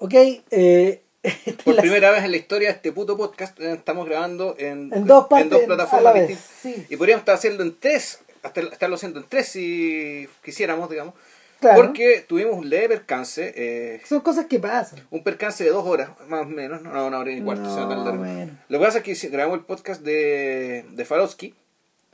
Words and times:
Ok, 0.00 0.14
eh, 0.50 1.00
Por 1.64 1.74
las- 1.74 1.82
primera 1.82 2.10
vez 2.10 2.24
en 2.24 2.30
la 2.30 2.36
historia 2.38 2.68
de 2.68 2.74
este 2.76 2.92
puto 2.92 3.16
podcast 3.16 3.58
eh, 3.60 3.72
estamos 3.74 4.08
grabando 4.08 4.54
en, 4.58 4.90
En 4.92 5.06
dos 5.06 5.26
partes, 5.28 5.62
a 5.62 5.66
plataformas 5.66 6.02
la 6.04 6.12
vez, 6.12 6.28
distintas. 6.28 6.56
sí. 6.62 6.86
Y 6.88 6.96
podríamos 6.96 7.20
estar 7.20 7.34
haciendo 7.34 7.62
en 7.62 7.78
tres, 7.78 8.20
hasta 8.42 8.62
estarlo 8.62 8.96
haciendo 8.96 9.20
en 9.20 9.26
tres 9.28 9.48
si 9.48 10.26
quisiéramos, 10.42 10.88
digamos. 10.88 11.14
Claro. 11.60 11.82
Porque 11.82 12.24
tuvimos 12.26 12.54
un 12.56 12.70
leve 12.70 12.88
percance, 12.88 13.52
eh, 13.54 14.00
son 14.08 14.20
cosas 14.20 14.46
que 14.46 14.58
pasan. 14.58 15.06
un 15.10 15.22
percance 15.22 15.62
de 15.62 15.68
dos 15.68 15.86
horas, 15.86 16.08
más 16.28 16.46
o 16.46 16.48
menos, 16.48 16.80
no, 16.80 17.06
una 17.06 17.18
hora 17.18 17.30
y 17.30 17.42
cuarto. 17.42 17.64
No, 17.64 17.86
tan 17.86 18.02
largo. 18.04 18.18
bueno. 18.24 18.58
Lo 18.70 18.78
que 18.78 18.84
pasa 18.86 18.98
es 19.04 19.20
que 19.20 19.28
grabamos 19.28 19.58
el 19.58 19.64
podcast 19.66 20.00
de, 20.00 20.86
de 20.90 21.04
Farowski 21.04 21.54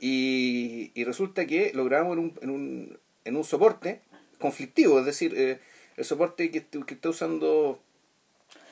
y, 0.01 0.91
y 0.93 1.03
resulta 1.05 1.45
que 1.45 1.71
lo 1.73 1.85
grabamos 1.85 2.17
en 2.17 2.19
un, 2.23 2.33
en 2.41 2.49
un, 2.49 2.99
en 3.23 3.35
un 3.37 3.43
soporte 3.45 4.01
conflictivo, 4.37 4.99
es 4.99 5.05
decir, 5.05 5.33
eh, 5.37 5.59
el 5.97 6.05
soporte 6.05 6.49
que, 6.51 6.65
que 6.65 6.93
está 6.93 7.09
usando 7.09 7.79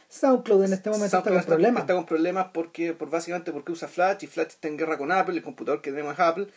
SoundCloud 0.10 0.64
en 0.66 0.74
este 0.74 0.90
momento 0.90 1.10
SoundCloud 1.10 1.38
está 1.40 1.48
con 1.48 1.56
problemas. 1.58 1.82
Está 1.84 1.94
con 1.96 2.06
problemas 2.06 2.48
porque, 2.54 2.94
por 2.94 3.10
básicamente 3.10 3.52
porque 3.52 3.72
usa 3.74 3.88
Flash 3.88 4.24
y 4.24 4.28
Flash 4.28 4.48
está 4.48 4.68
en 4.68 4.78
guerra 4.78 4.98
con 4.98 5.12
Apple, 5.12 5.36
el 5.36 5.44
computador 5.44 5.82
que 5.82 5.92
tenemos 5.92 6.14
es 6.14 6.20
Apple. 6.20 6.48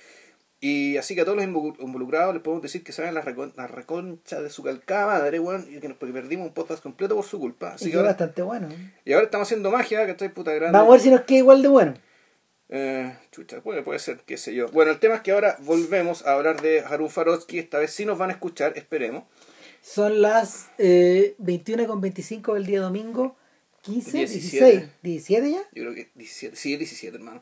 Y 0.60 0.96
así 0.96 1.14
que 1.14 1.20
a 1.20 1.24
todos 1.24 1.36
los 1.36 1.44
involucrados 1.44 2.34
les 2.34 2.42
podemos 2.42 2.62
decir 2.62 2.82
que 2.82 2.92
vayan 2.98 3.14
la, 3.14 3.24
recon- 3.24 3.52
la 3.56 3.68
reconcha 3.68 4.42
de 4.42 4.50
su 4.50 4.64
calcada, 4.64 5.06
madre, 5.06 5.38
weón, 5.38 5.64
y 5.70 5.78
que 5.78 5.88
nos, 5.88 5.96
porque 5.96 6.12
perdimos 6.12 6.48
un 6.48 6.52
podcast 6.52 6.82
completo 6.82 7.14
por 7.14 7.24
su 7.24 7.38
culpa. 7.38 7.74
Así 7.74 7.88
y 7.88 7.90
que 7.92 7.96
ahora, 7.96 8.08
bastante 8.08 8.42
bueno. 8.42 8.68
y 9.04 9.12
ahora 9.12 9.26
estamos 9.26 9.46
haciendo 9.46 9.70
magia, 9.70 10.04
que 10.04 10.10
estoy 10.10 10.30
puta 10.30 10.52
grande. 10.52 10.76
Vamos 10.76 10.90
a 10.90 10.92
ver 10.94 11.00
si 11.00 11.10
nos 11.10 11.20
queda 11.22 11.38
igual 11.38 11.62
de 11.62 11.68
bueno. 11.68 11.94
Eh, 12.70 13.16
chucha, 13.30 13.60
puede, 13.60 13.82
puede 13.82 14.00
ser, 14.00 14.18
qué 14.26 14.36
sé 14.36 14.52
yo. 14.52 14.68
Bueno, 14.68 14.90
el 14.90 14.98
tema 14.98 15.14
es 15.14 15.20
que 15.20 15.30
ahora 15.30 15.56
volvemos 15.60 16.26
a 16.26 16.32
hablar 16.34 16.60
de 16.60 16.80
Harun 16.80 17.08
Farowski. 17.08 17.60
Esta 17.60 17.78
vez 17.78 17.92
sí 17.92 18.04
nos 18.04 18.18
van 18.18 18.30
a 18.30 18.32
escuchar, 18.32 18.76
esperemos. 18.76 19.24
Son 19.82 20.20
las 20.20 20.68
eh, 20.78 21.34
21 21.38 21.86
con 21.86 22.00
25 22.00 22.54
del 22.54 22.66
día 22.66 22.80
domingo. 22.80 23.36
15, 23.82 24.18
17. 24.18 24.64
16, 24.64 24.90
17 25.02 25.50
ya? 25.50 25.62
Yo 25.72 25.82
creo 25.84 25.94
que 25.94 26.10
17, 26.14 26.56
sí, 26.56 26.76
17, 26.76 27.16
hermano. 27.16 27.40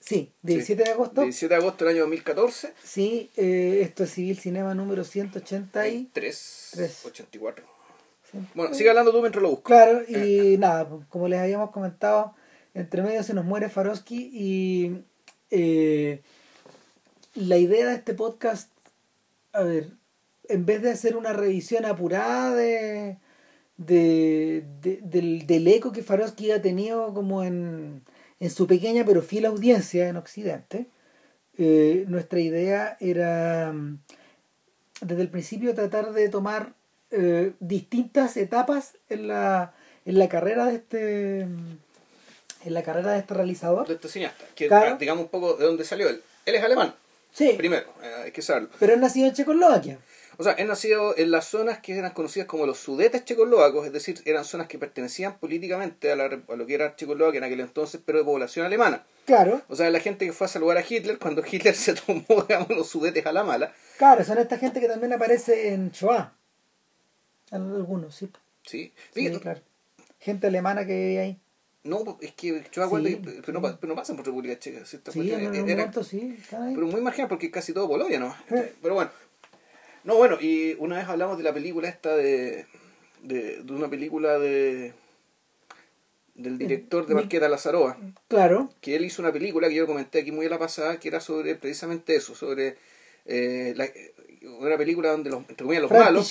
Sí, 0.00 0.32
17 0.42 0.82
de 0.82 0.90
agosto. 0.90 1.22
17 1.22 1.54
de 1.54 1.60
agosto 1.60 1.84
del 1.84 1.94
año 1.94 2.02
2014. 2.02 2.72
Sí, 2.82 3.30
eh, 3.36 3.80
esto 3.82 4.04
es 4.04 4.12
Civil 4.12 4.38
Cinema 4.38 4.74
número 4.74 5.04
180 5.04 5.88
y... 5.88 6.10
3, 6.12 6.68
Tres. 6.72 7.06
84. 7.06 7.64
Bueno, 8.54 8.74
sigue 8.74 8.88
hablando 8.88 9.12
tú 9.12 9.20
mientras 9.20 9.42
lo 9.42 9.50
busco. 9.50 9.64
Claro, 9.64 10.02
y 10.08 10.56
nada, 10.58 10.88
pues, 10.88 11.06
como 11.08 11.28
les 11.28 11.38
habíamos 11.38 11.70
comentado, 11.70 12.34
entre 12.74 13.02
medio 13.02 13.22
se 13.22 13.34
nos 13.34 13.44
muere 13.44 13.68
Farosky 13.68 14.30
y 14.32 15.04
eh, 15.50 16.22
la 17.34 17.58
idea 17.58 17.86
de 17.88 17.94
este 17.94 18.14
podcast, 18.14 18.70
a 19.52 19.62
ver, 19.62 19.90
en 20.48 20.66
vez 20.66 20.82
de 20.82 20.90
hacer 20.90 21.16
una 21.16 21.32
revisión 21.32 21.84
apurada 21.84 22.54
de, 22.54 23.16
de, 23.76 24.64
de- 24.80 25.00
del, 25.02 25.46
del 25.46 25.68
eco 25.68 25.92
que 25.92 26.02
Farosky 26.02 26.50
ha 26.50 26.60
tenido 26.62 27.14
como 27.14 27.42
en, 27.44 28.02
en 28.40 28.50
su 28.50 28.66
pequeña 28.66 29.04
pero 29.04 29.22
fiel 29.22 29.46
audiencia 29.46 30.08
en 30.08 30.16
Occidente, 30.16 30.86
eh, 31.58 32.04
nuestra 32.08 32.40
idea 32.40 32.96
era 33.00 33.72
mm, 33.72 33.98
desde 35.02 35.22
el 35.22 35.28
principio 35.28 35.74
tratar 35.74 36.12
de 36.12 36.28
tomar 36.28 36.74
eh, 37.10 37.52
distintas 37.60 38.36
etapas 38.36 38.94
en 39.08 39.28
la, 39.28 39.74
en 40.06 40.18
la 40.18 40.28
carrera 40.28 40.66
de 40.66 40.74
este 40.76 41.40
en 42.64 42.74
la 42.74 42.82
carrera 42.84 43.10
de 43.12 43.18
este 43.18 43.34
realizador. 43.34 43.88
De 43.88 43.94
este 43.94 44.08
cineasta. 44.08 44.44
Que 44.54 44.68
Claro. 44.68 44.96
digamos 44.96 45.24
un 45.24 45.30
poco 45.30 45.54
de 45.54 45.64
dónde 45.66 45.84
salió 45.84 46.08
él. 46.08 46.22
Él 46.46 46.54
es 46.54 46.62
alemán, 46.62 46.94
Sí, 47.32 47.54
primero, 47.56 47.86
eh, 48.02 48.22
hay 48.26 48.30
que 48.30 48.40
saberlo. 48.40 48.68
pero 48.78 48.92
es 48.94 49.00
nacido 49.00 49.26
en 49.26 49.34
Checoslovaquia. 49.34 49.98
O 50.38 50.42
sea, 50.44 50.52
él 50.52 50.66
nació 50.68 51.16
en 51.18 51.30
las 51.30 51.46
zonas 51.46 51.80
que 51.80 51.96
eran 51.96 52.12
conocidas 52.12 52.46
como 52.48 52.64
los 52.66 52.78
sudetes 52.78 53.24
checoslovacos, 53.24 53.86
es 53.86 53.92
decir, 53.92 54.20
eran 54.24 54.44
zonas 54.44 54.66
que 54.66 54.78
pertenecían 54.78 55.38
políticamente 55.38 56.10
a, 56.10 56.16
la 56.16 56.24
a 56.24 56.56
lo 56.56 56.66
que 56.66 56.74
era 56.74 56.96
Checoslovaquia 56.96 57.38
en 57.38 57.44
aquel 57.44 57.60
entonces, 57.60 58.00
pero 58.04 58.18
de 58.18 58.24
población 58.24 58.64
alemana. 58.66 59.04
Claro, 59.26 59.62
O 59.68 59.76
sea, 59.76 59.90
la 59.90 60.00
gente 60.00 60.24
que 60.26 60.32
fue 60.32 60.46
a 60.46 60.48
saludar 60.48 60.78
a 60.78 60.84
Hitler 60.88 61.18
cuando 61.18 61.42
Hitler 61.50 61.74
se 61.74 61.94
tomó, 61.94 62.24
digamos, 62.48 62.70
los 62.70 62.88
sudetes 62.88 63.24
a 63.26 63.32
la 63.32 63.44
mala. 63.44 63.72
claro, 63.98 64.24
son 64.24 64.38
esta 64.38 64.56
gente 64.58 64.80
que 64.80 64.88
también 64.88 65.12
aparece 65.12 65.68
en 65.74 65.90
Shoah. 65.90 66.32
Algunos, 67.50 68.14
sí. 68.14 68.30
Sí, 68.64 68.92
Sí, 69.12 69.20
Fíjate, 69.26 69.40
claro. 69.40 69.60
Gente 70.18 70.46
alemana 70.46 70.86
que 70.86 70.94
vive 70.94 71.20
ahí. 71.20 71.38
No, 71.84 72.16
es 72.20 72.32
que 72.32 72.64
yo 72.72 72.84
acuerdo 72.84 73.08
Sí. 73.08 73.16
que 73.16 73.40
pero 73.44 73.52
no, 73.54 73.60
pa- 73.60 73.76
pero 73.78 73.92
no 73.92 73.96
pasan 73.96 74.14
por 74.16 74.24
República 74.24 74.56
Checa. 74.58 74.86
si 74.86 74.98
Sí, 75.10 75.32
en 75.32 75.40
algún 75.46 75.68
era- 75.68 75.78
momento 75.80 76.04
sí, 76.04 76.38
pero 76.48 76.86
muy 76.86 77.00
marginal 77.00 77.28
porque 77.28 77.46
es 77.46 77.52
casi 77.52 77.72
todo 77.72 77.88
Polonia, 77.88 78.20
¿no? 78.20 78.34
Eh. 78.50 78.72
Pero 78.80 78.94
bueno. 78.94 79.10
No, 80.04 80.16
bueno, 80.16 80.38
y 80.40 80.74
una 80.78 80.96
vez 80.96 81.08
hablamos 81.08 81.38
de 81.38 81.44
la 81.44 81.52
película 81.54 81.88
esta 81.88 82.16
de. 82.16 82.66
de, 83.22 83.62
de 83.62 83.72
una 83.72 83.88
película 83.88 84.38
de. 84.38 84.92
del 86.34 86.58
director 86.58 87.06
de 87.06 87.14
Marqueta 87.14 87.48
Lazaroa. 87.48 87.96
Claro, 88.28 88.70
Que 88.80 88.96
él 88.96 89.04
hizo 89.04 89.22
una 89.22 89.32
película 89.32 89.68
que 89.68 89.74
yo 89.74 89.86
comenté 89.86 90.20
aquí 90.20 90.32
muy 90.32 90.46
a 90.46 90.50
la 90.50 90.58
pasada, 90.58 90.98
que 90.98 91.08
era 91.08 91.20
sobre 91.20 91.54
precisamente 91.54 92.14
eso, 92.16 92.34
sobre. 92.34 92.76
eh, 93.26 93.74
la- 93.76 93.88
una 94.58 94.76
película 94.76 95.10
donde 95.10 95.30
los, 95.30 95.40
entre 95.48 95.56
comillas, 95.64 95.82
los 95.82 95.90
malos. 96.06 96.28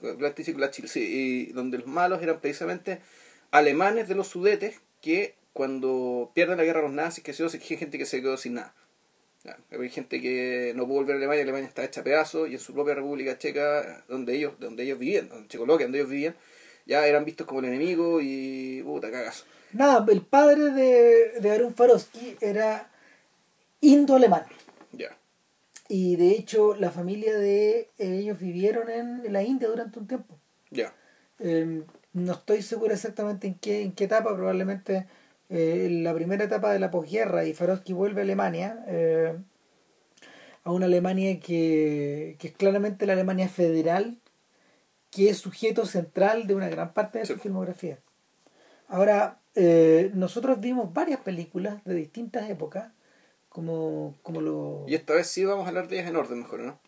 František 0.00 0.56
sí, 0.88 1.00
y 1.48 1.52
donde 1.52 1.78
los 1.78 1.86
malos 1.86 2.20
eran 2.20 2.40
precisamente 2.40 2.98
alemanes 3.52 4.08
de 4.08 4.16
los 4.16 4.26
sudetes 4.26 4.80
que 5.00 5.34
cuando 5.52 6.32
pierden 6.34 6.56
la 6.58 6.64
guerra 6.64 6.80
a 6.80 6.82
los 6.82 6.92
nazis, 6.92 7.22
que 7.22 7.32
se 7.32 7.44
hay 7.44 7.78
gente 7.78 7.96
que 7.98 8.06
se 8.06 8.20
quedó 8.20 8.36
sin 8.36 8.54
nada. 8.54 8.74
Ya, 9.70 9.78
Hay 9.78 9.88
gente 9.88 10.20
que 10.20 10.72
no 10.74 10.86
pudo 10.86 10.98
volver 10.98 11.14
a 11.14 11.18
Alemania, 11.18 11.42
Alemania 11.42 11.68
está 11.68 11.84
hecha 11.84 12.00
a 12.00 12.04
pedazos 12.04 12.48
y 12.48 12.54
en 12.54 12.58
su 12.58 12.74
propia 12.74 12.94
República 12.94 13.38
Checa, 13.38 14.04
donde 14.08 14.36
ellos, 14.36 14.54
donde 14.58 14.82
ellos 14.82 14.98
vivían, 14.98 15.28
en 15.32 15.48
Checoslovaquia, 15.48 15.86
donde 15.86 15.98
ellos 15.98 16.10
vivían, 16.10 16.36
ya 16.86 17.06
eran 17.06 17.24
vistos 17.24 17.46
como 17.46 17.60
el 17.60 17.66
enemigo 17.66 18.20
y 18.20 18.82
puta 18.82 19.10
cagazo. 19.10 19.44
Nada, 19.72 20.04
el 20.10 20.22
padre 20.22 20.70
de, 20.70 21.40
de 21.40 21.50
Arun 21.50 21.74
Farosky 21.74 22.36
era 22.40 22.90
indo-alemán. 23.80 24.44
Ya. 24.92 25.16
Y 25.88 26.16
de 26.16 26.30
hecho, 26.32 26.74
la 26.74 26.90
familia 26.90 27.36
de 27.36 27.90
ellos 27.98 28.38
vivieron 28.38 28.90
en, 28.90 29.24
en 29.24 29.32
la 29.32 29.42
India 29.42 29.68
durante 29.68 29.98
un 29.98 30.06
tiempo. 30.06 30.38
Ya. 30.70 30.94
Eh, 31.38 31.82
no 32.12 32.32
estoy 32.32 32.62
seguro 32.62 32.92
exactamente 32.94 33.46
en 33.46 33.54
qué, 33.54 33.82
en 33.82 33.92
qué 33.92 34.04
etapa, 34.04 34.34
probablemente 34.34 35.06
eh, 35.50 35.84
en 35.86 36.04
la 36.04 36.14
primera 36.14 36.44
etapa 36.44 36.72
de 36.72 36.78
la 36.78 36.90
posguerra 36.90 37.44
y 37.44 37.54
Farosky 37.54 37.92
vuelve 37.92 38.20
a 38.20 38.24
Alemania, 38.24 38.84
eh, 38.86 39.36
a 40.64 40.72
una 40.72 40.86
Alemania 40.86 41.40
que, 41.40 42.36
que 42.38 42.48
es 42.48 42.54
claramente 42.54 43.06
la 43.06 43.14
Alemania 43.14 43.48
federal, 43.48 44.18
que 45.10 45.30
es 45.30 45.38
sujeto 45.38 45.86
central 45.86 46.46
de 46.46 46.54
una 46.54 46.68
gran 46.68 46.92
parte 46.92 47.18
de 47.20 47.26
su 47.26 47.38
filmografía. 47.38 47.98
Ahora, 48.88 49.40
eh, 49.54 50.10
nosotros 50.14 50.60
vimos 50.60 50.92
varias 50.92 51.20
películas 51.20 51.82
de 51.84 51.94
distintas 51.94 52.48
épocas, 52.50 52.92
como, 53.48 54.14
como 54.22 54.40
lo... 54.40 54.84
Y 54.86 54.94
esta 54.94 55.14
vez 55.14 55.26
sí 55.26 55.44
vamos 55.44 55.64
a 55.64 55.68
hablar 55.68 55.88
de 55.88 55.96
ellas 55.96 56.10
en 56.10 56.16
orden 56.16 56.40
mejor, 56.40 56.60
¿no? 56.60 56.78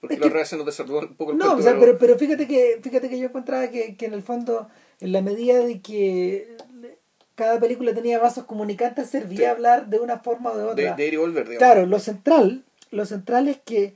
Porque 0.00 0.14
Es 0.14 0.20
la 0.20 0.26
que- 0.26 0.32
reacción 0.32 0.58
nos 0.58 0.66
desarrolló 0.66 1.06
un 1.08 1.14
poco 1.14 1.32
el 1.32 1.38
No, 1.38 1.44
cuento, 1.52 1.60
o 1.60 1.62
sea, 1.62 1.78
pero, 1.78 1.98
pero 1.98 2.18
fíjate 2.18 2.46
que 2.48 2.80
fíjate 2.82 3.08
que 3.08 3.18
yo 3.18 3.26
encontraba 3.26 3.68
que, 3.70 3.96
que 3.96 4.06
en 4.06 4.14
el 4.14 4.22
fondo, 4.22 4.68
en 4.98 5.12
la 5.12 5.20
medida 5.22 5.58
de 5.64 5.80
que 5.80 6.56
cada 7.40 7.58
película 7.58 7.94
tenía 7.94 8.18
vasos 8.18 8.44
comunicantes, 8.44 9.08
servía 9.08 9.38
Sí. 9.38 9.44
a 9.44 9.50
hablar 9.52 9.86
de 9.88 9.98
una 9.98 10.18
forma 10.18 10.50
o 10.52 10.56
de 10.56 10.62
de, 10.62 10.68
otra. 10.70 10.96
de 10.96 11.06
ir 11.06 11.14
y 11.14 11.16
volver, 11.16 11.48
digamos. 11.48 11.58
claro, 11.58 11.86
lo 11.86 11.98
central, 11.98 12.62
lo 12.90 13.06
central 13.06 13.48
es 13.48 13.58
que 13.64 13.94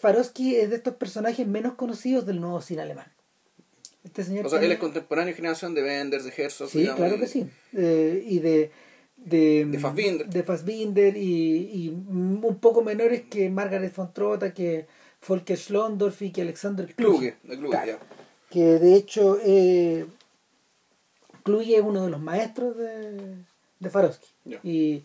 Farosky 0.00 0.56
es 0.56 0.70
de 0.70 0.76
estos 0.76 0.94
personajes 0.94 1.46
menos 1.46 1.74
conocidos 1.74 2.26
del 2.26 2.40
nuevo 2.40 2.60
cine 2.60 2.82
alemán. 2.82 3.06
Este 4.04 4.22
señor 4.22 4.46
O 4.46 4.48
sea, 4.48 4.60
él 4.60 4.70
es 4.70 4.78
contemporáneo 4.78 5.32
de 5.32 5.36
generación 5.36 5.74
de 5.74 5.82
Wenders, 5.82 6.24
de 6.24 6.32
Herzog, 6.36 6.68
Sí, 6.68 6.78
digamos, 6.80 6.98
claro 7.00 7.18
que 7.18 7.26
sí. 7.26 7.46
Eh, 7.74 8.22
y 8.26 8.38
de 8.38 8.70
de, 9.16 9.64
De 9.64 9.78
Fassbinder. 9.80 10.26
de 10.28 10.42
Fassbinder 10.44 11.16
y, 11.16 11.70
y 11.72 11.88
un 11.88 12.58
poco 12.60 12.82
menores 12.82 13.22
que 13.28 13.48
Margaret 13.50 13.92
von 13.96 14.12
Trotta, 14.12 14.52
que 14.54 14.86
Volker 15.26 15.56
Schlondorf 15.58 16.22
y 16.22 16.30
que 16.30 16.42
Alexander 16.42 16.86
Kluge. 16.94 17.34
Kluge, 17.34 17.36
de 17.42 17.56
Kluge, 17.56 17.70
Claro. 17.70 17.92
ya. 17.92 17.98
que 18.50 18.60
de 18.78 18.94
hecho 18.94 19.38
eh, 19.42 20.06
Kluge 21.46 21.76
es 21.76 21.82
uno 21.82 22.04
de 22.04 22.10
los 22.10 22.20
maestros 22.20 22.76
de, 22.76 23.36
de 23.78 23.90
Farosky 23.90 24.26
Ya. 24.44 24.58
y, 24.62 25.04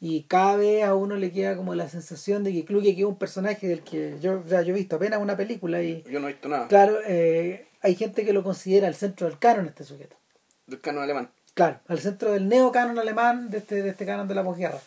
y 0.00 0.22
cada 0.24 0.56
vez 0.56 0.84
a 0.84 0.94
uno 0.94 1.16
le 1.16 1.32
queda 1.32 1.56
como 1.56 1.74
la 1.74 1.88
sensación 1.88 2.44
de 2.44 2.52
que 2.52 2.64
Kluge 2.64 2.94
que 2.94 3.00
es 3.00 3.06
un 3.06 3.16
personaje 3.18 3.66
del 3.66 3.80
que 3.82 4.16
yo, 4.20 4.42
o 4.44 4.48
sea, 4.48 4.62
yo 4.62 4.74
he 4.74 4.76
visto 4.78 4.96
apenas 4.96 5.20
una 5.20 5.36
película 5.36 5.82
y 5.82 6.02
Yo 6.04 6.20
no 6.20 6.28
he 6.28 6.32
visto 6.32 6.48
nada 6.48 6.68
claro, 6.68 6.98
eh, 7.06 7.66
hay 7.80 7.94
gente 7.96 8.24
que 8.24 8.32
lo 8.32 8.42
considera 8.44 8.86
el 8.86 8.94
centro 8.94 9.26
del 9.28 9.38
canon 9.38 9.66
este 9.66 9.82
sujeto 9.84 10.14
del 10.66 10.80
canon 10.80 11.02
alemán. 11.02 11.30
claro, 11.54 11.80
al 11.88 11.98
centro 12.00 12.32
del 12.32 12.46
neocanon 12.48 12.98
alemán 12.98 13.48
de 13.50 13.58
este, 13.58 13.82
de 13.82 13.88
este 13.90 14.04
canon 14.06 14.28
de 14.28 14.34
la 14.34 14.44
posguerra 14.44 14.78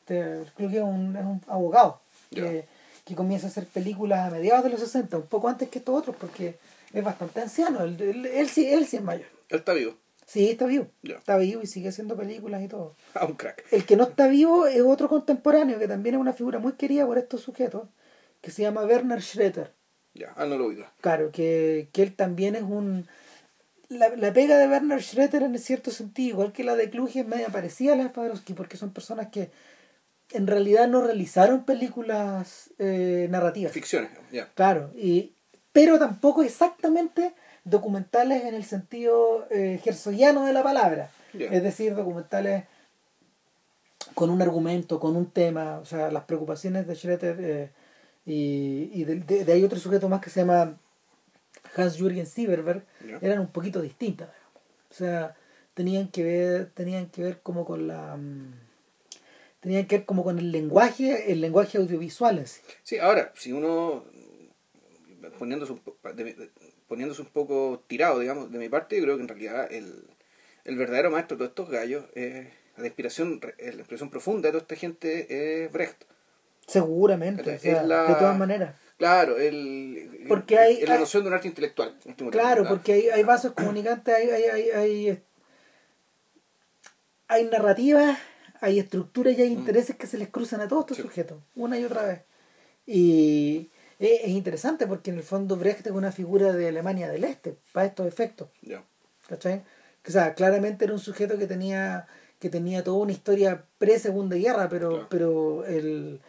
este, 0.00 0.42
Kluge 0.56 0.78
es 0.78 0.82
un, 0.82 1.14
es 1.16 1.24
un 1.24 1.40
abogado 1.48 2.00
Ya. 2.30 2.42
que, 2.42 2.66
que 3.04 3.14
comienza 3.14 3.46
a 3.46 3.50
hacer 3.50 3.66
películas 3.66 4.20
a 4.26 4.30
mediados 4.34 4.64
de 4.64 4.70
los 4.70 4.80
60 4.80 5.16
un 5.18 5.26
poco 5.26 5.48
antes 5.48 5.68
que 5.68 5.78
estos 5.78 5.94
otros 5.94 6.16
porque 6.18 6.56
es 6.92 7.04
bastante 7.04 7.40
anciano 7.42 7.84
él, 7.84 7.96
él, 8.00 8.26
él 8.26 8.48
sí, 8.48 8.66
él 8.66 8.84
sí 8.86 8.96
es 8.96 9.02
mayor 9.02 9.28
Él 9.50 9.58
está 9.58 9.72
vivo. 9.74 9.94
Sí, 10.26 10.50
está 10.50 10.66
vivo. 10.66 10.88
Está 11.04 11.38
vivo 11.38 11.62
y 11.62 11.66
sigue 11.66 11.88
haciendo 11.88 12.16
películas 12.16 12.62
y 12.62 12.68
todo. 12.68 12.96
Ah, 13.14 13.26
un 13.26 13.34
crack. 13.34 13.64
El 13.70 13.86
que 13.86 13.96
no 13.96 14.04
está 14.04 14.26
vivo 14.26 14.66
es 14.66 14.82
otro 14.82 15.08
contemporáneo 15.08 15.78
que 15.78 15.86
también 15.86 16.16
es 16.16 16.20
una 16.20 16.32
figura 16.32 16.58
muy 16.58 16.72
querida 16.72 17.06
por 17.06 17.16
estos 17.16 17.42
sujetos, 17.42 17.88
que 18.40 18.50
se 18.50 18.62
llama 18.62 18.84
Werner 18.84 19.22
Schroeter. 19.22 19.72
Ya, 20.14 20.32
ah, 20.36 20.44
no 20.44 20.58
lo 20.58 20.66
oigo. 20.66 20.84
Claro, 21.00 21.30
que, 21.30 21.88
que 21.92 22.02
él 22.02 22.16
también 22.16 22.56
es 22.56 22.62
un... 22.62 23.06
la, 23.88 24.08
la 24.16 24.32
pega 24.32 24.58
de 24.58 24.66
Werner 24.66 25.00
Schroeter 25.00 25.44
en 25.44 25.56
cierto 25.58 25.92
sentido, 25.92 26.30
igual 26.30 26.52
que 26.52 26.64
la 26.64 26.74
de 26.74 26.90
Kluge, 26.90 27.20
es 27.20 27.26
media 27.26 27.48
parecida 27.48 27.92
a 27.92 27.96
la 27.96 28.04
de 28.04 28.10
Jodorowsky, 28.10 28.54
porque 28.54 28.76
son 28.76 28.92
personas 28.92 29.28
que 29.28 29.50
en 30.32 30.48
realidad 30.48 30.88
no 30.88 31.02
realizaron 31.02 31.64
películas 31.64 32.70
eh, 32.78 33.28
narrativas. 33.30 33.72
Ficciones, 33.72 34.10
ya. 34.32 34.48
Claro, 34.54 34.90
y, 34.96 35.34
pero 35.70 36.00
tampoco 36.00 36.42
exactamente 36.42 37.32
documentales 37.66 38.44
en 38.44 38.54
el 38.54 38.64
sentido 38.64 39.46
eh, 39.50 39.78
de 40.46 40.52
la 40.54 40.62
palabra. 40.62 41.10
Es 41.34 41.62
decir, 41.62 41.94
documentales 41.94 42.64
con 44.14 44.30
un 44.30 44.40
argumento, 44.40 44.98
con 44.98 45.16
un 45.16 45.30
tema, 45.30 45.78
o 45.78 45.84
sea, 45.84 46.10
las 46.10 46.24
preocupaciones 46.24 46.86
de 46.86 46.94
Schroeter 46.94 47.36
eh, 47.40 47.70
y, 48.24 48.90
y 48.94 49.04
de, 49.04 49.16
de- 49.16 49.44
de 49.44 49.52
ahí 49.52 49.62
otro 49.64 49.78
sujeto 49.78 50.08
más 50.08 50.20
que 50.22 50.30
se 50.30 50.40
llama 50.40 50.78
Hans-Jürgen 51.74 52.26
Sieberberg, 52.26 52.84
eran 53.20 53.40
un 53.40 53.48
poquito 53.48 53.82
distintas. 53.82 54.28
O 54.90 54.94
sea, 54.94 55.34
tenían 55.74 56.08
que 56.08 56.22
ver, 56.24 56.70
tenían 56.72 57.06
que 57.10 57.22
ver 57.22 57.40
como 57.42 57.64
con 57.66 57.86
la 57.88 58.16
mm, 58.16 58.54
tenían 59.60 59.86
que 59.86 59.98
ver 59.98 60.06
como 60.06 60.22
con 60.24 60.38
el 60.38 60.52
lenguaje, 60.52 61.30
el 61.32 61.40
lenguaje 61.40 61.76
audiovisual 61.78 62.38
en 62.38 62.46
sí. 62.46 62.60
Sí, 62.82 62.98
ahora, 62.98 63.32
si 63.34 63.52
uno, 63.52 64.04
poniéndose 65.38 65.74
poniéndose 66.88 67.22
un 67.22 67.28
poco 67.28 67.82
tirado, 67.86 68.20
digamos, 68.20 68.50
de 68.52 68.58
mi 68.58 68.68
parte, 68.68 68.96
yo 68.96 69.02
creo 69.02 69.16
que 69.16 69.22
en 69.22 69.28
realidad 69.28 69.72
el, 69.72 70.04
el 70.64 70.76
verdadero 70.76 71.10
maestro 71.10 71.36
de 71.36 71.38
todos 71.38 71.50
estos 71.50 71.70
gallos, 71.70 72.04
eh, 72.14 72.52
la 72.76 72.86
inspiración 72.86 73.40
eh, 73.58 73.72
la 73.72 73.78
inspiración 73.78 74.10
profunda 74.10 74.48
de 74.48 74.52
toda 74.52 74.62
esta 74.62 74.76
gente 74.76 75.64
es 75.64 75.72
Brecht. 75.72 76.02
Seguramente, 76.66 77.48
o 77.48 77.52
Es 77.52 77.62
sea, 77.62 77.82
la- 77.82 78.06
de 78.08 78.14
todas 78.14 78.36
maneras. 78.38 78.74
Claro, 78.98 79.36
el, 79.36 80.24
Porque 80.28 80.58
hay- 80.58 80.80
la 80.86 80.94
hay- 80.94 81.00
noción 81.00 81.22
de 81.22 81.28
un 81.28 81.34
arte 81.34 81.48
intelectual. 81.48 81.96
Claro, 82.30 82.66
porque 82.66 82.92
hay, 82.94 83.08
hay 83.10 83.22
vasos 83.24 83.52
comunicantes, 83.52 84.14
hay, 84.14 84.30
hay, 84.30 84.44
hay, 84.44 84.70
hay, 84.70 85.22
hay 87.28 87.44
narrativas, 87.44 88.18
hay 88.60 88.78
estructuras 88.78 89.36
y 89.38 89.42
hay 89.42 89.52
intereses 89.52 89.96
que 89.96 90.06
se 90.06 90.16
les 90.18 90.28
cruzan 90.28 90.60
a 90.60 90.68
todos 90.68 90.82
estos 90.84 90.98
Mm. 90.98 91.02
Sí. 91.02 91.08
sujetos, 91.08 91.42
una 91.54 91.78
y 91.78 91.84
otra 91.84 92.04
vez. 92.04 92.20
Y 92.86 93.70
es, 93.98 94.20
es 94.22 94.28
interesante 94.28 94.86
porque 94.86 95.10
en 95.10 95.16
el 95.18 95.22
fondo 95.22 95.56
Brecht 95.56 95.86
es 95.86 95.92
una 95.92 96.12
figura 96.12 96.52
de 96.52 96.68
Alemania 96.68 97.08
del 97.08 97.24
Este, 97.24 97.56
para 97.72 97.86
estos 97.86 98.06
efectos. 98.06 98.48
Ya. 98.62 98.82
¿Cachai? 99.28 99.62
O 100.06 100.10
sea, 100.10 100.34
claramente 100.34 100.84
era 100.84 100.94
un 100.94 101.00
sujeto 101.00 101.38
que 101.38 101.46
tenía 101.46 102.06
que 102.38 102.50
tenía 102.50 102.84
toda 102.84 102.98
una 102.98 103.12
historia 103.12 103.64
pre-segunda 103.78 104.36
guerra, 104.36 104.68
pero, 104.68 104.90
Claro. 104.90 105.06
pero 105.08 105.64
el, 105.64 106.20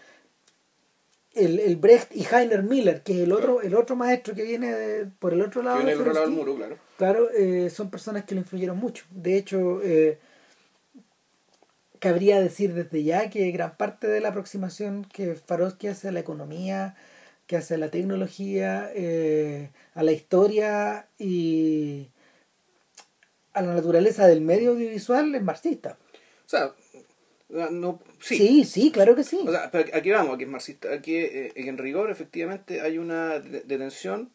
el, 1.36 1.60
el 1.60 1.76
Brecht 1.76 2.16
y 2.16 2.26
Heiner 2.26 2.64
Miller, 2.64 3.04
que 3.04 3.12
es 3.14 3.20
el 3.20 3.34
otro, 3.34 3.62
el 3.62 3.76
otro 3.76 3.98
maestro 3.98 4.34
que 4.34 4.44
viene 4.44 4.72
de- 4.74 5.06
por 5.20 5.34
el 5.34 5.42
otro 5.42 5.62
Que 5.62 5.66
lado 5.68 5.78
viene 5.84 5.96
del 5.98 6.08
lado 6.14 6.22
del 6.22 6.30
muro, 6.32 6.56
claro. 6.56 6.78
Claro, 6.98 7.30
eh, 7.32 7.70
son 7.70 7.90
personas 7.92 8.24
que 8.24 8.36
lo 8.36 8.42
influyeron 8.42 8.78
mucho. 8.78 9.04
De 9.12 9.36
hecho, 9.38 9.82
eh, 9.84 10.18
cabría 12.00 12.40
decir 12.40 12.74
desde 12.74 13.04
ya 13.04 13.30
que 13.30 13.52
gran 13.52 13.76
parte 13.76 14.08
de 14.08 14.22
la 14.22 14.30
aproximación 14.30 15.06
que 15.12 15.36
Farosky 15.36 15.88
hace 15.88 16.08
a 16.08 16.12
la 16.12 16.20
economía, 16.22 16.96
que 17.48 17.56
hace 17.58 17.76
a 17.76 17.78
la 17.78 17.90
tecnología, 17.90 18.92
eh, 18.94 19.72
a 19.96 20.04
la 20.04 20.12
historia 20.12 21.08
y 21.18 22.10
a 23.54 23.62
la 23.62 23.74
naturaleza 23.74 24.28
del 24.28 24.42
medio 24.42 24.72
audiovisual 24.72 25.34
es 25.34 25.42
marxista. 25.42 25.98
O 26.46 26.50
sea, 26.50 26.74
no, 27.72 28.00
sí. 28.20 28.38
Sí, 28.38 28.64
sí, 28.66 28.92
claro 28.92 29.16
que 29.16 29.24
sí. 29.24 29.40
O 29.48 29.52
sea, 29.52 29.72
pero 29.72 29.90
aquí 29.96 30.12
vamos, 30.12 30.36
aquí 30.36 30.44
es 30.44 30.50
marxista. 30.50 30.94
Aquí 30.94 31.16
eh, 31.16 31.54
en 31.56 31.78
rigor, 31.78 32.12
efectivamente, 32.12 32.82
hay 32.82 32.98
una 32.98 33.40
de- 33.40 33.62
detención, 33.62 34.30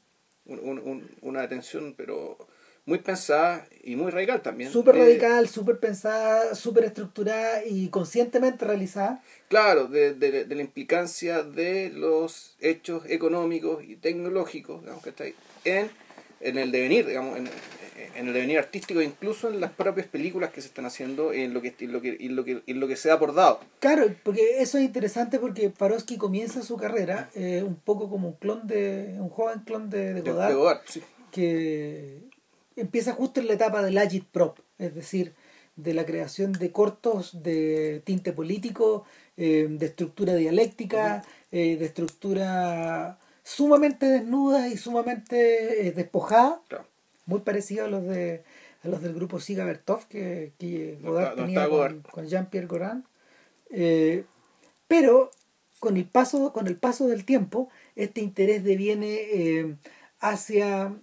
un- 0.46 0.78
un- 0.80 1.10
una 1.20 1.42
detención, 1.42 1.94
pero 1.96 2.38
muy 2.84 2.98
pensada 2.98 3.66
y 3.84 3.94
muy 3.96 4.10
radical 4.10 4.42
también. 4.42 4.70
Súper 4.72 4.94
de- 4.96 5.00
radical, 5.02 5.48
súper 5.48 5.78
pensada, 5.78 6.54
súper 6.54 6.84
estructurada 6.84 7.64
y 7.64 7.88
conscientemente 7.88 8.64
realizada. 8.64 9.22
Claro, 9.48 9.86
de, 9.86 10.14
de- 10.14 10.44
de 10.44 10.54
la 10.54 10.62
implicancia 10.62 11.42
de 11.42 11.90
los 11.90 12.56
hechos 12.60 13.04
económicos 13.08 13.84
y 13.84 13.96
tecnológicos, 13.96 14.80
digamos, 14.80 15.02
que 15.02 15.10
está 15.10 15.24
ahí, 15.24 15.34
en, 15.64 15.90
en 16.40 16.58
el 16.58 16.72
devenir, 16.72 17.06
digamos, 17.06 17.38
en, 17.38 17.48
en 18.16 18.26
el 18.26 18.32
devenir 18.34 18.58
artístico, 18.58 19.00
incluso 19.00 19.48
en 19.48 19.60
las 19.60 19.70
propias 19.72 20.08
películas 20.08 20.50
que 20.50 20.60
se 20.60 20.66
están 20.66 20.84
haciendo, 20.86 21.32
en 21.32 21.54
lo 21.54 21.62
que, 21.62 21.74
en 21.78 21.92
lo 21.92 22.00
que, 22.00 22.16
en 22.18 22.34
lo 22.34 22.44
que, 22.44 22.62
en 22.66 22.80
lo 22.80 22.88
que 22.88 22.96
se 22.96 23.08
da 23.08 23.18
por 23.20 23.32
dado. 23.32 23.60
Claro, 23.78 24.06
porque 24.24 24.60
eso 24.60 24.78
es 24.78 24.84
interesante 24.84 25.38
porque 25.38 25.70
Farosky 25.70 26.16
comienza 26.16 26.62
su 26.62 26.76
carrera 26.76 27.30
eh, 27.36 27.62
un 27.64 27.76
poco 27.76 28.10
como 28.10 28.28
un 28.28 28.34
clon 28.34 28.66
de 28.66 29.14
un 29.20 29.28
joven 29.28 29.60
clon 29.60 29.88
de, 29.88 30.20
Godard, 30.20 30.48
de 30.48 30.54
Godard, 30.56 30.80
sí. 30.86 31.00
que 31.30 32.18
empieza 32.76 33.12
justo 33.12 33.40
en 33.40 33.46
la 33.48 33.54
etapa 33.54 33.82
del 33.82 33.98
agitprop, 33.98 34.58
es 34.78 34.94
decir, 34.94 35.34
de 35.76 35.94
la 35.94 36.04
creación 36.04 36.52
de 36.52 36.70
cortos 36.70 37.42
de 37.42 38.02
tinte 38.04 38.32
político, 38.32 39.04
eh, 39.36 39.66
de 39.70 39.86
estructura 39.86 40.34
dialéctica, 40.34 41.24
eh, 41.50 41.76
de 41.76 41.84
estructura 41.84 43.18
sumamente 43.42 44.06
desnuda 44.06 44.68
y 44.68 44.76
sumamente 44.76 45.86
eh, 45.86 45.92
despojada, 45.92 46.60
Claro. 46.68 46.84
muy 47.26 47.40
parecido 47.40 47.86
a 47.86 47.88
los 47.88 48.04
de 48.04 48.44
a 48.84 48.88
los 48.88 49.00
del 49.00 49.14
grupo 49.14 49.38
Siga 49.38 49.64
Bertov 49.64 50.06
que, 50.08 50.52
Godard 51.02 51.36
no 51.36 51.44
tenía 51.44 51.68
con, 51.68 52.26
Jean-Pierre 52.26 52.66
Gorin. 52.66 53.04
Eh, 53.70 54.24
pero 54.88 55.30
con 55.78 55.96
el 55.96 56.04
paso 56.04 56.52
con 56.52 56.66
el 56.66 56.76
paso 56.76 57.06
del 57.06 57.24
tiempo 57.24 57.70
este 57.94 58.20
interés 58.20 58.64
deviene 58.64 59.78
hacia 60.18 60.96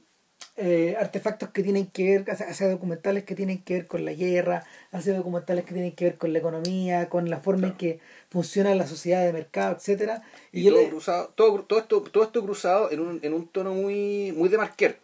eh, 0.60 0.96
artefactos 1.00 1.50
que 1.50 1.64
tienen 1.64 1.88
que 1.88 2.04
ver 2.20 2.30
hacia, 2.32 2.48
hacia 2.48 2.68
documentales 2.70 3.24
que 3.24 3.34
tienen 3.36 3.60
que 3.64 3.74
ver 3.76 3.88
con 3.88 4.04
la 4.06 4.14
guerra 4.14 4.64
hacia 4.92 5.14
documentales 5.16 5.66
que 5.66 5.74
tienen 5.74 5.94
que 5.94 6.06
ver 6.06 6.18
con 6.18 6.34
la 6.34 6.40
economía 6.40 7.10
con 7.10 7.30
la 7.30 7.40
forma 7.40 7.68
en 7.68 7.74
que 7.78 8.00
funciona 8.30 8.76
la 8.76 8.86
sociedad 8.86 9.24
de 9.26 9.32
mercado 9.34 9.76
etcétera 9.76 10.22
Y, 10.52 10.68
todo, 10.70 10.78
le- 10.82 10.90
cruzado, 10.90 11.30
todo, 11.36 11.62
todo, 11.64 11.80
esto, 11.80 12.02
todo 12.02 12.24
esto 12.24 12.44
cruzado 12.44 12.92
en 12.92 13.00
un, 13.00 13.20
en 13.24 13.34
un 13.34 13.48
tono 13.48 13.74
muy, 13.74 14.34
muy 14.36 14.50
de 14.50 14.58
Marquer. 14.58 14.98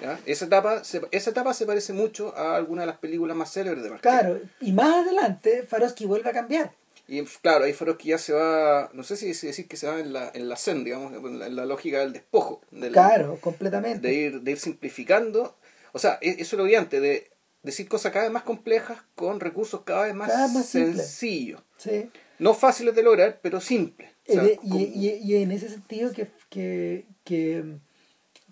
¿ya? 0.00 0.18
Esa, 0.26 0.44
etapa, 0.46 0.84
se, 0.84 1.00
esa 1.10 1.30
etapa 1.30 1.52
se 1.54 1.66
parece 1.66 1.92
mucho 1.92 2.36
a 2.36 2.56
alguna 2.56 2.82
de 2.82 2.86
las 2.88 2.98
películas 2.98 3.36
más 3.36 3.52
célebres 3.52 3.82
de 3.82 3.90
Marquer. 3.90 4.10
claro 4.12 4.40
y 4.60 4.72
más 4.72 5.04
adelante 5.06 5.64
Farosky 5.68 6.06
vuelve 6.06 6.30
a 6.30 6.32
cambiar 6.32 6.72
Y 7.08 7.22
claro, 7.24 7.64
ahí 7.64 7.72
Farosky 7.72 8.08
ya 8.10 8.18
se 8.18 8.32
va, 8.32 8.90
no 8.94 9.02
sé 9.02 9.16
si 9.16 9.26
decir 9.28 9.68
que 9.68 9.76
se 9.76 9.86
va 9.86 9.98
en 10.00 10.12
la, 10.12 10.30
en 10.34 10.48
la 10.48 10.56
zen, 10.56 10.84
digamos, 10.84 11.12
en 11.12 11.38
la, 11.38 11.46
en 11.46 11.56
la 11.56 11.66
lógica 11.66 11.98
del 11.98 12.12
despojo. 12.12 12.60
Del, 12.70 12.92
claro 12.92 13.38
completamente 13.40 14.06
De 14.06 14.14
ir, 14.14 14.40
de 14.40 14.50
ir 14.52 14.58
simplificando. 14.58 15.56
O 15.92 15.98
sea, 15.98 16.18
e- 16.22 16.36
eso 16.38 16.54
es 16.56 16.58
lo 16.58 16.64
brillante, 16.64 17.00
de 17.00 17.30
decir 17.62 17.88
cosas 17.88 18.12
cada 18.12 18.24
vez 18.24 18.32
más 18.32 18.44
complejas 18.44 18.98
con 19.14 19.40
recursos 19.40 19.82
cada 19.82 20.04
vez 20.04 20.14
más, 20.14 20.28
Cada 20.28 20.46
vez 20.46 20.54
más 20.54 20.66
sencillos. 20.66 21.60
sí 21.76 22.08
No 22.38 22.54
fáciles 22.54 22.94
de 22.94 23.02
lograr, 23.02 23.40
pero 23.42 23.60
simples. 23.60 24.10
O 24.28 24.32
sea, 24.32 24.44
Eh, 24.44 24.58
y, 24.62 24.78
y- 24.84 25.20
y 25.22 25.42
en 25.42 25.52
ese 25.52 25.68
sentido 25.68 26.12
que, 26.12 26.28
que, 26.48 27.06
que 27.24 27.64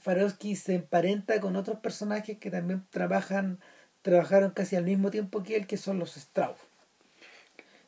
Farosky 0.00 0.56
se 0.56 0.74
emparenta 0.74 1.40
con 1.40 1.56
otros 1.56 1.78
personajes 1.80 2.38
que 2.38 2.50
también 2.50 2.84
trabajan 2.90 3.60
trabajaron 4.02 4.52
casi 4.52 4.76
al 4.76 4.84
mismo 4.84 5.10
tiempo 5.10 5.42
que 5.42 5.56
él, 5.56 5.66
que 5.66 5.76
son 5.76 5.98
los 5.98 6.16
Strauss. 6.16 6.56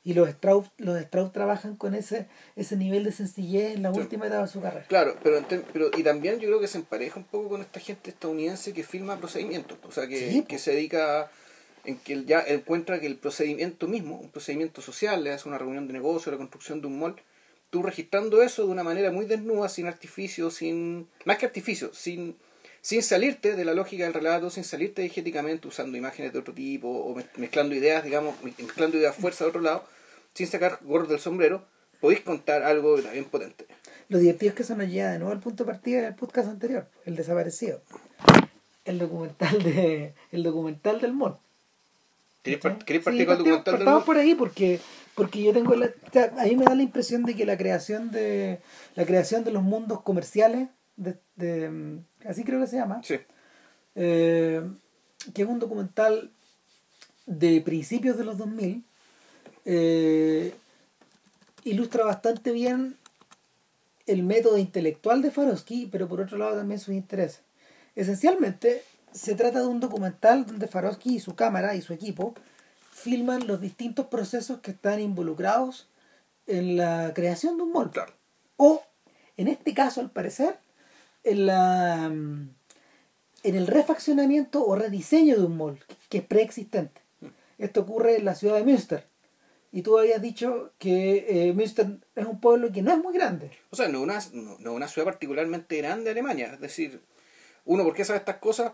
Y 0.05 0.15
los 0.15 0.29
Strauss, 0.29 0.71
los 0.79 0.99
Strauss 1.01 1.33
trabajan 1.33 1.77
con 1.77 1.95
ese, 1.95 2.27
ese 2.57 2.77
nivel 2.77 3.05
de 3.05 3.13
sencillez 3.13 3.77
en 3.77 3.83
la 3.83 3.93
última 3.93 4.27
etapa 4.27 4.43
de 4.43 4.49
su 4.49 4.61
carrera. 4.61 4.87
Claro, 4.89 5.17
pero, 5.23 5.41
pero 5.73 5.91
y 5.97 6.03
también 6.03 6.41
yo 6.41 6.49
creo 6.49 6.61
que 6.61 6.67
se 6.67 6.79
empareja 6.79 7.21
un 7.21 7.25
poco 7.25 7.51
con 7.51 7.61
esta 7.61 7.79
gente 7.79 8.11
estadounidense 8.11 8.73
que 8.73 8.83
filma 8.83 9.19
procedimientos, 9.19 9.79
o 9.85 9.93
sea, 9.93 10.09
que, 10.09 10.31
Sí, 10.31 10.43
que 10.43 10.59
se 10.59 10.73
dedica 10.73 11.31
en 11.85 11.99
que 11.99 12.13
él 12.15 12.27
ya 12.27 12.41
encuentra 12.41 13.01
que 13.01 13.07
el 13.07 13.17
procedimiento 13.17 13.87
mismo, 13.89 14.19
un 14.19 14.31
procedimiento 14.31 14.81
social, 14.81 15.23
le 15.23 15.33
hace 15.33 15.49
una 15.49 15.59
reunión 15.59 15.87
de 15.87 15.93
negocio, 15.93 16.33
la 16.33 16.39
construcción 16.39 16.81
de 16.81 16.87
un 16.89 16.99
mall, 16.99 17.17
tú 17.71 17.83
registrando 17.83 18.43
eso 18.43 18.67
de 18.67 18.73
una 18.73 18.85
manera 18.85 19.11
muy 19.11 19.25
desnuda, 19.25 19.69
sin 19.69 19.87
artificio, 19.87 20.51
sin 20.51 21.09
más 21.25 21.39
que 21.39 21.47
artificio, 21.47 21.93
sin 21.95 22.37
sin 22.83 23.03
salirte 23.03 23.57
de 23.57 23.65
la 23.65 23.73
lógica 23.75 24.05
del 24.05 24.13
relato, 24.13 24.51
sin 24.51 24.65
salirte 24.65 25.01
diegéticamente 25.03 25.67
usando 25.69 25.97
imágenes 25.97 26.33
de 26.35 26.39
otro 26.41 26.53
tipo 26.53 26.89
o 26.89 27.17
mez- 27.17 27.31
mezclando 27.37 27.75
ideas, 27.75 28.05
digamos, 28.05 28.35
mezclando 28.43 28.99
ideas 28.99 29.17
fuerza 29.17 29.45
de 29.45 29.51
otro 29.51 29.63
lado, 29.63 29.85
sin 30.35 30.47
sacar 30.49 30.79
gorros 30.83 31.09
del 31.09 31.21
sombrero, 31.21 31.65
podéis 32.01 32.21
contar 32.21 32.63
algo 32.65 33.01
también 33.01 33.25
potente. 33.27 33.67
Lo 34.09 34.19
divertido 34.19 34.51
es 34.51 34.57
que 34.57 34.63
eso 34.65 34.77
nos 34.77 34.89
lleva 34.89 35.13
de 35.13 35.19
nuevo 35.21 35.33
al 35.33 35.41
punto 35.41 35.65
de 35.65 35.71
partida 35.73 36.03
del 36.03 36.15
podcast 36.17 36.49
anterior, 36.49 36.87
el 37.07 37.17
desaparecido. 37.17 37.81
El 38.85 38.99
documental 38.99 39.63
de 39.63 40.13
el 40.33 40.43
documental 40.43 41.01
del 41.01 41.13
mall. 41.13 41.37
¿Queréis 42.43 42.61
¿Cachai? 42.61 42.79
part- 42.81 42.85
queréis 42.85 43.05
Sí, 43.05 43.05
partir 43.05 43.27
con 43.27 43.33
el 43.33 43.39
documental 43.39 43.65
del 43.75 43.79
partamos 43.85 44.01
mall? 44.01 44.07
por 44.07 44.17
ahí 44.19 44.35
porque 44.35 44.81
porque 45.15 45.43
yo 45.43 45.53
tengo 45.53 45.77
la, 45.77 45.87
o 45.87 46.13
sea, 46.13 46.33
a 46.37 46.45
mí 46.47 46.57
me 46.57 46.65
da 46.65 46.75
la 46.75 46.83
impresión 46.83 47.23
de 47.25 47.37
que 47.37 47.47
la 47.47 47.57
creación 47.57 48.11
de 48.11 48.59
la 48.97 49.07
creación 49.07 49.45
de 49.45 49.53
los 49.53 49.63
mundos 49.63 50.01
comerciales 50.03 50.69
de, 50.97 51.15
de- 51.37 52.01
así 52.27 52.45
creo 52.45 52.61
que 52.61 52.67
se 52.67 52.77
llama 52.77 53.01
Sí. 53.03 53.17
eh, 53.95 54.63
que 55.35 55.43
es 55.43 55.49
un 55.49 55.59
documental 55.59 56.31
de 57.27 57.61
principios 57.61 58.17
de 58.19 58.25
los 58.25 58.39
2000 58.39 58.85
eh, 59.65 60.55
ilustra 61.65 62.05
bastante 62.05 62.53
bien 62.53 62.97
el 64.07 64.23
método 64.25 64.59
intelectual 64.59 65.23
de 65.23 65.31
Farosky 65.31 65.89
pero 65.91 66.09
por 66.09 66.21
otro 66.21 66.39
lado 66.39 66.57
también 66.57 66.81
sus 66.81 66.95
intereses 66.95 67.41
esencialmente 67.95 68.83
se 69.13 69.35
trata 69.35 69.61
de 69.61 69.67
un 69.67 69.81
documental 69.81 70.47
donde 70.47 70.67
Farosky 70.67 71.17
y 71.17 71.21
su 71.21 71.35
cámara 71.35 71.75
y 71.77 71.83
su 71.83 71.93
equipo 71.93 72.35
filman 72.91 73.47
los 73.47 73.61
distintos 73.61 74.07
procesos 74.07 74.61
que 74.61 74.71
están 74.71 75.01
involucrados 75.01 75.87
en 76.47 76.77
la 76.77 77.13
creación 77.15 77.57
de 77.57 77.63
un. 77.65 77.89
Claro. 77.91 78.13
O, 78.57 78.83
en 79.37 79.49
este 79.49 79.75
caso, 79.75 80.01
al 80.01 80.11
parecer, 80.11 80.59
en 81.25 81.47
la 81.47 82.07
en 83.45 83.57
el 83.57 83.67
refaccionamiento 83.67 84.65
o 84.65 84.77
rediseño 84.77 85.37
de 85.37 85.45
un 85.45 85.57
mall 85.57 85.79
que 86.09 86.19
es 86.19 86.25
preexistente. 86.25 87.01
Esto 87.59 87.81
ocurre 87.81 88.17
en 88.17 88.25
la 88.25 88.35
ciudad 88.35 88.57
de 88.57 88.65
Münster. 88.65 89.07
Y 89.73 89.83
tú 89.83 89.99
habías 89.99 90.21
dicho 90.21 90.73
que 90.79 91.27
eh, 91.49 91.53
Münster 91.53 91.99
es 92.15 92.27
un 92.27 92.41
pueblo 92.41 92.71
que 92.71 92.83
no 92.83 92.93
es 92.93 92.99
muy 92.99 93.15
grande. 93.15 93.51
O 93.71 93.77
sea, 93.77 93.89
no 93.89 93.99
es 93.99 94.31
una, 94.33 94.57
no, 94.61 94.73
una 94.75 94.87
ciudad 94.87 95.07
particularmente 95.07 95.77
grande 95.79 96.05
de 96.05 96.11
Alemania. 96.11 96.53
Es 96.55 96.61
decir, 96.61 97.01
uno, 97.65 97.83
¿por 97.83 97.95
qué 97.95 98.05
sabe 98.05 98.19
estas 98.19 98.37
cosas? 98.37 98.73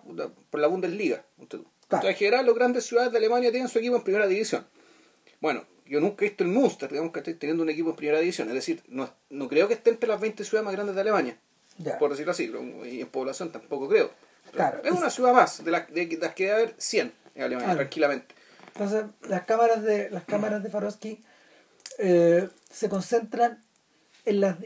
Por 0.51 0.61
la 0.61 0.67
Bundesliga. 0.67 1.25
Entonces, 1.39 1.69
Claro. 1.87 2.09
en 2.09 2.15
general, 2.17 2.45
las 2.45 2.55
grandes 2.55 2.85
ciudades 2.85 3.11
de 3.13 3.19
Alemania 3.19 3.51
tienen 3.51 3.69
su 3.69 3.79
equipo 3.79 3.97
en 3.97 4.03
primera 4.03 4.27
división. 4.27 4.67
Bueno, 5.41 5.65
yo 5.87 6.01
nunca 6.01 6.25
he 6.25 6.29
visto 6.29 6.45
el 6.45 6.51
Münster, 6.51 6.91
digamos 6.91 7.13
que 7.13 7.21
estoy 7.21 7.35
teniendo 7.35 7.63
un 7.63 7.71
equipo 7.71 7.91
en 7.91 7.97
primera 7.97 8.19
división. 8.21 8.49
Es 8.49 8.55
decir, 8.55 8.83
no, 8.89 9.09
no 9.31 9.49
creo 9.49 9.69
que 9.69 9.75
esté 9.75 9.89
entre 9.91 10.09
las 10.09 10.21
20 10.21 10.45
ciudades 10.45 10.65
más 10.67 10.75
grandes 10.75 10.95
de 10.95 11.01
Alemania, 11.01 11.39
Por 11.99 12.11
decirlo 12.11 12.33
así. 12.33 12.51
Y 12.85 13.01
en 13.01 13.09
población 13.09 13.51
tampoco 13.53 13.89
creo. 13.89 14.11
Claro. 14.53 14.83
Es 14.83 14.93
una 14.93 15.11
ciudad 15.11 15.33
más, 15.33 15.65
de 15.65 15.71
las, 15.71 15.93
de 15.93 16.19
las 16.21 16.35
que 16.35 16.45
debe 16.47 16.55
haber 16.55 16.75
100 16.79 17.13
en 17.35 17.43
Alemania, 17.43 17.67
Claro. 17.67 17.79
tranquilamente. 17.81 18.35
Entonces, 18.75 19.05
las 19.29 19.43
cámaras 19.43 19.83
de 19.83 20.11
las 20.11 20.25
cámaras 20.25 20.63
de 20.63 20.71
Farosky 20.71 21.23
eh, 21.99 22.49
se 22.71 22.89
concentran 22.89 23.63
en 24.25 24.41
las 24.41 24.57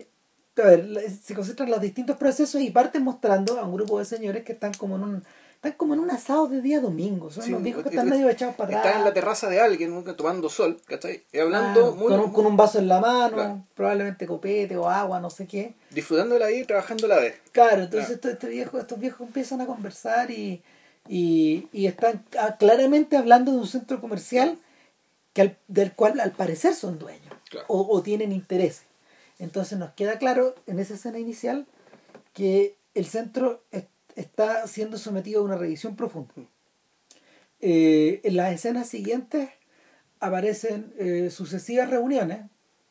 a 0.58 0.62
ver, 0.66 1.10
se 1.10 1.34
concentran 1.34 1.68
en 1.68 1.72
los 1.72 1.80
distintos 1.80 2.16
procesos 2.16 2.60
y 2.60 2.70
parten 2.70 3.02
mostrando 3.02 3.58
a 3.58 3.64
un 3.64 3.74
grupo 3.74 3.98
de 3.98 4.04
señores 4.04 4.44
que 4.44 4.52
están 4.52 4.74
como 4.74 4.96
en 4.96 5.02
un 5.02 5.24
están 5.62 5.74
como 5.78 5.94
en 5.94 6.00
un 6.00 6.10
asado 6.10 6.48
de 6.48 6.60
día 6.60 6.80
domingo, 6.80 7.30
son 7.30 7.44
Sí, 7.44 7.52
los 7.52 7.62
viejos 7.62 7.84
que 7.84 7.90
es- 7.90 7.94
están 7.94 8.08
es- 8.08 8.14
medio 8.14 8.28
echados 8.28 8.56
para 8.56 8.70
atrás. 8.70 8.84
Está 8.84 8.98
en 8.98 9.04
la 9.04 9.12
terraza 9.14 9.48
de 9.48 9.60
alguien 9.60 10.04
tomando 10.16 10.48
sol, 10.48 10.80
¿cachai? 10.86 11.22
Y 11.32 11.38
hablando 11.38 11.94
muy, 11.94 12.08
con, 12.08 12.18
un, 12.20 12.32
con 12.32 12.46
un 12.46 12.56
vaso 12.56 12.80
en 12.80 12.88
la 12.88 13.00
mano, 13.00 13.34
Claro. 13.36 13.62
probablemente 13.76 14.26
copete 14.26 14.76
o 14.76 14.88
agua, 14.88 15.20
no 15.20 15.30
sé 15.30 15.46
qué. 15.46 15.74
disfrutando 15.90 16.34
de 16.34 16.40
la 16.40 16.46
vida 16.48 16.58
y 16.58 16.64
trabajando 16.64 17.06
a 17.06 17.10
la 17.10 17.18
vez. 17.20 17.34
Claro, 17.52 17.82
entonces 17.84 18.18
Claro. 18.18 18.34
Estos, 18.34 18.50
viejos, 18.50 18.80
estos 18.80 18.98
viejos 18.98 19.20
empiezan 19.24 19.60
a 19.60 19.66
conversar 19.66 20.32
y, 20.32 20.62
y, 21.08 21.68
y 21.72 21.86
están 21.86 22.24
ah, 22.40 22.56
claramente 22.58 23.16
hablando 23.16 23.52
de 23.52 23.58
un 23.58 23.66
centro 23.68 24.00
comercial 24.00 24.58
que 25.32 25.42
al- 25.42 25.58
del 25.68 25.92
cual 25.92 26.18
al 26.18 26.32
parecer 26.32 26.74
son 26.74 26.98
dueños 26.98 27.32
Claro. 27.50 27.66
o, 27.68 27.86
o 27.88 28.02
tienen 28.02 28.32
interés. 28.32 28.82
Entonces 29.38 29.78
nos 29.78 29.92
queda 29.92 30.18
claro 30.18 30.56
en 30.66 30.80
esa 30.80 30.94
escena 30.94 31.20
inicial 31.20 31.66
que 32.34 32.74
el 32.94 33.06
centro 33.06 33.62
es- 33.70 33.84
está 34.16 34.66
siendo 34.66 34.98
sometido 34.98 35.40
a 35.40 35.44
una 35.44 35.56
revisión 35.56 35.96
profunda. 35.96 36.32
Eh, 37.60 38.20
en 38.24 38.36
las 38.36 38.52
escenas 38.52 38.88
siguientes 38.88 39.48
aparecen 40.20 40.92
eh, 40.98 41.30
sucesivas 41.30 41.90
reuniones, 41.90 42.40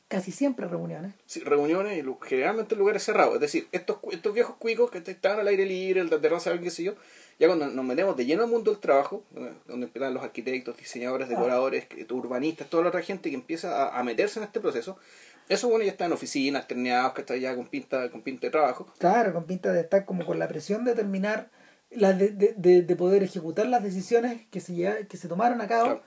casi 0.08 0.32
siempre 0.32 0.68
reuniones, 0.68 1.14
Sí, 1.26 1.40
reuniones 1.42 1.98
y 1.98 2.06
generalmente 2.28 2.76
en 2.76 2.80
lugares 2.80 3.04
cerrados. 3.04 3.36
Es 3.36 3.42
decir, 3.42 3.68
estos, 3.72 3.98
estos 4.12 4.34
viejos 4.34 4.56
cuicos 4.58 4.92
que 4.92 4.98
estaban 5.00 5.40
al 5.40 5.48
aire 5.48 5.66
libre, 5.66 6.02
el 6.02 6.10
de 6.10 6.20
terraza, 6.20 6.58
qué 6.60 6.70
sé 6.70 6.84
yo, 6.84 6.96
ya 7.40 7.48
cuando 7.48 7.68
nos 7.68 7.86
metemos 7.86 8.16
de 8.18 8.26
lleno 8.26 8.44
al 8.44 8.50
mundo 8.50 8.72
del 8.72 8.80
trabajo, 8.82 9.24
donde- 9.32 9.54
donde 9.68 9.86
empiezan 9.88 10.14
los 10.14 10.24
arquitectos, 10.24 10.76
diseñadores, 10.78 11.30
decoradores, 11.30 11.88
urbanistas, 12.10 12.70
toda 12.70 12.84
la 12.84 12.90
otra 12.90 13.02
gente 13.02 13.30
que 13.30 13.36
empieza 13.36 13.98
a 13.98 14.04
meterse 14.04 14.40
en 14.40 14.46
este 14.46 14.60
proceso, 14.60 14.98
esos 15.50 15.70
bueno 15.70 15.84
ya 15.86 15.92
están 15.92 16.08
en 16.08 16.14
oficinas, 16.14 16.68
terneados, 16.68 17.14
que 17.14 17.22
están 17.22 17.40
ya 17.40 17.56
con 17.56 17.68
pinta, 17.68 18.10
con 18.10 18.22
pinta 18.22 18.48
de 18.48 18.52
trabajo. 18.52 18.92
Claro, 18.98 19.34
con 19.34 19.46
pinta 19.46 19.72
de 19.74 19.82
estar 19.82 20.06
como 20.06 20.26
con 20.26 20.40
la 20.40 20.48
presión 20.48 20.86
de 20.86 20.96
terminar, 20.96 21.50
la 21.90 22.14
de, 22.14 22.30
de, 22.30 22.54
de, 22.58 22.82
de 22.84 22.96
poder 22.96 23.22
ejecutar 23.24 23.66
las 23.68 23.84
decisiones 23.84 24.42
que 24.50 24.60
se, 24.62 24.74
lleva- 24.74 25.04
que 25.08 25.18
se 25.18 25.28
tomaron 25.28 25.60
a 25.62 25.68
cabo 25.68 25.84
Claro. 25.86 26.04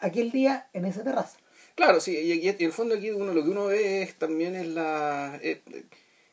aquel 0.00 0.30
día 0.30 0.68
en 0.72 0.84
esa 0.84 1.02
terraza. 1.02 1.38
Claro, 1.74 2.00
sí, 2.00 2.16
y, 2.16 2.32
y- 2.32 2.48
en 2.48 2.56
el 2.60 2.72
fondo 2.72 2.94
aquí 2.94 3.10
uno 3.10 3.32
lo 3.34 3.42
que 3.42 3.50
uno 3.50 3.66
ve 3.66 4.02
es 4.02 4.14
también 4.16 4.54
es 4.54 4.66
la... 4.68 5.38
eh, 5.42 5.62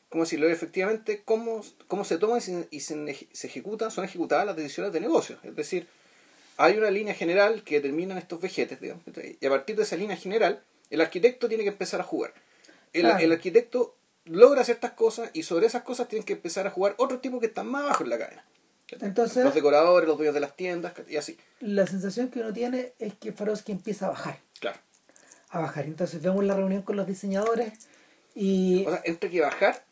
¿Cómo 0.08 0.22
decirlo? 0.22 0.48
Efectivamente, 0.48 1.22
cómo, 1.24 1.62
cómo 1.88 2.04
se 2.04 2.16
toman 2.18 2.38
y, 2.38 2.40
se, 2.40 2.68
y 2.70 2.80
se, 2.80 3.26
se 3.32 3.46
ejecutan, 3.48 3.90
son 3.90 4.04
ejecutadas 4.04 4.46
las 4.46 4.54
decisiones 4.56 4.92
de 4.92 5.00
negocio. 5.00 5.36
Es 5.42 5.56
decir, 5.56 5.88
hay 6.56 6.78
una 6.78 6.90
línea 6.92 7.12
general 7.12 7.64
que 7.64 7.76
determinan 7.76 8.16
estos 8.16 8.40
vejetes, 8.40 8.80
digamos, 8.80 9.02
y 9.40 9.44
a 9.44 9.50
partir 9.50 9.74
de 9.76 9.82
esa 9.82 9.96
línea 9.96 10.16
general, 10.16 10.62
el 10.90 11.00
arquitecto 11.00 11.48
tiene 11.48 11.62
que 11.64 11.70
empezar 11.70 12.00
a 12.00 12.04
jugar. 12.04 12.32
El, 12.92 13.02
Claro. 13.02 13.18
el 13.18 13.32
arquitecto 13.32 13.94
logra 14.24 14.64
ciertas 14.64 14.92
cosas 14.92 15.30
y 15.32 15.42
sobre 15.42 15.66
esas 15.66 15.82
cosas 15.82 16.08
tienen 16.08 16.24
que 16.24 16.32
empezar 16.34 16.66
a 16.66 16.70
jugar 16.70 16.94
otros 16.98 17.20
tipos 17.20 17.40
que 17.40 17.46
están 17.46 17.66
más 17.68 17.82
abajo 17.84 18.04
en 18.04 18.10
la 18.10 18.18
cadena. 18.18 18.44
Entonces, 19.00 19.44
Los 19.44 19.54
decoradores, 19.54 20.06
los 20.08 20.16
dueños 20.16 20.34
de 20.34 20.40
las 20.40 20.56
tiendas, 20.56 20.92
y 21.08 21.16
así. 21.16 21.36
la 21.60 21.86
sensación 21.88 22.28
que 22.28 22.38
uno 22.40 22.52
tiene 22.52 22.92
es 23.00 23.14
que 23.14 23.32
Farosky 23.32 23.72
empieza 23.72 24.06
a 24.06 24.10
bajar, 24.10 24.38
Claro. 24.60 24.78
a 25.50 25.58
bajar. 25.60 25.86
Entonces 25.86 26.22
vemos 26.22 26.44
la 26.44 26.54
reunión 26.54 26.82
con 26.82 26.96
los 26.96 27.06
diseñadores 27.06 27.72
y, 28.34 28.84
O 28.86 28.90
sea, 28.90 29.00
entre 29.04 29.28
que 29.30 29.40
bajar 29.40 29.82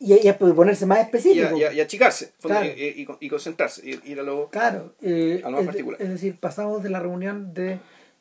y, 0.00 0.14
y 0.14 0.32
ponerse 0.32 0.84
más 0.84 0.98
y, 0.98 1.02
específico. 1.02 1.54
a- 1.54 1.58
y 1.58 1.62
a- 1.64 1.72
y 1.74 1.80
achicarse 1.80 2.32
Claro. 2.40 2.66
y, 2.66 2.70
y- 2.70 3.06
y 3.20 3.28
concentrarse, 3.28 3.88
y 3.88 4.10
ir 4.10 4.18
a 4.18 4.24
lo... 4.24 4.48
Claro, 4.50 4.94
eh, 5.00 5.40
A 5.44 5.46
lo 5.46 5.52
más 5.52 5.60
es, 5.60 5.66
particular. 5.66 6.02
es 6.02 6.08
decir, 6.08 6.36
pasamos 6.40 6.82
de 6.82 6.90
la 6.90 6.98
reunión 6.98 7.54
de 7.54 7.78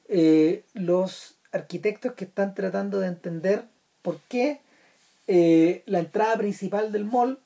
eh, 0.09 0.63
los 0.73 1.37
arquitectos 1.51 2.13
que 2.13 2.25
están 2.25 2.55
tratando 2.55 2.99
de 2.99 3.07
entender 3.07 3.65
por 4.01 4.19
qué 4.27 4.59
eh, 5.27 5.83
la 5.85 5.99
entrada 5.99 6.37
principal 6.37 6.91
del 6.91 7.05
mall 7.05 7.39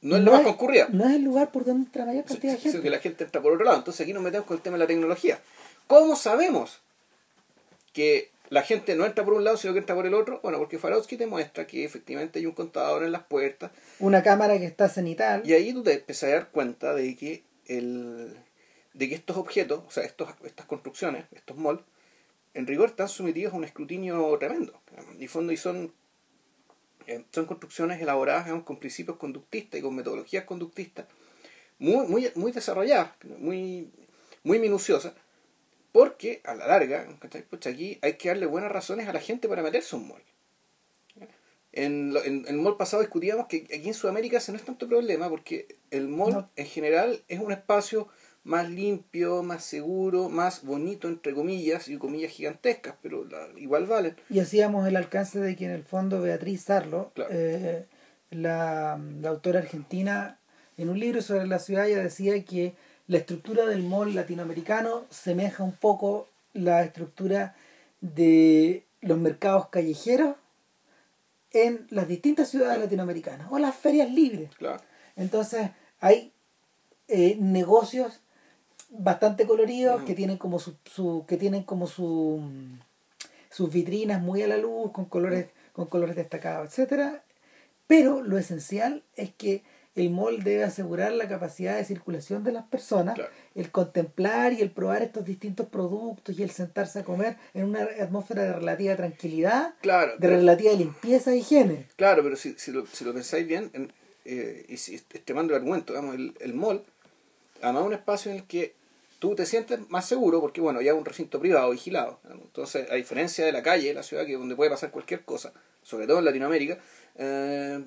No 0.00 0.16
es 0.16 0.22
lo 0.22 0.32
más 0.32 0.42
concurrida. 0.42 0.88
No 0.90 1.06
es 1.06 1.16
el 1.16 1.22
lugar 1.22 1.50
por 1.50 1.64
donde 1.64 1.86
entra 1.86 2.04
mayor 2.04 2.24
cantidad 2.24 2.52
de 2.52 2.58
sino 2.58 2.72
gente. 2.72 2.84
que 2.84 2.90
la 2.90 2.98
gente 3.00 3.24
entra 3.24 3.42
por 3.42 3.52
otro 3.52 3.64
lado. 3.64 3.78
Entonces 3.78 4.00
aquí 4.02 4.12
nos 4.12 4.22
metemos 4.22 4.46
con 4.46 4.56
el 4.56 4.62
tema 4.62 4.76
de 4.76 4.84
la 4.84 4.86
tecnología. 4.86 5.40
¿Cómo 5.86 6.16
sabemos 6.16 6.80
que 7.92 8.30
la 8.50 8.62
gente 8.62 8.94
no 8.94 9.04
entra 9.04 9.24
por 9.24 9.34
un 9.34 9.44
lado, 9.44 9.56
sino 9.56 9.72
que 9.72 9.80
entra 9.80 9.94
por 9.94 10.06
el 10.06 10.14
otro? 10.14 10.40
Bueno, 10.42 10.58
porque 10.58 10.78
Farowski 10.78 11.16
te 11.16 11.26
muestra 11.26 11.66
que 11.66 11.84
efectivamente 11.84 12.38
hay 12.38 12.46
un 12.46 12.52
contador 12.52 13.02
en 13.02 13.12
las 13.12 13.22
puertas. 13.24 13.70
Una 13.98 14.22
cámara 14.22 14.58
que 14.58 14.66
está 14.66 14.88
cenital. 14.88 15.42
Y 15.44 15.52
ahí 15.54 15.72
tú 15.72 15.82
te 15.82 15.94
empiezas 15.94 16.30
a 16.30 16.32
dar 16.34 16.48
cuenta 16.48 16.94
de 16.94 17.16
que 17.16 17.42
el 17.66 18.36
de 18.94 19.08
que 19.08 19.14
estos 19.14 19.36
objetos, 19.36 19.82
o 19.86 19.90
sea, 19.90 20.02
estos, 20.02 20.28
estas 20.44 20.66
construcciones, 20.66 21.24
estos 21.32 21.56
malls, 21.56 21.82
en 22.54 22.66
rigor 22.66 22.88
están 22.90 23.08
sometidos 23.08 23.52
a 23.52 23.56
un 23.56 23.64
escrutinio 23.64 24.36
tremendo. 24.38 24.80
Y 25.18 25.28
fondo 25.28 25.52
y 25.52 25.56
son 25.56 25.92
eh, 27.06 27.24
son 27.32 27.46
construcciones 27.46 28.00
elaboradas 28.02 28.44
digamos, 28.44 28.64
con 28.64 28.78
principios 28.78 29.16
conductistas 29.16 29.78
y 29.80 29.82
con 29.82 29.94
metodologías 29.94 30.44
conductistas 30.44 31.06
muy, 31.78 32.06
muy, 32.06 32.30
muy 32.34 32.52
desarrolladas, 32.52 33.12
muy, 33.38 33.90
muy 34.42 34.58
minuciosas, 34.58 35.12
porque 35.92 36.40
a 36.44 36.54
la 36.54 36.66
larga, 36.66 37.06
aquí 37.66 37.98
hay 38.02 38.14
que 38.14 38.28
darle 38.28 38.46
buenas 38.46 38.72
razones 38.72 39.08
a 39.08 39.12
la 39.12 39.20
gente 39.20 39.48
para 39.48 39.62
meterse 39.62 39.94
un 39.96 40.08
mall. 40.08 40.22
En, 41.72 42.12
lo- 42.12 42.24
en, 42.24 42.40
en 42.46 42.54
el 42.54 42.56
mall 42.56 42.76
pasado 42.76 43.02
discutíamos 43.02 43.46
que 43.46 43.58
aquí 43.72 43.86
en 43.88 43.94
Sudamérica 43.94 44.38
ese 44.38 44.52
no 44.52 44.58
es 44.58 44.64
tanto 44.64 44.88
problema, 44.88 45.28
porque 45.28 45.76
el 45.90 46.08
mall 46.08 46.32
No. 46.32 46.50
en 46.56 46.66
general 46.66 47.22
es 47.28 47.38
un 47.40 47.52
espacio 47.52 48.08
más 48.48 48.68
limpio, 48.70 49.42
más 49.42 49.62
seguro, 49.62 50.28
más 50.30 50.64
bonito, 50.64 51.06
entre 51.06 51.34
comillas, 51.34 51.86
y 51.88 51.98
comillas 51.98 52.32
gigantescas, 52.32 52.94
pero 53.02 53.24
la- 53.24 53.48
igual 53.60 53.84
valen. 53.86 54.16
Y 54.30 54.40
hacíamos 54.40 54.88
el 54.88 54.96
alcance 54.96 55.38
de 55.38 55.54
que 55.54 55.66
en 55.66 55.72
el 55.72 55.84
fondo 55.84 56.22
Beatriz 56.22 56.62
Sarlo, 56.62 57.12
Claro. 57.14 57.30
eh, 57.32 57.84
la, 58.30 58.98
la 59.20 59.28
autora 59.28 59.58
argentina, 59.60 60.38
en 60.78 60.88
un 60.88 60.98
libro 60.98 61.20
sobre 61.20 61.46
la 61.46 61.58
ciudad 61.58 61.86
ella 61.88 62.02
decía 62.02 62.42
que 62.44 62.74
la 63.06 63.18
estructura 63.18 63.66
del 63.66 63.82
mall 63.82 64.14
latinoamericano 64.14 65.04
semeja 65.10 65.62
un 65.62 65.72
poco 65.76 66.28
la 66.54 66.82
estructura 66.84 67.54
de 68.00 68.84
los 69.02 69.18
mercados 69.18 69.68
callejeros 69.68 70.36
en 71.52 71.86
las 71.90 72.08
distintas 72.08 72.48
ciudades 72.48 72.78
latinoamericanas 72.78 73.48
o 73.50 73.58
las 73.58 73.74
ferias 73.74 74.10
libres. 74.10 74.50
Claro. 74.56 74.80
Entonces 75.16 75.70
hay 76.00 76.32
eh, 77.08 77.36
negocios 77.40 78.20
bastante 78.90 79.46
coloridos 79.46 80.02
Mm. 80.02 80.04
que 80.04 80.14
tienen 80.14 80.38
como 80.38 80.58
su, 80.58 80.76
su- 80.84 81.24
que 81.28 81.36
tienen 81.36 81.62
como 81.62 81.86
su 81.86 82.42
sus 83.50 83.72
vitrinas 83.72 84.20
muy 84.20 84.42
a 84.42 84.46
la 84.48 84.56
luz 84.58 84.92
con 84.92 85.06
colores 85.06 85.46
con 85.72 85.86
colores 85.86 86.16
destacados, 86.16 86.68
etcétera. 86.68 87.22
Pero 87.86 88.22
lo 88.22 88.36
esencial 88.36 89.02
es 89.16 89.30
que 89.32 89.62
el 89.94 90.10
mall 90.10 90.42
debe 90.44 90.62
asegurar 90.64 91.12
la 91.12 91.26
capacidad 91.28 91.76
de 91.76 91.84
circulación 91.84 92.44
de 92.44 92.52
las 92.52 92.64
personas, 92.66 93.14
Claro. 93.14 93.30
el 93.54 93.70
contemplar 93.70 94.52
y 94.52 94.60
el 94.60 94.70
probar 94.70 95.02
estos 95.02 95.24
distintos 95.24 95.66
productos 95.68 96.38
y 96.38 96.42
el 96.42 96.50
sentarse 96.50 97.00
a 97.00 97.04
comer 97.04 97.36
en 97.54 97.64
una 97.64 97.82
atmósfera 97.82 98.42
de 98.42 98.52
relativa 98.52 98.94
tranquilidad, 98.96 99.74
Claro, 99.80 100.12
de 100.12 100.18
pero- 100.20 100.36
relativa 100.36 100.72
limpieza 100.74 101.32
e 101.32 101.38
higiene. 101.38 101.86
Claro, 101.96 102.22
pero 102.22 102.36
si, 102.36 102.52
si, 102.58 102.70
lo, 102.70 102.86
si 102.86 103.04
lo 103.04 103.12
pensáis 103.14 103.46
bien, 103.46 103.70
en- 103.72 103.92
eh, 104.24 104.66
y 104.68 104.76
si 104.76 104.94
estimando 104.96 105.54
el 105.54 105.60
argumento, 105.60 105.92
digamos, 105.94 106.14
el, 106.14 106.34
el 106.40 106.54
mall, 106.54 106.84
además 107.62 107.82
es 107.82 107.86
un 107.88 107.94
espacio 107.94 108.30
en 108.30 108.36
el 108.38 108.44
que 108.44 108.74
tú 109.18 109.34
te 109.34 109.46
sientes 109.46 109.80
más 109.88 110.06
seguro, 110.06 110.40
porque 110.40 110.60
bueno, 110.60 110.80
ya 110.80 110.92
es 110.92 110.98
un 110.98 111.04
recinto 111.04 111.40
privado, 111.40 111.70
vigilado. 111.70 112.20
Entonces, 112.30 112.90
a 112.90 112.94
diferencia 112.94 113.44
de 113.44 113.52
la 113.52 113.62
calle, 113.62 113.92
la 113.94 114.02
ciudad, 114.02 114.24
que 114.26 114.34
donde 114.34 114.56
puede 114.56 114.70
pasar 114.70 114.90
cualquier 114.90 115.24
cosa, 115.24 115.52
sobre 115.82 116.06
todo 116.06 116.18
en 116.18 116.24
Latinoamérica, 116.24 116.78
eh, 117.16 117.84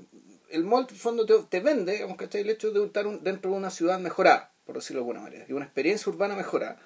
el 0.49 0.63
mall, 0.65 0.87
en 0.89 0.95
fondo, 0.95 1.25
te, 1.25 1.33
te 1.49 1.59
vende, 1.61 1.93
digamos, 1.93 2.17
¿cachai? 2.17 2.41
el 2.41 2.49
hecho 2.49 2.71
de 2.71 2.85
estar 2.85 3.07
un- 3.07 3.23
dentro 3.23 3.51
de 3.51 3.57
una 3.57 3.69
ciudad 3.69 3.99
mejorada. 3.99 4.51
por 4.65 4.75
decirlo 4.75 4.99
de 4.99 5.03
alguna 5.09 5.21
manera, 5.21 5.43
es 5.43 5.49
una 5.51 5.65
experiencia 5.65 6.09
urbana 6.11 6.35
mejorada. 6.35 6.77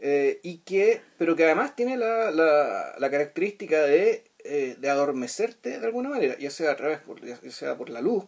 Eh, 0.00 0.40
y 0.42 0.58
que, 0.58 1.00
pero 1.18 1.36
que 1.36 1.44
además 1.44 1.74
tiene 1.74 1.96
la, 1.96 2.30
la, 2.30 2.94
la 2.98 3.10
característica 3.10 3.80
de, 3.82 4.24
eh, 4.44 4.76
de 4.78 4.90
adormecerte 4.90 5.78
de 5.80 5.86
alguna 5.86 6.10
manera, 6.10 6.36
ya 6.38 6.50
sea 6.50 6.72
a 6.72 6.76
través, 6.76 6.98
por, 6.98 7.24
ya 7.24 7.38
sea 7.50 7.76
por 7.78 7.88
la 7.88 8.00
luz, 8.02 8.24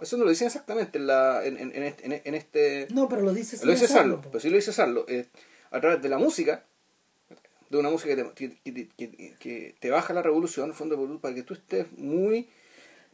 eso 0.00 0.16
no 0.16 0.24
lo 0.24 0.30
dicen 0.30 0.46
exactamente 0.48 0.98
en, 0.98 1.06
la, 1.06 1.44
en, 1.44 1.56
en, 1.58 1.74
en 1.74 1.82
este, 1.82 2.28
en 2.28 2.34
este... 2.34 2.88
No, 2.92 3.08
pero 3.08 3.22
lo 3.22 3.32
dice 3.32 3.64
Lo 3.64 3.72
dice 3.72 3.88
Sarlo, 3.88 4.20
pero 4.20 4.40
sí 4.40 4.50
lo 4.50 4.56
dice 4.56 4.72
Sarlo. 4.72 5.06
Eh, 5.08 5.26
a 5.70 5.80
través 5.80 6.02
de 6.02 6.08
la 6.08 6.18
música, 6.18 6.64
de 7.70 7.78
una 7.78 7.90
música 7.90 8.14
que 8.14 8.24
te, 8.24 8.52
que, 8.62 8.88
que, 8.88 9.34
que 9.38 9.74
te 9.78 9.90
baja 9.90 10.12
la 10.12 10.22
revolución, 10.22 10.66
en 10.66 10.70
el 10.70 10.76
fondo, 10.76 11.20
para 11.20 11.34
que 11.34 11.42
tú 11.42 11.54
estés 11.54 11.86
muy 11.96 12.48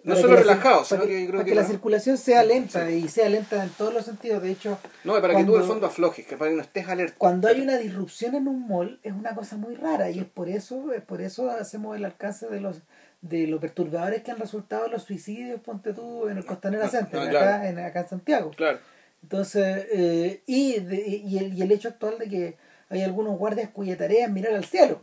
no 0.05 0.17
solo 0.17 0.37
relajado, 0.37 0.85
sino 0.85 1.03
que, 1.03 1.27
creo 1.27 1.41
para 1.41 1.45
que, 1.45 1.55
la 1.55 1.65
circulación 1.65 2.19
sea 2.19 2.43
lenta 2.43 2.91
y 2.91 3.09
sea 3.09 3.29
lenta 3.29 3.62
en 3.62 3.71
todos 3.71 3.95
los 3.95 4.05
sentidos. 4.05 4.43
De 4.43 4.51
hecho, 4.51 4.79
no, 5.05 5.21
para 5.21 5.37
que 5.37 5.45
tú 5.45 5.55
en 5.55 5.62
el 5.62 5.67
fondo 5.67 5.87
aflojes, 5.87 6.27
que 6.27 6.37
para 6.37 6.51
que 6.51 6.57
no 6.57 6.62
estés 6.62 6.89
alerta. 6.89 7.15
Cuando 7.19 7.49
hay 7.49 7.61
una 7.61 7.79
disrupción 7.79 8.35
en 8.35 8.49
un 8.49 8.67
mall 8.67 8.99
es 9.03 9.12
una 9.12 9.35
cosa 9.35 9.57
muy 9.57 9.75
rara 9.75 10.11
y 10.11 10.19
es 10.19 10.25
por 10.25 10.49
eso, 10.49 10.93
es 10.93 11.03
por 11.03 11.21
eso 11.21 11.51
hacemos 11.51 11.97
el 11.97 12.05
alcance 12.05 12.49
de 12.49 12.61
los 12.61 12.83
de 13.23 13.47
los 13.47 13.61
perturbadores 13.61 14.23
que 14.23 14.33
han 14.33 14.38
resultado 14.38 14.88
los 14.88 15.05
suicidios, 15.05 15.61
ponte 15.61 15.95
tú, 15.95 16.29
en 16.29 16.37
el 16.37 16.45
Costanera 16.45 16.88
Center, 16.88 17.21
acá, 17.21 17.69
en, 17.69 17.79
acá 17.79 18.00
en 18.00 18.09
Santiago. 18.09 18.50
Claro. 18.50 18.81
Entonces, 19.23 19.87
eh, 19.93 20.43
y, 20.47 20.81
de, 20.81 20.97
y, 21.07 21.38
el, 21.38 21.55
y 21.55 21.62
el 21.62 21.71
hecho 21.71 21.88
actual 21.88 22.19
de 22.19 22.29
que 22.29 22.57
hay 22.91 23.02
algunos 23.02 23.38
guardias 23.38 23.71
cuya 23.71 23.97
tarea 23.97 24.26
es 24.26 24.33
mirar 24.33 24.55
al 24.55 24.64
cielo 24.64 25.02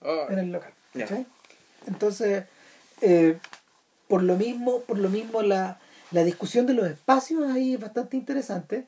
oh, 0.00 0.26
en 0.30 0.38
el 0.38 0.50
local. 0.50 0.72
Entonces, 1.86 2.44
eh, 3.02 3.38
por 4.08 4.22
lo 4.22 4.36
mismo, 4.36 4.80
por 4.80 4.98
lo 4.98 5.10
mismo 5.10 5.42
la, 5.42 5.78
la 6.10 6.24
discusión 6.24 6.66
de 6.66 6.74
los 6.74 6.86
espacios 6.86 7.50
ahí 7.50 7.74
es 7.74 7.80
bastante 7.80 8.16
interesante, 8.16 8.86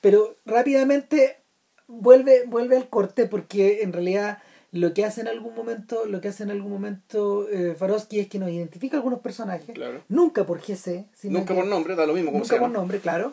pero 0.00 0.36
rápidamente 0.44 1.38
vuelve, 1.86 2.44
vuelve 2.46 2.76
al 2.76 2.88
corte 2.88 3.26
porque 3.26 3.82
en 3.82 3.92
realidad 3.92 4.38
lo 4.72 4.94
que 4.94 5.04
hace 5.04 5.20
en 5.22 5.28
algún 5.28 5.54
momento, 5.54 6.04
lo 6.06 6.20
que 6.20 6.28
hace 6.28 6.44
en 6.44 6.50
algún 6.50 6.70
momento 6.70 7.48
eh, 7.48 7.74
Farosky 7.76 8.20
es 8.20 8.28
que 8.28 8.38
nos 8.38 8.50
identifica 8.50 8.96
algunos 8.96 9.20
personajes, 9.20 9.76
nunca 10.08 10.46
por 10.46 10.60
GC, 10.60 11.06
sino 11.14 11.38
nunca 11.38 11.54
por 11.54 11.66
nombre, 11.66 11.96
da 11.96 12.06
lo 12.06 12.14
mismo 12.14 12.30
como 12.30 12.44
Nunca 12.44 12.58
por 12.58 12.70
nombre, 12.70 13.00
claro. 13.00 13.32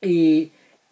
Y 0.00 0.50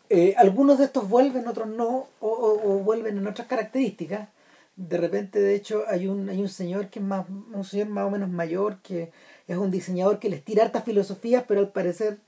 eh, 0.09 0.35
algunos 0.37 0.79
de 0.79 0.85
estos 0.85 1.09
vuelven, 1.09 1.49
otros 1.49 1.69
no, 1.69 2.07
o, 2.21 2.29
o, 2.29 2.79
vuelven 2.79 3.19
en 3.19 3.27
otras 3.27 3.49
características. 3.49 4.29
De 4.77 4.99
repente, 4.99 5.41
de 5.41 5.55
hecho, 5.55 5.85
hay 5.89 6.07
un, 6.07 6.29
hay 6.29 6.41
un 6.41 6.49
señor 6.49 6.89
que 6.89 7.01
es 7.01 7.05
más, 7.05 7.27
un 7.29 7.65
señor 7.65 7.89
más 7.89 8.07
o 8.07 8.11
menos 8.11 8.29
mayor, 8.29 8.79
que 8.83 9.11
es 9.49 9.57
un 9.57 9.71
diseñador 9.71 10.19
que 10.21 10.29
les 10.29 10.45
tira 10.45 10.65
hartas 10.65 10.85
filosofías, 10.85 11.45
pero 11.49 11.61
al 11.61 11.73
parecer 11.73 12.19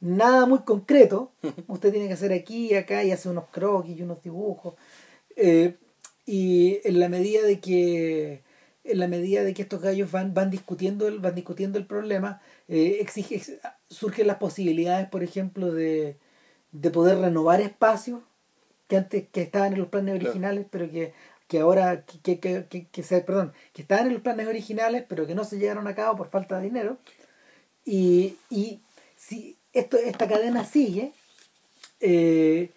nada 0.00 0.46
muy 0.46 0.60
concreto. 0.60 1.30
Usted 1.68 1.92
tiene 1.92 2.08
que 2.08 2.14
hacer 2.14 2.32
aquí 2.32 2.72
y 2.72 2.74
acá 2.74 3.04
y 3.04 3.12
hace 3.12 3.28
unos 3.28 3.44
croquis 3.50 3.98
y 3.98 4.02
unos 4.02 4.20
dibujos. 4.22 4.74
Eh, 5.36 5.76
y 6.28 6.80
en 6.84 7.00
la 7.00 7.08
medida 7.08 7.42
de 7.42 7.58
que 7.58 8.42
en 8.84 8.98
la 8.98 9.08
medida 9.08 9.42
de 9.44 9.54
que 9.54 9.62
estos 9.62 9.80
gallos 9.80 10.12
van, 10.12 10.34
van 10.34 10.50
discutiendo 10.50 11.08
el, 11.08 11.20
van 11.20 11.34
discutiendo 11.34 11.78
el 11.78 11.86
problema, 11.86 12.42
eh, 12.68 12.98
exige, 13.00 13.40
surgen 13.88 14.26
las 14.26 14.36
posibilidades, 14.36 15.08
por 15.08 15.22
ejemplo, 15.22 15.72
de, 15.72 16.18
de 16.72 16.90
poder 16.90 17.16
renovar 17.18 17.62
espacios 17.62 18.20
que 18.88 18.98
antes 18.98 19.24
que 19.32 19.40
estaban 19.40 19.72
en 19.72 19.78
los 19.78 19.88
planes 19.88 20.16
originales, 20.16 20.66
pero 20.70 20.90
que, 20.90 21.14
que 21.48 21.60
ahora 21.60 22.04
que, 22.04 22.38
que, 22.38 22.66
que, 22.68 22.86
que, 22.88 23.02
se, 23.02 23.22
perdón, 23.22 23.54
que 23.72 23.80
estaban 23.80 24.08
en 24.08 24.12
los 24.12 24.22
planes 24.22 24.48
originales, 24.48 25.04
pero 25.08 25.26
que 25.26 25.34
no 25.34 25.44
se 25.44 25.58
llevaron 25.58 25.86
a 25.88 25.94
cabo 25.94 26.18
por 26.18 26.28
falta 26.28 26.58
de 26.58 26.64
dinero. 26.64 26.98
Y, 27.86 28.36
y 28.50 28.80
si 29.16 29.56
esto, 29.72 29.96
esta 29.96 30.28
cadena 30.28 30.66
sigue 30.66 31.12
eh, 32.00 32.70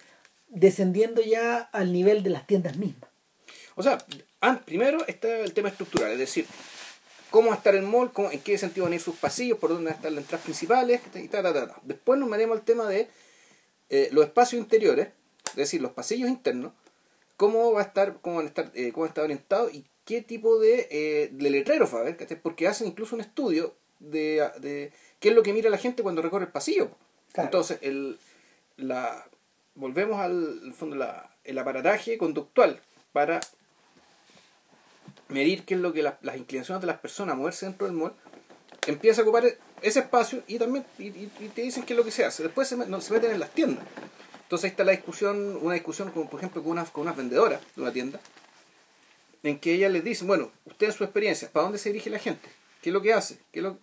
descendiendo 0.47 1.21
ya 1.21 1.57
al 1.57 1.91
nivel 1.91 2.23
de 2.23 2.29
las 2.29 2.47
tiendas 2.47 2.77
mismas. 2.77 3.10
O 3.75 3.83
sea, 3.83 3.97
primero 4.65 5.05
está 5.07 5.39
el 5.39 5.53
tema 5.53 5.69
estructural, 5.69 6.11
es 6.11 6.19
decir, 6.19 6.45
cómo 7.29 7.47
va 7.47 7.55
a 7.55 7.57
estar 7.57 7.75
el 7.75 7.83
mall, 7.83 8.11
en 8.31 8.39
qué 8.41 8.57
sentido 8.57 8.85
van 8.85 8.93
a 8.93 8.95
ir 8.95 9.01
sus 9.01 9.15
pasillos, 9.15 9.57
por 9.57 9.69
dónde 9.69 9.85
van 9.85 9.93
a 9.93 9.95
estar 9.95 10.11
las 10.11 10.23
entradas 10.23 10.43
principales, 10.43 11.01
y 11.15 11.27
tal, 11.27 11.73
Después 11.83 12.19
nos 12.19 12.29
metemos 12.29 12.57
al 12.57 12.65
tema 12.65 12.87
de 12.87 13.07
eh, 13.89 14.09
los 14.11 14.25
espacios 14.25 14.61
interiores, 14.61 15.09
es 15.49 15.55
decir, 15.55 15.81
los 15.81 15.91
pasillos 15.91 16.29
internos, 16.29 16.73
cómo 17.37 17.71
va 17.71 17.81
a 17.81 17.85
estar, 17.85 18.17
cómo 18.21 18.37
van 18.37 18.45
a 18.45 18.49
estar, 18.49 18.71
eh, 18.75 18.91
cómo 18.91 19.05
está 19.05 19.23
orientado 19.23 19.69
y 19.69 19.85
qué 20.05 20.21
tipo 20.21 20.59
de, 20.59 20.87
eh, 20.91 21.29
de 21.31 21.49
letreros 21.49 21.93
va 21.93 21.99
a 21.99 22.01
haber, 22.01 22.41
porque 22.41 22.67
hacen 22.67 22.87
incluso 22.87 23.15
un 23.15 23.21
estudio 23.21 23.73
de, 23.99 24.49
de, 24.59 24.91
qué 25.19 25.29
es 25.29 25.35
lo 25.35 25.43
que 25.43 25.53
mira 25.53 25.69
la 25.69 25.77
gente 25.77 26.03
cuando 26.03 26.21
recorre 26.21 26.45
el 26.45 26.51
pasillo. 26.51 26.91
Entonces, 27.33 27.79
el, 27.81 28.19
la, 28.75 29.25
volvemos 29.75 30.19
al 30.19 30.73
fondo, 30.73 30.95
la, 30.97 31.35
el 31.43 31.57
aparataje 31.57 32.17
conductual 32.17 32.81
para 33.13 33.39
medir 35.31 35.63
qué 35.65 35.75
es 35.75 35.79
lo 35.79 35.93
que 35.93 36.03
las 36.03 36.37
inclinaciones 36.37 36.81
de 36.81 36.87
las 36.87 36.99
personas 36.99 37.33
a 37.33 37.37
moverse 37.37 37.65
dentro 37.65 37.87
del 37.87 37.95
mall, 37.95 38.13
empieza 38.87 39.21
a 39.21 39.23
ocupar 39.23 39.45
ese 39.81 39.99
espacio 39.99 40.43
y 40.47 40.59
también 40.59 40.85
y, 40.99 41.09
te 41.09 41.61
dicen 41.61 41.83
qué 41.83 41.93
es 41.93 41.97
lo 41.97 42.03
que 42.03 42.11
se 42.11 42.25
hace. 42.25 42.43
Después 42.43 42.67
se, 42.67 42.75
meten 42.75 43.31
en 43.31 43.39
las 43.39 43.51
tiendas. 43.51 43.85
Entonces 44.43 44.65
ahí 44.65 44.71
está 44.71 44.83
la 44.83 44.91
discusión, 44.91 45.57
una 45.61 45.75
discusión 45.75 46.11
como 46.11 46.29
por 46.29 46.39
ejemplo 46.39 46.61
con 46.61 46.73
unas, 46.73 46.89
con 46.91 47.03
unas 47.03 47.15
vendedoras 47.15 47.61
de 47.75 47.81
una 47.81 47.93
tienda, 47.93 48.19
en 49.43 49.59
que 49.59 49.73
ellas 49.73 49.91
les 49.91 50.03
dicen, 50.03 50.27
bueno, 50.27 50.51
ustedes 50.65 50.95
su 50.95 51.03
experiencia, 51.03 51.49
¿para 51.51 51.63
dónde 51.63 51.79
se 51.79 51.89
dirige 51.89 52.09
la 52.09 52.19
gente? 52.19 52.49
¿Qué 52.81 52.89
es 52.89 52.93
lo 52.93 53.01
que 53.01 53.13
hace? 53.13 53.39
¿Qué 53.51 53.59
es 53.59 53.63
lo, 53.63 53.77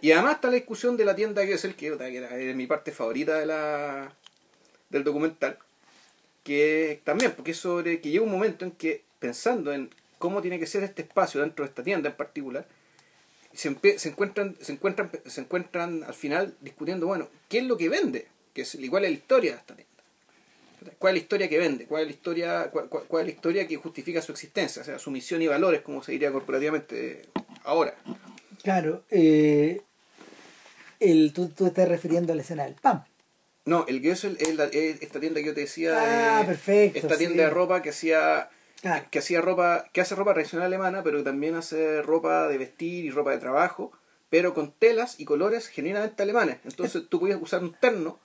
Y 0.00 0.12
además 0.12 0.34
está 0.34 0.48
la 0.48 0.54
discusión 0.54 0.96
de 0.96 1.04
la 1.04 1.16
tienda 1.16 1.46
que 1.46 1.54
es 1.54 1.64
el 1.64 1.74
que, 1.74 1.86
era, 1.86 2.54
mi 2.54 2.66
parte 2.66 2.92
favorita 2.92 3.38
de 3.38 3.46
la, 3.46 4.12
del 4.90 5.04
documental, 5.04 5.58
que 6.42 7.00
también, 7.04 7.32
porque 7.32 7.52
es 7.52 7.56
sobre 7.56 8.00
que 8.00 8.10
llega 8.10 8.24
un 8.24 8.30
momento 8.30 8.64
en 8.64 8.72
que 8.72 9.03
pensando 9.24 9.72
en 9.72 9.88
cómo 10.18 10.42
tiene 10.42 10.58
que 10.58 10.66
ser 10.66 10.82
este 10.82 11.00
espacio 11.00 11.40
dentro 11.40 11.64
de 11.64 11.70
esta 11.70 11.82
tienda 11.82 12.10
en 12.10 12.14
particular, 12.14 12.66
se, 13.54 13.74
se, 13.96 14.10
encuentran, 14.10 14.54
se, 14.60 14.72
encuentran, 14.72 15.10
se 15.24 15.40
encuentran 15.40 16.04
al 16.04 16.12
final 16.12 16.54
discutiendo, 16.60 17.06
bueno, 17.06 17.28
¿qué 17.48 17.60
es 17.60 17.64
lo 17.64 17.78
que 17.78 17.88
vende? 17.88 18.26
Que 18.52 18.62
es, 18.62 18.74
igual 18.74 19.06
es 19.06 19.12
la 19.12 19.16
historia 19.16 19.52
de 19.52 19.58
esta 19.58 19.74
tienda. 19.74 19.94
¿Cuál 20.98 21.14
es 21.14 21.20
la 21.20 21.22
historia 21.22 21.48
que 21.48 21.58
vende? 21.58 21.86
¿Cuál 21.86 22.02
es 22.02 22.08
la 22.08 22.12
historia, 22.12 22.70
cuál, 22.70 22.90
cuál, 22.90 23.22
es 23.22 23.26
la 23.28 23.32
historia 23.32 23.66
que 23.66 23.76
justifica 23.76 24.20
su 24.20 24.32
existencia? 24.32 24.82
O 24.82 24.84
sea, 24.84 24.98
su 24.98 25.10
misión 25.10 25.40
y 25.40 25.46
valores, 25.46 25.80
como 25.80 26.02
se 26.02 26.12
diría 26.12 26.30
corporativamente 26.30 27.22
ahora. 27.62 27.94
Claro, 28.62 29.04
eh, 29.10 29.80
el, 31.00 31.32
tú, 31.32 31.48
tú 31.48 31.64
estás 31.64 31.88
refiriendo 31.88 32.34
a 32.34 32.36
la 32.36 32.42
escena 32.42 32.64
del 32.64 32.74
PAM. 32.74 33.04
No, 33.64 33.86
el 33.88 34.02
que 34.02 34.10
es, 34.10 34.24
el, 34.24 34.36
esta 34.38 35.18
tienda 35.18 35.40
que 35.40 35.46
yo 35.46 35.54
te 35.54 35.62
decía. 35.62 36.40
Ah, 36.40 36.44
perfecto. 36.44 36.98
Esta 36.98 37.16
tienda 37.16 37.44
de 37.44 37.48
ropa 37.48 37.80
que 37.80 37.88
hacía 37.88 38.50
que 39.10 39.18
hacía 39.18 39.40
ropa, 39.40 39.86
que 39.92 40.00
hace 40.00 40.14
ropa 40.14 40.34
tradicional 40.34 40.66
alemana, 40.66 41.02
pero 41.02 41.22
también 41.22 41.54
hace 41.54 42.02
ropa 42.02 42.48
de 42.48 42.58
vestir 42.58 43.04
y 43.04 43.10
ropa 43.10 43.30
de 43.30 43.38
trabajo, 43.38 43.92
pero 44.30 44.54
con 44.54 44.72
telas 44.72 45.18
y 45.18 45.24
colores 45.24 45.68
genuinamente 45.68 46.22
alemanes. 46.22 46.58
Entonces 46.64 47.04
tú 47.08 47.20
podías 47.20 47.40
usar 47.40 47.62
un 47.62 47.72
terno 47.72 48.18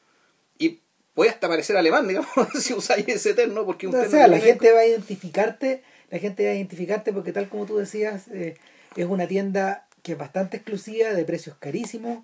y 0.58 0.82
podías 1.14 1.36
hasta 1.36 1.48
parecer 1.48 1.78
alemán, 1.78 2.08
digamos, 2.08 2.30
si 2.60 2.74
usáis 2.74 3.08
ese 3.08 3.34
terno, 3.34 3.66
porque 3.66 3.88
un 3.88 3.96
O 3.96 4.10
sea, 4.10 4.28
la 4.28 4.40
gente 4.40 4.72
va 4.72 4.80
a 4.80 4.86
identificarte, 4.86 5.84
la 6.10 6.20
gente 6.20 6.46
va 6.46 6.52
a 6.52 6.56
identificarte 6.56 7.14
porque 7.14 7.32
tal 7.32 7.50
como 7.50 7.66
tú 7.66 7.78
decías, 7.78 8.28
eh, 8.30 8.58
es 8.96 9.06
una 9.06 9.28
tienda 9.28 9.88
que 10.04 10.14
es 10.14 10.18
bastante 10.18 10.58
exclusiva, 10.58 11.10
de 11.10 11.26
precios 11.26 11.56
carísimos, 11.60 12.24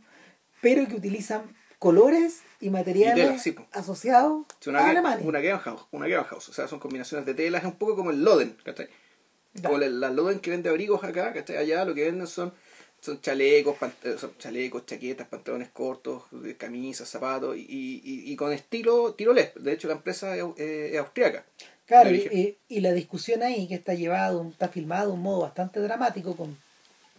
pero 0.62 0.88
que 0.88 0.96
utilizan 0.96 1.44
colores 1.86 2.42
y 2.62 2.72
materiales 2.72 3.48
asociados 3.72 4.48
una, 4.66 4.80
a 4.80 4.90
Alemania. 4.90 5.24
Una 5.24 5.40
Gegenhaus, 5.40 5.86
una 5.92 6.08
Gegenhaus, 6.08 6.50
o 6.50 6.52
sea, 6.52 6.68
son 6.68 6.80
combinaciones 6.80 7.28
de 7.28 7.36
telas, 7.36 7.62
es 7.62 7.68
un 7.68 7.76
poco 7.76 7.96
como 7.96 8.10
el 8.10 8.24
Loden, 8.24 8.58
¿cachai? 8.64 8.90
Como 9.62 9.78
la, 9.78 10.10
Loden 10.10 10.40
que 10.40 10.50
vende 10.50 10.68
abrigos 10.68 11.04
acá, 11.04 11.32
¿cachai? 11.32 11.58
Allá 11.58 11.86
lo 11.86 11.94
que 11.94 12.06
venden 12.06 12.26
son 12.26 12.52
son 13.02 13.22
chalecos, 13.22 13.76
eh, 14.04 14.16
son 14.18 14.36
chalecos, 14.40 14.88
chaquetas, 14.88 15.28
pantalones 15.28 15.70
cortos, 15.70 16.24
camisas, 16.58 17.08
zapatos 17.08 17.56
y, 17.56 17.62
y, 17.62 18.32
y 18.32 18.36
con 18.36 18.52
estilo 18.52 19.14
tiroles. 19.14 19.52
De 19.54 19.74
hecho, 19.74 19.88
la 19.88 19.94
empresa 19.94 20.36
es, 20.36 20.44
es 20.58 20.98
austriaca. 20.98 21.46
Claro, 21.86 22.10
y, 22.10 22.58
y, 22.68 22.80
la 22.80 22.94
discusión 22.94 23.44
ahí 23.44 23.68
que 23.68 23.76
está 23.76 23.94
llevado, 23.94 24.50
está 24.50 24.70
filmado 24.70 25.10
de 25.10 25.14
un 25.14 25.22
modo 25.22 25.42
bastante 25.42 25.80
dramático, 25.82 26.36
con 26.36 26.58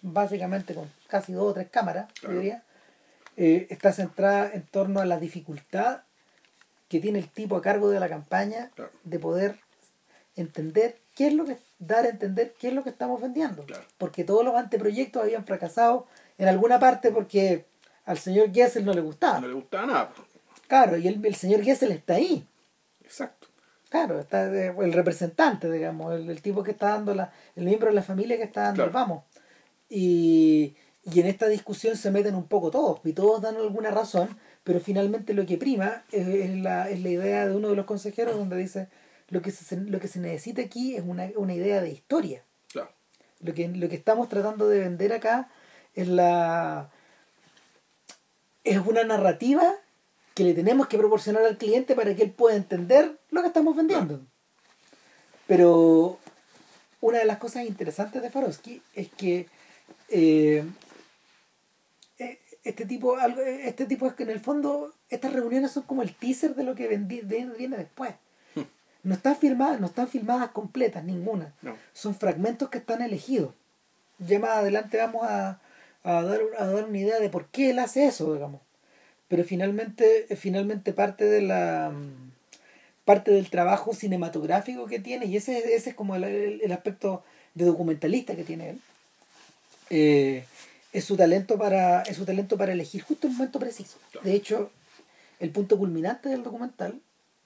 básicamente 0.02 0.74
con 0.74 0.90
casi 1.06 1.34
dos 1.34 1.52
o 1.52 1.54
tres 1.54 1.68
cámaras, 1.70 2.08
diría, 2.28 2.64
eh, 3.36 3.66
está 3.70 3.92
centrada 3.92 4.50
en 4.52 4.62
torno 4.66 5.00
a 5.00 5.04
la 5.04 5.18
dificultad 5.18 6.02
que 6.88 7.00
tiene 7.00 7.18
el 7.18 7.28
tipo 7.28 7.56
a 7.56 7.62
cargo 7.62 7.90
de 7.90 8.00
la 8.00 8.08
campaña 8.08 8.70
de 9.04 9.18
poder 9.18 9.58
entender 10.36 10.98
qué 11.14 11.28
es 11.28 11.34
lo 11.34 11.44
que 11.44 11.58
dar 11.78 12.06
a 12.06 12.10
entender 12.10 12.54
qué 12.58 12.68
es 12.68 12.74
lo 12.74 12.82
que 12.82 12.90
estamos 12.90 13.20
vendiendo. 13.20 13.64
Porque 13.98 14.24
todos 14.24 14.44
los 14.44 14.54
anteproyectos 14.54 15.22
habían 15.22 15.44
fracasado 15.44 16.06
en 16.38 16.48
alguna 16.48 16.78
parte 16.78 17.10
porque 17.10 17.66
al 18.04 18.18
señor 18.18 18.52
Gessel 18.52 18.84
no 18.84 18.92
le 18.92 19.00
gustaba. 19.00 19.40
No 19.40 19.48
le 19.48 19.54
gustaba 19.54 19.86
nada 19.86 20.12
claro 20.66 20.96
y 20.96 21.08
el, 21.08 21.24
el 21.24 21.34
señor 21.34 21.62
Gessel 21.62 21.92
está 21.92 22.14
ahí. 22.14 22.46
Exacto. 23.02 23.48
Claro 23.88 24.18
está 24.18 24.44
el 24.44 24.92
representante 24.92 25.70
digamos 25.70 26.12
el, 26.14 26.42
tipo 26.42 26.64
que 26.64 26.72
está 26.72 26.90
dando 26.90 27.14
la 27.14 27.32
el 27.54 27.64
miembro 27.64 27.88
de 27.88 27.94
la 27.94 28.02
familia 28.02 28.36
que 28.36 28.42
está 28.42 28.62
dando 28.62 28.84
el 28.84 28.90
vamos. 28.90 29.24
Y 29.88 30.74
y 31.12 31.20
en 31.20 31.26
esta 31.26 31.46
discusión 31.46 31.96
se 31.96 32.10
meten 32.10 32.34
un 32.34 32.48
poco 32.48 32.70
todos, 32.70 33.00
y 33.04 33.12
todos 33.12 33.40
dan 33.40 33.56
alguna 33.56 33.90
razón, 33.90 34.28
pero 34.64 34.80
finalmente 34.80 35.34
lo 35.34 35.46
que 35.46 35.56
prima 35.56 36.02
es, 36.10 36.26
es 36.26 36.56
la, 36.56 36.90
es 36.90 37.00
la 37.00 37.08
idea 37.10 37.46
de 37.46 37.54
uno 37.54 37.68
de 37.68 37.76
los 37.76 37.86
consejeros 37.86 38.36
donde 38.36 38.56
dice 38.56 38.88
lo 39.28 39.42
que 39.42 39.50
se, 39.50 39.76
lo 39.76 40.00
que 40.00 40.08
se 40.08 40.20
necesita 40.20 40.62
aquí 40.62 40.96
es 40.96 41.02
una, 41.04 41.28
una 41.36 41.54
idea 41.54 41.80
de 41.80 41.90
historia. 41.90 42.42
Claro. 42.72 42.90
Lo 43.40 43.54
que, 43.54 43.68
lo 43.68 43.88
que 43.88 43.96
estamos 43.96 44.28
tratando 44.28 44.68
de 44.68 44.80
vender 44.80 45.12
acá 45.12 45.48
es 45.94 46.08
la 46.08 46.90
es 48.64 48.78
una 48.84 49.04
narrativa 49.04 49.76
que 50.34 50.42
le 50.42 50.52
tenemos 50.52 50.88
que 50.88 50.98
proporcionar 50.98 51.44
al 51.44 51.56
cliente 51.56 51.94
para 51.94 52.14
que 52.14 52.22
él 52.24 52.32
pueda 52.32 52.56
entender 52.56 53.16
lo 53.30 53.40
que 53.40 53.46
estamos 53.46 53.76
vendiendo. 53.76 54.20
Pero 55.46 56.18
una 57.00 57.18
de 57.18 57.24
las 57.24 57.38
cosas 57.38 57.64
interesantes 57.64 58.20
de 58.20 58.30
Farosky 58.30 58.82
es 58.94 59.08
que 59.08 59.46
eh, 60.08 60.64
este 62.68 62.86
tipo 62.86 63.16
algo 63.16 63.40
este 63.42 63.86
tipo 63.86 64.06
es 64.06 64.14
que 64.14 64.22
en 64.24 64.30
el 64.30 64.40
fondo 64.40 64.92
estas 65.08 65.32
reuniones 65.32 65.70
son 65.72 65.84
como 65.84 66.02
el 66.02 66.14
teaser 66.14 66.54
de 66.54 66.64
lo 66.64 66.74
que 66.74 66.88
viene 66.88 67.76
después. 67.76 68.14
No 69.02 69.14
están 69.14 69.36
filmadas 69.36 69.80
no 69.80 69.86
están 69.86 70.08
filmadas 70.08 70.50
completas 70.50 71.04
ninguna. 71.04 71.52
No. 71.62 71.76
son 71.92 72.14
fragmentos 72.14 72.68
que 72.70 72.78
están 72.78 73.02
elegidos. 73.02 73.54
Ya 74.18 74.38
más 74.38 74.50
adelante 74.50 74.96
vamos 74.98 75.22
a, 75.24 75.60
a 76.02 76.22
dar 76.22 76.40
a 76.58 76.66
dar 76.66 76.84
una 76.84 76.98
idea 76.98 77.18
de 77.20 77.28
por 77.30 77.46
qué 77.48 77.70
él 77.70 77.78
hace 77.78 78.06
eso 78.06 78.32
digamos. 78.34 78.60
Pero 79.28 79.44
finalmente 79.44 80.26
finalmente 80.36 80.92
parte 80.92 81.24
de 81.24 81.42
la 81.42 81.92
parte 83.04 83.30
del 83.30 83.50
trabajo 83.50 83.94
cinematográfico 83.94 84.86
que 84.86 84.98
tiene 84.98 85.26
y 85.26 85.36
ese, 85.36 85.74
ese 85.76 85.90
es 85.90 85.96
como 85.96 86.16
el, 86.16 86.24
el- 86.24 86.60
el 86.62 86.72
aspecto 86.72 87.22
de 87.54 87.64
documentalista 87.64 88.34
que 88.34 88.42
tiene 88.42 88.70
él. 88.70 88.80
Eh, 89.90 90.44
es 90.92 91.04
su 91.04 91.16
talento 91.16 91.58
para 91.58 92.02
es 92.02 92.16
su 92.16 92.24
talento 92.24 92.56
para 92.56 92.72
elegir 92.72 93.02
justo 93.02 93.26
el 93.26 93.32
momento 93.34 93.58
preciso 93.58 93.98
Claro. 94.12 94.26
de 94.28 94.34
hecho 94.34 94.70
el 95.40 95.50
punto 95.50 95.76
culminante 95.78 96.28
del 96.28 96.42
documental 96.42 97.00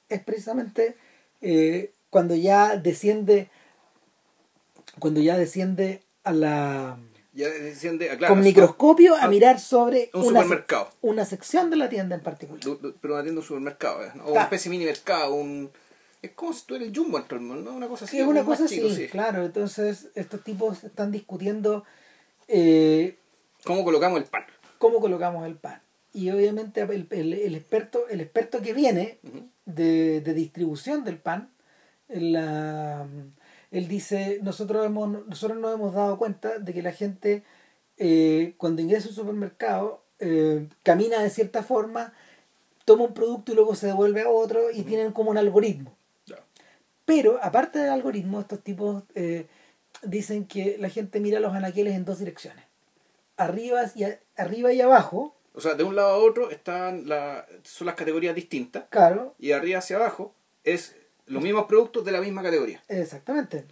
es 0.08 0.20
precisamente 0.22 0.96
eh, 1.40 1.90
cuando 2.10 2.34
ya 2.36 2.76
desciende 2.76 3.48
cuando 4.98 5.20
ya 5.20 5.36
desciende 5.38 6.02
a 6.24 6.32
la 6.32 6.98
Ya 7.32 7.48
desciende, 7.48 8.08
claro, 8.18 8.34
con 8.34 8.42
microscopio 8.44 9.14
a 9.16 9.28
mirar 9.28 9.58
sobre 9.60 10.10
un 10.14 10.22
una, 10.26 10.42
supermercado. 10.42 10.90
una 11.00 11.24
sección 11.24 11.70
de 11.70 11.76
la 11.76 11.88
tienda 11.88 12.16
en 12.16 12.22
particular 12.22 12.60
Du- 12.60 12.76
du- 12.76 12.94
pero 13.00 13.16
atiende 13.16 13.40
un 13.40 13.46
supermercado, 13.46 14.04
¿eh? 14.04 14.08
o 14.08 14.12
Claro. 14.12 14.32
una 14.32 14.42
especie 14.42 14.70
de 14.70 14.76
mini 14.76 14.84
mercado, 14.90 15.34
un... 15.34 15.70
Es 16.22 16.32
como 16.32 16.52
si 16.52 16.66
tú 16.66 16.74
eres 16.74 16.88
el 16.88 16.94
jumbo 16.96 17.16
entre 17.18 17.38
el 17.38 17.44
mundo, 17.44 17.70
¿no? 17.70 17.76
Una 17.78 17.88
cosa 17.88 18.04
así. 18.04 18.16
Sí, 18.16 18.20
es 18.22 18.28
una 18.28 18.44
cosa 18.44 18.64
así, 18.66 18.94
sí. 18.94 19.06
claro. 19.08 19.42
Entonces, 19.46 20.08
estos 20.14 20.44
tipos 20.44 20.84
están 20.84 21.10
discutiendo 21.12 21.84
eh, 22.46 23.16
¿Cómo 23.64 23.84
colocamos 23.84 24.18
el 24.20 24.24
pan? 24.26 24.44
cómo 24.78 25.00
colocamos 25.00 25.46
el 25.46 25.56
pan. 25.56 25.82
Y 26.14 26.30
obviamente 26.30 26.80
el, 26.80 27.06
el- 27.10 27.34
el 27.34 27.54
experto, 27.54 28.08
el 28.08 28.20
experto 28.22 28.62
que 28.62 28.72
viene 28.72 29.18
de, 29.66 30.20
de 30.22 30.32
distribución 30.34 31.04
del 31.04 31.18
pan, 31.18 31.50
la- 32.08 33.06
él 33.70 33.88
dice, 33.88 34.38
nosotros 34.42 34.84
hemos, 34.86 35.26
nosotros 35.26 35.58
nos 35.58 35.74
hemos 35.74 35.94
dado 35.94 36.16
cuenta 36.18 36.58
de 36.58 36.72
que 36.72 36.82
la 36.82 36.92
gente 36.92 37.42
eh, 37.98 38.54
cuando 38.56 38.80
ingresa 38.82 39.06
a 39.06 39.10
un 39.10 39.14
supermercado 39.14 40.02
eh, 40.18 40.66
camina 40.82 41.22
de 41.22 41.28
cierta 41.30 41.62
forma, 41.62 42.14
toma 42.86 43.04
un 43.04 43.14
producto 43.14 43.52
y 43.52 43.54
luego 43.56 43.74
se 43.74 43.86
devuelve 43.88 44.22
a 44.22 44.30
otro 44.30 44.70
y 44.72 44.82
tienen 44.82 45.12
como 45.12 45.30
un 45.30 45.38
algoritmo. 45.38 45.94
Pero, 47.04 47.38
aparte 47.42 47.78
del 47.80 47.90
algoritmo, 47.90 48.40
estos 48.40 48.62
tipos 48.62 49.02
eh, 49.14 49.46
dicen 50.02 50.46
que 50.46 50.76
la 50.78 50.88
gente 50.88 51.20
mira 51.20 51.40
los 51.40 51.52
anaqueles 51.54 51.94
en 51.94 52.04
dos 52.04 52.18
direcciones. 52.20 52.64
Arriba 53.44 53.82
y, 53.94 54.04
a- 54.04 54.18
arriba 54.36 54.72
y 54.72 54.80
abajo, 54.80 55.34
O 55.54 55.60
sea, 55.60 55.74
de 55.74 55.82
un 55.84 55.96
lado 55.96 56.10
a 56.10 56.16
otro 56.18 56.50
están 56.50 57.08
la, 57.08 57.46
son 57.64 57.86
las 57.86 57.94
categorías 57.96 58.34
distintas 58.34 58.84
claro, 58.90 59.34
y 59.38 59.48
de 59.48 59.54
arriba 59.54 59.78
hacia 59.78 59.96
abajo 59.96 60.34
es 60.64 60.94
los 61.26 61.42
mismos 61.42 61.64
productos 61.66 62.04
de 62.04 62.12
la 62.12 62.20
misma 62.20 62.42
categoría. 62.42 62.82
exactamente. 62.88 63.64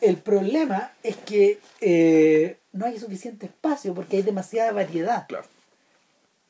El 0.00 0.16
problema 0.16 0.92
es 1.04 1.16
que 1.16 1.60
eh, 1.80 2.58
no 2.72 2.86
hay 2.86 2.98
suficiente 2.98 3.46
espacio 3.46 3.94
porque 3.94 4.16
hay 4.16 4.22
demasiada 4.22 4.72
variedad. 4.72 5.26
Claro. 5.28 5.46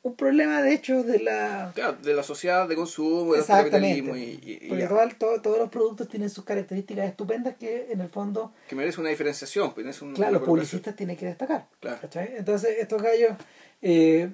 Un 0.04 0.16
problema, 0.16 0.62
de 0.62 0.74
hecho, 0.74 1.04
de 1.04 1.20
la... 1.20 1.70
Claro, 1.76 1.96
de 2.02 2.12
la 2.12 2.24
sociedad 2.24 2.68
de 2.68 2.74
consumo, 2.74 3.32
del 3.32 3.40
Exactamente. 3.42 3.70
capitalismo 4.02 4.16
y, 4.16 4.40
y- 4.42 4.58
y 4.62 4.68
Porque 4.68 4.86
todo- 4.88 5.08
todo- 5.18 5.42
todos 5.42 5.58
los 5.58 5.68
productos 5.70 6.08
tienen 6.08 6.28
sus 6.28 6.44
características 6.44 7.06
estupendas 7.06 7.54
que, 7.56 7.86
en 7.92 8.00
el 8.00 8.08
fondo, 8.08 8.52
que 8.68 8.74
merece 8.74 9.00
una 9.00 9.10
diferenciación, 9.10 9.72
pues, 9.74 9.84
merece 9.86 10.04
un- 10.04 10.14
claro, 10.14 10.32
los 10.32 10.42
publicistas 10.42 10.96
tienen 10.96 11.16
que 11.16 11.26
destacar. 11.26 11.68
Claro. 11.78 11.98
¿cachai? 12.00 12.34
Entonces, 12.36 12.78
estos 12.80 13.00
gallos 13.00 13.36
eh, 13.80 14.32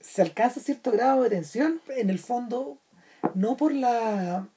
se 0.00 0.22
alcanza 0.22 0.58
cierto 0.60 0.90
grado 0.90 1.22
de 1.22 1.28
tensión, 1.30 1.80
en 1.88 2.08
el 2.08 2.18
fondo, 2.18 2.78
no 3.34 3.58
por 3.58 3.74
la. 3.74 4.48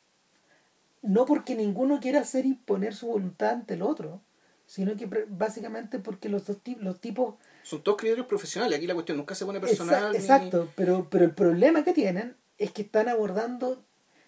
no 1.02 1.26
porque 1.26 1.56
ninguno 1.56 2.00
quiera 2.00 2.22
hacer 2.22 2.46
imponer 2.46 2.96
su 2.96 3.08
voluntad 3.08 3.50
ante 3.50 3.74
el 3.74 3.82
otro, 3.82 4.22
sino 4.66 4.96
que 4.96 5.08
básicamente 5.28 6.00
porque 6.00 6.30
los 6.30 6.46
dos 6.48 6.58
los 6.80 7.02
tipos. 7.02 7.36
Son 7.66 7.82
todos 7.82 7.98
criterios 7.98 8.28
profesionales, 8.28 8.78
aquí 8.78 8.86
la 8.88 8.94
cuestión 8.94 9.18
nunca 9.18 9.34
se 9.36 9.46
pone 9.46 9.60
personal. 9.60 10.12
ni- 10.12 10.18
exacto, 10.18 10.70
pero, 10.76 11.08
pero 11.10 11.26
el 11.26 11.32
problema 11.32 11.84
que 11.84 11.94
tienen 11.94 12.36
es 12.60 12.72
que 12.72 12.84
están 12.84 13.10
abordando 13.10 13.84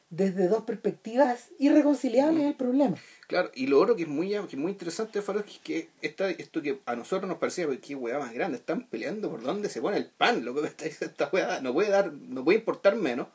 desde 0.09 0.47
dos 0.47 0.63
perspectivas 0.63 1.49
irreconciliables 1.59 2.45
el 2.45 2.55
problema. 2.55 2.95
Claro, 3.27 3.51
y 3.53 3.67
lo 3.67 3.79
otro 3.79 3.95
que 3.95 4.03
es 4.03 4.07
muy, 4.07 4.29
que 4.29 4.35
es 4.37 4.57
muy 4.57 4.71
interesante 4.71 5.21
Farosky 5.21 5.53
es 5.55 5.59
que 5.59 5.89
esta, 6.01 6.29
esto 6.29 6.61
que 6.61 6.79
a 6.85 6.95
nosotros 6.95 7.27
nos 7.27 7.37
parecía, 7.39 7.67
"Pero 7.67 7.79
qué 7.81 7.93
hueá 7.93 8.17
más 8.17 8.33
grande, 8.33 8.57
están 8.57 8.87
peleando 8.87 9.29
por 9.29 9.41
dónde 9.43 9.69
se 9.69 9.81
pone 9.81 9.97
el 9.97 10.05
pan, 10.05 10.43
loco, 10.45 10.61
que 10.61 10.67
está 10.67 10.85
esta 10.85 11.29
hueá 11.31 11.59
no 11.61 11.73
puede 11.73 11.89
dar, 11.89 12.11
no 12.13 12.43
puede 12.43 12.57
importar 12.59 12.95
menos. 12.95 13.27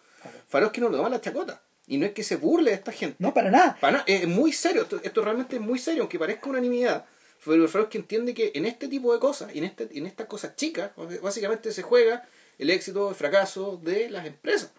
Farosky 0.48 0.80
no 0.80 0.88
lo 0.88 0.96
toma 0.96 1.10
la 1.10 1.20
chacota. 1.20 1.60
Y 1.86 1.98
no 1.98 2.06
es 2.06 2.12
que 2.12 2.22
se 2.22 2.36
burle 2.36 2.70
de 2.70 2.76
esta 2.76 2.92
gente. 2.92 3.16
No, 3.18 3.34
para 3.34 3.50
nada. 3.50 3.76
Para 3.80 3.92
nada, 3.98 4.04
es 4.06 4.26
muy 4.26 4.52
serio, 4.52 4.82
esto, 4.82 5.00
esto 5.02 5.20
realmente 5.22 5.56
es 5.56 5.62
muy 5.62 5.78
serio, 5.78 6.02
aunque 6.02 6.18
parezca 6.18 6.48
unanimidad. 6.48 7.04
Pero 7.44 7.68
Farosky 7.68 7.98
entiende 7.98 8.34
que 8.34 8.52
en 8.54 8.66
este 8.66 8.88
tipo 8.88 9.12
de 9.12 9.18
cosas, 9.18 9.54
y 9.54 9.58
en, 9.58 9.64
este, 9.64 9.88
en 9.92 10.06
estas 10.06 10.26
cosas 10.26 10.54
chicas, 10.56 10.92
básicamente 11.22 11.72
se 11.72 11.82
juega 11.82 12.28
el 12.58 12.70
éxito 12.70 13.06
o 13.06 13.08
el 13.10 13.14
fracaso 13.14 13.78
de 13.82 14.10
las 14.10 14.26
empresas. 14.26 14.70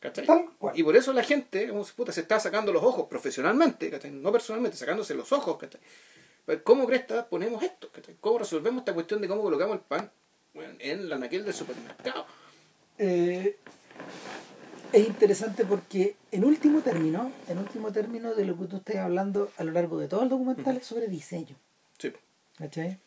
¿Cachai? 0.00 0.26
Y 0.74 0.82
por 0.82 0.96
eso 0.96 1.12
la 1.12 1.22
gente, 1.22 1.68
como 1.68 1.84
se, 1.84 1.94
puta, 1.94 2.12
se 2.12 2.20
está 2.20 2.38
sacando 2.38 2.72
los 2.72 2.82
ojos 2.82 3.06
profesionalmente, 3.08 3.90
¿cachai? 3.90 4.10
no 4.10 4.30
personalmente, 4.32 4.76
sacándose 4.76 5.14
los 5.14 5.32
ojos. 5.32 5.56
¿cachai? 5.56 5.80
¿Cómo 6.62 6.86
cresta 6.86 7.26
ponemos 7.26 7.62
esto? 7.62 7.90
¿cachai? 7.90 8.16
¿Cómo 8.20 8.38
resolvemos 8.38 8.80
esta 8.80 8.92
cuestión 8.92 9.20
de 9.22 9.28
cómo 9.28 9.42
colocamos 9.42 9.76
el 9.76 9.82
pan 9.82 10.10
bueno, 10.52 10.74
en 10.78 11.08
la 11.08 11.16
naquel 11.16 11.44
del 11.44 11.54
supermercado? 11.54 12.26
eh, 12.98 13.56
es 14.94 15.08
interesante 15.08 15.64
porque 15.64 16.14
en 16.30 16.44
último 16.44 16.80
término, 16.80 17.32
en 17.48 17.58
último 17.58 17.90
término 17.90 18.34
de 18.34 18.44
lo 18.44 18.56
que 18.56 18.66
tú 18.66 18.76
estás 18.76 18.96
hablando 18.96 19.50
a 19.56 19.64
lo 19.64 19.72
largo 19.72 19.98
de 19.98 20.06
todo 20.06 20.22
el 20.22 20.28
documental 20.28 20.76
es 20.76 20.86
sobre 20.86 21.08
diseño, 21.08 21.56
Sí. 22.12 22.18
¿cachai? 22.58 22.98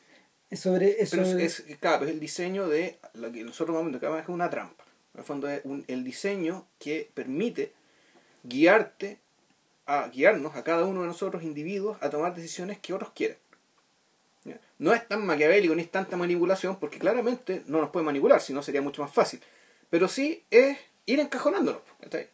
Es 0.49 0.61
sobre, 0.61 1.01
es 1.01 1.09
Pero 1.09 1.23
es, 1.23 1.59
es, 1.59 1.77
claro, 1.77 2.05
es 2.05 2.11
el 2.11 2.19
diseño 2.19 2.67
de 2.67 2.99
lo 3.15 3.31
que 3.31 3.43
nosotros 3.43 3.75
vamos 3.75 4.01
a 4.01 4.19
es 4.19 4.29
una 4.29 4.49
trampa. 4.49 4.85
En 5.13 5.19
el 5.19 5.25
fondo 5.25 5.49
es 5.49 5.61
un- 5.65 5.83
el 5.87 6.03
diseño 6.03 6.65
que 6.79 7.09
permite 7.13 7.73
guiarte 8.43 9.19
a 9.85 10.07
guiarnos 10.09 10.55
a 10.55 10.63
cada 10.63 10.85
uno 10.85 11.01
de 11.01 11.07
nosotros 11.07 11.43
individuos 11.43 11.97
a 12.01 12.09
tomar 12.09 12.35
decisiones 12.35 12.77
que 12.79 12.93
otros 12.93 13.11
quieren. 13.13 13.37
¿Ya? 14.45 14.59
No 14.79 14.93
es 14.93 15.05
tan 15.07 15.25
maquiavélico 15.25 15.75
ni 15.75 15.81
es 15.81 15.91
tanta 15.91 16.15
manipulación 16.17 16.77
porque 16.79 16.99
claramente 16.99 17.63
no 17.67 17.81
nos 17.81 17.89
puede 17.89 18.05
manipular, 18.05 18.39
si 18.41 18.53
no 18.53 18.61
sería 18.63 18.81
mucho 18.81 19.01
más 19.01 19.13
fácil. 19.13 19.41
Pero 19.89 20.07
sí 20.07 20.43
es 20.51 20.77
ir 21.05 21.19
encajonándonos, 21.19 21.81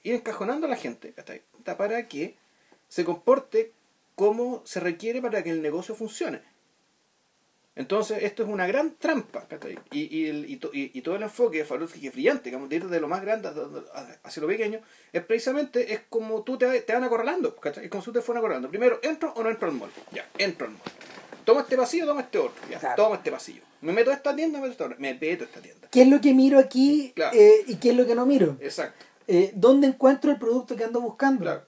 ir 0.03 0.15
encajonando 0.15 0.67
a 0.67 0.69
la 0.69 0.75
gente 0.75 1.13
¿cachai? 1.13 1.41
para 1.63 2.07
que 2.07 2.35
se 2.89 3.05
comporte 3.05 3.71
como 4.15 4.61
se 4.65 4.79
requiere 4.79 5.21
para 5.21 5.43
que 5.43 5.49
el 5.49 5.61
negocio 5.61 5.95
funcione. 5.95 6.41
Entonces, 7.75 8.21
esto 8.21 8.43
es 8.43 8.49
una 8.49 8.67
gran 8.67 8.95
trampa, 8.97 9.47
¿cachai? 9.47 9.79
Y, 9.91 10.15
y, 10.15 10.29
el- 10.29 10.49
y, 10.49 10.57
to- 10.57 10.69
y- 10.73 11.01
todo 11.01 11.15
el 11.15 11.23
enfoque 11.23 11.57
de 11.57 11.65
Farolski, 11.65 11.99
que 12.01 12.07
es 12.09 12.13
brillante, 12.13 12.49
digamos, 12.49 12.69
de 12.69 12.75
ir 12.75 12.87
de 12.87 12.99
lo 12.99 13.07
más 13.07 13.21
grande 13.23 13.49
hacia 14.23 14.41
lo 14.41 14.47
pequeño, 14.47 14.79
es 15.11 15.23
precisamente 15.23 15.91
es 15.93 16.01
como 16.09 16.43
tú 16.43 16.57
te, 16.57 16.81
te 16.81 16.93
van 16.93 17.03
acorralando, 17.03 17.55
¿cachai? 17.55 17.85
Es 17.85 17.89
como 17.89 18.03
si 18.03 18.11
te 18.11 18.21
fueran 18.21 18.39
acorralando. 18.41 18.69
Primero, 18.69 18.99
¿entro 19.01 19.33
o 19.35 19.41
no 19.43 19.49
entro 19.49 19.67
al 19.67 19.73
mall? 19.73 19.89
Ya, 20.11 20.29
entro 20.37 20.67
al 20.67 20.73
mall. 20.73 20.81
Toma 21.45 21.61
este 21.61 21.75
pasillo, 21.75 22.05
toma 22.05 22.21
este 22.21 22.37
otro. 22.37 22.61
Ya, 22.69 22.79
Claro. 22.79 22.95
toma 23.03 23.15
este 23.17 23.31
pasillo. 23.31 23.63
Me 23.81 23.91
meto 23.91 24.11
a 24.11 24.13
esta 24.13 24.35
tienda, 24.35 24.59
me 24.61 24.69
meto 24.69 24.83
a 24.83 24.87
esta. 24.87 25.01
Me 25.01 25.13
meto 25.15 25.43
a 25.43 25.47
esta 25.47 25.59
tienda. 25.59 25.87
¿Qué 25.91 26.03
es 26.03 26.07
lo 26.07 26.21
que 26.21 26.33
miro 26.33 26.57
aquí 26.59 27.11
Claro. 27.15 27.35
eh, 27.37 27.63
y 27.67 27.75
qué 27.77 27.89
es 27.89 27.97
lo 27.97 28.05
que 28.05 28.15
no 28.15 28.25
miro? 28.25 28.55
Exacto. 28.61 29.03
Eh, 29.27 29.51
¿Dónde 29.55 29.87
encuentro 29.87 30.31
el 30.31 30.37
producto 30.37 30.75
que 30.75 30.83
ando 30.83 31.01
buscando? 31.01 31.41
Claro. 31.41 31.65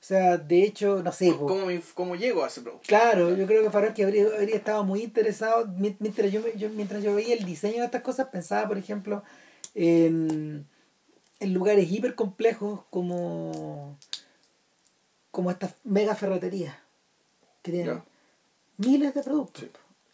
O 0.00 0.04
sea, 0.08 0.36
de 0.38 0.62
hecho, 0.62 1.02
no 1.02 1.10
sé. 1.12 1.34
¿Cómo, 1.36 1.66
me- 1.66 1.82
cómo 1.94 2.14
llego 2.14 2.44
a 2.44 2.46
ese 2.46 2.60
producto? 2.60 2.86
Claro, 2.86 3.34
yo 3.34 3.46
creo 3.46 3.62
que 3.64 3.70
Farolki 3.70 4.02
habría, 4.02 4.26
habría 4.26 4.54
estado 4.56 4.84
muy 4.84 5.02
interesado 5.02 5.66
mi- 5.66 5.96
mientras 5.98 6.30
yo, 6.30 6.40
yo- 6.54 6.70
mientras 6.70 7.02
yo 7.02 7.14
veía 7.14 7.34
el 7.34 7.44
diseño 7.44 7.78
de 7.80 7.86
estas 7.86 8.02
cosas, 8.02 8.28
pensaba, 8.28 8.68
por 8.68 8.78
ejemplo, 8.78 9.22
en, 9.74 10.66
en 11.40 11.54
lugares 11.54 11.90
hiper 11.90 12.14
complejos 12.14 12.80
como, 12.90 13.98
como 15.30 15.50
estas 15.50 15.74
mega 15.84 16.14
ferreterías 16.14 16.74
que 17.62 17.72
tienen 17.72 18.02
miles 18.76 19.14
de 19.14 19.22
productos 19.22 19.64
Sí. 19.64 19.70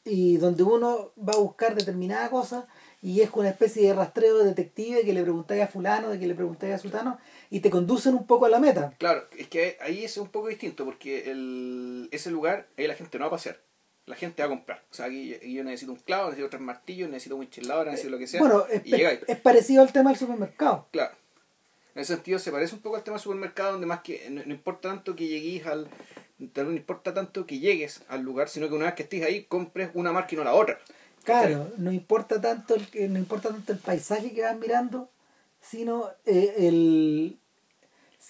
y 0.07 0.37
donde 0.39 0.63
uno 0.63 1.13
va 1.17 1.35
a 1.35 1.39
buscar 1.39 1.75
determinada 1.75 2.29
cosa 2.31 2.67
y 3.03 3.21
es 3.21 3.31
una 3.35 3.51
especie 3.51 3.87
de 3.87 3.95
rastreo 3.95 4.39
de 4.39 4.47
detective 4.47 5.03
que 5.05 5.13
le 5.13 5.23
preguntáis 5.23 5.63
a 5.63 5.67
fulano, 5.69 6.09
de 6.09 6.19
que 6.19 6.27
le 6.27 6.35
preguntáis 6.35 6.75
a 6.75 6.79
sutano, 6.79 7.19
y 7.55 7.61
te 7.61 7.71
conducen 7.71 8.15
un 8.15 8.27
poco 8.27 8.47
a 8.47 8.49
la 8.49 8.59
meta. 8.59 8.93
Claro, 8.99 9.29
es 9.39 9.47
que 9.47 9.77
ahí 9.81 10.05
es 10.05 10.17
un 10.17 10.29
poco 10.29 10.49
distinto, 10.49 10.85
porque 10.85 11.31
el, 11.31 12.09
ese 12.11 12.31
lugar, 12.33 12.67
ahí 12.77 12.89
la 12.89 12.95
gente 12.97 13.17
no 13.17 13.23
va 13.25 13.29
a 13.29 13.31
pasear. 13.31 13.61
La 14.07 14.17
gente 14.17 14.43
va 14.43 14.47
a 14.47 14.49
comprar. 14.49 14.83
O 14.91 14.95
sea, 14.95 15.07
aquí, 15.07 15.33
aquí 15.35 15.55
yo 15.55 15.63
necesito 15.63 15.93
un 15.93 15.99
clavo, 15.99 16.25
necesito 16.31 16.51
tres 16.51 16.61
martillos, 16.63 17.09
necesito 17.09 17.37
un 17.37 17.43
winchelador, 17.43 17.87
necesito 17.87 18.11
lo 18.11 18.19
que 18.19 18.27
sea. 18.27 18.41
Bueno, 18.41 18.67
es, 18.69 18.83
y 18.85 18.91
llegáis. 18.97 19.21
es 19.29 19.39
parecido 19.39 19.83
al 19.83 19.93
tema 19.93 20.11
del 20.11 20.19
supermercado. 20.19 20.89
Claro. 20.91 21.15
En 21.95 22.03
ese 22.03 22.15
sentido 22.15 22.41
se 22.41 22.51
parece 22.51 22.75
un 22.75 22.81
poco 22.81 22.97
al 22.97 23.05
tema 23.05 23.17
del 23.19 23.23
supermercado, 23.23 23.71
donde 23.73 23.87
más 23.87 24.01
que 24.01 24.29
no, 24.31 24.43
no 24.45 24.53
importa 24.53 24.89
tanto 24.89 25.15
que 25.15 25.29
llegues 25.29 25.65
al. 25.67 25.89
No 26.39 26.73
importa 26.73 27.15
tanto 27.15 27.47
que 27.47 27.61
llegues 27.61 28.03
al 28.09 28.23
lugar, 28.23 28.49
sino 28.49 28.69
que 28.69 28.75
una 28.75 28.87
vez 28.87 28.95
que 28.95 29.05
estés 29.05 29.23
ahí, 29.25 29.45
compres 29.45 29.91
una 29.95 30.11
marca 30.11 30.35
y 30.35 30.37
no 30.39 30.43
la 30.43 30.55
otra. 30.55 30.77
Claro, 31.23 31.71
no 31.79 31.93
importa 31.93 32.41
tanto 32.41 32.75
el, 32.75 32.89
que- 32.89 33.09
no 33.09 33.19
importa 33.21 33.51
tanto 33.51 33.73
el 33.73 33.79
paisaje 33.79 34.33
que 34.33 34.43
vas 34.43 34.57
mirando, 34.59 35.09
sino 35.63 36.11
eh, 36.27 36.55
el 36.59 37.39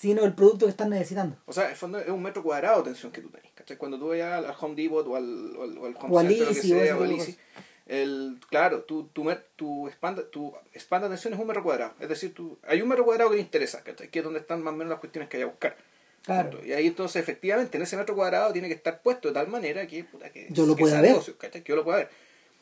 sino 0.00 0.24
el 0.24 0.34
producto 0.34 0.66
que 0.66 0.70
estás 0.70 0.88
necesitando. 0.88 1.36
O 1.46 1.52
sea, 1.52 1.66
en 1.66 1.70
el 1.70 1.76
fondo 1.76 1.98
es 1.98 2.08
un 2.08 2.22
metro 2.22 2.42
cuadrado 2.42 2.78
de 2.78 2.90
tensión 2.90 3.12
que 3.12 3.20
tú 3.20 3.28
tenés. 3.28 3.52
¿cachai? 3.54 3.76
Cuando 3.76 3.98
tú 3.98 4.08
vayas 4.08 4.44
al 4.44 4.54
Home 4.60 4.74
Depot 4.74 5.06
o 5.06 5.16
al, 5.16 5.56
o 5.56 5.62
al, 5.62 5.78
o 5.78 5.86
al 5.86 5.96
Home 5.96 6.16
O 6.16 6.20
Center, 6.20 6.38
lo 6.40 6.46
que 6.48 6.58
Easy, 6.58 6.72
o 6.72 6.76
ese 6.76 6.84
sea, 6.86 6.96
o 6.96 7.02
al 7.02 7.08
tipo 7.08 7.22
de 7.22 7.30
Easy, 7.30 7.38
el, 7.86 8.40
claro, 8.48 8.82
tu, 8.82 9.04
tu, 9.08 9.30
tu, 9.56 9.88
expanda, 9.88 10.28
tu 10.30 10.52
expanda 10.72 11.08
tensión 11.08 11.34
es 11.34 11.40
un 11.40 11.46
metro 11.46 11.62
cuadrado. 11.62 11.94
Es 12.00 12.08
decir, 12.08 12.34
tú, 12.34 12.58
hay 12.66 12.82
un 12.82 12.88
metro 12.88 13.04
cuadrado 13.04 13.30
que 13.30 13.36
te 13.36 13.42
interesa, 13.42 13.82
¿cachai? 13.84 14.08
que 14.08 14.18
es 14.18 14.24
donde 14.24 14.40
están 14.40 14.62
más 14.62 14.74
o 14.74 14.76
menos 14.76 14.90
las 14.90 14.98
cuestiones 14.98 15.28
que 15.28 15.36
hay 15.36 15.44
a 15.44 15.46
buscar. 15.46 15.76
Claro. 16.22 16.64
Y 16.64 16.72
ahí 16.72 16.86
entonces, 16.86 17.22
efectivamente, 17.22 17.76
en 17.76 17.82
ese 17.82 17.96
metro 17.96 18.16
cuadrado 18.16 18.52
tiene 18.52 18.68
que 18.68 18.74
estar 18.74 19.00
puesto 19.00 19.28
de 19.28 19.34
tal 19.34 19.46
manera 19.46 19.86
que, 19.86 20.04
puta, 20.04 20.30
que, 20.30 20.48
Yo 20.50 20.66
lo 20.66 20.74
que 20.74 20.80
pueda 20.80 21.00
ver. 21.00 21.16
Que 21.38 21.62
yo 21.64 21.76
lo 21.76 21.84
pueda 21.84 21.98
ver. 21.98 22.10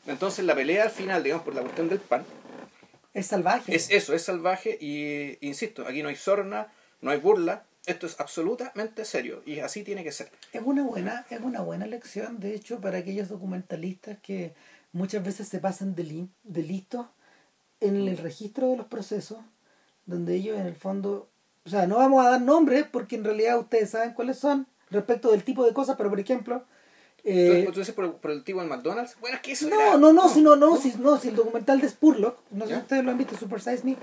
Entonces, 0.05 0.45
la 0.45 0.53
pelea 0.53 0.83
al 0.83 0.91
final, 0.91 1.23
digamos, 1.23 1.45
por 1.45 1.55
la 1.55 1.61
cuestión 1.61 1.89
del 1.89 1.99
pan, 1.99 2.25
Es 3.13 3.27
salvaje. 3.27 3.73
es 3.73 3.89
eso, 3.89 4.13
es 4.13 4.21
salvaje 4.21 4.77
y, 4.79 5.37
insisto, 5.39 5.87
aquí 5.87 6.03
no 6.03 6.09
hay 6.09 6.17
sorna, 6.17 6.71
no 7.03 7.11
hay 7.11 7.19
burla, 7.19 7.65
esto 7.85 8.07
es 8.07 8.19
absolutamente 8.19 9.05
serio 9.05 9.43
y 9.45 9.59
así 9.59 9.83
tiene 9.83 10.03
que 10.03 10.11
ser. 10.11 10.31
Es 10.53 10.61
una 10.65 10.83
buena, 10.83 11.25
es 11.29 11.39
una 11.41 11.61
buena 11.61 11.85
lección, 11.85 12.39
de 12.39 12.55
hecho, 12.55 12.79
para 12.79 12.97
aquellos 12.99 13.29
documentalistas 13.29 14.17
que 14.21 14.53
muchas 14.93 15.23
veces 15.23 15.47
se 15.47 15.59
pasan 15.59 15.93
de, 15.95 16.03
li- 16.03 16.29
de 16.43 16.63
listos 16.63 17.05
en 17.81 18.07
el 18.07 18.17
registro 18.17 18.69
de 18.69 18.77
los 18.77 18.85
procesos, 18.87 19.39
donde 20.05 20.35
ellos 20.35 20.57
en 20.59 20.65
el 20.65 20.75
fondo, 20.75 21.29
o 21.65 21.69
sea, 21.69 21.85
no 21.87 21.97
vamos 21.97 22.25
a 22.25 22.29
dar 22.29 22.41
nombres 22.41 22.85
porque 22.89 23.15
en 23.17 23.23
realidad 23.25 23.59
ustedes 23.59 23.89
saben 23.89 24.13
cuáles 24.13 24.39
son 24.39 24.65
respecto 24.89 25.31
del 25.31 25.43
tipo 25.43 25.65
de 25.65 25.73
cosas, 25.73 25.95
pero 25.97 26.09
por 26.09 26.19
ejemplo, 26.19 26.63
eh, 27.25 27.67
¿Tú 27.73 27.79
dices 27.79 27.95
por, 27.95 28.05
el- 28.05 28.11
por 28.11 28.31
el 28.31 28.43
tipo 28.43 28.59
del 28.59 28.69
McDonald's? 28.69 29.17
Bueno, 29.19 29.37
es 29.37 29.41
que 29.41 29.53
eso 29.53 29.69
no, 29.69 29.79
era- 29.79 29.97
no, 29.97 30.11
no, 30.13 30.27
si 30.29 30.41
no, 30.41 30.55
no, 30.57 30.75
si, 30.77 30.93
no, 30.99 31.17
si 31.17 31.29
el 31.29 31.35
documental 31.35 31.79
de 31.79 31.87
Spurlock, 31.89 32.37
no 32.51 32.65
sé 32.67 32.75
si 32.75 32.79
ustedes 32.81 33.03
lo 33.03 33.11
han 33.11 33.17
visto, 33.17 33.37
Super 33.37 33.61
Size 33.61 33.81
Me, 33.83 33.95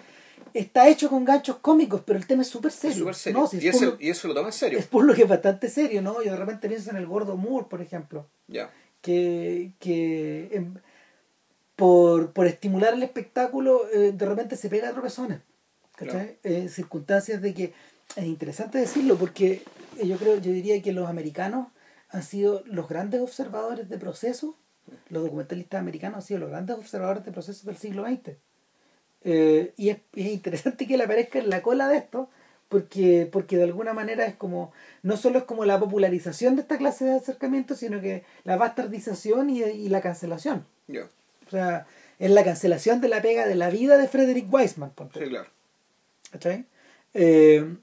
está 0.55 0.89
hecho 0.89 1.09
con 1.09 1.25
ganchos 1.25 1.57
cómicos, 1.59 2.03
pero 2.05 2.19
el 2.19 2.27
tema 2.27 2.43
es 2.43 2.49
súper 2.49 2.71
Es 2.71 2.77
serio. 2.77 2.99
súper 2.99 3.15
serio. 3.15 3.41
No, 3.41 3.47
si 3.47 3.59
y, 3.59 3.69
eso, 3.69 3.79
Spurlock, 3.79 4.01
y 4.03 4.11
eso 4.11 4.29
lo 4.29 4.35
toma 4.35 4.49
en 4.49 4.53
serio. 4.53 4.81
Spurlock 4.83 5.19
es 5.19 5.29
bastante 5.29 5.69
serio, 5.69 6.03
¿no? 6.03 6.23
Yo 6.23 6.31
de 6.33 6.37
repente 6.37 6.69
pienso 6.69 6.91
en 6.91 6.97
el 6.97 7.07
gordo 7.07 7.37
Moore, 7.37 7.67
por 7.69 7.81
ejemplo 7.83 8.27
Ya. 8.49 8.71
que, 9.01 9.73
que 9.79 10.49
em, 10.53 10.75
por, 11.77 12.33
por 12.33 12.47
estimular 12.47 12.95
el 12.95 13.03
espectáculo 13.03 13.83
eh, 13.93 14.13
de 14.13 14.27
repente 14.27 14.57
se 14.57 14.69
pega 14.69 14.89
a 14.89 14.93
tropezones. 14.93 15.41
¿cachai? 15.97 16.39
Eh, 16.45 16.69
circunstancias 16.71 17.43
de 17.43 17.53
que 17.53 17.73
es 18.17 18.25
interesante 18.25 18.79
decirlo 18.79 19.17
porque 19.17 19.63
eh, 19.99 20.07
yo 20.07 20.17
creo, 20.17 20.37
yo 20.37 20.51
diría 20.51 20.81
que 20.83 20.93
los 20.93 21.09
americanos 21.09 21.69
han 22.09 22.23
sido 22.23 22.63
los 22.67 22.89
grandes 22.89 23.21
observadores 23.21 23.89
de 23.89 23.99
procesos, 23.99 24.55
los 25.11 25.23
documentalistas 25.23 25.79
americanos 25.81 26.17
han 26.17 26.23
sido 26.23 26.41
los 26.41 26.49
grandes 26.51 26.77
observadores 26.77 27.25
de 27.25 27.33
procesos 27.33 27.65
del 27.67 27.77
siglo 27.77 28.05
XX. 28.07 28.31
Eh, 29.25 29.73
y 29.77 29.91
es, 29.91 29.99
es 30.15 30.27
interesante 30.27 30.87
que 30.87 30.95
él 30.95 31.01
aparezca 31.03 31.39
en 31.39 31.51
la 31.51 31.63
cola 31.63 31.89
de 31.89 31.99
esto, 31.99 32.29
porque, 32.69 33.29
porque 33.31 33.57
de 33.57 33.65
alguna 33.65 33.93
manera 33.93 34.27
es 34.27 34.37
como, 34.37 34.73
no 35.03 35.17
solo 35.17 35.41
es 35.41 35.45
como 35.45 35.65
la 35.65 35.79
popularización 35.79 36.57
de 36.57 36.63
esta 36.63 36.79
clase 36.79 37.05
de 37.05 37.17
acercamiento, 37.17 37.75
sino 37.75 38.01
que 38.01 38.25
la 38.45 38.57
bastardización 38.57 39.51
y, 39.51 39.63
y 39.63 39.89
la 39.89 40.01
cancelación. 40.01 40.65
O 41.47 41.51
sea, 41.51 41.87
es 42.21 42.31
la 42.31 42.45
cancelación 42.45 43.01
de 43.01 43.09
la 43.09 43.23
pega 43.23 43.47
de 43.47 43.57
la 43.57 43.71
vida 43.71 43.99
de 43.99 44.07
Frederick 44.07 44.53
Weisman. 44.53 44.91
ponte. 44.91 45.19
Sí, 45.19 45.29
claro. 45.29 45.49
¿Cachai? 46.31 46.65
Eh, 47.15 47.77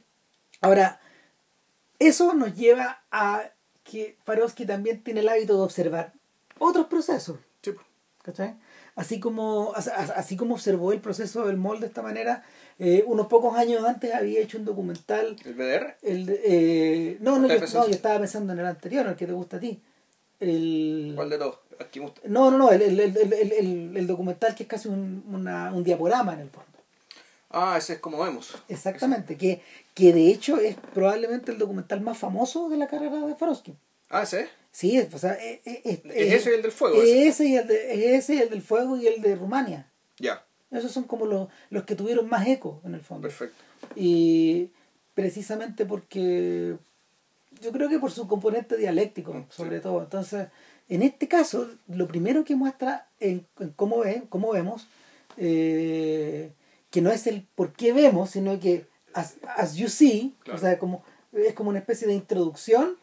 ahora, 0.62 1.02
eso 2.00 2.34
nos 2.34 2.56
lleva 2.56 3.02
a 3.12 3.44
que 3.84 4.16
Farowski 4.24 4.66
también 4.66 5.04
tiene 5.04 5.20
el 5.20 5.30
hábito 5.30 5.58
de 5.58 5.64
observar 5.64 6.14
otros 6.60 6.88
procesos. 6.88 7.38
Sí. 7.62 7.74
¿cachai? 8.24 8.56
Así 8.98 9.20
como, 9.22 9.72
as- 9.76 9.88
as- 9.88 10.10
así 10.10 10.36
como 10.36 10.56
observó 10.56 10.92
el 10.92 11.00
proceso 11.00 11.46
del 11.48 11.56
molde 11.56 11.82
de 11.82 11.88
esta 11.88 12.02
manera, 12.02 12.44
eh, 12.80 13.04
unos 13.08 13.28
pocos 13.28 13.56
años 13.56 13.86
antes 13.86 14.14
había 14.14 14.42
hecho 14.42 14.58
un 14.58 14.66
documental. 14.66 15.38
¿El 15.46 15.54
BDR? 15.54 15.96
El, 16.02 16.26
eh, 16.44 17.18
no, 17.22 17.40
no, 17.40 17.48
¿Estás 17.48 17.72
yo, 17.72 17.80
no, 17.80 17.86
yo 17.88 17.94
estaba 17.94 18.20
pensando 18.20 18.52
en 18.54 18.60
el 18.60 18.66
anterior, 18.66 19.08
el 19.08 19.16
que 19.16 19.26
te 19.28 19.32
gusta 19.34 19.58
a 19.58 19.60
ti. 19.62 19.80
El, 20.40 21.14
¿Cuál 21.16 21.30
de 21.30 21.38
todos? 21.38 21.60
No, 22.26 22.50
no, 22.52 22.58
no, 22.58 22.72
el, 22.72 22.82
el, 22.82 23.00
el, 23.00 23.16
el, 23.34 23.52
el- 23.54 23.98
el 23.98 24.08
documental 24.08 24.56
que 24.56 24.64
es 24.64 24.70
casi 24.70 24.88
un, 24.90 25.24
una- 25.32 25.72
un 25.72 25.84
diaporama 25.84 26.34
en 26.34 26.40
el 26.42 26.50
fondo. 26.50 26.68
Ah, 27.52 27.76
ese 27.78 27.94
es 27.94 28.00
como 28.00 28.22
vemos. 28.24 28.56
Exactamente, 28.68 29.38
que, 29.38 29.62
que 29.94 30.12
de 30.12 30.28
hecho 30.30 30.58
es 30.58 30.76
probablemente 30.94 31.52
el 31.52 31.58
documental 31.60 32.02
más 32.02 32.18
famoso 32.18 32.68
de 32.68 32.78
la 32.78 32.88
carrera 32.88 33.20
de 33.26 33.36
Farowski. 33.36 33.76
Ah, 34.10 34.24
ese 34.24 34.42
es. 34.42 34.50
Sí, 34.78 35.00
o 35.12 35.18
sea, 35.18 35.34
es, 35.34 35.60
es- 35.66 35.82
es- 35.86 36.00
Es 36.06 36.34
ese 36.34 36.52
y 36.52 36.54
el 36.54 36.62
del 36.62 36.72
fuego. 36.72 37.02
es 37.02 37.10
ese. 37.10 37.28
ese 37.30 37.46
y 37.48 37.56
el 37.56 37.68
de, 37.68 37.94
es 38.16 38.24
ese 38.24 38.36
y 38.36 38.40
el 38.42 38.50
del 38.52 38.62
fuego 38.62 38.96
y 38.96 39.08
el 39.08 39.24
de 39.24 39.36
Rumania. 39.36 39.90
Ya, 40.20 40.46
Esos 40.70 40.92
son 40.92 41.06
como 41.06 41.26
los, 41.26 41.48
los 41.72 41.84
que 41.86 41.96
tuvieron 41.96 42.30
más 42.30 42.46
eco 42.48 42.80
en 42.86 42.94
el 42.94 43.02
fondo. 43.02 43.28
perfecto. 43.28 43.56
Y 43.96 44.70
precisamente 45.16 45.88
porque 45.88 46.76
yo 47.60 47.72
creo 47.72 47.90
que 47.90 47.98
por 47.98 48.12
su 48.12 48.28
componente 48.28 48.78
dialéctico, 48.78 49.34
Mm, 49.34 49.46
sobre 49.50 49.80
todo. 49.80 50.04
Entonces, 50.04 50.48
en 50.90 51.02
este 51.02 51.28
caso, 51.28 51.68
lo 51.88 52.08
primero 52.08 52.44
que 52.44 52.56
muestra 52.56 53.08
en, 53.20 53.48
en 53.60 53.70
cómo, 53.72 54.00
ve, 54.02 54.26
cómo 54.30 54.52
vemos, 54.52 54.86
eh, 55.38 56.52
que 56.92 57.02
no 57.02 57.12
es 57.12 57.26
el 57.26 57.48
por 57.56 57.74
qué 57.74 57.94
vemos, 57.94 58.30
sino 58.30 58.60
que 58.60 58.86
as, 59.14 59.38
as 59.56 59.76
you 59.76 59.88
see, 59.90 60.36
Claro. 60.44 60.60
o 60.60 60.62
sea, 60.62 60.78
como, 60.78 61.04
es 61.34 61.54
como 61.56 61.72
una 61.72 61.80
especie 61.80 62.08
de 62.08 62.14
introducción. 62.14 62.96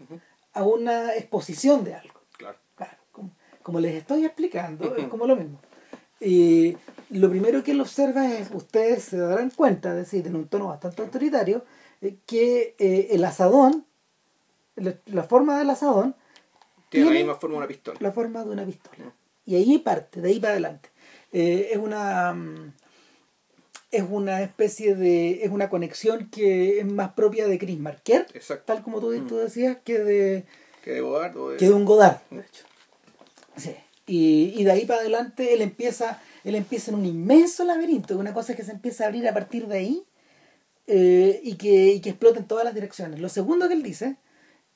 A 0.54 0.62
una 0.64 1.14
exposición 1.14 1.84
de 1.84 1.94
algo. 1.94 2.20
Claro. 2.38 2.58
Claro, 2.76 2.96
como, 3.12 3.30
como 3.62 3.80
les 3.80 3.94
estoy 3.94 4.24
explicando, 4.24 4.96
es 4.96 5.08
como 5.08 5.26
lo 5.26 5.36
mismo. 5.36 5.58
Y 6.20 6.76
lo 7.10 7.28
primero 7.28 7.62
que 7.62 7.72
él 7.72 7.80
observa 7.80 8.32
es, 8.32 8.50
ustedes 8.52 9.04
se 9.04 9.18
darán 9.18 9.50
cuenta, 9.50 9.90
es 9.90 9.96
decir, 9.96 10.26
en 10.26 10.36
un 10.36 10.48
tono 10.48 10.68
bastante 10.68 11.02
autoritario, 11.02 11.64
eh, 12.00 12.16
que 12.26 12.74
eh, 12.78 13.08
el 13.10 13.24
asadón, 13.24 13.84
la, 14.76 14.94
la 15.06 15.24
forma 15.24 15.58
del 15.58 15.70
asadón, 15.70 16.14
Tiene 16.88 17.06
la 17.10 17.12
misma 17.12 17.34
forma 17.34 17.54
de 17.54 17.58
una 17.58 17.68
pistola. 17.68 17.98
la 18.00 18.12
forma 18.12 18.44
de 18.44 18.50
una 18.50 18.64
pistola. 18.64 19.12
Y 19.44 19.56
ahí 19.56 19.78
parte, 19.78 20.20
de 20.20 20.28
ahí 20.28 20.40
para 20.40 20.52
adelante. 20.52 20.88
Eh, 21.32 21.70
es 21.72 21.78
una 21.78 22.32
mm, 22.32 22.72
es 23.96 24.04
una 24.08 24.42
especie 24.42 24.94
de 24.94 25.44
es 25.44 25.50
una 25.50 25.68
conexión 25.70 26.28
que 26.30 26.78
es 26.80 26.86
más 26.86 27.12
propia 27.12 27.46
de 27.48 27.58
Chris 27.58 27.78
Marker, 27.78 28.26
Exacto. 28.34 28.64
tal 28.72 28.82
como 28.82 29.00
tú, 29.00 29.18
tú 29.26 29.36
decías, 29.38 29.76
que 29.84 29.98
de, 29.98 30.44
Que 30.82 30.92
de 30.92 31.00
Godard 31.00 31.36
o 31.36 31.50
de... 31.50 31.56
que 31.56 31.66
de 31.66 31.72
un 31.72 31.84
Godard, 31.84 32.18
de 32.30 32.40
hecho. 32.40 32.64
Sí. 33.56 33.74
Y, 34.06 34.52
y 34.56 34.64
de 34.64 34.72
ahí 34.72 34.84
para 34.84 35.00
adelante 35.00 35.54
él 35.54 35.62
empieza, 35.62 36.20
él 36.44 36.54
empieza 36.56 36.90
en 36.90 36.98
un 36.98 37.06
inmenso 37.06 37.64
laberinto, 37.64 38.18
una 38.18 38.34
cosa 38.34 38.54
que 38.54 38.62
se 38.64 38.72
empieza 38.72 39.04
a 39.04 39.06
abrir 39.06 39.26
a 39.28 39.32
partir 39.32 39.66
de 39.66 39.78
ahí 39.78 40.02
eh, 40.86 41.40
y, 41.42 41.54
que, 41.54 41.92
y 41.94 42.00
que 42.00 42.10
explota 42.10 42.38
en 42.40 42.46
todas 42.46 42.64
las 42.64 42.74
direcciones. 42.74 43.20
Lo 43.20 43.28
segundo 43.30 43.66
que 43.68 43.74
él 43.74 43.82
dice, 43.82 44.16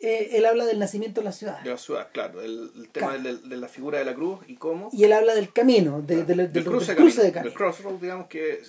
eh, 0.01 0.31
él 0.33 0.47
habla 0.47 0.65
del 0.65 0.79
nacimiento 0.79 1.21
de 1.21 1.27
la 1.27 1.33
ciudad. 1.33 1.61
de 1.63 1.71
la 1.71 1.77
ciudad, 1.77 2.09
claro. 2.13 2.41
El, 2.41 2.71
el 2.77 2.89
tema 2.89 3.15
Claro. 3.19 3.37
de 3.37 3.57
la 3.57 3.69
figura 3.69 3.99
de 3.99 4.05
la 4.07 4.15
cruz 4.15 4.39
y 4.47 4.55
cómo... 4.57 4.89
Y 4.93 5.05
él 5.05 5.13
habla 5.13 5.35
del 5.35 5.53
camino, 5.53 6.01
de, 6.01 6.25
de- 6.25 6.35
del- 6.35 6.53
del 6.53 6.65
cruce, 6.65 6.95
del 6.95 7.05
de, 7.15 7.33
camino. 7.33 7.43
del 7.43 7.53
crossroad, 7.55 7.95
digamos 8.01 8.29
que, 8.29 8.61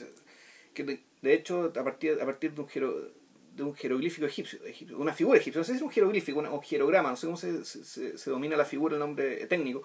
que 0.86 1.00
de, 1.22 1.34
hecho 1.34 1.66
a 1.76 1.84
partir 1.84 2.20
a 2.22 2.26
partir 2.26 2.54
de 2.54 2.62
un 2.62 2.68
de 3.56 3.64
un 3.64 3.76
jeroglífico 3.76 4.26
egipcio, 4.26 4.64
egipcio, 4.66 4.98
una 4.98 5.14
figura 5.14 5.38
egipcia, 5.38 5.60
no 5.60 5.64
sé 5.66 5.74
si 5.74 5.78
es 5.78 5.82
un 5.84 5.92
jeroglífico 5.92 6.40
una- 6.40 6.52
o 6.54 6.62
jerograma, 6.62 7.10
no 7.10 7.16
sé 7.18 7.28
cómo 7.28 7.38
se, 7.38 7.66
se, 7.66 8.30
domina 8.30 8.56
la 8.56 8.64
figura, 8.66 8.94
el 8.96 9.00
nombre 9.00 9.46
técnico, 9.48 9.84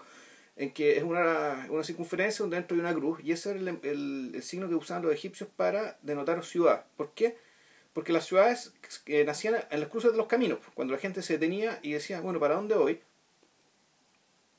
en 0.56 0.72
que 0.72 0.96
es 0.96 1.02
una, 1.02 1.66
una 1.70 1.82
circunferencia 1.84 2.42
donde 2.44 2.56
dentro 2.56 2.76
hay 2.76 2.80
una 2.80 2.94
cruz 2.94 3.18
y 3.24 3.32
ese 3.32 3.50
era 3.50 3.58
el, 3.60 3.78
el- 3.82 4.42
signo 4.42 4.68
que 4.68 4.76
usaban 4.76 5.02
los 5.02 5.12
egipcios 5.12 5.48
para 5.56 5.98
denotar 6.02 6.44
ciudad. 6.44 6.86
¿Por 6.96 7.12
qué? 7.14 7.36
Porque 7.92 8.12
las 8.12 8.26
ciudades 8.26 8.74
que 9.04 9.24
nacían 9.24 9.56
en 9.70 9.80
las 9.80 9.88
cruces 9.88 10.12
de 10.12 10.18
los 10.18 10.26
caminos, 10.28 10.58
cuando 10.74 10.94
la 10.94 11.00
gente 11.00 11.22
se 11.22 11.34
detenía 11.34 11.78
y 11.82 11.92
decía, 11.92 12.20
bueno, 12.20 12.40
¿para 12.40 12.54
dónde 12.56 12.74
voy? 12.76 13.00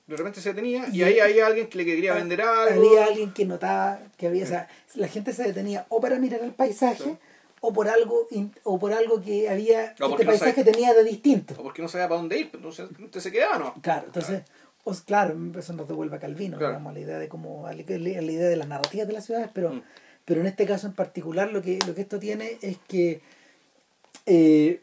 De 0.07 0.15
repente 0.17 0.39
se 0.41 0.49
detenía 0.49 0.87
y, 0.91 0.97
Y- 0.99 1.03
ahí 1.03 1.19
había 1.19 1.47
alguien 1.47 1.67
que 1.67 1.77
le 1.79 1.85
quería 1.85 2.13
vender 2.13 2.41
algo. 2.41 2.79
Había 2.89 3.05
alguien 3.05 3.33
que 3.33 3.45
notaba 3.45 3.99
que 4.17 4.27
había, 4.27 4.43
o 4.43 4.47
sea, 4.47 4.67
la 4.93 5.07
gente 5.07 5.33
se 5.33 5.43
detenía 5.43 5.85
o 5.89 5.99
para 5.99 6.19
mirar 6.19 6.41
el 6.43 6.51
paisaje 6.53 7.03
Sí. 7.03 7.17
o 7.61 7.73
por 7.73 7.87
algo 7.89 8.27
in- 8.29 8.53
o 8.63 8.77
por 8.77 8.93
algo 8.93 9.21
que 9.21 9.49
había 9.49 9.95
O 9.99 10.05
este 10.11 10.23
no 10.25 10.29
paisaje 10.29 10.63
tenía 10.63 10.93
de 10.93 11.03
distinto. 11.03 11.55
o 11.57 11.63
porque 11.63 11.81
no 11.81 11.87
sabía 11.87 12.07
para 12.07 12.19
dónde 12.21 12.37
ir, 12.37 12.51
pues, 12.51 12.59
entonces, 12.63 12.89
entonces 12.91 13.23
se 13.23 13.31
quedaba, 13.31 13.57
¿no? 13.57 13.73
Claro, 13.81 14.05
entonces 14.07 14.43
O, 14.87 14.93
claro, 15.03 15.35
eso 15.57 15.73
nos 15.73 15.87
devuelve 15.87 16.17
a 16.17 16.19
Calvino, 16.19 16.59
Claro. 16.59 16.73
digamos, 16.73 16.91
a 16.91 16.93
la 16.93 16.99
idea 16.99 17.17
de 17.17 17.27
cómo, 17.27 17.65
la, 17.67 17.73
idea 17.73 18.47
de 18.49 18.55
las 18.55 18.67
narrativas 18.67 19.07
de 19.07 19.13
las 19.13 19.25
ciudades, 19.25 19.49
pero, 19.51 19.71
Mm. 19.71 19.81
pero 20.25 20.41
en 20.41 20.45
este 20.45 20.67
caso 20.67 20.85
en 20.85 20.93
particular 20.93 21.51
lo 21.51 21.63
que, 21.63 21.79
lo 21.87 21.95
que 21.95 22.01
esto 22.01 22.19
tiene 22.19 22.59
es 22.61 22.77
que 22.87 23.19
eh, 24.27 24.81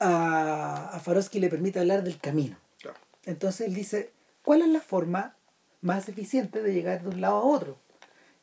a, 0.00 0.90
a 0.92 0.98
Farosky 0.98 1.38
le 1.38 1.48
permite 1.48 1.78
hablar 1.78 2.02
del 2.02 2.18
camino. 2.18 2.56
Claro. 2.80 2.98
Entonces 3.24 3.68
él 3.68 3.74
dice, 3.74 4.10
¿cuál 4.46 4.62
es 4.62 4.68
la 4.68 4.80
forma 4.80 5.34
más 5.82 6.08
eficiente 6.08 6.62
de 6.62 6.72
llegar 6.72 7.02
de 7.02 7.08
un 7.10 7.20
lado 7.20 7.36
a 7.36 7.42
otro? 7.42 7.76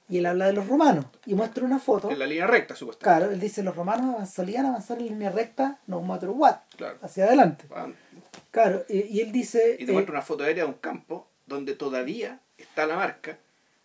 Y 0.09 0.17
él 0.19 0.25
habla 0.27 0.45
de 0.47 0.53
los 0.53 0.67
romanos 0.67 1.05
y 1.25 1.33
muestra 1.33 1.63
una 1.63 1.79
foto. 1.79 2.11
En 2.11 2.19
la 2.19 2.27
línea 2.27 2.45
recta, 2.45 2.75
supuestamente. 2.75 3.19
Claro, 3.19 3.33
él 3.33 3.39
dice, 3.39 3.63
los 3.63 3.75
romanos 3.75 4.29
solían 4.29 4.65
avanzar 4.65 4.99
en 4.99 5.05
línea 5.07 5.31
recta, 5.31 5.79
no 5.87 6.01
matter 6.01 6.29
what, 6.29 6.57
Claro. 6.77 6.99
hacia 7.01 7.23
adelante. 7.25 7.65
Van- 7.69 7.95
Claro, 8.51 8.83
y, 8.89 8.99
y 9.17 9.21
él 9.21 9.31
dice... 9.31 9.77
Y 9.79 9.85
te 9.85 9.91
eh, 9.91 9.93
muestra 9.93 10.13
una 10.13 10.21
foto 10.21 10.43
aérea 10.43 10.65
de 10.65 10.69
un 10.69 10.77
campo 10.77 11.27
donde 11.47 11.73
todavía 11.73 12.39
está 12.57 12.85
la 12.85 12.95
marca 12.97 13.39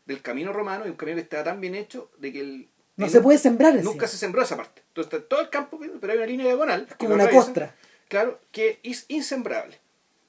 del 0.04 0.20
camino 0.20 0.52
romano 0.52 0.84
y 0.86 0.90
un 0.90 0.96
camino 0.96 1.16
que 1.16 1.22
está 1.22 1.42
tan 1.44 1.60
bien 1.60 1.74
hecho 1.74 2.10
de 2.18 2.32
que 2.32 2.40
el, 2.40 2.68
no 2.96 3.06
el- 3.06 3.10
se 3.12 3.20
puede 3.20 3.38
sembrar 3.38 3.74
ese. 3.76 3.84
nunca 3.84 4.06
se 4.08 4.18
sembró 4.18 4.42
esa 4.42 4.56
parte. 4.56 4.82
Entonces 4.88 5.12
está 5.14 5.26
todo 5.28 5.40
el 5.40 5.48
campo, 5.50 5.78
pero 6.00 6.12
hay 6.12 6.18
una 6.18 6.26
línea 6.26 6.46
diagonal. 6.46 6.86
como 6.98 7.14
una 7.14 7.30
costra. 7.30 7.74
Claro, 8.08 8.40
que 8.52 8.80
es 8.82 9.06
insembrable. 9.08 9.78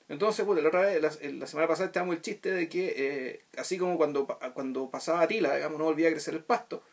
Entonces, 0.09 0.45
puta, 0.45 0.61
la, 0.61 0.67
otra 0.69 0.81
vez, 0.81 1.01
la, 1.01 1.11
la 1.31 1.47
semana 1.47 1.67
pasada 1.67 1.87
estábamos 1.87 2.15
el 2.15 2.21
chiste 2.21 2.51
de 2.51 2.67
que, 2.67 2.93
eh, 2.97 3.41
así 3.57 3.77
como 3.77 3.97
cuando, 3.97 4.27
cuando 4.53 4.89
pasaba 4.89 5.21
Atila, 5.21 5.55
digamos, 5.55 5.77
no 5.79 5.85
volvía 5.85 6.09
a 6.09 6.11
crecer 6.11 6.33
el 6.33 6.43
pasto, 6.43 6.83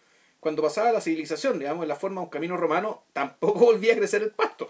cuando 0.41 0.63
pasaba 0.63 0.93
la 0.93 1.01
civilización, 1.01 1.59
digamos, 1.59 1.83
en 1.83 1.89
la 1.89 1.97
forma 1.97 2.21
de 2.21 2.25
un 2.27 2.31
camino 2.31 2.57
romano, 2.57 3.03
tampoco 3.13 3.61
volvía 3.67 3.95
a 3.95 3.97
crecer 3.97 4.23
el 4.23 4.31
pasto. 4.31 4.69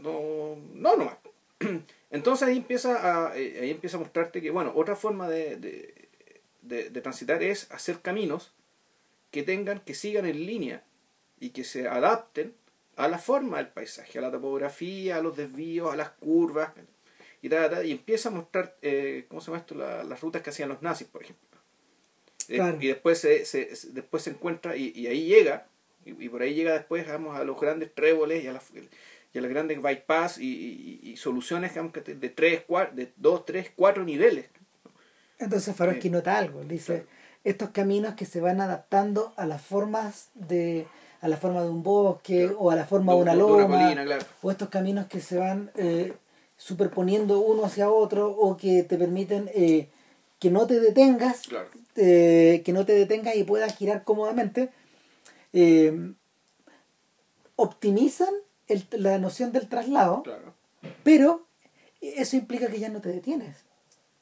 No, 0.00 0.56
no 0.74 0.96
nomás. 0.96 1.16
Entonces 2.10 2.48
ahí 2.48 2.56
empieza 2.58 3.28
a, 3.30 3.36
eh, 3.36 3.58
ahí 3.60 3.70
empieza 3.70 3.96
a 3.96 4.00
mostrarte 4.00 4.40
que, 4.40 4.50
bueno, 4.50 4.72
otra 4.74 4.96
forma 4.96 5.28
de, 5.28 5.56
de, 5.56 6.08
de- 6.62 6.90
de 6.90 7.00
transitar 7.00 7.42
es 7.42 7.70
hacer 7.72 8.00
caminos 8.00 8.52
que 9.30 9.42
tengan, 9.42 9.80
que 9.80 9.94
sigan 9.94 10.26
en 10.26 10.46
línea 10.46 10.82
y 11.40 11.50
que 11.50 11.64
se 11.64 11.88
adapten 11.88 12.54
a 12.96 13.08
la 13.08 13.18
forma 13.18 13.58
del 13.58 13.68
paisaje, 13.68 14.18
a 14.18 14.22
la 14.22 14.30
topografía, 14.30 15.16
a 15.16 15.20
los 15.20 15.36
desvíos, 15.36 15.92
a 15.92 15.96
las 15.96 16.10
curvas, 16.10 16.70
y, 17.46 17.48
ta, 17.48 17.70
ta, 17.70 17.84
y 17.84 17.92
empieza 17.92 18.28
a 18.28 18.32
mostrar, 18.32 18.76
eh, 18.82 19.24
¿cómo 19.28 19.40
se 19.40 19.46
llama 19.46 19.58
esto? 19.58 19.74
La- 19.74 20.02
las 20.04 20.20
rutas 20.20 20.42
que 20.42 20.50
hacían 20.50 20.68
los 20.68 20.82
nazis, 20.82 21.06
por 21.06 21.22
ejemplo. 21.22 21.44
Eh, 22.48 22.56
Claro. 22.56 22.78
Y 22.80 22.86
después 22.88 23.18
se, 23.18 23.44
se- 23.44 23.74
se- 23.76 23.90
después 23.90 24.22
se 24.22 24.30
encuentra, 24.30 24.76
y, 24.76 24.92
y 24.94 25.06
ahí 25.06 25.24
llega, 25.26 25.66
y, 26.04 26.10
y 26.24 26.28
por 26.28 26.42
ahí 26.42 26.54
llega 26.54 26.72
después 26.72 27.04
digamos, 27.06 27.36
a 27.38 27.44
los 27.44 27.60
grandes 27.60 27.94
tréboles 27.94 28.44
y 28.44 28.48
a, 28.48 28.52
las 28.52 28.64
y 29.32 29.38
a 29.38 29.42
grandes 29.42 29.80
bypass 29.82 30.38
y, 30.38 31.14
soluciones 31.16 31.70
digamos, 31.72 31.92
de 31.92 32.28
tres, 32.30 32.66
cua- 32.66 32.90
de 32.92 33.12
dos, 33.16 33.44
tres, 33.44 33.70
cuatro 33.76 34.04
niveles. 34.04 34.46
Entonces 35.38 35.74
Farosky 35.76 36.02
Sí. 36.02 36.10
nota 36.10 36.36
algo, 36.38 36.62
dice, 36.64 36.94
Claro. 37.02 37.08
estos 37.44 37.70
caminos 37.70 38.14
que 38.14 38.24
se 38.24 38.40
van 38.40 38.60
adaptando 38.60 39.34
a 39.36 39.46
las 39.46 39.62
formas 39.62 40.30
de 40.34 40.86
a 41.22 41.28
la 41.28 41.36
forma 41.38 41.62
de 41.62 41.68
un 41.70 41.82
bosque 41.82 42.42
Claro. 42.44 42.58
o 42.60 42.70
a 42.70 42.76
la 42.76 42.84
forma 42.86 43.12
de 43.12 43.16
De- 43.18 43.22
una 43.22 43.32
de 43.34 43.42
una 43.42 43.48
loma 43.66 43.94
colina, 43.94 44.18
o 44.42 44.50
estos 44.50 44.68
caminos 44.68 45.06
que 45.06 45.20
se 45.20 45.36
van 45.38 45.70
eh, 45.74 46.12
superponiendo 46.56 47.40
uno 47.40 47.64
hacia 47.64 47.90
otro 47.90 48.30
o 48.30 48.56
que 48.56 48.82
te 48.82 48.96
permiten 48.96 49.50
eh, 49.54 49.88
que 50.38 50.50
no 50.50 50.66
te 50.66 50.80
detengas 50.80 51.42
Claro. 51.48 51.68
eh, 51.96 52.62
que 52.64 52.72
no 52.72 52.84
te 52.86 52.92
detengas 52.94 53.36
y 53.36 53.44
puedas 53.44 53.76
girar 53.76 54.04
cómodamente 54.04 54.70
eh, 55.52 56.12
optimizan 57.56 58.28
el- 58.68 58.86
la 58.92 59.18
noción 59.18 59.52
del 59.52 59.68
traslado 59.68 60.22
Claro. 60.22 60.54
pero 61.02 61.46
eso 62.00 62.36
implica 62.36 62.68
que 62.68 62.78
ya 62.78 62.88
no 62.88 63.00
te 63.00 63.08
detienes. 63.08 63.56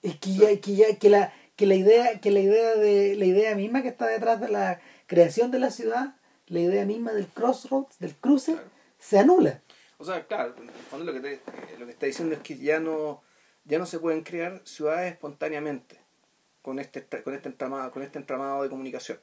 Es 0.02 0.16
que 0.18 0.32
ya, 0.34 0.56
que 0.60 0.74
ya, 0.76 0.96
que 0.98 1.10
la, 1.10 1.32
que 1.56 1.66
la 1.66 1.74
idea, 1.74 2.20
que 2.20 2.30
la 2.30 2.40
idea 2.40 2.74
de, 2.76 3.16
la 3.16 3.24
idea 3.24 3.54
misma 3.54 3.82
que 3.82 3.88
está 3.88 4.06
detrás 4.06 4.40
de 4.40 4.48
la 4.48 4.80
creación 5.06 5.50
de 5.50 5.58
la 5.58 5.70
ciudad, 5.70 6.14
la 6.46 6.60
idea 6.60 6.84
misma 6.86 7.12
del 7.12 7.26
crossroads, 7.26 7.98
del 7.98 8.14
cruce, 8.14 8.52
Claro. 8.52 8.68
se 8.98 9.18
anula. 9.18 9.60
O 9.98 10.04
sea, 10.04 10.26
claro, 10.26 10.54
en 10.59 10.68
el 10.68 10.74
fondo 10.74 11.04
lo 11.04 11.12
que, 11.12 11.20
te- 11.20 11.35
eh, 11.35 11.76
lo 11.78 11.87
que 11.87 11.92
está 11.92 12.07
diciendo 12.07 12.35
es 12.35 12.40
que 12.42 12.59
ya 12.59 12.80
no, 12.80 13.22
ya 13.64 13.78
no 13.78 13.87
se 13.87 13.98
pueden 13.98 14.22
crear 14.22 14.61
ciudades 14.64 15.12
espontáneamente 15.12 16.00
con 16.62 16.78
este, 16.78 17.04
con 17.22 17.35
este 17.35 17.48
entramado, 17.48 17.90
con 17.90 18.02
este 18.02 18.18
entramado 18.18 18.62
de 18.62 18.68
comunicación. 18.70 19.20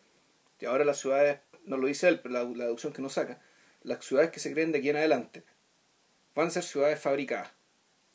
Y 0.59 0.65
ahora 0.65 0.85
las 0.85 0.99
ciudades, 0.99 1.39
no 1.65 1.77
lo 1.77 1.87
dice 1.87 2.07
él, 2.07 2.19
pero 2.19 2.33
la, 2.33 2.43
la 2.43 2.63
deducción 2.65 2.93
que 2.93 3.01
nos 3.01 3.13
saca, 3.13 3.41
las 3.83 4.03
ciudades 4.05 4.31
que 4.31 4.39
se 4.39 4.51
creen 4.53 4.71
de 4.71 4.79
aquí 4.79 4.89
en 4.89 4.97
adelante 4.97 5.43
van 6.35 6.47
a 6.47 6.51
ser 6.51 6.63
ciudades 6.63 6.99
fabricadas. 6.99 7.51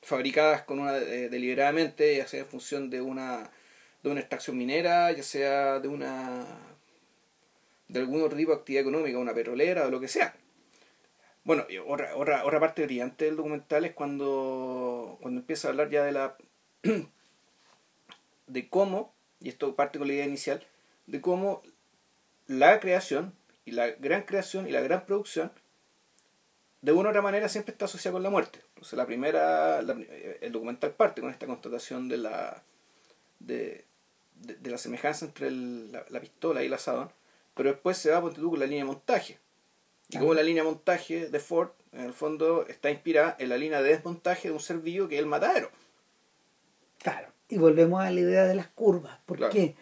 Fabricadas 0.03 0.63
con 0.63 0.79
una 0.79 0.97
eh, 0.97 1.29
deliberadamente, 1.29 2.17
ya 2.17 2.27
sea 2.27 2.41
en 2.41 2.47
función 2.47 2.91
de 2.91 3.01
una 3.01 3.51
de 4.03 4.11
una 4.11 4.21
extracción 4.21 4.57
minera, 4.57 5.11
ya 5.11 5.25
sea 5.25 5.81
de 5.81 5.89
una 5.89 6.47
de 7.89 7.99
algún 7.99 8.23
otro 8.23 8.37
tipo 8.37 8.53
de 8.53 8.59
actividad 8.59 8.83
económica, 8.83 9.19
una 9.19 9.35
petrolera 9.35 9.87
o 9.87 9.91
lo 9.91 9.99
que 9.99 10.07
sea. 10.07 10.37
Bueno, 11.47 11.65
otra, 11.87 12.59
parte 12.59 12.85
brillante 12.87 13.25
del 13.27 13.37
documental 13.37 13.85
es 13.85 13.93
cuando, 13.95 15.17
cuando 15.23 15.39
empieza 15.41 15.69
a 15.69 15.71
hablar 15.71 15.89
ya 15.91 16.03
de 16.03 16.11
la 16.11 16.37
de 18.49 18.69
cómo, 18.69 19.15
y 19.41 19.49
esto 19.51 19.77
parte 19.77 20.01
con 20.01 20.09
la 20.09 20.15
idea 20.15 20.27
inicial, 20.27 20.67
de 21.07 21.21
cómo 21.21 21.63
la 22.49 22.81
creación 22.81 23.33
y 23.65 23.71
la 23.73 23.87
gran 23.91 24.23
creación 24.25 24.67
y 24.69 24.73
la 24.73 24.81
gran 24.81 25.07
producción 25.07 25.53
de 26.83 26.91
una 26.93 27.09
u 27.09 27.11
otra 27.11 27.23
manera 27.23 27.49
siempre 27.49 27.71
está 27.73 27.85
asociada 27.85 28.15
con 28.15 28.25
la 28.25 28.31
muerte. 28.31 28.61
Entonces 28.71 28.97
la 28.97 29.07
primera, 29.07 29.83
la- 29.83 29.97
el 30.41 30.51
documental 30.51 30.95
parte 30.95 31.21
con 31.21 31.31
esta 31.31 31.47
constatación 31.47 32.09
de 32.09 32.17
la 32.17 32.65
de, 33.39 33.85
de, 34.35 34.71
la 34.71 34.79
semejanza 34.79 35.27
entre 35.27 35.53
la, 35.53 36.05
la 36.09 36.21
pistola 36.21 36.65
y 36.65 36.67
el 36.67 36.75
asadón, 36.75 37.11
pero 37.55 37.71
después 37.71 37.97
se 37.99 38.11
va 38.11 38.21
tú, 38.33 38.51
con 38.51 38.59
la 38.61 38.67
línea 38.67 38.85
de 38.85 38.91
montaje. 38.91 39.39
Y 40.09 40.19
como 40.19 40.35
la 40.35 40.43
línea 40.43 40.63
de 40.63 40.71
montaje 40.71 41.29
de 41.29 41.41
Ford, 41.41 41.71
en 41.93 42.03
el 42.03 42.13
fondo, 42.13 42.67
está 42.67 42.91
inspirada 42.91 43.37
en 43.39 43.49
la 43.49 43.57
línea 43.57 43.83
de 43.83 43.89
desmontaje 43.91 44.49
de 44.49 44.55
un 44.55 44.61
ser 44.61 44.79
vivo 44.79 45.09
que 45.09 45.17
es 45.17 45.21
el 45.21 45.27
matadero. 45.27 45.71
Claro. 46.99 47.29
Y 47.49 47.59
volvemos 47.59 48.01
a 48.03 48.11
la 48.11 48.21
idea 48.21 48.45
de 48.45 48.55
las 48.55 48.69
curvas. 48.69 49.19
¿Por 49.27 49.39
Claro. 49.39 49.53
qué? 49.53 49.77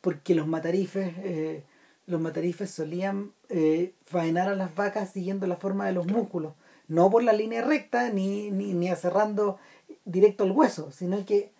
Porque 0.00 0.34
los 0.34 0.46
matarifes, 0.46 1.12
eh, 1.18 1.64
los 2.06 2.20
matarifes 2.20 2.70
solían 2.70 3.32
eh, 3.48 3.94
faenar 4.04 4.48
a 4.48 4.54
las 4.56 4.74
vacas 4.74 5.10
siguiendo 5.10 5.46
la 5.46 5.56
forma 5.56 5.86
de 5.86 5.92
los 5.92 6.06
músculos. 6.06 6.54
No 6.88 7.10
por 7.10 7.22
la 7.22 7.32
línea 7.32 7.62
recta 7.62 8.10
ni, 8.10 8.50
ni, 8.50 8.74
ni 8.74 8.88
aserrando 8.88 9.58
directo 10.04 10.44
al 10.44 10.52
hueso, 10.52 10.90
sino 10.90 11.24
que 11.24 11.52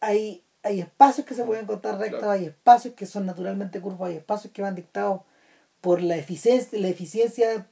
hay, 0.00 0.42
hay 0.62 0.80
espacios 0.80 1.26
que 1.26 1.34
se 1.34 1.44
pueden 1.44 1.66
contar 1.66 1.98
rectos, 1.98 2.18
Claro. 2.20 2.32
hay 2.32 2.44
espacios 2.46 2.94
que 2.94 3.06
son 3.06 3.24
naturalmente 3.26 3.80
curvos, 3.80 4.08
hay 4.08 4.16
espacios 4.16 4.52
que 4.52 4.62
van 4.62 4.74
dictados 4.74 5.22
por 5.80 6.02
la 6.02 6.16
eficiencia, 6.16 6.78
la 6.78 6.88
eficiencia, 6.88 7.68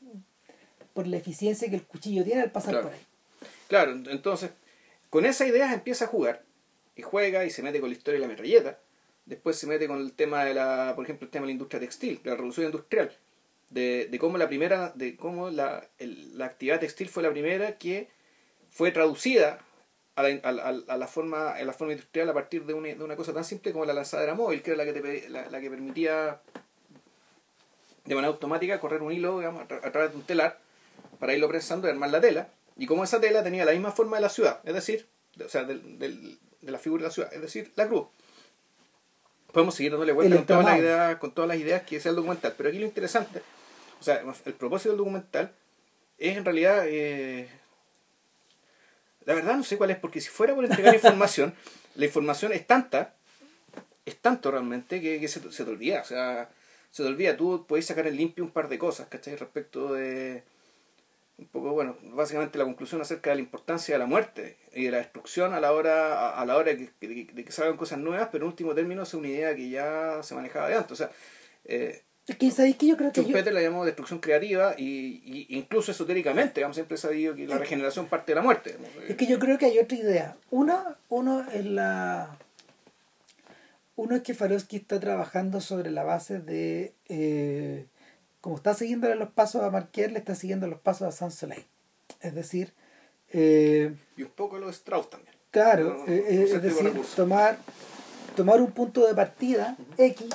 por 0.95 1.07
la 1.07 1.17
eficiencia 1.17 1.69
que 1.69 1.77
el 1.77 1.83
cuchillo 1.85 2.25
tiene 2.25 2.43
al 2.43 2.53
pasar 2.53 2.71
Claro. 2.73 2.89
por 2.89 2.95
ahí. 2.95 3.07
Claro, 3.69 3.95
ent- 3.97 4.11
entonces, 4.11 4.51
con 5.11 5.25
esa 5.27 5.47
idea 5.47 5.73
empieza 5.73 6.05
a 6.07 6.09
jugar. 6.09 6.43
Y 6.95 7.03
juega 7.03 7.45
y 7.45 7.51
se 7.51 7.63
mete 7.63 7.81
con 7.81 7.91
la 7.91 7.97
historia 7.97 8.19
de 8.21 8.27
la 8.27 8.29
metralleta. 8.33 8.79
Después 9.27 9.57
se 9.59 9.67
mete 9.67 9.87
con 9.89 10.01
el 10.01 10.13
tema 10.13 10.45
de 10.45 10.55
la, 10.55 10.93
por 10.95 11.05
ejemplo, 11.05 11.27
el 11.27 11.31
tema 11.31 11.43
de 11.43 11.49
la 11.49 11.53
industria 11.53 11.81
textil, 11.81 12.21
de 12.23 12.31
la 12.31 12.37
revolución 12.37 12.67
industrial. 12.67 13.13
De, 13.69 14.07
de 14.11 14.19
cómo 14.19 14.39
la 14.39 14.47
primera, 14.49 14.93
de 14.95 15.17
cómo 15.17 15.51
la, 15.51 15.87
el- 15.99 16.39
la 16.39 16.47
actividad 16.47 16.79
textil 16.81 17.09
fue 17.09 17.23
la 17.25 17.31
primera 17.31 17.77
que 17.77 18.09
fue 18.71 18.93
traducida 18.93 19.59
a 20.15 20.23
la, 20.23 20.29
a, 20.43 20.53
la- 20.53 20.83
a 20.87 20.97
la 20.97 21.07
forma, 21.09 21.51
a 21.53 21.63
la 21.65 21.73
forma 21.73 21.93
industrial 21.93 22.31
a 22.31 22.35
partir 22.35 22.65
de 22.65 22.73
una, 22.75 22.89
de 22.89 23.03
una 23.05 23.17
cosa 23.17 23.35
tan 23.35 23.45
simple 23.45 23.73
como 23.73 23.85
la 23.85 23.93
lanzadera 23.93 24.35
móvil, 24.35 24.63
que 24.63 24.71
era 24.71 24.85
la 24.85 24.91
que, 24.93 24.99
te, 25.01 25.29
la 25.29 25.61
que 25.61 25.69
permitía 25.69 26.41
de 28.07 28.15
manera 28.15 28.33
automática 28.33 28.81
correr 28.81 29.03
un 29.03 29.13
hilo 29.13 29.39
digamos, 29.39 29.63
a, 29.63 29.69
tra- 29.69 29.85
a 29.85 29.93
través 29.93 30.11
de 30.13 30.17
un 30.17 30.23
telar 30.23 30.59
para 31.19 31.35
irlo 31.35 31.49
prensando 31.49 31.87
y 31.87 31.91
armar 31.91 32.11
la 32.11 32.21
tela. 32.21 32.49
Y 32.79 32.87
como 32.87 33.05
esa 33.05 33.21
tela 33.21 33.43
tenía 33.43 33.65
la 33.65 33.73
misma 33.73 33.91
forma 33.93 34.17
de 34.17 34.23
la 34.23 34.29
ciudad, 34.29 34.61
es 34.65 34.75
decir, 34.75 35.07
de, 35.37 35.45
o 35.45 35.49
sea, 35.49 35.65
de 35.65 36.37
la 36.63 36.79
figura 36.79 37.03
de 37.03 37.09
la 37.09 37.13
ciudad, 37.15 37.33
es 37.33 37.41
decir, 37.41 37.73
la 37.77 37.87
cruz. 37.87 38.07
Podemos 39.53 39.75
seguir 39.75 39.93
dándole 39.93 40.13
vuelta 40.13 40.35
El 40.35 40.39
con 40.41 40.47
todas, 40.47 40.65
las 40.67 40.79
ideas, 40.79 41.17
con 41.17 41.33
todas 41.33 41.49
las 41.49 41.57
ideas 41.59 41.83
que 41.85 42.01
sea 42.01 42.11
el 42.11 42.17
documental. 42.17 42.55
Pero 42.57 42.69
aquí 42.69 42.79
lo 42.79 42.85
interesante, 42.85 43.41
o 44.01 44.05
sea, 44.05 44.23
el 44.45 44.53
propósito 44.55 44.91
del 44.91 44.99
documental 44.99 45.53
es 46.19 46.37
en 46.37 46.45
realidad... 46.45 46.85
eh, 46.87 47.49
la 49.25 49.35
verdad 49.35 49.57
no 49.57 49.65
sé 49.65 49.77
cuál 49.77 49.91
es, 49.91 49.99
porque 49.99 50.21
si 50.21 50.29
fuera 50.29 50.55
por 50.55 50.65
entregar 50.65 50.95
información, 51.01 51.55
la 51.95 52.05
información 52.05 52.53
es 52.53 52.67
tanta, 52.67 53.15
es 54.05 54.17
tanto 54.19 54.51
realmente, 54.51 55.01
que, 55.01 55.19
que 55.19 55.29
se, 55.29 55.41
se 55.51 55.65
te 55.65 55.71
olvida. 55.71 56.03
O 56.03 56.05
sea, 56.05 56.49
se 56.91 57.03
te 57.03 57.09
olvida. 57.09 57.37
Tú 57.37 57.65
puedes 57.67 57.87
sacar 57.87 58.07
en 58.07 58.17
limpio 58.17 58.45
un 58.45 58.51
par 58.51 58.69
de 58.69 58.79
cosas, 58.79 59.07
¿cachai? 59.09 59.37
Respecto 59.37 59.93
de. 59.95 60.43
Un 61.39 61.47
poco, 61.49 61.73
bueno, 61.73 61.99
básicamente 62.15 62.57
la 62.57 62.65
conclusión 62.65 63.01
acerca 63.03 63.29
de 63.29 63.37
la 63.37 63.43
importancia 63.43 63.95
de 63.95 63.99
la 63.99 64.07
muerte 64.07 64.57
y 64.73 64.85
de 64.85 64.91
la 64.91 64.97
destrucción 64.99 65.53
a 65.53 65.61
la 65.61 65.73
hora, 65.73 66.19
a, 66.31 66.41
a 66.41 66.47
la 66.47 66.57
hora 66.57 66.73
de 66.73 66.89
que, 66.99 67.07
de 67.07 67.25
de 67.25 67.45
que 67.45 67.53
salgan 67.53 67.77
cosas 67.77 67.99
nuevas, 67.99 68.31
pero 68.33 68.45
en 68.45 68.49
último 68.49 68.75
término 68.75 69.03
es 69.03 69.13
una 69.13 69.29
idea 69.29 69.55
que 69.55 69.69
ya 69.69 70.23
se 70.23 70.35
manejaba 70.35 70.69
de 70.69 70.77
antes. 70.77 70.93
O 70.93 70.97
sea, 70.97 71.11
eh, 71.67 72.01
Es 72.27 72.37
que 72.37 72.51
sabéis 72.51 72.77
que 72.77 72.87
yo 72.87 72.97
creo 72.97 73.13
que. 73.13 73.21
Yo... 73.21 73.25
Schumpeter 73.25 73.53
la 73.53 73.61
llamó 73.61 73.85
destrucción 73.85 74.19
creativa 74.19 74.75
y, 74.79 75.21
y 75.27 75.59
incluso 75.59 75.93
esotéricamente, 75.93 76.55
digamos, 76.61 76.75
siempre 76.75 76.95
he 76.95 76.99
sabido 76.99 77.35
que 77.35 77.47
la 77.47 77.59
regeneración 77.59 78.07
parte 78.07 78.33
de 78.33 78.37
la 78.37 78.43
muerte. 78.43 78.75
Es 79.07 79.17
que 79.17 79.27
yo 79.27 79.39
creo 79.39 79.59
que 79.59 79.67
hay 79.67 79.79
otra 79.79 79.99
idea. 79.99 80.37
Una, 80.51 80.97
uno 81.11 81.47
es 81.53 81.67
la. 81.67 82.39
Uno 83.97 84.15
es 84.15 84.23
que 84.23 84.35
Farosky 84.35 84.77
está 84.77 85.01
trabajando 85.01 85.61
sobre 85.61 85.91
la 85.91 86.05
base 86.05 86.39
de. 86.39 86.95
Eh, 87.09 87.87
como 88.41 88.57
está 88.57 88.75
siguiendo 88.75 89.13
los 89.15 89.31
pasos 89.31 89.63
a 89.63 89.71
Marquer, 89.71 90.13
le 90.13 90.19
está 90.19 90.35
siguiendo 90.35 90.67
los 90.67 90.79
pasos 90.79 91.09
a 91.09 91.13
Saint 91.13 91.33
Soleil. 91.33 91.65
Es 92.21 92.35
decir. 92.35 92.75
Eh, 93.33 93.97
y 94.17 94.23
un 94.23 94.31
poco 94.31 94.59
lo 94.59 94.67
de 94.67 94.73
Strauss 94.73 95.11
también. 95.11 95.35
Claro, 95.51 96.05
eh, 96.07 96.25
es 96.29 96.63
decir, 96.63 96.93
tomar, 97.17 97.59
tomar 98.37 98.61
un 98.61 98.71
punto 98.73 99.07
de 99.07 99.15
partida 99.15 99.77
X 99.97 100.29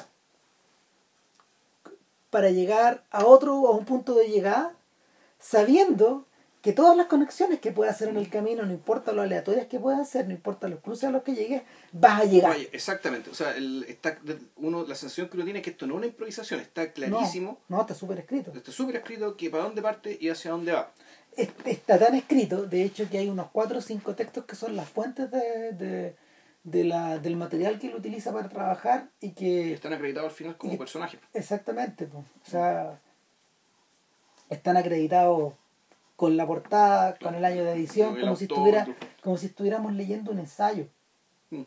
para 2.31 2.49
llegar 2.49 3.03
a 3.11 3.25
otro, 3.25 3.67
a 3.67 3.71
un 3.71 3.85
punto 3.85 4.15
de 4.15 4.29
llegada, 4.29 4.73
sabiendo 5.37 6.25
que 6.61 6.73
todas 6.73 6.95
las 6.95 7.07
conexiones 7.07 7.59
que 7.59 7.71
pueda 7.71 7.91
hacer 7.91 8.09
en 8.09 8.17
el 8.17 8.29
camino, 8.29 8.63
no 8.63 8.71
importa 8.71 9.11
lo 9.11 9.21
aleatorias 9.21 9.67
que 9.67 9.79
puedan 9.79 10.05
ser, 10.05 10.27
no 10.27 10.33
importa 10.33 10.67
los 10.67 10.79
cruces 10.79 11.05
a 11.05 11.11
los 11.11 11.23
que 11.23 11.33
llegues, 11.33 11.63
vas 11.91 12.21
a 12.21 12.25
llegar. 12.25 12.55
exactamente, 12.71 13.29
o 13.29 13.33
sea, 13.33 13.55
el, 13.55 13.83
está, 13.87 14.17
uno, 14.57 14.85
la 14.85 14.95
sensación 14.95 15.27
que 15.27 15.37
uno 15.37 15.43
tiene 15.43 15.59
es 15.59 15.63
que 15.63 15.71
esto 15.71 15.87
no 15.87 15.95
es 15.95 15.97
una 15.97 16.07
improvisación, 16.07 16.59
está 16.59 16.91
clarísimo. 16.91 17.59
No, 17.67 17.81
está 17.81 17.93
súper 17.95 18.19
escrito. 18.19 18.51
Está 18.55 18.71
súper 18.71 18.97
escrito 18.97 19.35
que 19.35 19.49
para 19.49 19.63
dónde 19.63 19.81
parte 19.81 20.17
y 20.19 20.29
hacia 20.29 20.51
dónde 20.51 20.71
va. 20.73 20.91
Está 21.35 21.97
tan 21.97 22.15
escrito, 22.15 22.65
de 22.65 22.83
hecho, 22.83 23.09
que 23.09 23.17
hay 23.17 23.29
unos 23.29 23.49
cuatro 23.51 23.79
o 23.79 23.81
cinco 23.81 24.15
textos 24.15 24.45
que 24.45 24.55
son 24.55 24.75
las 24.75 24.89
fuentes 24.89 25.31
de 25.31 26.15
de 26.63 26.83
la, 26.83 27.17
del 27.17 27.35
material 27.35 27.79
que 27.79 27.87
él 27.87 27.95
utiliza 27.95 28.31
para 28.31 28.49
trabajar 28.49 29.09
y 29.19 29.31
que... 29.31 29.73
Están 29.73 29.93
acreditados 29.93 30.31
al 30.31 30.35
final 30.35 30.57
como 30.57 30.77
personajes. 30.77 31.19
Exactamente, 31.33 32.07
o 32.13 32.23
sea, 32.43 32.99
están 34.49 34.77
acreditados 34.77 35.53
con 36.21 36.37
la 36.37 36.45
portada, 36.45 37.15
con 37.15 37.33
el 37.33 37.43
año 37.43 37.63
de 37.63 37.71
edición, 37.71 38.15
como 38.19 38.35
si, 38.35 38.43
estuviera, 38.43 38.85
como 39.23 39.37
si 39.37 39.47
estuviéramos 39.47 39.91
leyendo 39.93 40.31
un 40.31 40.37
ensayo. 40.37 40.85
Mm. 41.49 41.63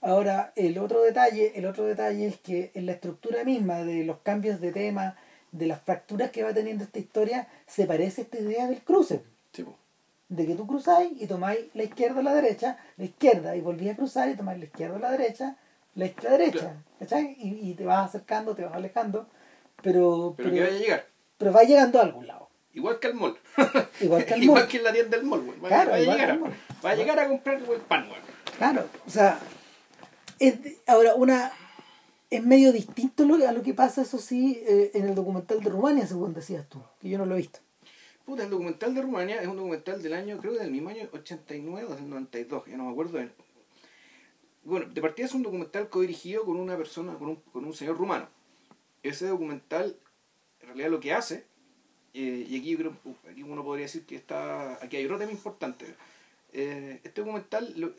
Ahora, 0.00 0.50
el 0.56 0.78
otro 0.78 1.02
detalle, 1.02 1.52
el 1.56 1.66
otro 1.66 1.84
detalle 1.84 2.26
es 2.26 2.38
que 2.38 2.70
en 2.72 2.86
la 2.86 2.92
estructura 2.92 3.44
misma 3.44 3.84
de 3.84 4.04
los 4.04 4.16
cambios 4.20 4.62
de 4.62 4.72
tema, 4.72 5.18
de 5.52 5.66
las 5.66 5.82
fracturas 5.82 6.30
que 6.30 6.42
va 6.42 6.54
teniendo 6.54 6.84
esta 6.84 6.98
historia, 6.98 7.48
se 7.66 7.84
parece 7.84 8.22
a 8.22 8.24
esta 8.24 8.38
idea 8.38 8.66
del 8.66 8.80
cruce. 8.80 9.20
Sí, 9.52 9.66
de 10.30 10.46
que 10.46 10.54
tú 10.54 10.66
cruzáis 10.66 11.12
y 11.20 11.26
tomáis 11.26 11.66
la 11.74 11.82
izquierda 11.82 12.20
o 12.20 12.22
la 12.22 12.34
derecha, 12.34 12.78
la 12.96 13.04
izquierda, 13.04 13.56
y 13.56 13.60
volví 13.60 13.90
a 13.90 13.94
cruzar 13.94 14.30
y 14.30 14.36
tomáis 14.36 14.58
la 14.58 14.64
izquierda 14.64 14.96
o 14.96 15.00
la 15.00 15.10
derecha, 15.10 15.56
la, 15.96 16.08
la 16.22 16.30
derecha, 16.30 16.76
¿cachai? 16.98 17.36
Y, 17.38 17.70
y, 17.70 17.74
te 17.74 17.84
vas 17.84 18.08
acercando, 18.08 18.54
te 18.54 18.64
vas 18.64 18.72
alejando, 18.72 19.26
pero... 19.82 20.32
Pero, 20.34 20.50
que 20.50 20.60
vaya 20.60 20.74
a 20.74 20.78
llegar. 20.78 21.04
Pero 21.36 21.52
va 21.52 21.62
llegando 21.64 21.98
a 21.98 22.04
algún 22.04 22.26
lado. 22.26 22.37
Igual 22.78 22.98
que 22.98 23.06
al 23.08 23.14
mall. 23.14 23.36
Igual 24.00 24.24
que 24.24 24.34
al 24.34 24.40
mall. 24.40 24.44
igual 24.44 24.68
que 24.68 24.76
en 24.78 24.84
la 24.84 24.92
tienda 24.92 25.16
del 25.16 25.26
mall, 25.26 25.42
Va, 25.62 25.68
claro, 25.68 25.94
a 25.94 25.98
llegar, 25.98 26.30
a, 26.30 26.38
va 26.84 26.90
a 26.90 26.94
llegar 26.94 27.18
a 27.18 27.28
comprar 27.28 27.56
el 27.56 27.80
pan, 27.82 28.08
güey. 28.08 28.20
Claro, 28.56 28.88
o 29.06 29.10
sea, 29.10 29.38
es, 30.38 30.54
ahora 30.86 31.14
una... 31.14 31.52
Es 32.30 32.44
medio 32.44 32.72
distinto 32.72 33.22
a 33.22 33.52
lo 33.52 33.62
que 33.62 33.72
pasa, 33.72 34.02
eso 34.02 34.18
sí, 34.18 34.62
eh, 34.66 34.90
en 34.92 35.08
el 35.08 35.14
documental 35.14 35.60
de 35.62 35.70
Rumania, 35.70 36.06
según 36.06 36.34
decías 36.34 36.68
tú, 36.68 36.78
que 37.00 37.08
yo 37.08 37.16
no 37.16 37.24
lo 37.24 37.34
he 37.34 37.38
visto 37.38 37.60
el 38.36 38.50
documental 38.50 38.94
de 38.94 39.02
Rumania 39.02 39.40
es 39.40 39.48
un 39.48 39.56
documental 39.56 40.02
del 40.02 40.12
año, 40.12 40.38
creo 40.38 40.52
que 40.52 40.58
del 40.58 40.70
mismo 40.70 40.90
año 40.90 41.08
89 41.12 41.88
o 41.90 41.94
del 41.94 42.10
92, 42.10 42.66
ya 42.66 42.76
no 42.76 42.84
me 42.84 42.90
acuerdo. 42.90 43.18
Bueno, 44.64 44.86
de 44.92 45.00
partida 45.00 45.26
es 45.26 45.34
un 45.34 45.42
documental 45.42 45.88
co-dirigido 45.88 46.44
con 46.44 46.56
una 46.56 46.76
persona, 46.76 47.14
con 47.14 47.28
un, 47.28 47.36
con 47.36 47.64
un 47.64 47.72
señor 47.72 47.96
rumano. 47.96 48.28
Ese 49.02 49.26
documental, 49.26 49.96
en 50.60 50.66
realidad 50.66 50.90
lo 50.90 51.00
que 51.00 51.14
hace, 51.14 51.46
eh, 52.14 52.46
y 52.48 52.58
aquí, 52.58 52.76
creo, 52.76 52.96
aquí 53.30 53.42
uno 53.42 53.64
podría 53.64 53.86
decir 53.86 54.04
que 54.06 54.16
está, 54.16 54.82
aquí 54.82 54.96
hay 54.96 55.04
otro 55.04 55.18
tema 55.18 55.32
importante. 55.32 55.94
Eh, 56.52 57.00
este 57.04 57.20
documental 57.20 57.72
lo, 57.76 57.92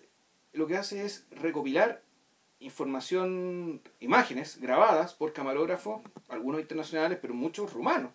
lo 0.54 0.68
que 0.68 0.78
hace 0.78 1.06
es 1.06 1.26
recopilar 1.32 2.02
información, 2.60 3.82
imágenes 4.00 4.60
grabadas 4.60 5.14
por 5.14 5.34
camarógrafos, 5.34 6.02
algunos 6.28 6.62
internacionales, 6.62 7.20
pero 7.22 7.34
muchos 7.34 7.72
rumanos 7.72 8.12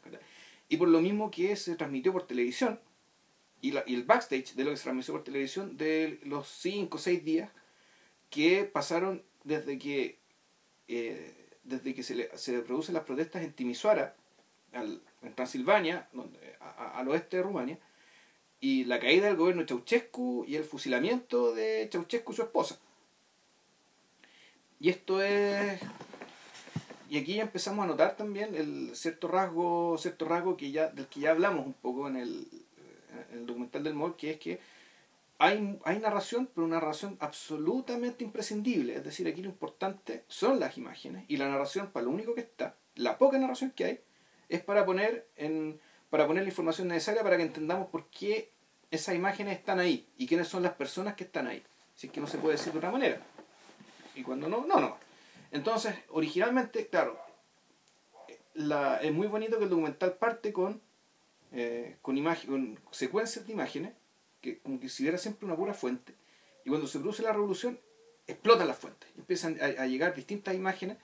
y 0.68 0.76
por 0.76 0.88
lo 0.88 1.00
mismo 1.00 1.30
que 1.30 1.56
se 1.56 1.76
transmitió 1.76 2.12
por 2.12 2.26
televisión 2.26 2.80
y 3.60 3.74
el 3.76 4.04
backstage 4.04 4.54
de 4.54 4.64
lo 4.64 4.70
que 4.70 4.76
se 4.76 4.82
transmitió 4.82 5.14
por 5.14 5.24
televisión 5.24 5.76
de 5.76 6.20
los 6.24 6.48
5 6.48 6.96
o 6.96 7.00
6 7.00 7.24
días 7.24 7.50
que 8.28 8.64
pasaron 8.64 9.22
desde 9.44 9.78
que 9.78 10.18
eh, 10.88 11.32
desde 11.62 11.94
que 11.94 12.02
se, 12.02 12.14
le, 12.14 12.36
se 12.36 12.60
producen 12.60 12.94
las 12.94 13.04
protestas 13.04 13.42
en 13.42 13.52
Timisoara 13.52 14.16
en 14.74 15.34
Transilvania 15.34 16.08
donde, 16.12 16.38
al 16.60 17.08
oeste 17.08 17.38
de 17.38 17.42
Rumania 17.42 17.78
y 18.60 18.84
la 18.84 18.98
caída 18.98 19.26
del 19.26 19.36
gobierno 19.36 19.62
de 19.62 19.68
Ceausescu 19.68 20.44
y 20.46 20.56
el 20.56 20.64
fusilamiento 20.64 21.54
de 21.54 21.88
Ceausescu 21.90 22.32
y 22.32 22.36
su 22.36 22.42
esposa 22.42 22.78
y 24.80 24.90
esto 24.90 25.22
es 25.22 25.80
y 27.14 27.18
aquí 27.18 27.34
ya 27.34 27.42
empezamos 27.42 27.84
a 27.84 27.86
notar 27.86 28.16
también 28.16 28.56
el 28.56 28.96
cierto 28.96 29.28
rasgo, 29.28 29.96
cierto 29.98 30.24
rasgo 30.24 30.56
que 30.56 30.72
ya, 30.72 30.88
del 30.88 31.06
que 31.06 31.20
ya 31.20 31.30
hablamos 31.30 31.64
un 31.64 31.74
poco 31.74 32.08
en 32.08 32.16
el, 32.16 32.48
documental 33.46 33.84
del 33.84 33.94
MOL, 33.94 34.16
que 34.16 34.32
es 34.32 34.38
que 34.38 34.58
hay, 35.38 35.78
hay 35.84 35.98
narración, 36.00 36.48
pero 36.52 36.66
una 36.66 36.80
narración 36.80 37.16
absolutamente 37.20 38.24
imprescindible. 38.24 38.96
Es 38.96 39.04
decir, 39.04 39.28
aquí 39.28 39.42
lo 39.42 39.48
importante 39.48 40.24
son 40.26 40.58
las 40.58 40.76
imágenes 40.76 41.24
y 41.28 41.36
la 41.36 41.48
narración, 41.48 41.92
para 41.92 42.06
lo 42.06 42.10
único 42.10 42.34
que 42.34 42.40
está, 42.40 42.74
la 42.96 43.16
poca 43.16 43.38
narración 43.38 43.70
que 43.70 43.84
hay, 43.84 44.00
es 44.48 44.62
para 44.62 44.84
poner, 44.84 45.28
en, 45.36 45.80
para 46.10 46.26
poner 46.26 46.42
la 46.42 46.48
información 46.48 46.88
necesaria 46.88 47.22
para 47.22 47.36
que 47.36 47.42
entendamos 47.42 47.88
por 47.88 48.08
qué 48.10 48.50
esas 48.90 49.14
imágenes 49.14 49.58
están 49.58 49.80
ahí 49.80 50.08
y 50.16 50.26
quiénes 50.26 50.48
son 50.48 50.62
las 50.62 50.72
personas 50.72 51.14
que 51.14 51.24
están 51.24 51.46
ahí. 51.46 51.62
Si 51.94 52.06
es 52.06 52.12
que 52.12 52.20
no 52.20 52.26
se 52.26 52.38
puede 52.38 52.56
decir 52.56 52.72
de 52.72 52.78
otra 52.78 52.90
manera. 52.90 53.20
Y 54.14 54.22
cuando 54.22 54.48
no, 54.48 54.64
no, 54.66 54.80
no. 54.80 54.96
Entonces, 55.50 55.94
originalmente, 56.10 56.88
claro, 56.88 57.18
la, 58.54 58.96
es 58.98 59.12
muy 59.12 59.26
bonito 59.26 59.58
que 59.58 59.64
el 59.64 59.70
documental 59.70 60.14
parte 60.14 60.52
con, 60.52 60.80
eh, 61.52 61.96
con, 62.02 62.22
con 62.22 62.78
secuencias 62.90 63.46
de 63.46 63.52
imágenes, 63.52 63.92
que 64.40 64.58
como 64.58 64.80
que 64.80 64.88
si 64.88 65.02
hubiera 65.02 65.18
siempre 65.18 65.46
una 65.46 65.56
pura 65.56 65.74
fuente, 65.74 66.14
y 66.64 66.68
cuando 66.70 66.86
se 66.86 66.98
produce 66.98 67.22
la 67.22 67.32
revolución, 67.32 67.78
explotan 68.26 68.68
las 68.68 68.78
fuentes, 68.78 69.08
empiezan 69.16 69.58
a, 69.60 69.86
llegar 69.86 70.14
distintas 70.14 70.54
imágenes 70.54 70.96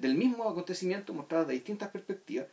del 0.00 0.14
mismo 0.14 0.48
acontecimiento 0.48 1.14
mostradas 1.14 1.48
de 1.48 1.54
distintas 1.54 1.90
perspectivas, 1.90 2.46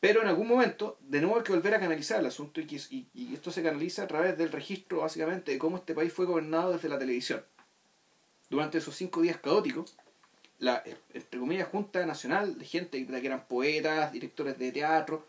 pero 0.00 0.20
en 0.20 0.28
algún 0.28 0.48
momento, 0.48 0.98
de 1.00 1.20
nuevo 1.20 1.38
hay 1.38 1.44
que 1.44 1.52
volver 1.52 1.74
a 1.74 1.80
canalizar 1.80 2.20
el 2.20 2.26
asunto 2.26 2.60
y, 2.60 3.06
esto 3.32 3.50
se 3.50 3.62
canaliza 3.62 4.02
a 4.02 4.06
través 4.06 4.36
del 4.36 4.52
registro 4.52 4.98
básicamente 4.98 5.52
de 5.52 5.58
cómo 5.58 5.78
este 5.78 5.94
país 5.94 6.12
fue 6.12 6.26
gobernado 6.26 6.72
desde 6.72 6.88
la 6.88 6.98
televisión 6.98 7.42
durante 8.50 8.78
esos 8.78 8.94
cinco 8.94 9.22
días 9.22 9.38
caóticos, 9.38 9.96
la, 10.58 10.82
entre 11.12 11.40
comillas, 11.40 11.68
Junta 11.68 12.04
Nacional 12.06 12.58
de 12.58 12.64
gente 12.64 13.04
que 13.06 13.26
eran 13.26 13.46
poetas, 13.46 14.12
directores 14.12 14.58
de 14.58 14.72
teatro, 14.72 15.26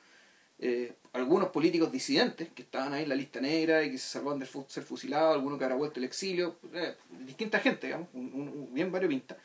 eh, 0.60 0.94
algunos 1.14 1.50
políticos 1.50 1.92
disidentes 1.92 2.50
que 2.50 2.62
estaban 2.62 2.94
ahí 2.94 3.04
en 3.04 3.10
la 3.10 3.16
lista 3.16 3.42
negra 3.42 3.84
y 3.84 3.92
que 3.92 3.98
se 3.98 4.08
salvaban 4.08 4.40
de 4.40 4.46
ser 4.46 4.84
fusilados, 4.84 5.36
algunos 5.36 5.58
que 5.58 5.66
habrá 5.66 5.76
vuelto 5.76 6.00
el 6.00 6.06
exilio, 6.06 6.58
eh, 6.74 6.96
distinta 7.26 7.60
gente, 7.60 7.88
digamos, 7.88 8.10
un, 8.14 8.70
bien 8.72 8.92
variopinta. 8.92 9.38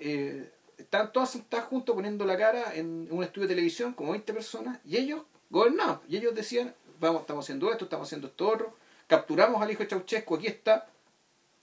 Eh, 0.00 0.50
estaban 0.78 1.12
todas 1.12 1.30
sentadas 1.30 1.66
juntos 1.66 1.94
poniendo 1.94 2.24
la 2.24 2.36
cara 2.36 2.74
en 2.74 3.08
un 3.10 3.22
estudio 3.22 3.48
de 3.48 3.54
televisión, 3.54 3.92
como 3.92 4.12
20 4.12 4.32
personas, 4.32 4.78
y 4.84 4.96
ellos 4.96 5.22
gobernaban, 5.50 6.00
y 6.08 6.16
ellos 6.16 6.34
decían, 6.34 6.74
vamos, 7.00 7.22
estamos 7.22 7.44
haciendo 7.44 7.70
esto, 7.70 7.84
estamos 7.84 8.08
haciendo 8.08 8.28
esto 8.28 8.48
otro, 8.48 8.76
capturamos 9.06 9.62
al 9.62 9.70
hijo 9.70 9.82
de 9.82 9.88
Ceausescu, 9.88 10.36
aquí 10.36 10.46
está, 10.48 10.86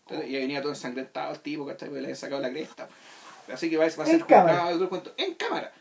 y 0.10 0.34
venía 0.34 0.62
todo 0.62 0.72
ensangrentado 0.72 1.34
el 1.34 1.40
tipo, 1.40 1.66
que 1.66 1.86
Le 1.86 2.00
había 2.00 2.16
sacado 2.16 2.42
la 2.42 2.50
cresta. 2.50 2.88
Así 3.52 3.70
que 3.70 3.78
va, 3.78 3.86
a 3.86 3.90
ser 3.90 4.22
juzgado 4.22 4.90
cuento. 4.90 5.14
En 5.18 5.34
cámara. 5.36 5.72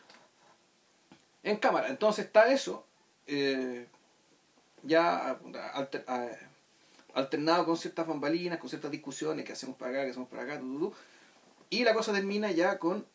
En 1.43 1.57
cámara. 1.57 1.89
Entonces 1.89 2.27
está 2.27 2.53
eso. 2.53 2.85
Eh, 3.27 3.87
ya 4.83 5.39
alternado 7.15 7.67
con 7.67 7.77
ciertas 7.77 8.07
bambalinas, 8.07 8.59
con 8.59 8.69
ciertas 8.69 8.91
discusiones 8.91 9.45
que 9.45 9.53
hacemos 9.53 9.77
para 9.77 9.93
acá, 9.93 10.05
que 10.05 10.11
hacemos 10.11 10.29
para 10.29 10.43
acá, 10.43 10.61
y 11.73 11.85
la 11.85 11.95
cosa 11.95 12.13
termina 12.13 12.51
ya 12.51 12.79
con, 12.79 13.07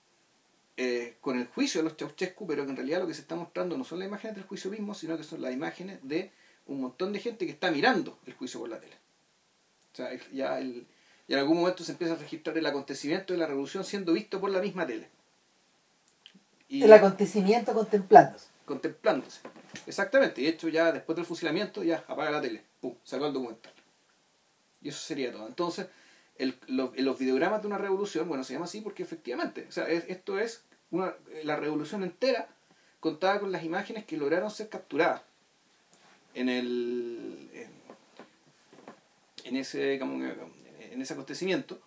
eh, 0.78 1.18
con 1.22 1.38
el 1.38 1.46
juicio 1.46 1.80
de 1.80 1.90
los 1.90 1.96
Ceausescu, 1.96 2.48
pero 2.48 2.66
que 2.66 2.72
en 2.72 2.76
realidad 2.76 3.00
lo 3.00 3.08
que 3.08 3.14
se 3.14 3.22
está 3.22 3.36
mostrando 3.36 3.78
no 3.78 3.84
son 3.84 4.00
las 4.00 4.08
imágenes 4.08 4.36
del 4.36 4.46
juicio 4.46 4.72
mismo, 4.72 4.96
sino 4.96 5.16
que 5.16 5.24
son 5.24 5.44
las 5.44 5.54
imágenes 5.54 6.00
de 6.02 6.32
un 6.66 6.82
montón 6.82 7.14
de 7.14 7.20
gente 7.20 7.46
que 7.46 7.52
está 7.52 7.70
mirando 7.70 8.18
el 8.26 8.34
juicio 8.34 8.60
por 8.60 8.70
la 8.70 8.80
tele. 8.80 8.96
O 9.94 9.96
sea, 9.96 10.10
ya 10.34 10.58
el, 10.58 10.88
y 11.28 11.34
en 11.34 11.40
algún 11.40 11.60
momento 11.60 11.84
se 11.84 11.92
empieza 11.92 12.14
a 12.14 12.18
registrar 12.18 12.58
el 12.58 12.66
acontecimiento 12.66 13.32
de 13.32 13.40
la 13.40 13.46
revolución 13.46 13.84
siendo 13.84 14.14
visto 14.14 14.42
por 14.42 14.50
la 14.50 14.60
misma 14.60 14.88
tele. 14.88 15.08
el 16.70 16.92
acontecimiento 16.92 17.76
contemplándose. 17.76 18.48
Contemplándose. 18.66 19.42
Exactamente. 19.86 20.42
Y 20.42 20.46
de 20.46 20.50
hecho 20.50 20.68
ya 20.68 20.92
después 20.92 21.16
del 21.16 21.26
fusilamiento 21.26 21.84
ya 21.84 22.04
apaga 22.08 22.32
la 22.32 22.42
tele. 22.42 22.64
Pum, 22.82 22.96
sacó 23.04 23.28
el 23.28 23.34
documental. 23.34 23.74
Y 24.82 24.90
eso 24.90 25.00
sería 25.00 25.32
todo. 25.32 25.48
Entonces, 25.48 25.88
el, 26.40 26.58
los 26.68 27.18
videogramas 27.20 27.62
de 27.62 27.68
una 27.68 27.78
revolución, 27.78 28.28
bueno, 28.28 28.44
se 28.44 28.54
llama 28.54 28.66
así 28.66 28.82
porque 28.82 29.04
efectivamente, 29.04 29.66
o 29.68 29.72
sea, 29.72 29.88
esto 29.88 30.40
es 30.40 30.64
Una, 30.92 31.14
la 31.44 31.56
revolución 31.56 32.04
entera 32.04 32.48
contaba 33.00 33.40
con 33.40 33.52
las 33.52 33.64
imágenes 33.64 34.06
que 34.06 34.18
lograron 34.18 34.50
ser 34.50 34.70
capturadas 34.70 35.22
en 36.34 36.50
el 36.50 37.50
en, 37.54 37.72
en 39.44 39.56
ese 39.58 39.96
en 39.96 41.02
ese 41.02 41.14
acontecimiento. 41.14 41.80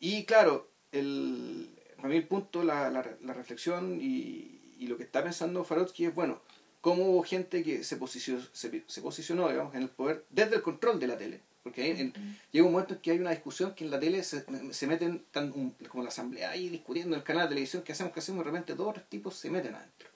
Y 0.00 0.24
claro 0.24 0.68
el 0.92 1.70
a 2.02 2.08
mí 2.08 2.16
el 2.16 2.26
punto 2.26 2.62
la, 2.64 2.90
la, 2.90 3.06
la 3.20 3.32
reflexión 3.34 3.98
y, 4.00 4.60
y, 4.78 4.86
lo 4.88 4.96
que 4.96 5.04
está 5.04 5.22
pensando 5.22 5.64
Farotsky 5.64 6.06
es 6.06 6.14
bueno 6.14 6.40
cómo 6.80 7.04
hubo 7.04 7.22
gente 7.22 7.62
que 7.62 7.84
se 7.84 7.96
posicionó 7.96 8.42
se, 8.52 8.82
se 8.86 9.00
posicionó 9.00 9.48
digamos, 9.48 9.74
en 9.74 9.82
el 9.82 9.88
poder 9.88 10.24
desde 10.30 10.56
el 10.56 10.62
control 10.62 10.98
de 10.98 11.06
la 11.06 11.16
tele 11.16 11.40
porque 11.62 11.82
hay, 11.82 11.90
en, 12.00 12.12
llega 12.50 12.66
un 12.66 12.72
momento 12.72 12.94
en 12.94 13.00
que 13.00 13.10
hay 13.12 13.18
una 13.18 13.30
discusión 13.30 13.74
que 13.74 13.84
en 13.84 13.90
la 13.90 14.00
tele 14.00 14.22
se, 14.24 14.44
se 14.72 14.86
meten 14.86 15.24
tan, 15.30 15.50
como 15.50 16.02
la 16.02 16.08
asamblea 16.08 16.50
ahí 16.50 16.68
discutiendo 16.68 17.14
en 17.14 17.20
el 17.20 17.24
canal 17.24 17.44
de 17.44 17.50
televisión 17.50 17.82
que 17.82 17.92
hacemos 17.92 18.12
que 18.12 18.20
hacemos 18.20 18.44
de 18.44 18.50
repente 18.50 18.74
dos 18.74 18.96
tipos 19.08 19.36
se 19.36 19.50
meten 19.50 19.74
adentro 19.74 20.08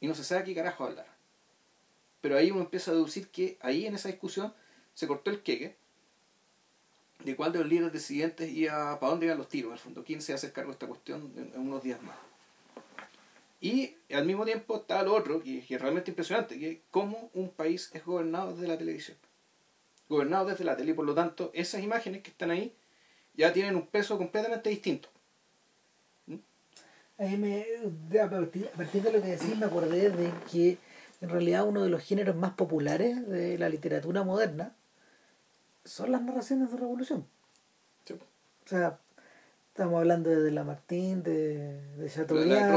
y 0.00 0.06
no 0.06 0.14
se 0.14 0.24
sabe 0.24 0.44
qué 0.44 0.54
carajo 0.54 0.84
hablar 0.84 1.06
pero 2.22 2.38
ahí 2.38 2.50
uno 2.50 2.60
empieza 2.60 2.92
a 2.92 2.94
deducir 2.94 3.28
que 3.28 3.58
ahí 3.60 3.84
en 3.84 3.96
esa 3.96 4.08
discusión 4.08 4.54
se 4.94 5.06
cortó 5.06 5.30
el 5.30 5.42
queque 5.42 5.76
de 7.24 7.36
cuál 7.36 7.52
de 7.52 7.58
los 7.58 7.68
líderes 7.68 7.92
disidentes 7.92 8.50
iba 8.50 8.98
para 8.98 9.10
dónde 9.10 9.26
iban 9.26 9.38
los 9.38 9.48
tiros, 9.48 9.72
el 9.72 9.78
fondo, 9.78 10.04
quién 10.04 10.22
se 10.22 10.32
hace 10.32 10.52
cargo 10.52 10.70
de 10.70 10.74
esta 10.74 10.86
cuestión 10.86 11.32
en, 11.36 11.60
unos 11.60 11.82
días 11.82 12.02
más. 12.02 12.16
Y 13.60 13.94
al 14.12 14.26
mismo 14.26 14.44
tiempo 14.44 14.76
está 14.76 15.02
lo 15.02 15.14
otro, 15.14 15.40
y, 15.44 15.64
y 15.68 15.74
es 15.74 15.80
realmente 15.80 16.10
impresionante, 16.10 16.58
que 16.58 16.70
es 16.70 16.78
cómo 16.90 17.30
un 17.34 17.50
país 17.50 17.90
es 17.92 18.04
gobernado 18.04 18.54
desde 18.54 18.66
la 18.66 18.78
televisión. 18.78 19.16
Gobernado 20.12 20.44
desde 20.46 20.64
la 20.64 20.76
tele, 20.76 20.90
y 20.90 20.94
por 20.94 21.06
lo 21.06 21.14
tanto, 21.14 21.50
esas 21.54 21.82
imágenes 21.82 22.22
que 22.22 22.30
están 22.30 22.50
ahí 22.50 22.74
ya 23.34 23.52
tienen 23.52 23.76
un 23.76 23.86
peso 23.86 24.18
completamente 24.18 24.68
distinto. 24.68 25.08
¿Mm? 26.26 26.36
Ahí 27.18 27.36
me, 27.38 27.64
a, 28.20 28.28
partir, 28.28 28.68
a 28.72 28.76
partir 28.76 29.02
de 29.02 29.12
lo 29.12 29.22
que 29.22 29.28
decís 29.28 29.56
me 29.56 29.66
acordé 29.66 30.10
de 30.10 30.30
que 30.50 30.76
en 31.22 31.30
realidad 31.30 31.66
uno 31.66 31.82
de 31.82 31.88
los 31.88 32.02
géneros 32.02 32.36
más 32.36 32.52
populares 32.52 33.26
de 33.26 33.56
la 33.56 33.70
literatura 33.70 34.22
moderna 34.22 34.74
son 35.84 36.12
las 36.12 36.20
narraciones 36.20 36.70
de 36.70 36.76
revolución. 36.76 37.26
Sí. 38.04 38.12
O 38.12 38.68
sea, 38.68 38.98
estamos 39.68 39.98
hablando 39.98 40.28
de, 40.28 40.50
Lamartine, 40.50 41.22
de, 41.22 41.80
de 41.96 42.10
Chateaubriand. 42.10 42.76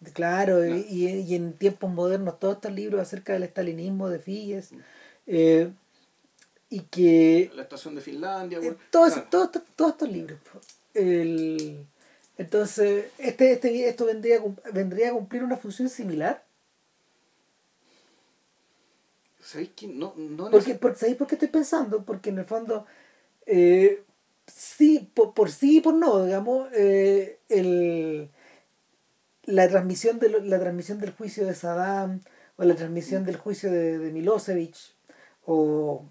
De 0.00 0.12
claro, 0.12 0.64
y, 0.64 0.86
y, 0.88 1.34
en 1.34 1.54
tiempos 1.54 1.90
modernos 1.90 2.38
todos 2.38 2.54
estos 2.54 2.72
libros 2.72 3.00
acerca 3.00 3.32
del 3.32 3.42
estalinismo 3.42 4.08
de. 4.08 4.62
Eh, 5.26 5.72
y 6.72 6.80
que... 6.80 7.50
La 7.54 7.64
estación 7.64 7.94
de 7.94 8.00
Finlandia. 8.00 8.58
Eh, 8.58 8.74
todos, 8.90 9.12
claro. 9.12 9.28
todos, 9.28 9.52
todos, 9.52 9.66
todos, 9.76 9.92
estos 9.92 10.08
libros. 10.08 10.38
El, 10.94 11.86
entonces, 12.38 13.12
este, 13.18 13.52
este, 13.52 13.86
esto 13.86 14.06
vendría, 14.06 14.42
vendría 14.72 15.10
a 15.10 15.12
cumplir 15.12 15.44
una 15.44 15.58
función 15.58 15.90
similar. 15.90 16.42
¿Sabéis 19.38 19.70
que 19.76 19.86
no, 19.86 20.14
no 20.16 20.50
porque, 20.50 20.74
porque, 20.76 20.98
¿Sabéis 20.98 21.18
por 21.18 21.26
qué 21.26 21.34
estoy 21.34 21.48
pensando? 21.48 22.04
Porque 22.06 22.30
en 22.30 22.38
el 22.38 22.46
fondo, 22.46 22.86
eh, 23.44 24.02
sí, 24.46 25.10
por, 25.12 25.34
por, 25.34 25.50
sí 25.50 25.76
y 25.76 25.80
por 25.82 25.92
no, 25.92 26.24
digamos, 26.24 26.70
eh, 26.72 27.38
el, 27.50 28.30
la, 29.44 29.68
transmisión 29.68 30.18
de, 30.18 30.30
la 30.40 30.58
transmisión 30.58 31.00
del 31.00 31.12
juicio 31.12 31.44
de 31.44 31.54
Saddam 31.54 32.22
o 32.56 32.64
la 32.64 32.76
transmisión 32.76 33.26
del 33.26 33.36
juicio 33.36 33.70
de, 33.70 33.98
de 33.98 34.10
Milosevic 34.10 34.74
o, 35.44 36.06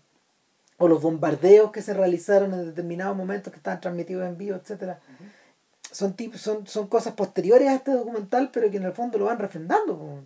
o 0.81 0.87
los 0.87 0.99
bombardeos 0.99 1.71
que 1.71 1.83
se 1.83 1.93
realizaron 1.93 2.53
en 2.53 2.65
determinados 2.65 3.15
momentos 3.15 3.53
que 3.53 3.57
estaban 3.57 3.79
transmitidos 3.79 4.27
en 4.27 4.35
vivo, 4.35 4.55
etcétera 4.55 4.99
uh 4.99 5.23
-huh. 5.23 5.91
son, 5.91 6.15
son, 6.39 6.67
son 6.67 6.87
cosas 6.87 7.13
posteriores 7.13 7.67
a 7.67 7.75
este 7.75 7.91
documental, 7.91 8.49
pero 8.51 8.71
que 8.71 8.77
en 8.77 8.85
el 8.85 8.93
fondo 8.93 9.19
lo 9.19 9.25
van 9.25 9.37
refrendando. 9.37 10.23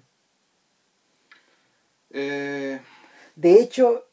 Eh... 2.11 2.79
De 3.35 3.59
hecho, 3.59 4.05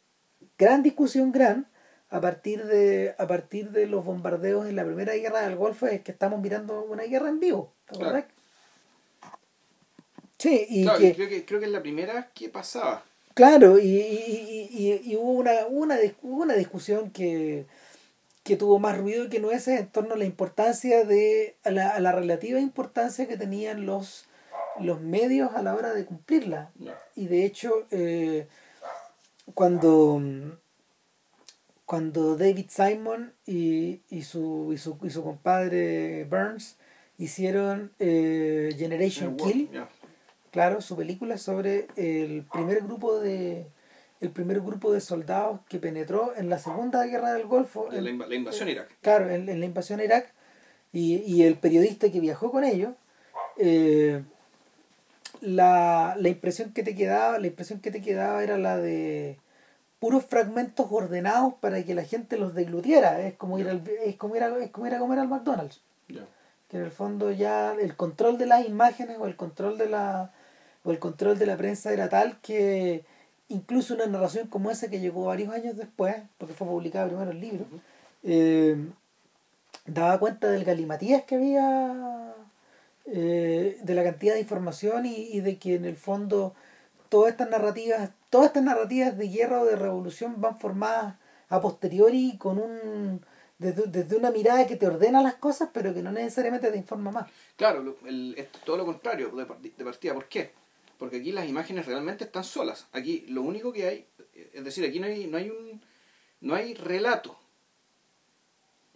gran 0.59 0.83
discusión, 0.83 1.31
gran, 1.31 1.69
a 2.11 2.21
partir 2.21 2.65
de 2.65 3.15
a 3.19 3.27
partir 3.29 3.71
de 3.71 3.87
los 3.87 4.05
bombardeos 4.05 4.67
en 4.67 4.75
la 4.75 4.85
primera 4.85 5.15
guerra 5.15 5.43
del 5.43 5.55
Golfo 5.55 5.87
es 5.87 6.03
que 6.03 6.11
estamos 6.11 6.41
mirando 6.41 6.83
una 6.85 7.05
guerra 7.05 7.31
en 7.31 7.41
vivo 7.41 7.73
claro. 7.87 8.27
sí 10.39 10.67
y 10.69 10.83
claro, 10.83 10.99
que, 10.99 11.15
creo 11.15 11.29
que 11.31 11.45
creo 11.47 11.61
que 11.61 11.67
es 11.67 11.73
la 11.73 11.81
primera 11.81 12.31
que 12.35 12.51
pasaba 12.51 13.03
claro 13.35 13.79
y, 13.79 13.87
y, 13.87 14.69
y, 14.71 15.13
y 15.13 15.17
hubo 15.17 15.33
una, 15.33 15.67
una 15.69 15.97
una 16.23 16.55
discusión 16.55 17.11
que 17.11 17.67
que 18.45 18.57
tuvo 18.57 18.79
más 18.81 18.99
ruido 18.99 19.29
que 19.29 19.39
nueces 19.39 19.79
en 19.79 19.87
torno 19.87 20.15
a 20.15 20.19
la 20.19 20.25
importancia 20.25 21.05
de 21.05 21.57
a 21.65 21.71
la, 21.71 21.91
a 21.91 22.01
la 22.01 22.13
relativa 22.13 22.61
importancia 22.61 23.27
que 23.29 23.37
tenían 23.37 23.87
los 23.87 24.27
los 24.81 25.01
medios 25.01 25.53
a 25.55 25.63
la 25.63 25.75
hora 25.75 25.93
de 25.95 26.05
cumplirla 26.05 26.71
y 27.15 27.27
de 27.27 27.45
hecho 27.45 27.87
eh, 27.91 28.47
cuando 29.55 30.21
cuando 31.85 32.37
David 32.37 32.67
Simon 32.71 33.35
y, 33.45 34.01
y, 34.09 34.23
su, 34.23 34.71
y, 34.73 34.79
su, 34.79 34.97
y 35.03 35.11
su 35.11 35.23
compadre 35.23 36.25
Burns 36.25 36.77
hicieron 37.19 37.93
eh, 37.99 38.75
Generation 38.79 39.37
Kill. 39.37 39.69
Claro, 40.53 40.81
su 40.81 40.97
película 40.97 41.37
sobre 41.39 41.89
el 41.97 42.45
primer 42.53 42.83
grupo 42.83 43.19
de 43.19 43.67
el 44.21 44.31
primer 44.31 44.61
grupo 44.61 44.93
de 44.93 45.01
soldados 45.01 45.59
que 45.69 45.81
penetró 45.81 46.33
en 46.37 46.49
la 46.49 46.61
segunda 46.61 47.05
guerra 47.05 47.33
del 47.33 47.49
Golfo, 47.49 47.89
la, 47.91 47.99
en, 47.99 48.19
la 48.19 48.35
invasión 48.37 48.69
a 48.69 48.71
Irak. 48.71 48.97
Claro, 49.01 49.29
en, 49.29 49.49
en, 49.49 49.59
la 49.59 49.67
invasión 49.67 49.99
a 49.99 50.05
Irak 50.05 50.33
y, 50.93 51.17
y 51.17 51.43
el 51.43 51.57
periodista 51.57 52.09
que 52.09 52.21
viajó 52.21 52.53
con 52.53 52.63
ellos. 52.63 52.93
Eh, 53.57 54.23
la, 55.41 56.15
la 56.19 56.29
impresión 56.29 56.73
que 56.73 56.85
te 56.85 56.95
quedaba 56.95 57.39
la 57.39 57.49
impresión 57.49 57.81
que 57.81 57.91
te 57.91 58.01
quedaba 58.01 58.43
era 58.45 58.59
la 58.59 58.77
de 58.77 59.39
puros 59.99 60.25
fragmentos 60.25 60.87
ordenados 60.91 61.55
para 61.55 61.83
que 61.85 61.95
la 61.95 62.05
gente 62.05 62.39
los 62.39 62.55
deglutiera 62.55 63.21
es 63.21 63.35
como 63.35 63.59
ir 63.59 63.69
al, 63.69 63.83
es 64.05 64.17
como 64.17 64.37
ir 64.37 64.45
a, 64.45 64.57
es 64.59 64.71
como 64.71 64.87
ir 64.87 64.95
a 64.95 64.99
comer 64.99 65.19
al 65.19 65.29
McDonald's 65.29 65.81
yeah. 66.07 66.27
que 66.69 66.77
en 66.77 66.85
el 66.85 66.93
fondo 66.93 67.33
ya 67.33 67.75
el 67.75 67.97
control 67.97 68.39
de 68.39 68.47
las 68.47 68.67
imágenes 68.67 69.17
o 69.19 69.27
el 69.27 69.37
control 69.37 69.79
de 69.79 69.89
la 69.89 70.33
o 70.85 70.91
el 70.91 70.99
control 70.99 71.39
de 71.39 71.47
la 71.47 71.57
prensa 71.57 71.93
era 71.93 72.09
tal 72.09 72.41
que 72.41 73.05
incluso 73.49 73.95
una 73.95 74.07
narración 74.07 74.49
como 74.49 74.71
esa 74.71 74.89
que 74.89 75.01
llegó 75.01 75.27
varios 75.27 75.53
años 75.53 75.77
después 75.77 76.17
porque 76.39 76.55
fue 76.55 76.67
publicada 76.67 77.07
primero 77.07 77.31
el 77.31 77.41
libro 77.41 77.67
eh, 78.25 78.77
daba 79.87 80.19
cuenta 80.19 80.51
del 80.51 80.65
galimatías 80.65 81.25
que 81.25 81.35
había 81.37 82.35
eh, 83.07 83.79
de 83.83 83.95
la 83.95 84.05
cantidad 84.05 84.35
de 84.35 84.41
información 84.41 85.07
y, 85.07 85.15
y, 85.15 85.41
de 85.41 85.59
que 85.59 85.75
en 85.75 85.85
el 85.85 85.97
fondo 85.97 86.55
todas 87.09 87.33
estas 87.33 87.51
narrativas 87.51 88.11
todas 88.31 88.49
estas 88.49 88.63
narrativas 88.63 89.19
de 89.19 89.29
guerra 89.29 89.61
o 89.61 89.65
de 89.67 89.77
revolución 89.77 90.41
van 90.41 90.59
formadas 90.59 91.17
a 91.49 91.61
posteriori 91.61 92.37
con 92.39 92.59
un 92.59 93.21
desde, 93.59 93.83
desde 93.87 94.17
una 94.17 94.31
mirada 94.31 94.67
que 94.67 94.77
te 94.77 94.87
ordena 94.87 95.23
las 95.23 95.35
cosas 95.35 95.69
pero 95.73 95.93
que 95.93 96.03
no 96.03 96.11
necesariamente 96.11 96.71
te 96.71 96.77
informa 96.77 97.11
más. 97.11 97.31
Claro 97.57 97.97
el, 98.07 98.35
es 98.37 98.51
todo 98.65 98.77
lo 98.77 98.87
contrario 98.87 99.31
de, 99.31 99.45
de 99.45 99.85
partida. 99.85 100.15
¿por 100.15 100.27
qué? 100.27 100.62
Porque 101.03 101.17
aquí 101.17 101.33
las 101.33 101.49
imágenes 101.49 101.87
realmente 101.87 102.23
están 102.23 102.45
solas 102.45 102.87
aquí 102.93 103.25
lo 103.27 103.43
único 103.43 103.73
que 103.73 103.89
hay 103.89 104.07
es 104.53 104.63
decir 104.63 104.85
aquí 104.85 105.01
no 105.01 105.07
hay 105.07 105.27
no 105.27 105.37
hay 105.37 105.51
un 105.51 105.83
no 106.41 106.55
hay 106.55 106.75
relato 106.75 107.37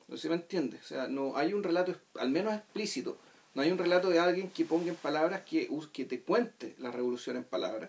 no 0.07 0.15
sé 0.15 0.23
si 0.23 0.29
me 0.29 0.37
entiende 0.37 0.77
o 0.77 0.85
sea 0.85 1.09
no 1.09 1.37
hay 1.37 1.53
un 1.53 1.65
relato 1.65 1.97
al 2.15 2.31
menos 2.31 2.55
explícito 2.55 3.19
no 3.57 3.63
hay 3.63 3.71
un 3.71 3.79
relato 3.79 4.11
de 4.11 4.19
alguien 4.19 4.51
que 4.51 4.67
ponga 4.67 4.91
en 4.91 4.97
palabras 4.97 5.41
que, 5.41 5.67
que 5.91 6.05
te 6.05 6.21
cuente 6.21 6.77
la 6.79 6.91
revolución 6.91 7.39
en 7.39 7.45
palabras 7.45 7.89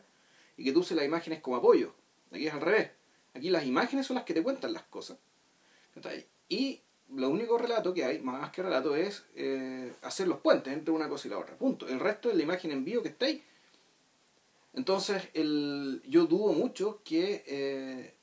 y 0.55 0.63
que 0.63 0.71
tú 0.71 0.79
uses 0.79 0.95
las 0.95 1.05
imágenes 1.05 1.41
como 1.41 1.57
apoyo. 1.57 1.93
Aquí 2.31 2.47
es 2.47 2.53
al 2.53 2.61
revés. 2.61 2.91
Aquí 3.33 3.49
las 3.49 3.65
imágenes 3.65 4.07
son 4.07 4.15
las 4.15 4.23
que 4.23 4.33
te 4.33 4.41
cuentan 4.41 4.71
las 4.71 4.83
cosas. 4.83 5.17
Y 6.47 6.79
lo 7.13 7.29
único 7.29 7.57
relato 7.57 7.93
que 7.93 8.05
hay, 8.05 8.19
más 8.19 8.49
que 8.51 8.63
relato, 8.63 8.95
es 8.95 9.25
eh, 9.35 9.91
hacer 10.03 10.29
los 10.29 10.39
puentes 10.39 10.71
entre 10.71 10.93
una 10.93 11.09
cosa 11.09 11.27
y 11.27 11.31
la 11.31 11.37
otra. 11.37 11.57
Punto. 11.57 11.85
El 11.85 11.99
resto 11.99 12.29
es 12.29 12.37
la 12.37 12.43
imagen 12.43 12.71
en 12.71 12.85
vivo 12.85 13.03
que 13.03 13.09
está 13.09 13.25
ahí. 13.25 13.43
Entonces, 14.77 15.29
el, 15.33 16.03
yo 16.05 16.27
dudo 16.27 16.53
mucho 16.53 17.01
que, 17.03 17.43
eh, 17.47 18.13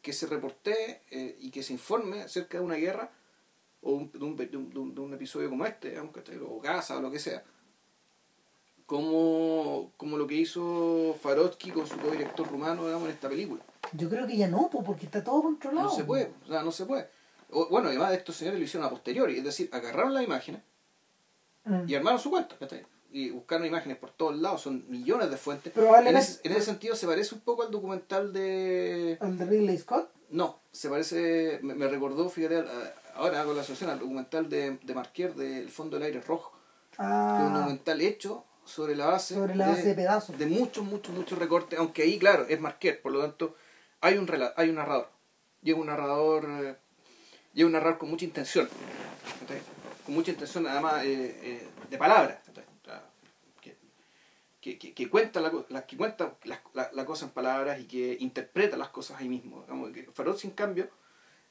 que 0.00 0.14
se 0.14 0.26
reporte 0.26 1.02
eh, 1.10 1.36
y 1.38 1.50
que 1.50 1.62
se 1.62 1.74
informe 1.74 2.22
acerca 2.22 2.56
de 2.56 2.64
una 2.64 2.76
guerra 2.76 3.10
o 3.82 3.92
un, 3.92 4.10
de, 4.10 4.24
un, 4.24 4.36
de, 4.36 4.56
un, 4.56 4.94
de, 4.94 5.00
un, 5.02 5.12
episodio 5.12 5.50
como 5.50 5.66
este, 5.66 5.90
digamos, 5.90 6.14
o 6.48 6.60
Gaza 6.60 6.96
o 6.96 7.02
lo 7.02 7.10
que 7.10 7.18
sea, 7.18 7.44
como, 8.86 9.92
como 9.98 10.16
lo 10.16 10.26
que 10.26 10.36
hizo 10.36 11.14
Farotsky 11.20 11.72
con 11.72 11.86
su 11.86 11.98
co-director 11.98 12.50
rumano 12.50 12.86
digamos, 12.86 13.08
en 13.08 13.14
esta 13.14 13.28
película. 13.28 13.62
Yo 13.92 14.08
creo 14.08 14.26
que 14.26 14.38
ya 14.38 14.48
no, 14.48 14.70
porque 14.70 15.04
está 15.04 15.22
todo 15.22 15.42
controlado. 15.42 15.90
No 15.90 15.94
se 15.94 16.04
puede, 16.04 16.32
o 16.42 16.48
sea, 16.48 16.62
no 16.62 16.72
se 16.72 16.86
puede. 16.86 17.06
O, 17.50 17.68
bueno, 17.68 17.88
además 17.88 18.12
de 18.12 18.16
estos 18.16 18.34
señores 18.34 18.58
lo 18.58 18.64
hicieron 18.64 18.86
a 18.86 18.90
posteriori, 18.90 19.36
es 19.36 19.44
decir, 19.44 19.68
agarraron 19.72 20.14
las 20.14 20.24
imágenes 20.24 20.62
mm. 21.66 21.82
y 21.86 21.94
armaron 21.94 22.18
su 22.18 22.30
cuenta, 22.30 22.56
y 23.10 23.30
buscaron 23.30 23.66
imágenes 23.66 23.96
por 23.98 24.10
todos 24.10 24.36
lados, 24.36 24.60
son 24.62 24.84
millones 24.88 25.30
de 25.30 25.36
fuentes. 25.36 25.72
En 25.76 26.16
ese, 26.16 26.40
en 26.44 26.52
ese 26.52 26.62
sentido 26.62 26.94
se 26.94 27.06
parece 27.06 27.34
un 27.34 27.40
poco 27.40 27.62
al 27.62 27.70
documental 27.70 28.32
de... 28.32 29.16
¿Al 29.20 29.38
de 29.38 29.44
Ridley 29.46 29.78
Scott? 29.78 30.10
No, 30.30 30.60
se 30.72 30.88
parece, 30.90 31.58
me, 31.62 31.74
me 31.74 31.88
recordó, 31.88 32.28
fíjate, 32.28 32.64
ahora 33.14 33.40
hago 33.40 33.54
la 33.54 33.62
asociación 33.62 33.90
al 33.90 33.98
documental 33.98 34.48
de, 34.50 34.78
de 34.82 34.94
Marquer 34.94 35.34
del 35.34 35.70
Fondo 35.70 35.96
del 35.96 36.06
Aire 36.06 36.20
Rojo, 36.20 36.52
Ah. 37.00 37.44
un 37.46 37.54
documental 37.54 38.00
hecho 38.00 38.44
sobre 38.64 38.94
la 38.96 39.06
base, 39.06 39.34
Sobre 39.34 39.54
la 39.54 39.68
base 39.68 39.84
de 39.84 39.94
pedazos. 39.94 40.36
de 40.38 40.46
muchos, 40.46 40.84
muchos, 40.84 41.14
muchos 41.14 41.38
recortes, 41.38 41.78
aunque 41.78 42.02
ahí, 42.02 42.18
claro, 42.18 42.44
es 42.48 42.60
Marquette, 42.60 43.00
por 43.00 43.12
lo 43.12 43.20
tanto, 43.20 43.54
hay 44.00 44.18
un 44.18 44.26
rela- 44.26 44.52
hay 44.56 44.68
un 44.68 44.74
narrador. 44.74 45.08
Llega 45.62 45.78
un 45.78 45.86
narrador, 45.86 46.44
eh, 46.50 46.76
llega 47.54 47.66
un 47.66 47.72
narrador 47.72 47.98
con 47.98 48.10
mucha 48.10 48.24
intención, 48.26 48.68
con 50.04 50.14
mucha 50.14 50.30
intención 50.32 50.66
además 50.66 51.04
eh, 51.04 51.38
eh, 51.42 51.68
de 51.88 51.98
palabras, 51.98 52.38
¿cachai? 52.46 52.64
O 52.64 52.84
sea, 52.84 53.02
que, 53.60 53.76
que, 54.60 54.78
que, 54.78 54.92
que 54.94 55.08
cuenta, 55.08 55.40
la, 55.40 55.52
la- 55.68 55.86
que 55.86 55.96
cuenta 55.96 56.34
la, 56.44 56.60
la- 56.74 56.90
la 56.92 57.04
cosa 57.04 57.26
en 57.26 57.30
palabras 57.32 57.80
y 57.80 57.84
que 57.84 58.16
interpreta 58.20 58.76
las 58.76 58.88
cosas 58.88 59.20
ahí 59.20 59.28
mismo. 59.28 59.62
Digamos, 59.62 59.90
que 59.92 60.04
Farol, 60.12 60.36
sin 60.36 60.50
cambio, 60.50 60.88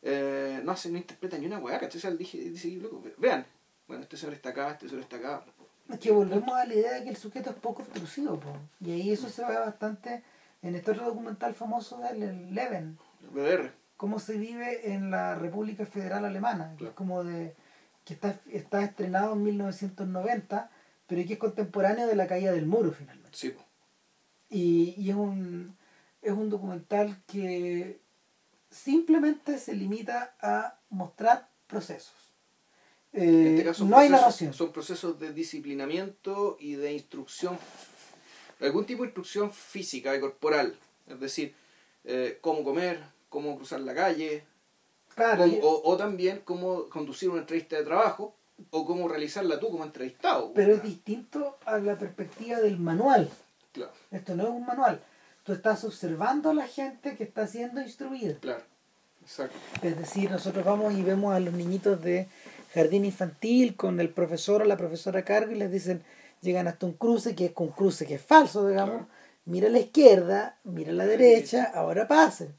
eh, 0.01 0.61
no 0.63 0.71
hace, 0.73 0.89
no 0.89 0.97
interpreta 0.97 1.37
ni 1.37 1.45
una 1.47 1.59
weá, 1.59 1.79
¿cachai? 1.79 1.97
O 1.97 2.01
sea, 2.01 2.11
dije, 2.11 2.37
dice, 2.37 2.69
loco, 2.71 3.01
vean, 3.17 3.45
bueno, 3.87 4.03
este 4.03 4.17
señor 4.17 4.33
está 4.35 4.49
acá, 4.49 4.71
este 4.71 4.87
señor 4.89 5.03
está 5.03 5.15
acá. 5.17 5.43
Es 5.89 5.99
que 5.99 6.11
volvemos 6.11 6.51
a 6.53 6.65
la 6.65 6.73
idea 6.73 6.93
de 6.95 7.03
que 7.03 7.09
el 7.09 7.15
sujeto 7.17 7.49
es 7.49 7.55
poco 7.55 7.81
obtrusivo, 7.81 8.37
po. 8.39 8.57
y 8.81 8.91
ahí 8.91 9.11
eso 9.11 9.29
se 9.29 9.45
ve 9.45 9.57
bastante 9.57 10.21
en 10.61 10.75
este 10.75 10.91
otro 10.91 11.05
documental 11.05 11.53
famoso 11.53 11.99
del 11.99 12.23
el 12.23 12.53
Leven, 12.53 12.97
BDR. 13.31 13.71
cómo 13.95 14.19
se 14.19 14.37
vive 14.37 14.91
en 14.91 15.11
la 15.11 15.35
República 15.35 15.85
Federal 15.85 16.25
Alemana, 16.25 16.71
que 16.71 16.77
Claro. 16.79 16.89
es 16.91 16.95
como 16.97 17.23
de 17.23 17.55
que 18.03 18.13
está, 18.15 18.35
está 18.51 18.83
estrenado 18.83 19.33
en 19.33 19.43
1990, 19.43 20.69
pero 21.07 21.25
que 21.25 21.33
es 21.33 21.39
contemporáneo 21.39 22.05
de 22.07 22.15
la 22.15 22.27
caída 22.27 22.51
del 22.51 22.65
muro 22.67 22.91
finalmente. 22.91 23.37
Sí. 23.37 23.53
Y, 24.49 24.93
y 24.97 25.09
es 25.09 25.15
un 25.15 25.75
es 26.21 26.31
un 26.33 26.49
documental 26.49 27.21
que 27.27 27.99
simplemente 28.69 29.57
se 29.59 29.73
limita 29.73 30.35
a 30.41 30.77
mostrar 30.89 31.49
procesos. 31.67 32.13
Eh, 33.13 33.23
En 33.23 33.47
este 33.47 33.63
caso, 33.63 33.85
no 33.85 33.97
hay 33.97 34.09
narración. 34.09 34.53
Son 34.53 34.71
procesos 34.71 35.19
de 35.19 35.31
disciplinamiento 35.33 36.57
y 36.59 36.73
de 36.75 36.91
instrucción, 36.93 37.57
algún 38.59 38.85
tipo 38.85 39.03
de 39.03 39.07
instrucción 39.09 39.51
física 39.53 40.15
y 40.15 40.19
corporal. 40.19 40.75
Es 41.07 41.19
decir, 41.19 41.55
eh, 42.03 42.39
cómo 42.41 42.63
comer, 42.63 43.01
cómo 43.29 43.55
cruzar 43.55 43.79
la 43.81 43.95
calle, 43.95 44.43
Claro, 45.15 45.43
cómo- 45.43 45.55
y- 45.55 45.59
o, 45.63 45.81
o 45.85 45.97
también 45.97 46.41
cómo 46.43 46.89
conducir 46.89 47.29
una 47.29 47.41
entrevista 47.41 47.77
de 47.77 47.83
trabajo 47.85 48.35
o 48.71 48.85
cómo 48.85 49.07
realizarla 49.07 49.59
tú 49.59 49.69
como 49.71 49.83
entrevistado. 49.83 50.51
pero 50.53 50.73
es 50.73 50.83
distinto 50.83 51.57
a 51.65 51.77
la 51.79 51.95
perspectiva 51.97 52.59
del 52.59 52.77
manual. 52.79 53.29
Claro, 53.71 53.91
Esto 54.11 54.35
no 54.35 54.43
es 54.43 54.49
un 54.49 54.65
manual. 54.65 54.99
Tú 55.43 55.53
estás 55.53 55.83
observando 55.83 56.49
a 56.49 56.53
la 56.53 56.67
gente 56.67 57.15
que 57.15 57.23
está 57.23 57.47
siendo 57.47 57.81
instruida. 57.81 58.35
claro, 58.41 58.63
exacto. 59.21 59.55
Es 59.81 59.97
decir, 59.97 60.29
nosotros 60.31 60.65
vamos 60.65 60.93
y 60.93 61.03
vemos 61.03 61.33
a 61.33 61.39
los 61.39 61.53
niñitos 61.53 62.01
de 62.01 62.27
jardín 62.73 63.05
infantil 63.05 63.75
con 63.75 63.99
el 63.99 64.09
profesor 64.09 64.61
o 64.61 64.65
la 64.65 64.77
profesora 64.77 65.19
a 65.19 65.23
cargo 65.25 65.51
y 65.51 65.55
les 65.55 65.71
dicen, 65.71 66.03
llegan 66.41 66.67
hasta 66.67 66.85
un 66.85 66.93
cruce 66.93 67.35
que 67.35 67.45
es 67.45 67.51
un 67.55 67.69
cruce 67.69 68.05
que 68.05 68.15
es 68.15 68.21
falso, 68.21 68.67
digamos. 68.67 68.95
Claro. 68.97 69.07
Mira 69.45 69.67
a 69.67 69.71
la 69.71 69.79
izquierda, 69.79 70.57
mira 70.65 70.91
a 70.91 70.95
la 70.95 71.05
derecha, 71.05 71.71
ahora 71.73 72.07
pasen. 72.07 72.53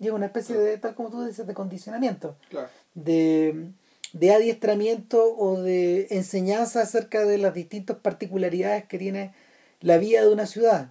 Y 0.00 0.06
es 0.08 0.12
una 0.12 0.26
especie 0.26 0.56
de, 0.56 0.76
tal 0.78 0.96
como 0.96 1.10
tú 1.10 1.24
dices, 1.24 1.46
de 1.46 1.54
condicionamiento, 1.54 2.36
Claro, 2.50 2.68
de, 2.94 3.70
de 4.12 4.32
adiestramiento 4.32 5.34
o 5.36 5.60
de 5.62 6.06
enseñanza 6.10 6.82
acerca 6.82 7.24
de 7.24 7.38
las 7.38 7.54
distintas 7.54 7.96
particularidades 7.98 8.84
que 8.84 8.98
tiene 8.98 9.32
la 9.80 9.96
vida 9.98 10.20
de 10.22 10.32
una 10.32 10.46
ciudad. 10.46 10.90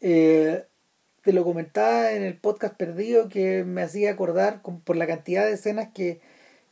Eh, 0.00 0.64
te 1.22 1.32
lo 1.32 1.44
comentaba 1.44 2.12
en 2.12 2.22
el 2.22 2.36
podcast 2.36 2.74
perdido 2.76 3.28
que 3.28 3.64
me 3.64 3.82
hacía 3.82 4.10
acordar 4.10 4.62
con- 4.62 4.80
por 4.80 4.96
la 4.96 5.06
cantidad 5.06 5.44
de 5.46 5.52
escenas 5.52 5.88
que 5.94 6.20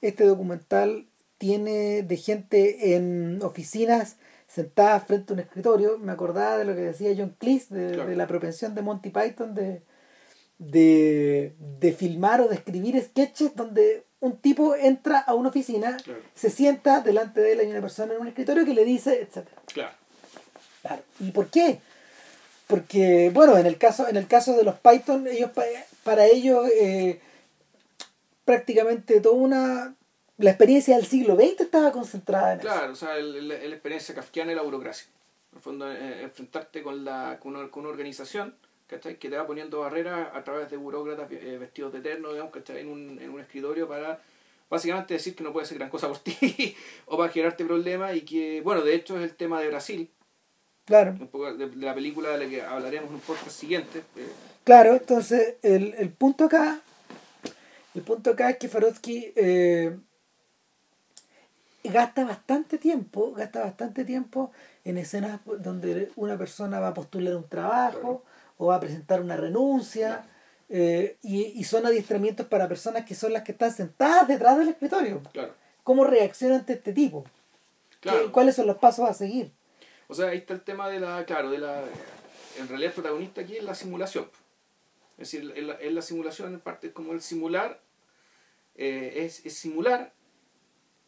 este 0.01 0.25
documental 0.25 1.07
tiene 1.39 2.03
de 2.03 2.17
gente 2.17 2.95
en 2.97 3.41
oficinas 3.43 4.17
sentada 4.49 5.01
frente 5.01 5.33
a 5.33 5.35
un 5.35 5.41
escritorio. 5.41 5.99
Me 5.99 6.13
acordaba 6.13 6.57
de 6.59 6.65
lo 6.65 6.75
que 6.75 6.81
decía 6.83 7.15
John 7.17 7.35
Cleese, 7.39 7.75
de, 7.75 7.93
Claro. 7.95 8.09
de 8.11 8.17
la 8.17 8.27
propensión 8.27 8.75
de 8.75 8.83
Monty 8.83 9.11
Python 9.11 9.55
de, 9.55 9.83
de, 10.59 11.55
de 11.79 11.93
filmar 11.93 12.41
o 12.41 12.49
de 12.49 12.55
escribir 12.55 13.01
sketches 13.03 13.55
donde 13.55 14.05
un 14.21 14.39
tipo 14.39 14.75
entra 14.75 15.19
a 15.19 15.35
una 15.35 15.49
oficina, 15.51 15.97
Claro. 16.03 16.21
se 16.35 16.51
sienta 16.51 17.01
delante 17.01 17.41
de 17.41 17.53
él 17.53 17.61
hay 17.61 17.67
una 17.71 17.81
persona 17.81 18.15
en 18.15 18.21
un 18.21 18.29
escritorio 18.29 18.65
que 18.65 18.75
le 18.75 18.85
dice, 18.85 19.21
etcétera. 19.21 19.61
claro. 19.67 19.93
Claro. 20.83 21.03
¿Y 21.21 21.31
por 21.33 21.49
qué? 21.49 21.81
Porque, 22.69 23.31
bueno, 23.35 23.57
en 23.59 23.67
el 23.67 23.77
caso, 23.79 24.09
en 24.09 24.17
el 24.17 24.27
caso 24.29 24.55
de 24.57 24.63
los 24.65 24.77
Python, 24.79 25.27
ellos 25.27 25.51
pa- 25.51 25.65
para 26.05 26.27
ellos 26.27 26.69
eh, 26.75 27.21
prácticamente 28.45 29.21
toda 29.21 29.35
una 29.37 29.95
la 30.39 30.51
experiencia 30.51 30.97
del 30.97 31.07
siglo 31.07 31.35
XX 31.35 31.61
estaba 31.63 31.93
concentrada 31.93 32.53
en 32.53 32.61
eso. 32.61 32.69
Claro, 32.69 32.93
o 32.93 32.97
sea, 32.97 33.17
el- 33.17 33.37
el- 33.37 33.49
la 33.49 33.55
experiencia 33.75 34.15
kafkiana 34.15 34.53
y 34.53 34.55
la 34.55 34.63
burocracia. 34.63 35.09
En 35.53 35.57
el 35.57 35.63
fondo, 35.63 35.91
eh, 35.91 36.23
enfrentarte 36.25 36.83
con, 36.83 37.05
la, 37.07 37.39
con, 37.41 37.57
una, 37.57 37.71
con 37.71 37.85
una 37.85 37.91
organización 37.91 38.55
¿cachai? 38.87 39.19
que 39.19 39.29
te 39.29 39.37
va 39.37 39.47
poniendo 39.47 39.81
barreras 39.81 40.29
a 40.35 40.45
través 40.45 40.71
de 40.71 40.77
burócratas 40.77 41.31
eh, 41.33 41.57
vestidos 41.59 41.93
de 41.93 41.99
eterno, 41.99 42.31
digamos, 42.33 42.53
¿cachai? 42.53 42.81
En, 42.81 42.89
un, 42.89 43.19
en 43.21 43.31
un 43.31 43.41
escritorio 43.41 43.89
para 43.89 44.21
básicamente 44.71 45.15
decir 45.15 45.35
que 45.37 45.45
no 45.45 45.53
puede 45.53 45.65
hacer 45.65 45.79
gran 45.79 45.91
cosa 45.91 46.09
por 46.09 46.19
ti 46.21 46.77
o 47.07 47.17
para 47.17 47.33
generarte 47.33 47.65
problemas 47.65 48.15
y 48.17 48.23
que, 48.23 48.61
bueno, 48.63 48.83
de 48.83 48.95
hecho 48.95 49.17
es 49.17 49.23
el 49.25 49.35
tema 49.37 49.61
de 49.61 49.69
Brasil, 49.69 50.11
Claro, 50.85 51.17
un 51.19 51.27
poco 51.29 51.53
de, 51.53 51.69
de 51.69 51.85
la 51.85 51.95
película 51.95 52.31
de 52.31 52.45
la 52.45 52.49
que 52.49 52.63
hablaremos 52.63 53.09
en 53.09 53.15
un 53.17 53.21
podcast 53.21 53.51
siguiente. 53.51 54.05
eh, 54.17 54.29
claro, 54.63 54.93
entonces 54.95 55.57
el, 55.63 55.95
el 55.99 56.11
punto 56.11 56.45
acá, 56.45 56.81
el 57.97 58.03
punto 58.03 58.31
acá 58.31 58.51
es 58.51 58.59
que 58.59 58.69
Farotsky 58.69 59.33
eh, 59.35 59.97
gasta 61.83 62.25
bastante 62.25 62.79
tiempo, 62.79 63.33
gasta 63.33 63.63
bastante 63.65 64.05
tiempo 64.05 64.53
en 64.85 64.99
escenas 64.99 65.41
donde 65.59 66.11
una 66.17 66.39
persona 66.39 66.79
va 66.79 66.89
a 66.89 66.95
postular 66.95 67.35
un 67.35 67.49
trabajo 67.49 67.99
Claro. 68.01 68.23
O 68.59 68.67
va 68.67 68.77
a 68.77 68.81
presentar 68.81 69.21
una 69.21 69.37
renuncia 69.37 70.25
eh, 70.69 71.17
y, 71.23 71.45
y 71.59 71.65
son 71.65 71.87
adiestramientos 71.87 72.47
para 72.47 72.69
personas 72.69 73.05
que 73.05 73.15
son 73.15 73.33
las 73.33 73.43
que 73.43 73.53
están 73.53 73.73
sentadas 73.73 74.27
detrás 74.29 74.59
del 74.59 74.69
escritorio. 74.71 75.23
claro, 75.33 75.55
¿Cómo 75.85 76.05
reacciona 76.05 76.57
ante 76.57 76.73
este 76.75 76.93
tipo? 76.93 77.25
¿Qué- 77.25 77.99
claro. 78.01 78.33
¿Cuáles 78.33 78.57
son 78.57 78.67
los 78.67 78.77
pasos 78.79 79.09
a 79.09 79.15
seguir? 79.15 79.53
O 80.09 80.15
sea, 80.15 80.29
ahí 80.29 80.39
está 80.39 80.55
el 80.55 80.63
tema 80.63 80.89
de 80.89 81.01
la, 81.01 81.25
claro, 81.25 81.51
de 81.51 81.59
la, 81.59 81.83
en 82.59 82.69
realidad 82.69 82.91
el 82.91 82.95
protagonista 82.95 83.41
aquí 83.41 83.57
es 83.57 83.65
la 83.65 83.75
simulación. 83.75 84.29
Es 85.19 85.31
decir, 85.31 85.53
en 85.57 85.95
la, 85.95 86.03
simulación 86.03 86.53
en 86.55 86.61
parte 86.61 86.89
es 86.89 86.93
como 86.93 87.13
el 87.13 87.21
simular, 87.23 87.81
eh, 88.77 89.25
es, 89.25 89.45
es 89.47 89.55
simular 89.57 90.13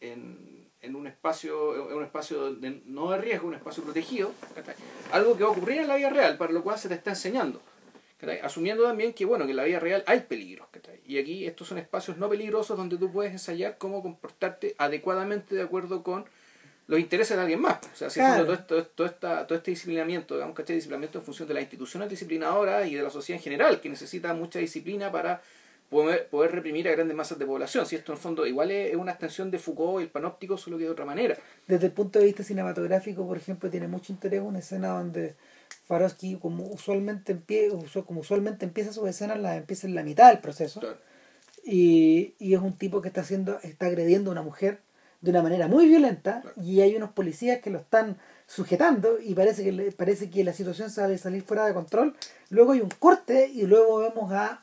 en, 0.00 0.57
en 0.82 0.94
un 0.96 1.06
espacio, 1.06 1.90
en 1.90 1.96
un 1.96 2.04
espacio 2.04 2.54
de, 2.54 2.82
no 2.86 3.10
de 3.10 3.18
riesgo, 3.18 3.48
un 3.48 3.54
espacio 3.54 3.82
protegido, 3.82 4.32
¿cachai? 4.54 4.74
algo 5.12 5.36
que 5.36 5.44
va 5.44 5.50
a 5.50 5.52
ocurrir 5.52 5.78
en 5.78 5.88
la 5.88 5.96
vida 5.96 6.10
real, 6.10 6.36
para 6.38 6.52
lo 6.52 6.62
cual 6.62 6.78
se 6.78 6.88
te 6.88 6.94
está 6.94 7.10
enseñando. 7.10 7.60
¿cachai? 8.18 8.40
Asumiendo 8.40 8.84
también 8.84 9.12
que 9.12 9.24
bueno, 9.24 9.44
que 9.44 9.50
en 9.52 9.56
la 9.56 9.64
vida 9.64 9.80
real 9.80 10.04
hay 10.06 10.20
peligros. 10.20 10.68
¿cachai? 10.70 11.00
Y 11.06 11.18
aquí 11.18 11.46
estos 11.46 11.68
son 11.68 11.78
espacios 11.78 12.16
no 12.18 12.28
peligrosos 12.28 12.76
donde 12.76 12.96
tú 12.96 13.10
puedes 13.12 13.32
ensayar 13.32 13.78
cómo 13.78 14.02
comportarte 14.02 14.74
adecuadamente 14.78 15.54
de 15.54 15.62
acuerdo 15.62 16.02
con 16.02 16.24
los 16.86 16.98
intereses 16.98 17.36
de 17.36 17.42
alguien 17.42 17.60
más. 17.60 17.78
O 17.92 17.96
sea, 17.96 18.08
si 18.08 18.18
Claro. 18.18 18.44
todo, 18.44 18.54
esto, 18.54 18.86
todo, 18.86 19.06
esta, 19.06 19.46
todo 19.46 19.58
este 19.58 19.72
disciplinamiento, 19.72 20.34
digamos 20.34 20.58
este 20.58 20.72
disciplinamiento 20.72 21.18
en 21.18 21.24
función 21.24 21.46
de 21.46 21.54
las 21.54 21.62
instituciones 21.62 22.08
disciplinadoras 22.08 22.88
y 22.88 22.94
de 22.94 23.02
la 23.02 23.10
sociedad 23.10 23.38
en 23.38 23.44
general, 23.44 23.80
que 23.80 23.90
necesita 23.90 24.32
mucha 24.32 24.58
disciplina 24.58 25.12
para 25.12 25.42
poder, 25.90 26.28
poder 26.28 26.52
reprimir 26.52 26.88
a 26.88 26.92
grandes 26.92 27.16
masas 27.16 27.38
de 27.38 27.46
población. 27.46 27.86
Si 27.86 27.96
esto 27.96 28.12
en 28.12 28.16
el 28.16 28.22
fondo 28.22 28.46
igual 28.46 28.70
es, 28.70 28.94
una 28.96 29.12
extensión 29.12 29.50
de 29.50 29.58
Foucault 29.58 30.00
y 30.00 30.04
el 30.04 30.10
panóptico, 30.10 30.56
solo 30.56 30.78
que 30.78 30.84
de 30.84 30.90
otra 30.90 31.04
manera. 31.04 31.36
Desde 31.66 31.86
el 31.86 31.92
punto 31.92 32.18
de 32.18 32.26
vista 32.26 32.42
cinematográfico, 32.42 33.26
por 33.26 33.36
ejemplo, 33.36 33.70
tiene 33.70 33.88
mucho 33.88 34.12
interés 34.12 34.42
una 34.42 34.58
escena 34.58 34.88
donde 34.88 35.34
Farosky, 35.86 36.36
como 36.36 36.64
usualmente, 36.66 37.32
empie 37.32 37.70
como 38.06 38.20
usualmente 38.20 38.64
empieza 38.64 38.92
sus 38.92 39.08
escenas, 39.08 39.38
las 39.38 39.56
empieza 39.56 39.86
en 39.86 39.94
la 39.94 40.02
mitad 40.02 40.28
del 40.28 40.40
proceso. 40.40 40.80
Claro. 40.80 40.98
Y, 41.64 42.34
y 42.38 42.54
es 42.54 42.60
un 42.60 42.72
tipo 42.76 43.00
que 43.00 43.08
está 43.08 43.22
haciendo, 43.22 43.58
está 43.62 43.86
agrediendo 43.86 44.30
a 44.30 44.32
una 44.32 44.42
mujer 44.42 44.80
de 45.20 45.30
una 45.30 45.42
manera 45.42 45.66
muy 45.66 45.88
violenta 45.88 46.42
Claro. 46.42 46.62
y 46.62 46.80
hay 46.80 46.94
unos 46.94 47.10
policías 47.10 47.60
que 47.60 47.70
lo 47.70 47.78
están 47.78 48.16
sujetando 48.46 49.18
y 49.20 49.34
parece 49.34 49.64
que 49.64 49.92
parece 49.92 50.30
que 50.30 50.44
la 50.44 50.52
situación 50.52 50.88
a 50.88 51.18
salir 51.18 51.42
fuera 51.42 51.66
de 51.66 51.74
control. 51.74 52.14
Luego 52.50 52.72
hay 52.72 52.80
un 52.80 52.88
corte 52.88 53.48
y 53.48 53.62
luego 53.62 53.98
vemos 53.98 54.32
a 54.32 54.62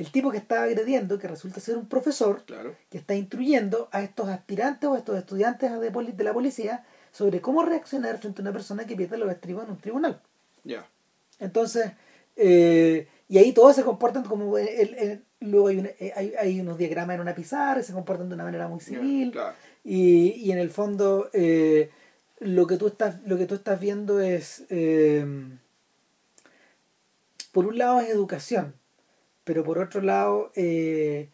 el 0.00 0.10
tipo 0.10 0.30
que 0.30 0.38
estaba 0.38 0.64
agrediendo, 0.64 1.18
que 1.18 1.28
resulta 1.28 1.60
ser 1.60 1.76
un 1.76 1.86
profesor, 1.86 2.42
Claro. 2.44 2.74
que 2.90 2.98
está 2.98 3.14
instruyendo 3.14 3.88
a 3.92 4.02
estos 4.02 4.28
aspirantes 4.28 4.88
o 4.88 4.94
a 4.94 4.98
estos 4.98 5.18
estudiantes 5.18 5.78
de, 5.80 5.90
poli- 5.90 6.12
de 6.12 6.24
la 6.24 6.32
policía 6.32 6.84
sobre 7.12 7.40
cómo 7.40 7.62
reaccionar 7.64 8.18
frente 8.18 8.40
a 8.40 8.44
una 8.44 8.52
persona 8.52 8.86
que 8.86 8.96
pierde 8.96 9.18
los 9.18 9.30
estribos 9.30 9.64
en 9.64 9.70
un 9.72 9.78
tribunal. 9.78 10.20
Ya. 10.64 10.86
Entonces, 11.38 11.92
eh, 12.36 13.08
y 13.28 13.38
ahí 13.38 13.52
todos 13.52 13.76
se 13.76 13.82
comportan 13.84 14.24
como. 14.24 14.56
el- 14.58 14.68
el- 14.68 14.94
el- 14.94 15.24
luego 15.40 15.68
hay, 15.68 15.78
una- 15.78 15.90
eh, 15.98 16.12
hay, 16.16 16.32
hay 16.38 16.60
unos 16.60 16.78
diagramas 16.78 17.14
en 17.14 17.20
una 17.20 17.34
pizarra 17.34 17.82
se 17.82 17.92
comportan 17.92 18.28
de 18.28 18.34
una 18.34 18.44
manera 18.44 18.68
muy 18.68 18.80
civil. 18.80 19.30
Claro. 19.32 19.54
Y, 19.84 20.32
y 20.32 20.52
en 20.52 20.58
el 20.58 20.70
fondo, 20.70 21.30
eh, 21.32 21.90
lo, 22.38 22.66
que 22.66 22.76
tú 22.76 22.86
estás, 22.88 23.20
lo 23.26 23.36
que 23.38 23.46
tú 23.46 23.54
estás 23.54 23.78
viendo 23.80 24.20
es. 24.20 24.64
eh, 24.70 25.24
por 27.52 27.66
un 27.66 27.78
lado 27.78 28.00
es 28.00 28.08
educación, 28.10 28.74
pero 29.52 29.64
por 29.64 29.80
otro 29.80 30.00
lado, 30.00 30.52
eh, 30.54 31.28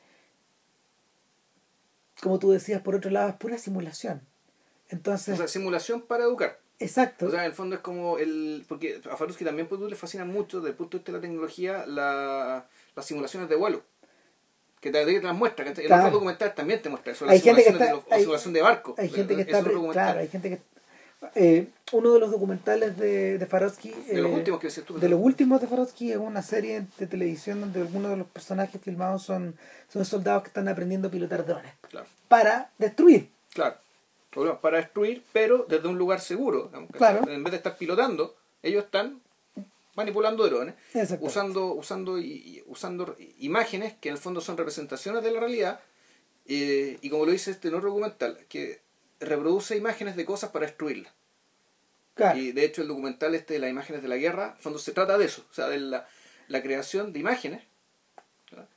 como 2.23 2.39
tú 2.39 2.51
decías, 2.51 2.81
por 2.81 2.95
otro 2.95 3.11
lado 3.11 3.29
es 3.29 3.35
pura 3.35 3.59
simulación. 3.59 4.23
Entonces, 4.89 5.35
O 5.35 5.37
sea, 5.37 5.49
simulación 5.49 6.01
para 6.01 6.25
educar. 6.25 6.59
exacto. 6.79 7.27
O 7.27 7.31
sea, 7.31 7.41
en 7.41 7.47
el 7.47 7.53
fondo 7.53 7.77
es 7.77 7.83
como 7.83 8.17
el... 8.19 8.65
Porque 8.69 9.01
a 9.11 9.17
Faruski 9.17 9.45
también 9.45 9.69
pues, 9.69 9.81
le 9.83 9.97
fascina 9.97 10.25
mucho, 10.25 10.59
desde 10.61 10.71
el 10.71 10.77
punto 10.77 10.97
de 10.97 11.01
vista 11.01 11.13
de 11.13 11.19
la 11.19 11.23
tecnología, 11.23 11.85
la, 11.87 12.67
las 12.95 13.05
simulaciones 13.05 13.49
de 13.51 13.57
vuelo. 13.57 13.83
Que 14.81 14.91
te, 14.91 15.05
te 15.05 15.21
las 15.23 15.35
muestra. 15.37 15.65
Que 15.65 15.71
en 15.83 15.87
Claro. 15.89 16.03
otros 16.05 16.13
documentales 16.15 16.55
también 16.55 16.81
te 16.81 16.89
muestra 16.89 17.13
eso. 17.13 17.27
La 17.27 17.33
Hay 17.33 17.41
gente 17.41 17.65
que 17.65 17.73
de, 17.73 17.85
está- 17.85 18.03
hay- 18.11 18.21
simulación 18.21 18.55
de 18.55 18.63
barco. 18.63 18.95
hay 18.97 19.09
gente 19.11 19.35
que 19.35 19.43
Es 19.43 19.49
está 19.49 19.63
claro 19.93 20.19
hay 20.21 20.29
gente 20.29 20.49
que 20.51 20.59
eh, 21.35 21.69
uno 21.93 22.13
de 22.15 22.21
los 22.21 22.31
documentales 22.31 22.97
de, 22.97 23.39
de 23.39 23.47
Farosky 23.47 23.91
De 23.91 24.21
los 24.21 24.31
eh, 24.31 24.35
últimos 24.35 24.61
que 24.61 24.67
decías 24.69 24.87
tú. 24.87 24.99
de 24.99 25.09
los 25.09 25.21
últimos 25.21 25.61
de 25.61 25.67
Farosky 25.67 26.13
es 26.13 26.19
una 26.19 26.43
serie 26.43 26.87
de 26.99 27.07
televisión 27.07 27.61
donde 27.61 27.81
algunos 27.81 28.11
de 28.11 28.17
los 28.19 28.27
personajes 28.29 28.81
filmados 28.81 29.23
son 29.23 29.57
son 29.93 30.05
soldados 30.05 30.43
que 30.43 30.49
están 30.49 30.69
aprendiendo 30.69 31.09
a 31.09 31.11
pilotar 31.11 31.47
drones 31.47 31.73
Claro. 31.91 32.07
para 32.29 32.71
destruir 32.79 33.29
Claro. 33.53 33.77
Para 34.61 34.77
destruir, 34.77 35.23
pero 35.33 35.65
desde 35.67 35.89
un 35.89 35.97
lugar 35.97 36.21
seguro. 36.21 36.71
Claro. 36.99 37.27
En 37.27 37.43
vez 37.43 37.53
de 37.53 37.57
estar 37.57 37.79
pilotando, 37.79 38.37
ellos 38.63 38.85
están 38.85 39.23
manipulando 39.95 40.45
drones, 40.45 40.75
usando, 41.21 41.73
usando, 41.73 42.19
y- 42.19 42.63
usando 42.67 43.17
imágenes 43.39 43.95
que 43.99 44.11
en 44.11 44.17
el 44.17 44.21
fondo 44.21 44.43
son 44.43 44.59
representaciones 44.59 45.23
de 45.23 45.31
la 45.31 45.41
realidad. 45.41 45.81
eh, 46.49 46.99
y 47.01 47.09
como 47.11 47.25
lo 47.25 47.33
dice 47.33 47.51
este 47.51 47.69
otro 47.69 47.89
documental, 47.89 48.39
que 48.49 48.81
reproduce 49.21 49.77
imágenes 49.77 50.17
de 50.17 50.25
cosas 50.25 50.51
para 50.51 50.67
destruirlas. 50.67 51.13
claro 52.15 52.39
Y 52.39 52.53
de 52.53 52.65
hecho 52.65 52.83
el 52.83 52.89
documental 52.89 53.35
este 53.35 53.55
de 53.55 53.61
las 53.61 53.71
imágenes 53.71 54.03
de 54.03 54.09
la 54.09 54.17
guerra, 54.17 54.55
en 54.57 54.63
fondo 54.63 54.79
se 54.79 54.93
trata 54.93 55.19
de 55.19 55.27
eso, 55.27 55.45
o 55.51 55.55
sea, 55.55 55.69
de 55.69 55.79
la, 55.79 56.09
la 56.49 56.63
creación 56.63 57.13
de 57.13 57.21
imágenes 57.21 57.63
¿verdad? 58.51 58.69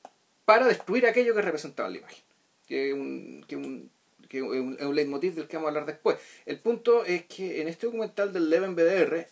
para 0.46 0.68
destruir 0.68 1.06
aquello 1.06 1.36
que 1.36 1.42
representaba 1.42 1.90
la 1.90 1.98
imagen. 1.98 2.24
Que 2.68 2.90
es 2.90 2.94
un, 2.94 3.46
que 3.48 3.56
un, 3.56 3.92
que 4.28 4.38
es 4.38 4.44
un, 4.44 4.78
un 4.80 4.96
leitmotiv 4.96 5.36
del 5.36 5.48
que 5.48 5.58
vamos 5.58 5.68
a 5.68 5.70
hablar 5.70 5.86
después. 5.86 6.18
El 6.46 6.60
punto 6.60 7.04
es 7.04 7.26
que 7.26 7.62
en 7.62 7.68
este 7.68 7.88
documental 7.88 8.32
del 8.32 8.50
Leven 8.50 8.76
BDR, 8.76 9.28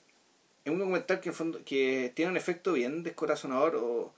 es 0.66 0.72
un 0.72 0.80
documental 0.80 1.20
que 1.20 1.30
en 1.30 1.36
fondo 1.36 1.60
que 1.64 2.12
tiene 2.14 2.32
un 2.32 2.38
efecto 2.38 2.74
bien 2.74 3.04
descorazonador 3.04 3.78
o, 3.78 4.14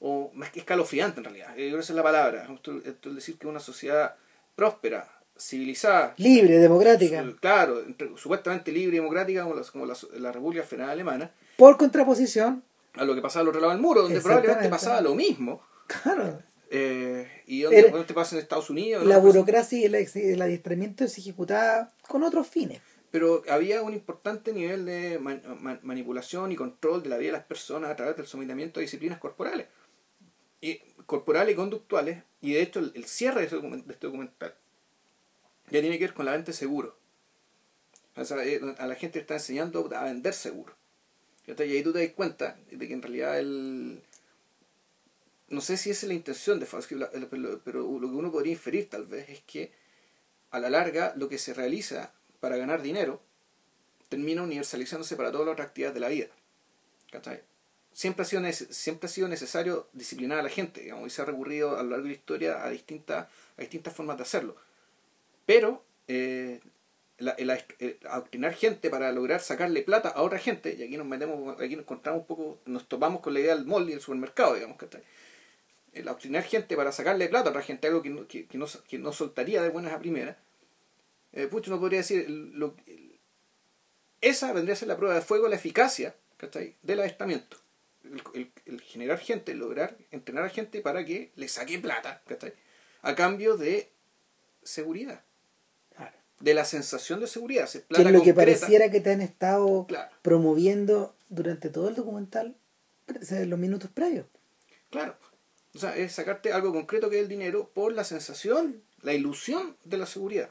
o 0.00 0.30
más 0.34 0.50
que 0.50 0.60
escalofriante 0.60 1.20
en 1.20 1.24
realidad. 1.24 1.48
Yo 1.50 1.54
creo 1.54 1.74
que 1.74 1.80
esa 1.80 1.92
es 1.92 1.96
la 1.96 2.02
palabra. 2.02 2.48
Esto, 2.52 2.78
esto 2.84 3.08
es 3.10 3.14
decir 3.14 3.36
que 3.36 3.46
una 3.46 3.60
sociedad 3.60 4.16
próspera, 4.56 5.21
civilizada, 5.42 6.14
libre 6.16 6.58
democrática 6.58 7.24
claro, 7.40 7.82
supuestamente 8.16 8.70
libre 8.72 8.96
y 8.96 8.98
democrática 9.00 9.42
como, 9.42 9.54
la, 9.56 9.62
como 9.64 9.86
la, 9.86 9.96
la 10.18 10.32
República 10.32 10.62
Federal 10.64 10.90
Alemana, 10.90 11.30
por 11.56 11.76
contraposición 11.76 12.62
a 12.94 13.04
lo 13.04 13.14
que 13.14 13.20
pasaba 13.22 13.42
al 13.42 13.48
otro 13.48 13.60
lado 13.60 13.72
del 13.72 13.80
muro, 13.82 14.02
donde 14.02 14.20
probablemente 14.20 14.68
pasaba 14.68 15.00
lo 15.00 15.14
mismo. 15.14 15.62
claro 15.86 16.38
eh, 16.74 17.28
y 17.46 17.60
donde 17.62 17.76
Era- 17.78 17.88
probablemente 17.88 18.14
pasa 18.14 18.36
en 18.36 18.42
Estados 18.42 18.70
Unidos. 18.70 19.04
la 19.06 19.18
burocracia 19.18 19.78
y 19.78 19.84
el, 19.84 19.94
el 19.94 20.40
adiestramiento 20.42 21.06
se 21.06 21.20
ejecutaba 21.20 21.90
con 22.08 22.22
otros 22.22 22.46
fines 22.46 22.80
Pero 23.10 23.42
había 23.50 23.82
un 23.82 23.92
importante 23.92 24.54
nivel 24.54 24.86
de 24.86 25.18
man- 25.18 25.42
man- 25.60 25.80
manipulación 25.82 26.50
y 26.50 26.56
control 26.56 27.02
de 27.02 27.10
la 27.10 27.18
vida 27.18 27.32
de 27.32 27.38
las 27.38 27.44
personas 27.46 27.90
a 27.90 27.96
través 27.96 28.16
del 28.16 28.26
sometimiento 28.26 28.80
a 28.80 28.82
disciplinas 28.82 29.18
corporales. 29.18 29.66
Y, 30.62 30.78
corporales 31.04 31.52
y 31.52 31.56
conductuales. 31.56 32.22
Y 32.40 32.54
de 32.54 32.62
hecho 32.62 32.78
el, 32.78 32.92
el 32.94 33.04
cierre 33.04 33.40
de 33.40 33.46
este 33.48 34.06
documental 34.06 34.54
ya 35.72 35.80
tiene 35.80 35.98
que 35.98 36.04
ver 36.04 36.14
con 36.14 36.26
la 36.26 36.32
venta 36.32 36.52
de 36.52 36.56
seguro. 36.56 36.96
Eh, 38.16 38.60
a 38.78 38.86
la 38.86 38.94
gente 38.94 39.18
está 39.18 39.34
enseñando 39.34 39.88
a 39.94 40.04
vender 40.04 40.34
seguro. 40.34 40.74
Y 41.46 41.50
ahí 41.60 41.82
tú 41.82 41.92
te 41.92 42.04
das 42.06 42.14
cuenta 42.14 42.56
de 42.70 42.86
que 42.86 42.94
en 42.94 43.02
realidad 43.02 43.38
el... 43.38 44.02
No 45.48 45.60
sé 45.60 45.76
si 45.76 45.90
esa 45.90 46.06
es 46.06 46.08
la 46.08 46.14
intención 46.14 46.60
de 46.60 46.66
el- 47.12 47.60
pero 47.64 47.82
lo 48.00 48.08
que 48.08 48.14
uno 48.16 48.30
podría 48.30 48.52
inferir 48.52 48.88
tal 48.88 49.04
vez 49.06 49.28
es 49.28 49.40
que 49.42 49.72
a 50.50 50.58
la 50.60 50.70
larga 50.70 51.14
lo 51.16 51.28
que 51.28 51.38
se 51.38 51.52
realiza 51.54 52.12
para 52.40 52.56
ganar 52.56 52.82
dinero 52.82 53.20
termina 54.08 54.42
universalizándose 54.42 55.16
para 55.16 55.32
todas 55.32 55.46
las 55.46 55.54
otras 55.54 55.68
actividades 55.68 55.94
de 55.94 56.00
la 56.00 56.08
vida. 56.08 56.26
Siempre 57.92 58.22
ha, 58.22 58.24
sido 58.26 58.42
siempre 58.70 59.06
ha 59.06 59.10
sido 59.10 59.28
necesario 59.28 59.88
disciplinar 59.92 60.38
a 60.38 60.42
la 60.42 60.48
gente, 60.48 60.80
digamos, 60.80 61.06
y 61.06 61.10
se 61.10 61.20
ha 61.20 61.26
recurrido 61.26 61.78
a 61.78 61.82
lo 61.82 61.90
largo 61.90 62.04
de 62.04 62.10
la 62.10 62.16
historia 62.16 62.64
a 62.64 62.70
distintas, 62.70 63.28
a 63.58 63.60
distintas 63.60 63.94
formas 63.94 64.16
de 64.16 64.22
hacerlo. 64.22 64.56
Pero 65.46 65.84
eh, 66.08 66.60
la- 67.18 67.32
el, 67.32 67.50
el 67.78 67.98
adoctrinar 68.08 68.54
gente 68.54 68.90
para 68.90 69.12
lograr 69.12 69.40
sacarle 69.40 69.82
plata 69.82 70.08
a 70.10 70.22
otra 70.22 70.38
gente, 70.38 70.74
y 70.78 70.82
aquí 70.82 70.96
nos 70.96 71.06
metemos, 71.06 71.60
aquí 71.60 71.76
nos 71.76 71.84
encontramos 71.84 72.20
un 72.22 72.26
poco, 72.26 72.60
nos 72.66 72.88
topamos 72.88 73.20
con 73.20 73.34
la 73.34 73.40
idea 73.40 73.54
del 73.56 73.64
mall 73.66 73.88
y 73.88 73.92
del 73.92 74.00
supermercado, 74.00 74.54
digamos, 74.54 74.76
¿cachai? 74.78 75.02
El 75.92 76.08
adoctrinar 76.08 76.42
gente 76.44 76.74
para 76.76 76.90
sacarle 76.92 77.28
plata 77.28 77.48
a 77.48 77.50
otra 77.50 77.62
gente, 77.62 77.86
algo 77.86 78.02
que 78.02 78.10
no, 78.10 78.26
que, 78.26 78.46
que 78.46 78.56
no, 78.58 78.66
que 78.88 78.98
no 78.98 79.12
soltaría 79.12 79.62
de 79.62 79.68
buenas 79.68 79.92
a 79.92 79.98
primeras, 79.98 80.36
eh, 81.32 81.46
pucho, 81.46 81.70
uno 81.70 81.80
podría 81.80 81.98
decir, 82.00 82.24
el- 82.26 82.52
lo- 82.58 82.74
el- 82.86 83.18
esa 84.20 84.52
vendría 84.52 84.74
a 84.74 84.76
ser 84.76 84.88
la 84.88 84.96
prueba 84.96 85.14
de 85.14 85.20
fuego, 85.22 85.48
la 85.48 85.56
eficacia 85.56 86.14
¿cachai? 86.36 86.76
del 86.82 87.00
adiestramiento. 87.00 87.56
El, 88.04 88.22
el- 88.34 88.52
el 88.66 88.80
generar 88.80 89.18
gente, 89.18 89.54
lograr 89.54 89.96
entrenar 90.10 90.44
a 90.44 90.48
gente 90.50 90.80
para 90.80 91.04
que 91.04 91.30
le 91.36 91.48
saque 91.48 91.78
plata, 91.78 92.22
¿cachai? 92.26 92.52
a 93.02 93.14
cambio 93.14 93.56
de 93.56 93.90
seguridad. 94.62 95.22
De 96.42 96.54
la 96.54 96.64
sensación 96.64 97.20
de 97.20 97.26
seguridad. 97.26 97.64
es 97.64 97.84
que 97.88 98.02
es 98.02 98.12
lo 98.12 98.22
que 98.22 98.34
pareciera 98.34 98.90
que 98.90 99.00
te 99.00 99.12
han 99.12 99.20
estado 99.20 99.86
Claro. 99.86 100.10
promoviendo 100.22 101.14
durante 101.28 101.68
todo 101.70 101.88
el 101.88 101.94
documental 101.94 102.56
los 103.06 103.58
minutos 103.58 103.90
previos 103.92 104.26
Claro. 104.90 105.16
O 105.74 105.78
sea, 105.78 105.96
es 105.96 106.12
sacarte 106.12 106.52
algo 106.52 106.72
concreto 106.72 107.08
que 107.08 107.16
es 107.16 107.22
el 107.22 107.28
dinero 107.28 107.70
por 107.72 107.92
la 107.94 108.04
sensación, 108.04 108.82
la 109.02 109.14
ilusión 109.14 109.76
de 109.84 109.96
la 109.96 110.04
seguridad. 110.06 110.50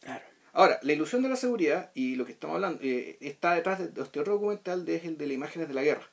claro 0.00 0.24
Ahora, 0.54 0.78
la 0.82 0.92
ilusión 0.92 1.22
de 1.22 1.28
la 1.28 1.36
seguridad 1.36 1.90
y 1.94 2.16
lo 2.16 2.26
que 2.26 2.32
estamos 2.32 2.56
hablando 2.56 2.80
eh, 2.82 3.16
está 3.20 3.54
detrás 3.54 3.78
de 3.78 4.02
este 4.02 4.20
otro 4.20 4.34
documental 4.34 4.84
de, 4.84 4.96
es 4.96 5.04
el 5.04 5.16
de 5.16 5.26
las 5.26 5.34
imágenes 5.34 5.68
de 5.68 5.74
la 5.74 5.82
guerra, 5.82 6.10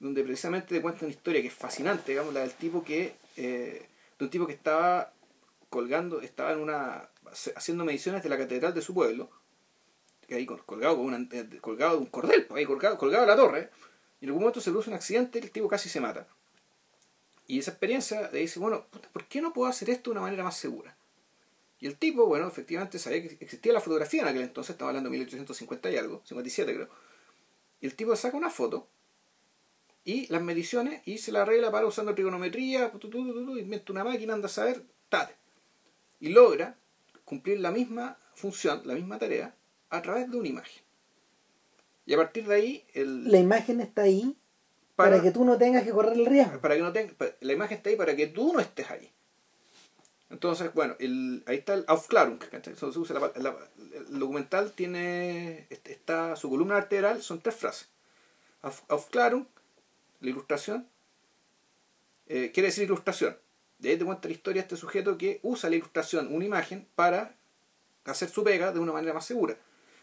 donde 0.00 0.24
precisamente 0.24 0.74
te 0.74 0.82
cuenta 0.82 1.04
una 1.04 1.14
historia 1.14 1.40
que 1.42 1.48
es 1.48 1.54
fascinante, 1.54 2.10
digamos, 2.12 2.34
la 2.34 2.40
del 2.40 2.52
tipo 2.54 2.82
que, 2.82 3.14
eh, 3.36 3.86
de 4.18 4.24
un 4.24 4.30
tipo 4.30 4.46
que 4.48 4.52
estaba 4.54 5.12
colgando, 5.70 6.22
estaba 6.22 6.52
en 6.52 6.58
una, 6.60 7.08
haciendo 7.54 7.84
mediciones 7.84 8.22
de 8.22 8.28
la 8.28 8.38
catedral 8.38 8.74
de 8.74 8.82
su 8.82 8.94
pueblo, 8.94 9.30
que 10.26 10.34
ahí 10.34 10.46
col- 10.46 10.64
colgado, 10.64 10.96
con 10.96 11.06
una, 11.06 11.28
eh, 11.32 11.48
colgado 11.60 11.92
de 11.96 11.98
un 11.98 12.06
cordel, 12.06 12.46
pues, 12.46 12.58
ahí 12.58 12.64
colgado, 12.66 12.98
colgado 12.98 13.22
de 13.22 13.28
la 13.28 13.36
torre, 13.36 13.70
y 14.20 14.24
en 14.24 14.30
algún 14.30 14.42
momento 14.42 14.60
se 14.60 14.70
produce 14.70 14.90
un 14.90 14.96
accidente 14.96 15.38
y 15.38 15.42
el 15.42 15.50
tipo 15.50 15.68
casi 15.68 15.88
se 15.88 16.00
mata. 16.00 16.26
Y 17.46 17.58
esa 17.60 17.70
experiencia 17.70 18.28
le 18.32 18.40
dice, 18.40 18.58
bueno, 18.58 18.86
¿por 19.12 19.24
qué 19.26 19.40
no 19.40 19.52
puedo 19.52 19.70
hacer 19.70 19.88
esto 19.90 20.10
de 20.10 20.12
una 20.12 20.22
manera 20.22 20.42
más 20.42 20.56
segura? 20.56 20.96
Y 21.78 21.86
el 21.86 21.96
tipo, 21.96 22.26
bueno, 22.26 22.48
efectivamente 22.48 22.98
sabía 22.98 23.22
que 23.22 23.36
existía 23.38 23.72
la 23.72 23.80
fotografía 23.80 24.22
en 24.22 24.28
aquel 24.28 24.42
entonces, 24.42 24.70
estamos 24.70 24.90
hablando 24.90 25.08
de 25.10 25.18
1850 25.18 25.90
y 25.90 25.96
algo, 25.96 26.22
57 26.24 26.74
creo. 26.74 26.88
Y 27.80 27.86
el 27.86 27.94
tipo 27.94 28.16
saca 28.16 28.36
una 28.36 28.50
foto 28.50 28.88
y 30.02 30.26
las 30.28 30.40
mediciones 30.40 31.02
y 31.06 31.18
se 31.18 31.32
la 31.32 31.42
arregla 31.42 31.70
para 31.70 31.86
usando 31.86 32.14
trigonometría, 32.14 32.90
tu, 32.92 33.10
tu, 33.10 33.18
inventa 33.58 33.92
una 33.92 34.04
máquina, 34.04 34.34
anda 34.34 34.46
a 34.46 34.50
saber, 34.50 34.82
tate. 35.08 35.36
Y 36.18 36.30
logra 36.30 36.78
cumplir 37.26 37.60
la 37.60 37.70
misma 37.70 38.16
función, 38.34 38.80
la 38.86 38.94
misma 38.94 39.18
tarea, 39.18 39.54
a 39.90 40.00
través 40.00 40.30
de 40.30 40.36
una 40.38 40.48
imagen. 40.48 40.82
Y 42.06 42.14
a 42.14 42.16
partir 42.16 42.46
de 42.46 42.54
ahí, 42.54 42.84
el, 42.94 43.30
la 43.30 43.38
imagen 43.38 43.80
está 43.80 44.02
ahí 44.02 44.34
para, 44.94 45.20
que 45.20 45.30
tú 45.32 45.44
no 45.44 45.58
tengas 45.58 45.82
que 45.84 45.90
correr 45.90 46.14
el 46.14 46.24
riesgo 46.24 46.58
para 46.60 46.74
que 46.76 46.80
no 46.82 46.92
tenga, 46.92 47.12
pa- 47.12 47.34
la 47.40 47.52
imagen 47.52 47.76
está 47.76 47.90
ahí 47.90 47.96
para 47.96 48.16
que 48.16 48.26
tú 48.28 48.52
no 48.54 48.60
estés 48.60 48.90
ahí. 48.90 49.12
Entonces, 50.30 50.72
bueno, 50.74 50.96
el, 50.98 51.42
ahí 51.46 51.58
está 51.58 51.74
el 51.74 51.84
Aufklärung. 51.86 52.38
el 52.52 54.18
documental 54.18 54.72
tiene, 54.72 55.66
este- 55.70 55.92
está, 55.92 56.34
su 56.36 56.48
columna 56.50 56.74
vertebral 56.74 57.22
son 57.22 57.40
tres 57.40 57.54
frases. 57.56 57.88
Auf- 58.62 58.82
Aufklärung, 58.88 59.46
la 60.20 60.30
ilustración, 60.30 60.88
eh, 62.28 62.50
quiere 62.52 62.68
decir 62.68 62.84
ilustración. 62.84 63.36
De 63.78 63.90
ahí 63.90 63.96
te 63.96 64.04
cuenta 64.04 64.28
la 64.28 64.34
historia 64.34 64.62
este 64.62 64.76
sujeto 64.76 65.18
que 65.18 65.40
usa 65.42 65.68
la 65.68 65.76
ilustración, 65.76 66.34
una 66.34 66.44
imagen, 66.44 66.86
para 66.94 67.36
hacer 68.04 68.28
su 68.28 68.42
pega 68.44 68.72
de 68.72 68.80
una 68.80 68.92
manera 68.92 69.14
más 69.14 69.26
segura. 69.26 69.56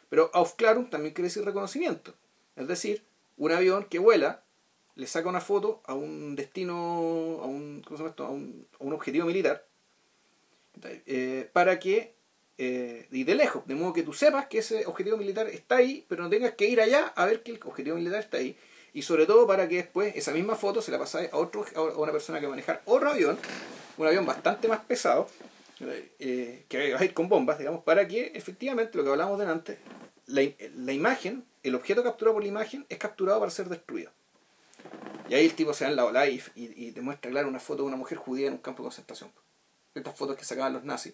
Pero 0.10 0.30
Aufklärung 0.34 0.90
también 0.90 1.14
quiere 1.14 1.30
decir 1.30 1.44
reconocimiento. 1.44 2.14
Es 2.56 2.68
decir, 2.68 3.04
un 3.38 3.52
avión 3.52 3.86
que 3.86 4.00
vuela 4.00 4.44
le 4.96 5.08
saca 5.08 5.30
una 5.30 5.42
foto 5.42 5.82
a 5.86 5.96
un 5.96 6.36
destino, 6.36 6.76
a 7.42 7.48
un, 7.48 7.82
¿cómo 7.84 7.98
se 7.98 8.04
llama 8.04 8.10
esto? 8.12 8.26
A 8.26 8.30
un, 8.30 8.68
un 8.80 8.94
objetivo 8.94 9.26
militar, 9.26 9.66
eh, 10.84 11.50
para 11.54 11.80
que, 11.80 12.14
eh, 12.58 13.08
y 13.12 13.24
de 13.24 13.36
lejos, 13.36 13.66
de 13.68 13.76
modo 13.76 13.94
que 13.94 14.04
tú 14.04 14.14
sepas 14.14 14.48
que 14.48 14.60
ese 14.60 14.86
objetivo 14.86 15.18
militar 15.18 15.48
está 15.48 15.78
ahí, 15.78 16.06
pero 16.08 16.24
no 16.24 16.30
tengas 16.30 16.54
que 16.54 16.68
ir 16.68 16.82
allá 16.82 17.08
a 17.16 17.26
ver 17.26 17.44
que 17.44 17.52
el 17.52 17.60
objetivo 17.64 17.96
militar 17.96 18.20
está 18.20 18.38
ahí. 18.38 18.56
Y 18.94 19.02
sobre 19.02 19.26
todo 19.26 19.48
para 19.48 19.68
que 19.68 19.78
después 19.78 20.16
esa 20.16 20.32
misma 20.32 20.56
foto 20.56 20.82
se 20.82 20.92
la 20.92 21.00
pasáis 21.00 21.32
a, 21.34 21.38
otro, 21.38 21.66
a 21.76 21.82
una 21.98 22.12
persona 22.12 22.40
que 22.40 22.46
va 22.46 22.52
a 22.52 22.56
manejar 22.56 22.82
otro 22.86 23.10
avión, 23.10 23.38
un 23.98 24.08
avión 24.08 24.26
bastante 24.26 24.68
más 24.68 24.80
pesado, 24.82 25.28
eh, 26.20 26.66
que 26.70 26.94
va 26.94 27.00
a 27.00 27.04
ir 27.04 27.14
con 27.14 27.28
bombas, 27.28 27.58
digamos, 27.58 27.84
para 27.84 28.08
que 28.08 28.32
efectivamente 28.36 28.98
lo 28.98 29.04
que 29.04 29.10
hablábamos 29.10 29.40
delante, 29.40 29.80
la, 30.28 30.42
la 30.76 30.94
imagen, 30.94 31.44
el 31.64 31.76
objeto 31.76 32.04
capturado 32.04 32.36
por 32.36 32.44
la 32.44 32.50
imagen 32.50 32.86
es 32.90 32.98
capturado 32.98 33.40
para 33.40 33.52
ser 33.52 33.68
destruido. 33.68 34.12
Y 35.30 35.36
ahí 35.36 35.46
el 35.46 35.54
tipo 35.54 35.74
se 35.74 35.86
da 35.86 35.90
en 35.90 35.96
la 35.96 36.06
ola 36.06 36.28
y, 36.28 36.42
y, 36.56 36.88
y 36.88 36.92
te 36.92 37.02
muestra, 37.02 37.32
claro, 37.32 37.48
una 37.48 37.60
foto 37.60 37.84
de 37.84 37.88
una 37.88 37.98
mujer 37.98 38.18
judía 38.18 38.48
en 38.48 38.54
un 38.54 38.60
campo 38.60 38.84
de 38.84 38.88
concentración. 38.88 39.32
Estas 39.96 40.16
fotos 40.16 40.38
que 40.38 40.46
sacaban 40.46 40.74
los 40.74 40.84
nazis. 40.84 41.14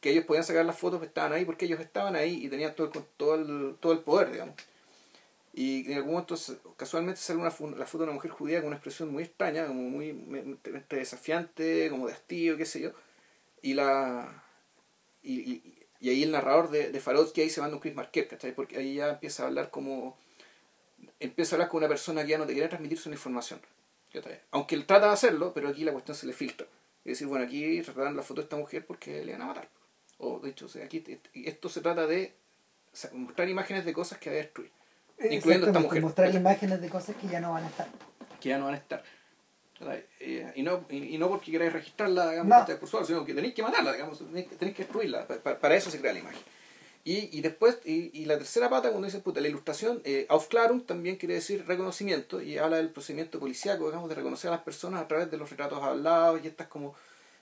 que 0.00 0.10
ellos 0.10 0.24
podían 0.24 0.44
sacar 0.44 0.64
las 0.64 0.78
fotos 0.78 1.00
que 1.00 1.06
estaban 1.06 1.32
ahí 1.32 1.44
porque 1.44 1.64
ellos 1.64 1.80
estaban 1.80 2.14
ahí 2.14 2.44
y 2.44 2.48
tenían 2.48 2.74
todo 2.74 2.90
el, 2.92 3.04
todo 3.16 3.34
el, 3.34 3.76
todo 3.80 3.92
el 3.92 4.00
poder, 4.00 4.30
digamos. 4.30 4.54
Y 5.58 5.90
en 5.90 5.96
algún 5.96 6.12
momento 6.12 6.36
casualmente 6.76 7.18
sale 7.18 7.40
una, 7.40 7.48
la 7.48 7.86
foto 7.86 7.98
de 7.98 8.04
una 8.04 8.12
mujer 8.12 8.30
judía 8.30 8.58
con 8.58 8.66
una 8.66 8.76
expresión 8.76 9.10
muy 9.10 9.22
extraña, 9.22 9.66
como 9.66 9.80
muy 9.88 10.12
desafiante, 10.90 11.88
como 11.88 12.06
de 12.06 12.12
hastío, 12.12 12.58
qué 12.58 12.66
sé 12.66 12.80
yo. 12.80 12.90
Y 13.62 13.72
la 13.72 14.44
y, 15.22 15.62
y, 15.98 16.08
ahí 16.10 16.22
el 16.22 16.30
narrador 16.30 16.70
de, 16.70 16.92
de 16.92 17.00
que 17.32 17.40
ahí 17.40 17.48
se 17.50 17.62
manda 17.62 17.74
un 17.74 17.80
Chris 17.80 17.94
Marquette, 17.94 18.28
¿cachai? 18.28 18.54
Porque 18.54 18.76
ahí 18.76 18.96
ya 18.96 19.08
empieza 19.08 19.44
a 19.44 19.46
hablar 19.46 19.70
como 19.70 20.18
empieza 21.20 21.54
a 21.54 21.56
hablar 21.56 21.70
con 21.70 21.78
una 21.78 21.88
persona 21.88 22.22
que 22.22 22.32
ya 22.32 22.38
no 22.38 22.46
te 22.46 22.52
quiere 22.52 22.68
transmitir 22.68 22.98
su 22.98 23.10
información. 23.10 23.58
Aunque 24.50 24.74
él 24.74 24.86
trata 24.86 25.06
de 25.06 25.12
hacerlo, 25.12 25.52
pero 25.54 25.68
aquí 25.68 25.84
la 25.84 25.92
cuestión 25.92 26.16
se 26.16 26.26
le 26.26 26.32
filtra. 26.32 26.66
Es 27.04 27.12
decir, 27.12 27.26
bueno, 27.26 27.44
aquí 27.44 27.80
tratan 27.82 28.16
la 28.16 28.22
foto 28.22 28.40
de 28.40 28.44
esta 28.44 28.56
mujer 28.56 28.84
porque 28.86 29.24
le 29.24 29.32
van 29.32 29.42
a 29.42 29.46
matar. 29.46 29.68
O 30.18 30.38
de 30.38 30.50
hecho, 30.50 30.66
aquí 30.84 31.02
esto 31.34 31.68
se 31.68 31.80
trata 31.80 32.06
de 32.06 32.34
mostrar 33.12 33.48
imágenes 33.48 33.84
de 33.84 33.92
cosas 33.92 34.18
que 34.18 34.30
va 34.30 34.36
a 34.36 34.38
destruir. 34.38 34.70
Incluyendo 35.18 35.66
esta 35.68 35.80
mujer. 35.80 36.02
Mostrar 36.02 36.34
imágenes 36.34 36.80
de 36.80 36.88
cosas 36.88 37.16
que 37.16 37.26
ya 37.28 37.40
no 37.40 37.52
van 37.52 37.64
a 37.64 37.68
estar. 37.68 37.88
Que 38.40 38.50
ya 38.50 38.58
no 38.58 38.66
van 38.66 38.74
a 38.74 38.78
estar. 38.78 39.02
Eh, 40.20 40.52
y, 40.54 40.62
no, 40.62 40.84
y, 40.88 41.18
no 41.18 41.28
porque 41.28 41.50
queráis 41.50 41.72
registrarla, 41.72 42.30
digamos, 42.30 42.70
por 42.78 42.88
suerte, 42.88 43.08
sino 43.08 43.24
que 43.24 43.34
tenéis 43.34 43.54
que 43.54 43.62
matarla, 43.62 43.92
digamos, 43.92 44.18
tenéis, 44.18 44.46
que 44.48 44.82
destruirla. 44.82 45.26
Para, 45.26 45.76
eso 45.76 45.90
se 45.90 46.00
crea 46.00 46.12
la 46.12 46.20
imagen. 46.20 46.40
Y, 47.04 47.38
y 47.38 47.40
después, 47.40 47.78
y, 47.84 48.10
y, 48.20 48.24
la 48.24 48.36
tercera 48.36 48.68
pata, 48.68 48.88
cuando 48.90 49.06
dice 49.06 49.20
puta, 49.20 49.40
la 49.40 49.48
ilustración, 49.48 50.00
eh, 50.04 50.26
Aufklärung 50.28 50.86
también 50.86 51.16
quiere 51.16 51.34
decir 51.34 51.64
reconocimiento 51.66 52.42
y 52.42 52.58
habla 52.58 52.78
del 52.78 52.90
procedimiento 52.90 53.38
policíaco, 53.38 53.86
digamos, 53.86 54.08
de 54.08 54.16
reconocer 54.16 54.48
a 54.48 54.54
las 54.54 54.62
personas 54.62 55.02
a 55.02 55.06
través 55.06 55.30
de 55.30 55.36
los 55.36 55.48
retratos 55.48 55.82
hablados 55.82 56.40
y 56.42 56.48
estas 56.48 56.66
como 56.66 56.94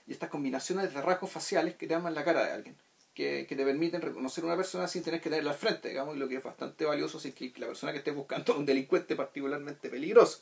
y 0.07 0.11
estas 0.11 0.29
combinaciones 0.29 0.93
de 0.93 1.01
rasgos 1.01 1.31
faciales 1.31 1.75
que 1.75 1.87
te 1.87 1.93
llaman 1.95 2.13
la 2.13 2.23
cara 2.23 2.45
de 2.45 2.51
alguien, 2.51 2.75
que, 3.15 3.45
te 3.47 3.55
permiten 3.55 4.01
reconocer 4.01 4.43
a 4.43 4.47
una 4.47 4.55
persona 4.55 4.87
sin 4.87 5.01
tener 5.01 5.19
que 5.19 5.29
tenerla 5.29 5.51
al 5.51 5.57
frente, 5.57 5.89
digamos, 5.89 6.15
y 6.15 6.19
lo 6.19 6.27
que 6.27 6.35
es 6.35 6.43
bastante 6.43 6.85
valioso 6.85 7.17
es 7.17 7.33
que 7.33 7.51
la 7.57 7.67
persona 7.67 7.91
que 7.91 7.99
esté 7.99 8.11
buscando 8.11 8.53
es 8.53 8.59
un 8.59 8.65
delincuente 8.65 9.15
particularmente 9.15 9.89
peligroso. 9.89 10.39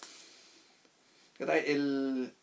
El, 1.40 2.34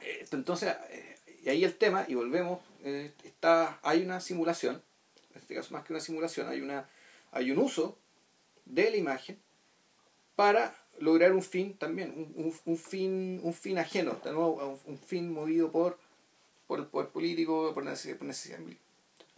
eh, 0.00 0.26
entonces, 0.32 0.74
eh, 0.90 1.18
y 1.44 1.48
ahí 1.48 1.64
el 1.64 1.76
tema, 1.76 2.04
y 2.08 2.14
volvemos, 2.14 2.60
está, 2.82 3.78
hay 3.82 4.02
una 4.02 4.20
simulación 4.20 4.82
en 5.36 5.42
este 5.42 5.54
caso 5.54 5.74
más 5.74 5.84
que 5.84 5.92
una 5.92 6.00
simulación, 6.00 6.48
hay, 6.48 6.60
una, 6.60 6.88
hay 7.30 7.50
un 7.50 7.58
uso 7.58 7.98
de 8.64 8.90
la 8.90 8.96
imagen 8.96 9.38
para 10.34 10.74
lograr 10.98 11.32
un 11.32 11.42
fin 11.42 11.76
también, 11.76 12.10
un, 12.36 12.54
un, 12.64 12.78
fin, 12.78 13.40
un 13.42 13.52
fin 13.52 13.78
ajeno, 13.78 14.18
de 14.24 14.32
nuevo, 14.32 14.80
un 14.86 14.98
fin 14.98 15.30
movido 15.30 15.70
por, 15.70 15.98
por 16.66 16.80
el 16.80 16.86
poder 16.86 17.10
político, 17.10 17.72
por 17.74 17.84
necesidades 17.84 18.18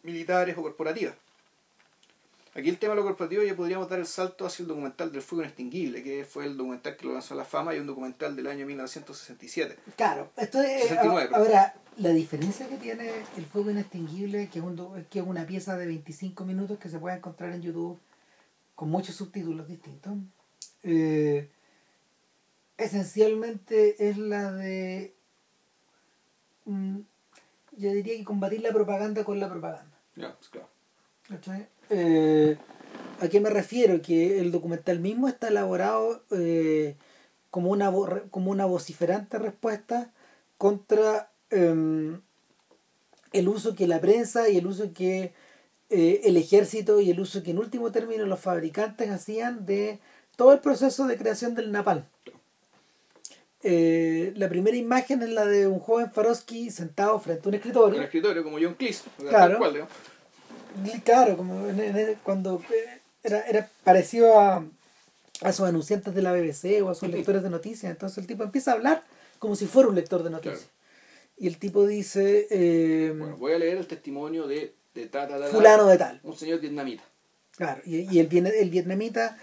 militares 0.02 0.56
o 0.56 0.62
corporativas. 0.62 1.14
Aquí 2.54 2.68
el 2.68 2.78
tema 2.78 2.94
de 2.94 2.96
lo 2.96 3.04
corporativo 3.04 3.42
ya 3.44 3.54
podríamos 3.54 3.88
dar 3.88 4.00
el 4.00 4.06
salto 4.06 4.44
hacia 4.44 4.64
el 4.64 4.68
documental 4.68 5.12
del 5.12 5.22
fuego 5.22 5.42
inextinguible, 5.44 6.02
que 6.02 6.24
fue 6.24 6.44
el 6.44 6.56
documental 6.56 6.96
que 6.96 7.06
lo 7.06 7.12
lanzó 7.12 7.34
a 7.34 7.36
la 7.36 7.44
fama 7.44 7.72
y 7.74 7.78
un 7.78 7.86
documental 7.86 8.34
del 8.34 8.48
año 8.48 8.66
1967. 8.66 9.76
Claro, 9.96 10.32
esto 10.36 10.60
es, 10.60 10.90
ahora, 10.90 11.74
la 11.98 12.08
diferencia 12.10 12.68
que 12.68 12.76
tiene 12.76 13.12
el 13.36 13.46
fuego 13.46 13.70
inextinguible, 13.70 14.48
que 14.48 14.58
es, 14.58 14.64
un, 14.64 15.04
que 15.08 15.20
es 15.20 15.24
una 15.24 15.46
pieza 15.46 15.76
de 15.76 15.86
25 15.86 16.44
minutos 16.44 16.78
que 16.78 16.88
se 16.88 16.98
puede 16.98 17.16
encontrar 17.16 17.52
en 17.52 17.62
YouTube 17.62 17.98
con 18.74 18.90
muchos 18.90 19.14
subtítulos 19.14 19.68
distintos, 19.68 20.14
eh, 20.82 21.48
esencialmente 22.76 24.08
es 24.08 24.18
la 24.18 24.52
de, 24.52 25.14
mm, 26.64 26.98
yo 27.78 27.92
diría 27.92 28.16
que 28.16 28.24
combatir 28.24 28.60
la 28.60 28.72
propaganda 28.72 29.24
con 29.24 29.40
la 29.40 29.48
propaganda. 29.48 29.98
Ya, 30.16 30.34
pues 30.36 30.48
claro. 30.48 30.68
Eh, 31.90 32.56
¿A 33.20 33.28
qué 33.28 33.40
me 33.40 33.50
refiero? 33.50 34.00
Que 34.02 34.40
el 34.40 34.50
documental 34.50 35.00
mismo 35.00 35.28
está 35.28 35.48
elaborado 35.48 36.22
eh, 36.30 36.96
como, 37.50 37.70
una, 37.70 37.92
como 38.30 38.50
una 38.50 38.66
vociferante 38.66 39.38
respuesta 39.38 40.12
contra 40.56 41.30
em, 41.50 42.20
el 43.32 43.48
uso 43.48 43.74
que 43.74 43.86
la 43.86 44.00
prensa 44.00 44.48
y 44.48 44.58
el 44.58 44.66
uso 44.66 44.92
que 44.92 45.32
eh, 45.90 46.20
el 46.24 46.36
ejército 46.36 47.00
y 47.00 47.10
el 47.10 47.20
uso 47.20 47.42
que 47.42 47.52
en 47.52 47.58
último 47.58 47.92
término 47.92 48.26
los 48.26 48.40
fabricantes 48.40 49.10
hacían 49.10 49.66
de 49.66 50.00
todo 50.36 50.52
el 50.52 50.60
proceso 50.60 51.06
de 51.06 51.16
creación 51.16 51.54
del 51.54 51.72
napal. 51.72 52.08
La 53.62 54.48
primera 54.48 54.76
imagen 54.76 55.22
es 55.22 55.30
la 55.30 55.44
de 55.44 55.66
un 55.66 55.80
joven 55.80 56.10
Farosky 56.10 56.70
sentado 56.70 57.18
frente 57.18 57.42
a 57.44 57.48
un 57.48 57.54
escritorio. 57.54 57.98
Un 57.98 58.04
escritorio 58.04 58.44
como 58.44 58.58
John 58.60 58.74
Cleese. 58.74 59.04
Claro. 59.18 59.58
Claro, 61.04 61.36
como 61.36 61.66
cuando 62.22 62.62
eh, 62.72 63.00
era, 63.22 63.40
era 63.42 63.68
parecido 63.82 64.38
a, 64.38 64.64
a 65.40 65.52
sus 65.52 65.66
anunciantes 65.66 66.14
de 66.14 66.22
la 66.22 66.32
BBC 66.32 66.82
o 66.82 66.90
a 66.90 66.94
sus 66.94 67.08
lectores 67.08 67.42
de 67.42 67.50
noticias. 67.50 67.90
Entonces 67.90 68.18
el 68.18 68.26
tipo 68.26 68.44
empieza 68.44 68.72
a 68.72 68.74
hablar 68.74 69.02
como 69.38 69.56
si 69.56 69.66
fuera 69.66 69.88
un 69.88 69.94
lector 69.94 70.22
de 70.22 70.30
noticias. 70.30 70.68
Y 71.36 71.46
el 71.46 71.58
tipo 71.58 71.86
dice... 71.86 72.46
Eh, 72.50 73.14
bueno, 73.16 73.36
voy 73.36 73.52
a 73.52 73.58
leer 73.58 73.78
el 73.78 73.86
testimonio 73.86 74.46
de, 74.46 74.74
de 74.94 75.08
fulano 75.50 75.86
de 75.86 75.98
tal. 75.98 76.20
Un 76.22 76.36
señor 76.36 76.60
vietnamita. 76.60 77.04
Claro, 77.56 77.80
y, 77.84 78.12
y 78.14 78.20
el, 78.20 78.28
el 78.46 78.70
vietnamita 78.70 79.36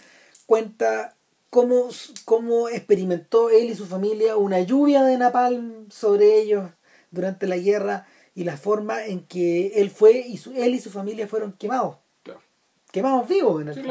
cuenta 0.46 1.15
cómo, 1.56 1.88
cómo 2.26 2.68
experimentó 2.68 3.50
él 3.50 3.70
y 3.70 3.76
su 3.76 3.86
familia 3.86 4.36
una 4.36 4.60
lluvia 4.60 5.04
de 5.04 5.18
napalm 5.18 5.90
sobre 5.90 6.38
ellos 6.38 6.70
durante 7.12 7.48
la 7.48 7.56
guerra 7.56 8.06
y 8.36 8.44
la 8.44 8.58
forma 8.58 9.06
en 9.06 9.22
que 9.26 9.68
él 9.76 9.90
fue 9.90 10.18
y 10.18 10.36
su, 10.36 10.52
él 10.52 10.76
y 10.76 10.82
su 10.82 10.90
familia 10.90 11.30
fueron 11.30 11.54
quemados. 11.54 11.96
Quemados 12.92 13.30
vivos 13.30 13.62
en 13.62 13.70
el 13.70 13.74
sí, 13.74 13.84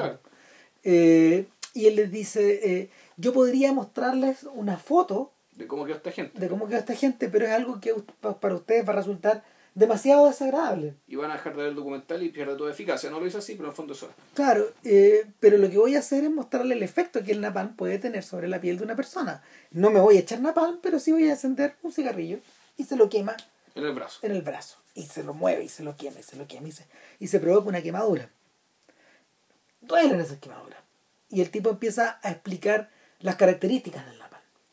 eh, 0.83 1.47
y 1.73 1.87
él 1.87 1.97
les 1.97 2.11
dice, 2.11 2.61
eh, 2.63 2.91
yo 3.17 3.33
podría 3.33 3.73
mostrarles 3.73 4.45
una 4.55 4.77
foto 4.77 5.33
de 5.57 5.67
cómo 5.67 5.87
quedó 5.87 5.97
esta 5.97 6.13
gente. 6.13 6.39
De 6.39 6.49
cómo 6.49 6.67
quedó 6.67 6.79
esta 6.79 6.95
gente, 6.95 7.29
pero 7.29 7.47
es 7.47 7.53
algo 7.53 7.81
que 7.81 7.95
para 8.41 8.55
ustedes 8.55 8.87
va 8.87 8.93
a 8.93 8.97
resultar 8.97 9.43
demasiado 9.75 10.27
desagradable. 10.27 10.95
Y 11.07 11.17
van 11.17 11.31
a 11.31 11.35
dejar 11.35 11.55
de 11.55 11.63
ver 11.63 11.71
el 11.71 11.75
documental 11.75 12.23
y 12.23 12.31
pierde 12.31 12.57
toda 12.57 12.71
eficacia. 12.71 13.11
No 13.11 13.21
lo 13.21 13.27
hice 13.27 13.39
así, 13.39 13.55
pero 13.55 13.67
en 13.67 13.71
el 13.71 13.77
fondo 13.77 13.93
eso 13.93 14.09
Claro, 14.35 14.67
eh, 14.85 15.27
pero 15.41 15.59
lo 15.59 15.69
que 15.69 15.79
voy 15.79 15.97
a 15.97 15.99
hacer 15.99 16.25
es 16.25 16.31
mostrarle 16.31 16.75
el 16.75 16.83
efecto 16.83 17.23
que 17.23 17.33
el 17.33 17.41
napalm 17.41 17.75
puede 17.77 17.99
tener 17.99 18.23
sobre 18.23 18.49
la 18.49 18.61
piel 18.61 18.79
de 18.79 18.85
una 18.85 18.97
persona. 18.97 19.43
No 19.71 19.91
me 19.91 20.01
voy 20.01 20.17
a 20.17 20.21
echar 20.21 20.41
napalm, 20.41 20.79
pero 20.81 20.99
sí 20.99 21.13
voy 21.13 21.29
a 21.29 21.33
encender 21.33 21.77
un 21.83 21.93
cigarrillo 21.93 22.39
y 22.77 22.85
se 22.85 22.97
lo 22.97 23.09
quema 23.09 23.37
en 23.75 23.85
el 23.85 23.93
brazo. 23.93 24.21
En 24.23 24.33
el 24.33 24.43
brazo. 24.43 24.79
Y 24.95 25.03
se 25.03 25.25
lo 25.25 25.35
mueve 25.35 25.65
y 25.65 25.69
se 25.69 25.83
lo 25.83 25.97
quema 25.97 26.21
y 26.21 26.23
se 26.23 26.37
lo 26.37 26.47
quema 26.47 26.69
y 26.69 26.73
se, 26.73 26.87
y 27.19 27.27
se 27.27 27.41
provoca 27.41 27.69
una 27.69 27.83
quemadura. 27.83 28.31
Duelen 29.81 30.21
esas 30.21 30.39
quemaduras. 30.39 30.79
Y 31.29 31.41
el 31.41 31.51
tipo 31.51 31.71
empieza 31.71 32.21
a 32.23 32.31
explicar 32.31 32.91
las 33.19 33.37
características 33.37 34.07
del 34.07 34.19
napalm. 34.19 34.24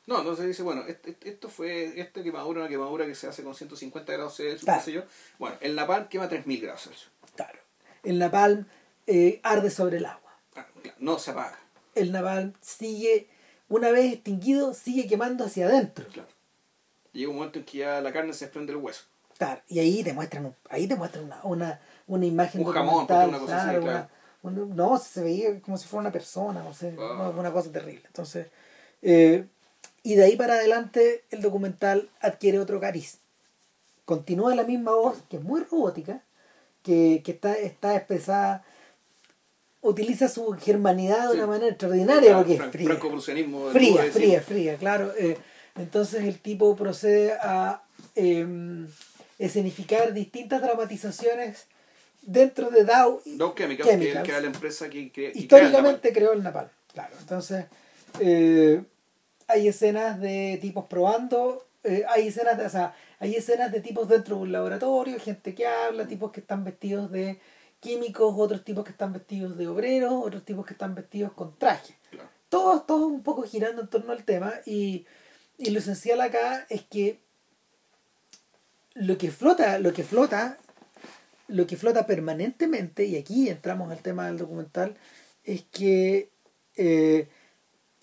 No, 0.07 0.19
entonces 0.19 0.47
dice, 0.47 0.63
bueno, 0.63 0.83
esto 1.23 1.49
fue, 1.49 1.99
esta 1.99 2.23
quemadura, 2.23 2.61
una 2.61 2.69
quemadura 2.69 3.05
que 3.05 3.15
se 3.15 3.27
hace 3.27 3.43
con 3.43 3.53
150 3.53 4.11
grados 4.11 4.35
Celsius, 4.35 4.65
qué 4.65 4.81
sé 4.83 4.91
yo. 4.91 5.03
Bueno, 5.37 5.57
el 5.61 5.75
napalm 5.75 6.07
quema 6.07 6.27
3000 6.27 6.61
grados 6.61 6.83
Celsius. 6.83 7.11
Claro. 7.35 7.59
El 8.03 8.17
napalm 8.17 8.65
eh, 9.07 9.39
arde 9.43 9.69
sobre 9.69 9.97
el 9.97 10.05
agua. 10.05 10.35
Ah, 10.55 10.65
no 10.99 11.19
se 11.19 11.31
apaga. 11.31 11.59
El 11.93 12.11
napalm 12.11 12.53
sigue, 12.61 13.27
una 13.69 13.91
vez 13.91 14.13
extinguido, 14.13 14.73
sigue 14.73 15.07
quemando 15.07 15.45
hacia 15.45 15.67
adentro. 15.67 16.07
Claro 16.07 16.41
llega 17.13 17.29
un 17.29 17.37
momento 17.37 17.59
en 17.59 17.65
que 17.65 17.79
ya 17.79 18.01
la 18.01 18.11
carne 18.11 18.33
se 18.33 18.45
desprende 18.45 18.73
del 18.73 18.81
hueso. 18.81 19.03
Claro, 19.37 19.61
y 19.67 19.79
ahí 19.79 20.03
te 20.03 20.13
muestran, 20.13 20.55
ahí 20.69 20.87
te 20.87 20.95
muestran 20.95 21.25
una, 21.25 21.39
una, 21.43 21.81
una 22.07 22.25
imagen 22.25 22.65
un 22.65 22.71
jamón, 22.71 23.05
una 23.09 23.39
cosa 23.39 23.69
así, 23.69 23.79
claro. 23.79 24.09
no, 24.43 24.97
se 24.99 25.23
veía 25.23 25.59
como 25.61 25.77
si 25.77 25.87
fuera 25.87 26.01
una 26.01 26.11
persona, 26.11 26.61
no 26.63 26.73
sé, 26.73 26.95
una 26.95 27.51
cosa 27.51 27.71
terrible. 27.71 28.03
Entonces, 28.05 28.47
eh, 29.01 29.47
y 30.03 30.15
de 30.15 30.25
ahí 30.25 30.35
para 30.35 30.55
adelante 30.55 31.23
el 31.31 31.41
documental 31.41 32.09
adquiere 32.19 32.59
otro 32.59 32.79
cariz. 32.79 33.19
Continúa 34.05 34.55
la 34.55 34.63
misma 34.63 34.93
voz, 34.93 35.19
que 35.29 35.37
es 35.37 35.43
muy 35.43 35.61
robótica, 35.61 36.21
que, 36.83 37.21
que 37.23 37.31
está, 37.31 37.53
está 37.53 37.95
expresada, 37.95 38.63
utiliza 39.81 40.27
su 40.29 40.51
germanidad 40.53 41.29
de 41.29 41.35
una 41.35 41.47
manera 41.47 41.69
extraordinaria, 41.69 42.37
porque 42.37 42.53
es 42.55 42.63
fría. 42.71 42.99
Fría, 43.71 44.11
fría, 44.11 44.41
fría, 44.41 44.75
claro. 44.77 45.13
Eh, 45.17 45.37
entonces 45.75 46.23
el 46.23 46.39
tipo 46.39 46.75
procede 46.75 47.33
a 47.33 47.83
em, 48.15 48.87
escenificar 49.39 50.13
distintas 50.13 50.61
dramatizaciones 50.61 51.65
dentro 52.21 52.69
de 52.69 52.83
Dow, 52.83 53.21
Dow 53.25 53.55
Chemicals, 53.55 53.89
Que, 53.89 54.11
era 54.11 54.41
la 54.41 54.47
empresa 54.47 54.89
que, 54.89 55.31
históricamente 55.33 56.11
creó 56.13 56.33
el 56.33 56.43
napalm. 56.43 56.69
Claro, 56.93 57.15
entonces 57.19 57.65
eh, 58.19 58.83
hay 59.51 59.67
escenas 59.67 60.19
de 60.19 60.57
tipos 60.61 60.85
probando, 60.85 61.65
eh, 61.83 62.03
hay 62.09 62.27
escenas 62.27 62.57
de, 62.57 62.65
o 62.65 62.69
sea, 62.69 62.95
hay 63.19 63.35
escenas 63.35 63.71
de 63.71 63.81
tipos 63.81 64.07
dentro 64.07 64.35
de 64.37 64.41
un 64.43 64.51
laboratorio, 64.51 65.19
gente 65.19 65.53
que 65.53 65.67
habla, 65.67 66.07
tipos 66.07 66.31
que 66.31 66.39
están 66.39 66.63
vestidos 66.63 67.11
de 67.11 67.39
químicos, 67.79 68.33
otros 68.37 68.63
tipos 68.63 68.83
que 68.83 68.91
están 68.91 69.13
vestidos 69.13 69.57
de 69.57 69.67
obreros, 69.67 70.13
otros 70.13 70.43
tipos 70.43 70.65
que 70.65 70.73
están 70.73 70.95
vestidos 70.95 71.31
con 71.33 71.57
traje. 71.57 71.95
Todos, 72.49 72.85
todos 72.85 73.11
un 73.11 73.23
poco 73.23 73.43
girando 73.43 73.81
en 73.81 73.87
torno 73.87 74.11
al 74.11 74.23
tema 74.23 74.53
y 74.65 75.05
y 75.61 75.69
lo 75.69 75.77
esencial 75.77 76.19
acá 76.21 76.65
es 76.69 76.81
que 76.81 77.19
lo 78.95 79.19
que 79.19 79.29
flota, 79.29 79.77
lo 79.77 79.93
que 79.93 80.03
flota 80.03 80.57
lo 81.47 81.67
que 81.67 81.75
flota 81.75 82.07
permanentemente, 82.07 83.03
y 83.05 83.17
aquí 83.17 83.49
entramos 83.49 83.91
al 83.91 84.01
tema 84.01 84.27
del 84.27 84.37
documental, 84.37 84.95
es 85.43 85.63
que 85.63 86.29
eh, 86.77 87.27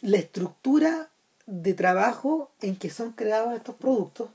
la 0.02 0.18
estructura 0.18 1.10
de 1.50 1.72
trabajo 1.72 2.50
en 2.60 2.76
que 2.76 2.90
son 2.90 3.12
creados 3.12 3.54
estos 3.54 3.74
productos 3.76 4.28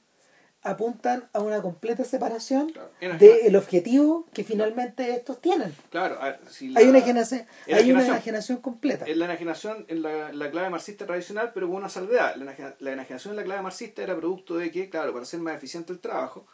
apuntan 0.66 1.28
a 1.34 1.42
una 1.42 1.62
completa 1.62 2.06
separación 2.06 2.72
Claro. 2.72 3.18
Del 3.20 3.56
objetivo 3.58 4.26
que 4.34 4.44
finalmente 4.46 5.12
estos 5.12 5.42
tienen. 5.42 5.76
Claro, 5.90 6.18
a 6.22 6.26
ver, 6.26 6.40
si 6.50 6.70
la- 6.70 6.80
Hay 6.80 6.88
una 6.88 7.00
enajenación, 7.00 7.46
hay 7.68 7.92
una 7.92 8.06
enajenación. 8.06 8.58
completa. 8.60 9.06
La 9.08 9.26
enajenación 9.26 9.86
en 9.90 10.02
la, 10.02 10.32
la 10.32 10.50
clave 10.52 10.70
marxista 10.70 11.06
tradicional, 11.06 11.52
pero 11.54 11.68
con 11.68 11.76
una 11.76 11.90
salvedad. 11.90 12.36
La, 12.38 12.76
la 12.80 12.92
enajenación 12.94 13.34
en 13.34 13.38
la 13.38 13.44
clave 13.44 13.62
marxista 13.62 14.04
era 14.04 14.16
producto 14.16 14.56
de 14.56 14.72
que, 14.72 14.90
claro, 14.90 15.12
para 15.12 15.24
hacer 15.24 15.42
más 15.42 15.56
eficiente 15.56 15.92
el 15.92 16.00
trabajo, 16.00 16.46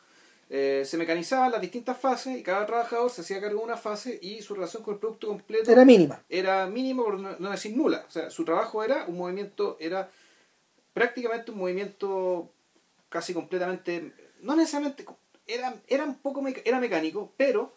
eh, 0.50 0.82
se 0.88 0.98
mecanizaban 0.98 1.52
las 1.52 1.62
distintas 1.62 1.96
fases 1.96 2.36
y 2.36 2.42
cada 2.42 2.66
trabajador 2.66 3.12
se 3.12 3.22
hacía 3.22 3.40
cargo 3.40 3.60
de 3.60 3.66
una 3.66 3.78
fase 3.78 4.18
y 4.20 4.42
su 4.42 4.56
relación 4.56 4.82
con 4.82 4.96
el 4.96 5.00
producto 5.00 5.28
completo 5.28 5.72
Era 5.72 5.86
mínima. 5.86 6.24
era 6.28 6.66
mínimo, 6.66 7.04
por 7.06 7.20
no, 7.20 7.36
no 7.38 7.52
decir 7.52 7.78
nula. 7.78 8.06
O 8.08 8.12
sea, 8.12 8.32
su 8.32 8.44
trabajo 8.44 8.84
era 8.84 9.06
un 9.06 9.18
movimiento, 9.20 9.78
era 9.80 10.10
prácticamente 10.94 11.52
un 11.52 11.60
movimiento 11.60 12.52
casi 13.10 13.34
completamente, 13.34 14.14
no 14.42 14.56
necesariamente, 14.56 15.06
era, 15.48 15.76
era 15.88 16.04
un 16.06 16.16
poco, 16.20 16.44
era 16.64 16.80
mecánico, 16.80 17.34
pero, 17.38 17.74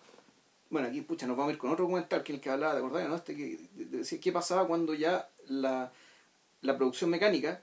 bueno, 0.70 0.88
aquí, 0.88 1.00
pucha, 1.02 1.26
nos 1.26 1.36
vamos 1.36 1.50
a 1.50 1.52
ir 1.54 1.58
con 1.58 1.70
otro 1.70 1.84
documental 1.84 2.22
que 2.22 2.32
el 2.34 2.40
que 2.40 2.50
hablaba, 2.50 2.72
¿te 2.74 2.78
acordás? 2.78 3.08
¿no? 3.08 3.16
Este 3.16 3.36
que 3.36 3.56
de- 3.74 3.84
de 3.86 3.98
decía 3.98 4.20
qué 4.20 4.32
pasaba 4.32 4.66
cuando 4.66 4.94
ya 4.94 5.30
la, 5.48 5.92
la 6.60 6.76
producción 6.76 7.10
mecánica, 7.10 7.62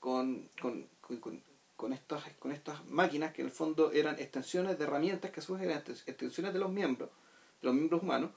con, 0.00 0.48
con, 0.60 0.88
con, 1.00 1.42
con- 1.76 1.92
estas, 1.92 2.24
con 2.38 2.50
estas 2.52 2.84
máquinas 2.86 3.32
que 3.32 3.42
en 3.42 3.48
el 3.48 3.52
fondo 3.52 3.92
eran 3.92 4.18
extensiones 4.18 4.78
de 4.78 4.84
herramientas 4.84 5.30
que 5.30 5.40
a 5.40 5.42
su 5.42 5.54
vez 5.54 5.62
eran 5.64 5.82
extens- 5.84 6.02
extensiones 6.06 6.52
de 6.52 6.58
los 6.58 6.70
miembros, 6.70 7.10
de 7.60 7.66
los 7.66 7.74
miembros 7.74 8.02
humanos, 8.02 8.30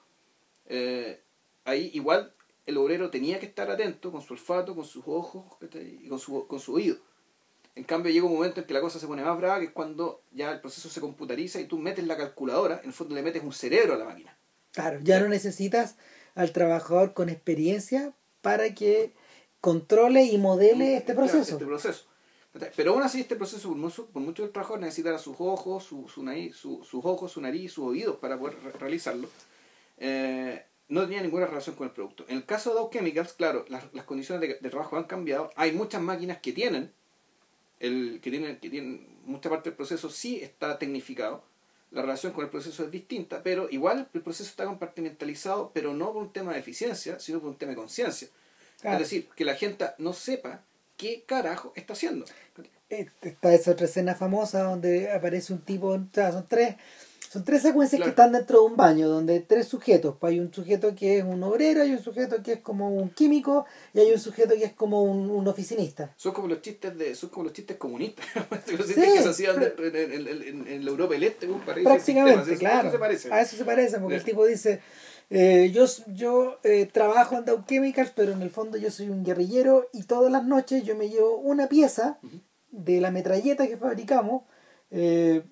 eh, 0.66 1.22
ahí 1.66 1.89
igual 1.93 2.34
el 2.68 2.78
obrero 2.78 3.09
tenía 3.09 3.39
que 3.39 3.47
estar 3.47 3.72
atento 3.72 4.11
con 4.11 4.22
su 4.22 4.34
olfato, 4.34 4.76
con 4.76 4.86
sus 4.86 5.03
ojos 5.07 5.45
y 5.74 6.07
con 6.07 6.20
su, 6.20 6.45
con 6.47 6.59
su 6.59 6.76
oído. 6.76 6.97
En 7.76 7.84
cambio 7.84 8.11
llega 8.11 8.26
un 8.26 8.34
momento 8.34 8.59
en 8.61 8.68
que 8.68 8.74
la 8.74 8.82
cosa 8.82 8.99
se 8.99 9.07
pone 9.07 9.24
más 9.24 9.38
brava, 9.38 9.59
que 9.59 9.65
es 9.65 9.72
cuando 9.72 10.22
ya 10.32 10.51
el 10.51 10.59
proceso 10.61 10.89
se 10.89 10.99
computariza 11.01 11.59
y 11.59 11.65
tú 11.65 11.78
metes 11.80 12.05
la 12.05 12.18
calculadora, 12.18 12.80
en 12.82 12.88
el 12.88 12.93
fondo 12.93 13.15
le 13.15 13.22
metes 13.24 13.43
un 13.43 13.53
cerebro 13.53 13.93
a 13.93 13.97
la 13.97 14.05
máquina. 14.05 14.38
Claro, 14.74 14.99
ya 15.01 15.20
no 15.20 15.28
necesitas 15.30 15.95
al 16.36 16.51
trabajador 16.51 17.13
con 17.13 17.30
experiencia 17.30 18.13
para 18.41 18.74
que 18.76 19.13
controle 19.61 20.24
y 20.26 20.38
modele 20.38 20.95
este 20.97 21.13
proceso. 21.15 21.53
Este 21.53 21.65
proceso. 21.65 22.05
Pero 22.76 22.93
aún 22.93 23.03
así 23.03 23.22
este 23.22 23.36
proceso, 23.36 23.68
por 23.70 23.78
mucho, 23.78 24.07
por 24.07 24.22
mucho 24.24 24.41
que 24.41 24.47
el 24.47 24.51
trabajador 24.53 24.82
necesitara 24.82 25.20
sus 25.20 25.36
ojos, 25.39 25.84
su, 25.84 26.07
su 26.09 26.24
nariz, 26.24 26.55
su- 26.55 26.84
sus 26.84 27.05
ojos, 27.05 27.32
su 27.32 27.39
nariz, 27.41 27.72
sus 27.72 27.86
oídos 27.86 28.18
para 28.18 28.39
poder 28.39 28.57
re- 28.63 28.72
realizarlo, 28.72 29.30
eh, 29.99 30.65
no 30.89 31.01
tenía 31.01 31.21
ninguna 31.21 31.45
relación 31.45 31.75
con 31.75 31.88
el 31.88 31.93
producto. 31.93 32.25
En 32.27 32.38
el 32.38 32.45
caso 32.45 32.69
de 32.69 32.75
Dow 32.77 32.89
Chemicals, 32.89 33.33
claro, 33.33 33.65
las, 33.67 33.83
las 33.93 34.05
condiciones 34.05 34.41
de, 34.41 34.57
de 34.59 34.69
trabajo 34.69 34.97
han 34.97 35.03
cambiado. 35.03 35.51
Hay 35.55 35.71
muchas 35.71 36.01
máquinas 36.01 36.39
que 36.39 36.53
tienen, 36.53 36.91
el, 37.79 38.19
que 38.21 38.29
tienen, 38.29 38.57
que 38.59 38.69
tienen, 38.69 39.07
mucha 39.25 39.49
parte 39.49 39.69
del 39.69 39.77
proceso 39.77 40.09
sí 40.09 40.39
está 40.41 40.77
tecnificado. 40.79 41.43
La 41.91 42.01
relación 42.01 42.33
con 42.33 42.43
el 42.43 42.49
proceso 42.49 42.83
es 42.83 42.91
distinta, 42.91 43.41
pero 43.43 43.69
igual 43.69 44.09
el 44.13 44.21
proceso 44.21 44.49
está 44.49 44.65
compartimentalizado, 44.65 45.71
pero 45.73 45.93
no 45.93 46.11
por 46.11 46.23
un 46.23 46.33
tema 46.33 46.53
de 46.53 46.59
eficiencia, 46.59 47.19
sino 47.19 47.39
por 47.39 47.49
un 47.49 47.57
tema 47.57 47.71
de 47.71 47.77
conciencia. 47.77 48.27
Claro. 48.81 48.97
Es 48.97 49.03
decir, 49.03 49.29
que 49.35 49.45
la 49.45 49.55
gente 49.55 49.85
no 49.97 50.13
sepa 50.13 50.63
qué 50.97 51.23
carajo 51.25 51.71
está 51.75 51.93
haciendo. 51.93 52.25
Eh, 52.89 53.07
Está 53.21 53.53
esa 53.53 53.71
otra 53.71 53.85
escena 53.85 54.15
famosa 54.15 54.63
donde 54.63 55.11
aparece 55.11 55.53
un 55.53 55.59
tipo, 55.59 55.88
o 55.88 56.07
sea, 56.13 56.31
son 56.31 56.45
tres, 56.47 56.75
son 57.38 57.45
tres 57.45 57.61
secuencias 57.61 57.99
Claro. 57.99 58.05
que 58.05 58.09
están 58.21 58.31
dentro 58.31 58.59
de 58.61 58.65
un 58.67 58.75
baño, 58.75 59.07
donde 59.07 59.33
hay 59.33 59.39
tres 59.41 59.67
sujetos. 59.67 60.15
Pues 60.19 60.31
hay 60.33 60.39
un 60.39 60.53
sujeto 60.53 60.93
que 60.95 61.19
es 61.19 61.23
un 61.23 61.41
obrero, 61.43 61.81
hay 61.83 61.91
un 61.91 61.99
sujeto 62.01 62.41
que 62.43 62.53
es 62.53 62.59
como 62.61 62.89
un 62.89 63.09
químico 63.09 63.65
y 63.93 63.99
hay 63.99 64.11
un 64.11 64.19
sujeto 64.19 64.55
que 64.55 64.65
es 64.65 64.73
como 64.73 65.03
un, 65.03 65.29
un 65.29 65.47
oficinista. 65.47 66.13
Son 66.17 66.33
como 66.33 66.47
los 66.47 66.61
chistes 66.61 66.97
de, 66.97 67.13
son 67.15 67.29
como 67.29 67.45
los 67.45 67.53
chistes 67.53 67.77
comunistas, 67.77 68.25
los 68.51 68.85
Sí, 68.88 68.93
chistes 68.93 69.13
que 69.13 69.21
se 69.23 69.29
hacían 69.29 69.55
en, 69.61 69.95
en- 69.95 70.27
en- 70.27 70.67
en 70.67 70.85
la 70.85 70.91
Europa 70.91 71.13
del 71.13 71.23
Este, 71.23 71.47
un 71.47 71.61
Prácticamente, 71.61 72.39
sistema, 72.45 72.45
¿sí? 72.45 72.57
claro. 72.57 72.88
Eso 72.88 72.91
se 72.91 72.99
parece. 72.99 73.33
A 73.33 73.41
eso 73.41 73.55
se 73.57 73.65
parece, 73.65 73.99
porque 73.99 74.15
el 74.15 74.23
tipo 74.23 74.45
dice, 74.45 74.81
eh, 75.29 75.71
yo, 75.73 75.85
yo 76.07 76.57
eh, 76.63 76.85
trabajo 76.91 77.38
en 77.38 77.45
Dow 77.45 77.63
Chemicals, 77.67 78.11
pero 78.15 78.31
en 78.31 78.41
el 78.41 78.49
fondo 78.49 78.77
yo 78.77 78.89
soy 78.91 79.09
un 79.09 79.23
guerrillero 79.23 79.88
y 79.93 80.03
todas 80.03 80.31
las 80.31 80.45
noches 80.45 80.83
yo 80.83 80.95
me 80.95 81.09
llevo 81.09 81.38
una 81.38 81.67
pieza 81.67 82.19
de 82.71 83.01
la 83.01 83.11
metralleta 83.11 83.67
que 83.67 83.77
fabricamos 83.77 84.43
eh, 84.91 85.43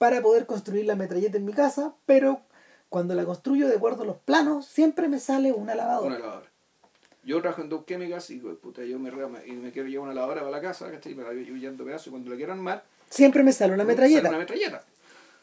para 0.00 0.22
poder 0.22 0.46
construir 0.46 0.86
la 0.86 0.96
metralleta 0.96 1.36
en 1.36 1.44
mi 1.44 1.52
casa, 1.52 1.94
pero 2.06 2.40
cuando 2.88 3.14
la 3.14 3.26
construyo 3.26 3.68
de 3.68 3.76
acuerdo 3.76 4.04
a 4.04 4.06
los 4.06 4.16
planos, 4.16 4.64
siempre 4.64 5.08
me 5.08 5.20
sale 5.20 5.52
una 5.52 5.74
lavadora. 5.74 6.06
Una 6.06 6.18
lavadora. 6.18 6.50
Yo 7.22 7.38
trabajo 7.42 7.60
en 7.60 7.68
Dow 7.68 7.84
Chemicals 7.84 8.30
y 8.30 8.34
digo, 8.36 8.56
puta, 8.56 8.82
yo 8.82 8.98
me, 8.98 9.10
y 9.46 9.52
me 9.52 9.70
quiero 9.72 9.90
llevar 9.90 10.06
una 10.06 10.14
lavadora 10.14 10.40
para 10.40 10.52
la 10.52 10.62
casa, 10.62 10.90
¿cachai? 10.90 11.14
Me 11.14 11.22
la 11.22 11.28
voy 11.28 11.44
llevando 11.44 11.84
pedazos 11.84 12.06
y 12.06 12.10
cuando 12.10 12.30
la 12.30 12.36
quiero 12.36 12.54
armar, 12.54 12.82
Siempre 13.10 13.42
me 13.42 13.52
sale 13.52 13.74
una 13.74 13.82
sale 13.82 13.92
metralleta. 13.92 14.28
Una 14.30 14.38
metralleta. 14.38 14.82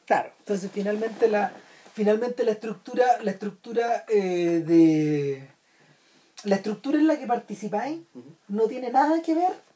Claro, 0.08 0.32
entonces 0.40 0.72
finalmente 0.74 1.28
la 1.30 1.52
finalmente 1.94 2.44
la 2.44 2.52
estructura 2.52 3.06
la 3.22 3.32
estructura 3.32 4.06
eh, 4.08 4.64
de 4.66 5.48
la 6.46 6.56
estructura 6.56 6.98
en 6.98 7.06
la 7.06 7.20
que 7.20 7.28
participáis 7.28 8.00
no 8.48 8.64
tiene 8.64 8.90
nada 8.90 9.22
que 9.22 9.36
ver 9.36 9.67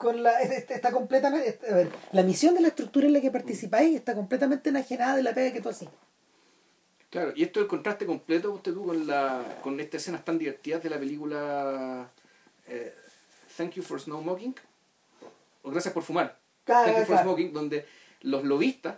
con 0.00 0.22
la 0.22 0.40
es- 0.40 0.50
es- 0.50 0.70
está 0.70 0.90
completamente 0.90 1.58
a 1.70 1.74
ver, 1.74 1.90
la 2.12 2.22
misión 2.22 2.54
de 2.54 2.62
la 2.62 2.68
estructura 2.68 3.06
en 3.06 3.12
la 3.12 3.20
que 3.20 3.30
participáis 3.30 3.94
está 3.94 4.14
completamente 4.14 4.70
enajenada 4.70 5.14
de 5.16 5.22
la 5.22 5.34
pega 5.34 5.52
que 5.52 5.60
tú 5.60 5.68
haces. 5.68 5.88
Claro, 7.10 7.32
y 7.36 7.42
esto 7.42 7.60
es 7.60 7.64
el 7.64 7.68
contraste 7.68 8.06
completo 8.06 8.50
usted 8.52 8.72
tú 8.72 8.86
con 8.86 9.06
la 9.06 9.44
con 9.62 9.78
estas 9.78 10.00
escenas 10.00 10.24
tan 10.24 10.38
divertidas 10.38 10.82
de 10.82 10.88
la 10.90 10.98
película 10.98 12.08
eh, 12.66 12.94
Thank 13.56 13.72
You 13.74 13.82
for 13.82 14.00
Snowsmoking 14.00 14.54
o 15.62 15.70
Gracias 15.70 15.92
por 15.92 16.02
fumar. 16.02 16.38
Claro, 16.64 16.86
Thank 16.86 16.96
You 17.00 17.04
for 17.04 17.14
claro. 17.16 17.22
Smoking, 17.28 17.52
donde 17.52 17.84
los 18.22 18.42
lobistas 18.44 18.96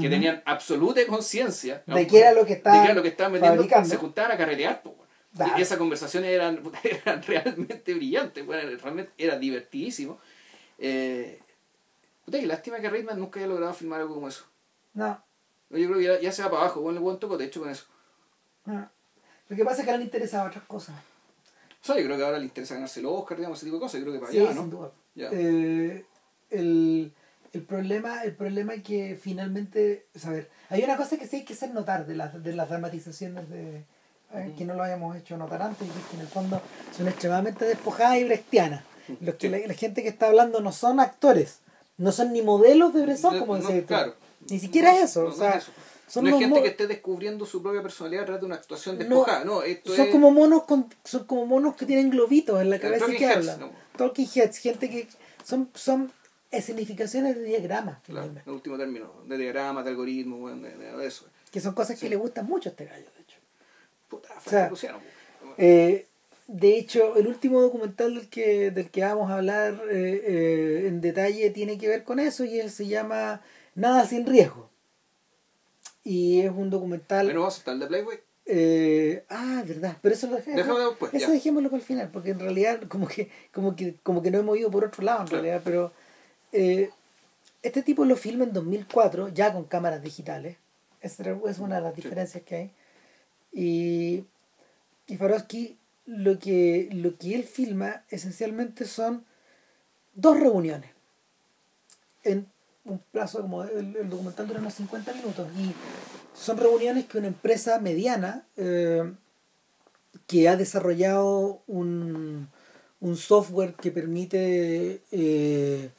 que 0.00 0.08
tenían 0.10 0.42
absoluta 0.44 1.00
conciencia 1.06 1.82
De 1.86 2.06
qué 2.06 2.18
era 2.20 2.32
lo 2.32 2.42
que 2.44 2.54
de 2.54 2.58
estaban 2.58 2.80
qué 2.80 2.84
era 2.86 2.94
lo 2.94 3.02
que 3.02 3.08
estaban 3.08 3.32
vendiendo, 3.34 3.58
fabricando. 3.62 3.88
se 3.88 3.96
juntaban 3.96 4.32
a 4.32 4.36
carretear. 4.36 4.82
po. 4.82 4.95
Claro. 5.36 5.58
Y 5.58 5.62
esas 5.62 5.78
conversaciones 5.78 6.30
eran, 6.30 6.62
eran 6.82 7.22
realmente 7.22 7.94
brillantes, 7.94 8.46
weón, 8.46 8.78
realmente 8.80 9.12
era 9.18 9.38
divertidísimo. 9.38 10.18
Eh, 10.78 11.40
puta, 12.24 12.38
qué 12.40 12.46
lástima 12.46 12.80
que 12.80 12.88
Reitman 12.90 13.18
nunca 13.18 13.38
haya 13.38 13.48
logrado 13.48 13.74
filmar 13.74 14.00
algo 14.00 14.14
como 14.14 14.28
eso. 14.28 14.44
No, 14.94 15.22
Yo 15.70 15.86
creo 15.88 15.98
que 15.98 16.04
ya, 16.04 16.20
ya 16.20 16.32
se 16.32 16.42
va 16.42 16.50
para 16.50 16.62
abajo, 16.62 16.80
bueno, 16.80 16.98
el 16.98 17.04
buen 17.04 17.18
toco 17.18 17.36
techo 17.36 17.60
con 17.60 17.70
eso. 17.70 17.84
no. 18.64 18.90
Lo 19.48 19.56
que 19.56 19.64
pasa 19.64 19.82
es 19.82 19.84
que 19.84 19.90
a 19.92 19.94
él 19.94 20.00
le 20.00 20.06
interesaba 20.06 20.48
otras 20.48 20.64
cosas. 20.64 20.96
O 20.96 21.86
sea, 21.86 21.96
yo 22.00 22.04
creo 22.04 22.16
que 22.16 22.24
ahora 22.24 22.38
le 22.38 22.46
interesa 22.46 22.74
ganarse 22.74 22.98
el 22.98 23.06
Oscar, 23.06 23.36
digamos, 23.36 23.58
ese 23.58 23.66
tipo 23.66 23.76
de 23.76 23.80
cosas. 23.82 24.00
Yo 24.00 24.06
creo 24.06 24.14
que 24.14 24.18
para 24.20 24.32
Sí, 24.32 24.40
allá, 24.40 24.52
sin 24.52 24.70
¿no? 24.70 24.76
duda. 24.76 24.92
Eh, 25.30 26.04
el, 26.50 27.12
el 27.52 27.62
problema 27.62 28.24
el 28.24 28.34
problema 28.34 28.74
es 28.74 28.82
que 28.82 29.16
finalmente 29.22 30.06
o 30.16 30.18
sea, 30.18 30.30
a 30.30 30.32
ver, 30.34 30.50
hay 30.68 30.82
una 30.82 30.96
cosa 30.96 31.16
que 31.16 31.28
sí 31.28 31.36
hay 31.36 31.44
que 31.44 31.52
hacer 31.52 31.72
notar 31.72 32.06
de 32.06 32.16
las 32.16 32.42
de 32.42 32.54
las 32.56 32.68
dramatizaciones 32.68 33.48
de 33.48 33.84
eh, 34.34 34.54
que 34.56 34.64
no 34.64 34.74
lo 34.74 34.82
hayamos 34.82 35.16
hecho 35.16 35.36
notar 35.36 35.62
antes 35.62 35.86
y 35.86 35.90
que 35.90 36.08
que 36.10 36.14
en 36.16 36.20
el 36.22 36.28
fondo 36.28 36.60
son 36.96 37.08
extremadamente 37.08 37.64
despojadas 37.64 38.18
y 38.18 38.24
brechtianas 38.24 38.82
los 39.20 39.36
que 39.36 39.48
la, 39.48 39.58
la 39.58 39.74
gente 39.74 40.02
que 40.02 40.08
está 40.08 40.26
hablando 40.26 40.60
no 40.60 40.72
son 40.72 40.98
actores 41.00 41.58
no 41.96 42.12
son 42.12 42.32
ni 42.32 42.42
modelos 42.42 42.92
de 42.92 43.02
Bresson 43.02 43.38
como 43.38 43.56
no, 43.56 43.66
decía 43.66 43.84
claro. 43.86 44.14
ni 44.50 44.58
siquiera 44.58 44.92
No, 44.92 44.98
eso 44.98 45.22
no, 45.22 45.28
o 45.28 45.32
sea 45.32 45.50
es 45.50 45.62
eso. 45.62 45.72
son 46.08 46.24
no 46.24 46.38
gente 46.38 46.60
que 46.62 46.68
esté 46.68 46.86
descubriendo 46.86 47.46
su 47.46 47.62
propia 47.62 47.82
personalidad 47.82 48.22
a 48.22 48.26
través 48.26 48.40
de 48.40 48.46
una 48.46 48.56
actuación 48.56 48.98
despojada. 48.98 49.44
No, 49.44 49.62
esto 49.62 49.94
son 49.94 50.06
es... 50.06 50.12
como 50.12 50.30
monos 50.32 50.64
con, 50.64 50.92
son 51.04 51.24
como 51.24 51.46
monos 51.46 51.76
que 51.76 51.86
tienen 51.86 52.10
globitos 52.10 52.60
en 52.60 52.68
la 52.70 52.78
cabeza 52.80 53.06
y 53.12 53.16
que 53.16 53.24
heads, 53.26 53.48
hablan 53.48 53.70
talking 53.96 54.28
heads 54.34 54.58
gente 54.58 54.90
que 54.90 55.08
son 55.44 55.70
son 55.74 56.12
escenificaciones 56.50 57.36
de 57.36 57.42
diagramas 57.44 57.98
Claro, 58.06 58.30
en 58.44 58.52
último 58.52 58.76
término, 58.76 59.10
de 59.26 59.36
diagramas, 59.38 59.84
de 59.84 59.90
algoritmos, 59.90 60.60
de, 60.62 60.70
de- 60.76 60.96
de 60.96 61.06
eso. 61.06 61.26
que 61.50 61.60
son 61.60 61.74
cosas 61.74 61.96
que 61.98 62.06
Sí. 62.06 62.08
le 62.08 62.16
gustan 62.16 62.46
mucho 62.46 62.68
a 62.68 62.72
este 62.72 62.84
gallo, 62.86 63.06
de 64.22 64.28
hecho. 64.34 64.40
Puta, 64.50 64.68
O 64.72 64.76
sea. 64.76 64.98
Eh, 65.58 66.06
de 66.48 66.78
hecho, 66.78 67.16
el 67.16 67.26
último 67.26 67.60
documental 67.60 68.14
del 68.14 68.28
que, 68.28 68.70
del 68.70 68.90
que 68.90 69.02
vamos 69.02 69.30
a 69.30 69.36
hablar 69.36 69.74
eh, 69.90 70.22
eh, 70.24 70.84
en 70.86 71.00
detalle 71.00 71.50
tiene 71.50 71.76
que 71.76 71.88
ver 71.88 72.04
con 72.04 72.20
eso 72.20 72.44
y 72.44 72.60
él 72.60 72.70
se 72.70 72.86
llama 72.86 73.40
Nada 73.74 74.06
sin 74.06 74.24
riesgo. 74.26 74.70
Y 76.04 76.40
es 76.42 76.50
un 76.52 76.70
documental... 76.70 77.26
Bueno, 77.26 77.40
vamos 77.40 77.56
a 77.56 77.58
estar 77.58 77.74
el 77.74 77.80
de 77.80 77.86
Playboy. 77.88 78.20
eh, 78.46 79.24
ah, 79.28 79.64
verdad, 79.66 79.96
pero 80.00 80.14
eso 80.14 80.28
lo 80.28 80.36
dejé- 80.36 80.54
Déjalo 80.54 80.90
después, 80.90 81.12
eso 81.12 81.26
ya. 81.26 81.32
dejémoslo 81.32 81.68
para 81.68 81.80
el 81.80 81.86
final, 81.86 82.10
porque 82.12 82.30
en 82.30 82.38
realidad 82.38 82.80
como 82.86 83.08
que, 83.08 83.28
como 83.52 83.74
que, 83.74 83.96
como 84.04 84.22
que 84.22 84.30
no 84.30 84.38
hemos 84.38 84.56
ido 84.56 84.70
por 84.70 84.84
otro 84.84 85.02
lado 85.02 85.22
en 85.22 85.26
Claro. 85.26 85.42
realidad, 85.42 85.62
pero 85.64 85.92
eh, 86.52 86.90
este 87.64 87.82
tipo 87.82 88.04
lo 88.04 88.14
filma 88.14 88.44
en 88.44 88.52
2004, 88.52 89.30
ya 89.30 89.52
con 89.52 89.64
cámaras 89.64 90.00
digitales. 90.00 90.56
Es, 91.00 91.18
es 91.18 91.58
una 91.58 91.76
de 91.76 91.80
las 91.82 91.94
Sí. 91.96 92.02
diferencias 92.02 92.44
que 92.44 92.54
hay. 92.54 92.70
Y, 93.56 94.24
y 95.06 95.16
Farosky 95.16 95.78
lo 96.04 96.38
que, 96.38 96.90
lo 96.92 97.16
que 97.16 97.34
él 97.34 97.44
filma 97.44 98.02
esencialmente 98.10 98.84
son 98.84 99.24
dos 100.14 100.38
reuniones. 100.38 100.90
En 102.22 102.46
un 102.84 102.98
plazo 102.98 103.40
como 103.40 103.64
el, 103.64 103.96
el 103.96 104.10
documental 104.10 104.46
dura 104.46 104.60
unos 104.60 104.74
50 104.74 105.12
minutos 105.14 105.48
y 105.58 105.72
son 106.36 106.58
reuniones 106.58 107.06
que 107.06 107.18
una 107.18 107.28
empresa 107.28 107.80
mediana 107.80 108.46
eh, 108.56 109.10
que 110.26 110.48
ha 110.48 110.56
desarrollado 110.56 111.62
un, 111.66 112.48
un 113.00 113.16
software 113.16 113.74
que 113.74 113.90
permite 113.90 115.02
eh, 115.10 115.90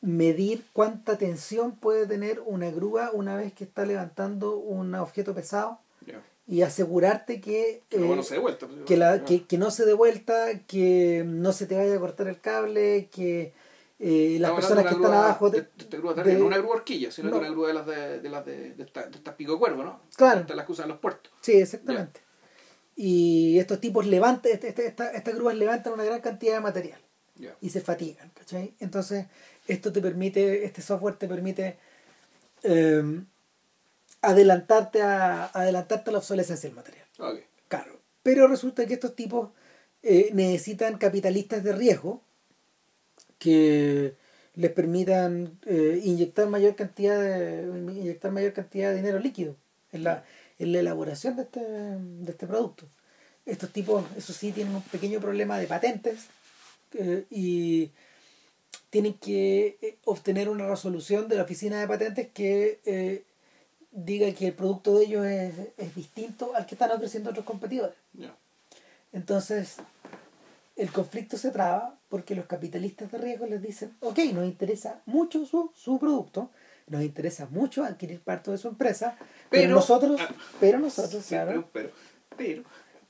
medir 0.00 0.64
cuánta 0.72 1.18
tensión 1.18 1.72
puede 1.72 2.06
tener 2.06 2.40
una 2.46 2.70
grúa 2.70 3.10
una 3.12 3.36
vez 3.36 3.52
que 3.52 3.64
está 3.64 3.84
levantando 3.84 4.56
un 4.56 4.94
objeto 4.94 5.34
pesado. 5.34 5.78
Y 6.46 6.62
asegurarte 6.62 7.40
que, 7.40 7.82
Que 7.88 7.96
eh, 7.96 8.00
no 8.00 8.22
se 8.22 8.34
dé 8.34 8.40
vuelta. 8.40 8.66
pues, 8.66 8.80
que, 8.84 8.96
la, 8.96 9.16
ya. 9.16 9.24
que, 9.24 9.44
que 9.46 9.56
no 9.58 9.70
se 9.70 9.86
dé 9.86 9.94
vuelta, 9.94 10.58
que 10.66 11.22
no 11.26 11.52
se 11.52 11.66
te 11.66 11.74
vaya 11.76 11.94
a 11.94 11.98
cortar 12.00 12.26
el 12.28 12.40
cable, 12.40 13.08
que 13.10 13.52
eh, 13.98 14.36
las 14.40 14.50
personas 14.52 14.84
que 14.84 14.90
están 14.94 15.10
de 15.10 15.16
abajo... 15.16 15.48
de- 15.50 15.62
de, 15.62 15.66
de 15.66 15.72
esta 15.84 15.96
grúa 15.96 16.14
de- 16.14 16.34
no 16.34 16.44
una 16.46 16.58
grúa 16.58 16.74
horquilla, 16.76 17.10
sino 17.10 17.28
No. 17.30 17.34
que 17.34 17.38
una 17.40 17.50
grúa 17.50 17.68
de 17.68 17.74
las 17.74 17.86
de, 17.86 18.20
de 18.20 18.28
las 18.28 18.44
de, 18.44 18.74
de, 18.74 18.82
esta- 18.84 19.06
de 19.06 19.16
estas 19.16 19.34
pico 19.36 19.58
cuervo, 19.58 19.82
¿no? 19.84 20.00
Claro. 20.16 20.40
Estas 20.40 20.56
las 20.56 20.66
que 20.66 20.72
usan 20.72 20.84
en 20.84 20.88
los 20.90 20.98
puertos. 20.98 21.32
Sí, 21.40 21.52
exactamente. 21.52 22.20
Y 22.96 23.58
estos 23.58 23.80
tipos 23.80 24.04
levantan, 24.06 24.52
este- 24.52 24.68
este- 24.68 24.86
esta- 24.86 25.10
estas 25.12 25.34
grúas 25.34 25.54
levantan 25.56 25.92
una 25.94 26.04
gran 26.04 26.20
cantidad 26.20 26.54
de 26.54 26.60
material 26.60 27.00
Ya. 27.36 27.56
y 27.60 27.70
se 27.70 27.80
fatigan, 27.80 28.30
¿cachai? 28.34 28.74
Entonces, 28.80 29.26
esto 29.66 29.92
te 29.92 30.00
permite, 30.02 30.64
este 30.64 30.82
software 30.82 31.14
te 31.16 31.26
permite 31.26 31.78
eh, 32.64 33.02
adelantarte 34.26 35.02
a 35.02 35.46
adelantarte 35.46 36.10
a 36.10 36.12
la 36.12 36.18
obsolescencia 36.18 36.68
del 36.68 36.76
material. 36.76 37.06
Claro. 37.68 38.00
Pero 38.22 38.48
resulta 38.48 38.86
que 38.86 38.94
estos 38.94 39.14
tipos 39.14 39.50
eh, 40.02 40.30
necesitan 40.32 40.98
capitalistas 40.98 41.62
de 41.64 41.72
riesgo 41.72 42.22
que 43.38 44.14
les 44.54 44.70
permitan 44.70 45.58
eh, 45.66 46.00
inyectar 46.04 46.46
mayor 46.48 46.74
cantidad 46.74 47.20
de 47.20 47.62
inyectar 47.92 48.30
mayor 48.30 48.52
cantidad 48.52 48.90
de 48.90 48.96
dinero 48.96 49.18
líquido 49.18 49.56
en 49.92 50.04
la, 50.04 50.24
en 50.58 50.72
la 50.72 50.80
elaboración 50.80 51.36
de 51.36 51.42
este, 51.42 51.60
de 51.60 52.30
este 52.30 52.46
producto. 52.46 52.86
Estos 53.46 53.70
tipos, 53.70 54.04
eso 54.16 54.32
sí, 54.32 54.52
tienen 54.52 54.74
un 54.74 54.82
pequeño 54.82 55.20
problema 55.20 55.58
de 55.58 55.66
patentes 55.66 56.26
eh, 56.94 57.24
y 57.30 57.90
tienen 58.88 59.14
que 59.14 59.98
obtener 60.04 60.48
una 60.48 60.66
resolución 60.68 61.28
de 61.28 61.36
la 61.36 61.42
oficina 61.42 61.80
de 61.80 61.88
patentes 61.88 62.28
que 62.32 63.24
diga 63.94 64.30
que 64.32 64.48
el 64.48 64.54
producto 64.54 64.98
de 64.98 65.04
ellos 65.04 65.24
es, 65.24 65.54
es 65.78 65.94
distinto 65.94 66.54
al 66.54 66.66
que 66.66 66.74
están 66.74 66.90
ofreciendo 66.90 67.30
otros 67.30 67.46
competidores. 67.46 67.94
Entonces, 69.12 69.76
el 70.76 70.90
conflicto 70.90 71.36
se 71.38 71.50
traba 71.52 71.96
porque 72.08 72.34
los 72.34 72.46
capitalistas 72.46 73.10
de 73.12 73.18
riesgo 73.18 73.46
les 73.46 73.62
dicen, 73.62 73.96
ok, 74.00 74.18
nos 74.34 74.44
interesa 74.44 75.00
mucho 75.06 75.46
su, 75.46 75.70
su 75.74 75.98
producto, 75.98 76.50
nos 76.88 77.02
interesa 77.02 77.46
mucho 77.46 77.84
adquirir 77.84 78.20
parte 78.20 78.50
de 78.50 78.58
su 78.58 78.68
empresa, 78.68 79.16
pero, 79.48 79.62
Pero- 79.62 79.74
nosotros, 79.76 80.20
ah, 80.20 80.34
pero 80.60 80.78
nosotros, 80.80 81.24
claro, 81.26 81.68
pero. 81.72 81.90
Pero. 82.36 82.64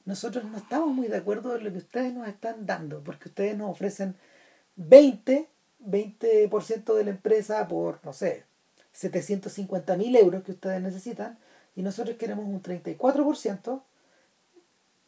nosotros 0.05 0.45
no 0.45 0.59
estamos 0.59 0.95
muy 0.95 1.09
de 1.09 1.16
acuerdo 1.16 1.57
en 1.57 1.64
lo 1.64 1.72
que 1.72 1.78
ustedes 1.78 2.12
nos 2.12 2.28
están 2.28 2.66
dando, 2.66 3.03
porque 3.03 3.30
ustedes 3.30 3.57
nos 3.57 3.70
ofrecen 3.70 4.14
20, 4.76 5.49
20% 5.80 6.95
de 6.95 7.05
la 7.05 7.11
empresa 7.11 7.66
por, 7.66 8.05
no 8.05 8.12
sé, 8.12 8.45
750 8.95 9.97
mil 9.99 10.17
euros 10.17 10.43
que 10.45 10.53
ustedes 10.53 10.81
necesitan, 10.83 11.39
y 11.77 11.83
nosotros 11.83 12.17
queremos 12.17 12.47
un 12.47 12.63
34%, 12.63 13.83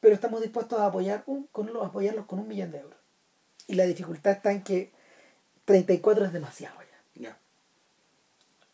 pero 0.00 0.14
estamos 0.14 0.42
dispuestos 0.42 0.78
a 0.78 0.86
apoyar 0.86 1.22
un, 1.26 1.44
con, 1.52 1.72
los- 1.72 1.84
apoyarlos 1.86 2.26
con 2.26 2.38
un 2.40 2.48
millón 2.48 2.72
de 2.72 2.80
euros. 2.80 2.98
Y 3.68 3.76
la 3.76 3.84
dificultad 3.86 4.32
está 4.34 4.52
en 4.52 4.62
que 4.62 4.92
34 5.64 6.26
es 6.26 6.32
demasiado 6.34 6.76
ya. 7.14 7.38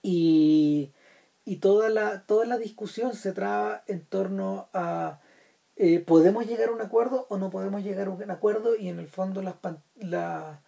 Y, 0.02 0.92
y 1.44 1.56
toda 1.56 1.88
la 1.88 2.22
toda 2.26 2.44
la 2.46 2.58
discusión 2.58 3.14
se 3.14 3.32
traba 3.32 3.84
en 3.86 4.04
torno 4.04 4.68
a 4.72 5.20
eh, 5.76 6.00
podemos 6.00 6.46
llegar 6.46 6.70
a 6.70 6.72
un 6.72 6.80
acuerdo 6.80 7.26
o 7.30 7.36
no 7.38 7.50
podemos 7.50 7.82
llegar 7.84 8.08
a 8.08 8.10
un 8.10 8.30
acuerdo 8.30 8.76
y 8.76 8.88
en 8.88 8.98
el 8.98 9.08
fondo 9.08 9.42
las 9.42 9.56
la 9.96 10.61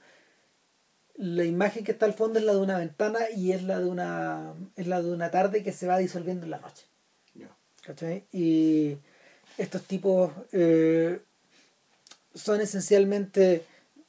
la 1.17 1.45
imagen 1.45 1.85
que 1.85 1.93
está 1.93 2.07
al 2.07 2.15
fondo 2.15 2.39
es 2.39 2.45
la 2.45 2.53
de 2.53 2.59
una 2.61 2.79
ventana 2.79 3.21
y 3.35 3.53
es 3.53 3.63
la 3.63 3.79
de 3.79 3.87
una 3.87 4.55
es 4.77 4.87
la 4.87 5.01
de 5.01 5.11
una 5.11 5.31
tarde 5.31 5.63
que 5.63 5.73
se 5.73 5.87
va 5.87 5.99
disolviendo 5.99 6.45
en 6.45 6.51
la 6.51 6.59
noche. 6.59 6.87
Y 8.33 8.97
estos 9.59 9.83
tipos 9.83 10.33
eh, 10.53 11.21
son 12.35 12.61
esencialmente 12.61 13.65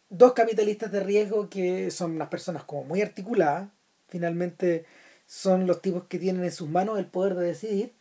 dos 0.10 0.34
capitalistas 0.34 0.92
de 0.92 1.02
riesgo 1.02 1.50
que 1.50 1.92
son 1.92 2.12
unas 2.12 2.30
personas 2.30 2.64
como 2.64 2.86
muy 2.86 3.02
articuladas. 3.02 3.70
Finalmente 4.08 4.86
son 5.28 5.68
los 5.68 5.82
tipos 5.82 6.06
que 6.06 6.20
tienen 6.20 6.44
en 6.44 6.52
sus 6.52 6.70
manos 6.70 6.98
el 7.00 7.08
poder 7.08 7.36
de 7.36 7.48
decidir 7.48 7.94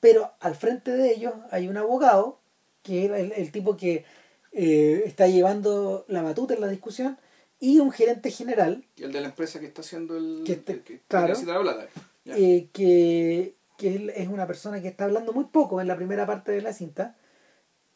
pero 0.00 0.32
al 0.40 0.56
frente 0.56 0.90
de 0.90 1.12
ellos 1.12 1.34
hay 1.50 1.68
un 1.68 1.76
abogado 1.76 2.38
que 2.82 3.04
es 3.04 3.10
el, 3.10 3.32
el 3.32 3.52
tipo 3.52 3.76
que 3.76 4.04
eh, 4.52 5.02
está 5.04 5.28
llevando 5.28 6.04
la 6.08 6.22
batuta 6.22 6.54
en 6.54 6.62
la 6.62 6.68
discusión 6.68 7.18
y 7.60 7.78
un 7.78 7.92
gerente 7.92 8.30
general 8.30 8.84
Y 8.96 9.02
el 9.04 9.12
de 9.12 9.20
la 9.20 9.28
empresa 9.28 9.60
que 9.60 9.66
está 9.66 9.82
haciendo 9.82 10.16
el. 10.16 10.42
Que 10.44 10.52
este- 10.52 10.80
que, 10.80 10.94
que 10.94 11.00
claro. 11.06 11.28
necesita 11.28 11.54
la 11.54 11.60
plata. 11.60 11.88
Eh, 12.24 12.68
que, 12.72 13.54
que 13.78 13.94
él 13.96 14.10
es 14.10 14.28
una 14.28 14.46
persona 14.46 14.80
que 14.82 14.88
está 14.88 15.04
hablando 15.04 15.32
muy 15.32 15.44
poco 15.44 15.80
en 15.80 15.88
la 15.88 15.96
primera 15.96 16.26
parte 16.26 16.52
de 16.52 16.62
la 16.62 16.72
cinta 16.72 17.16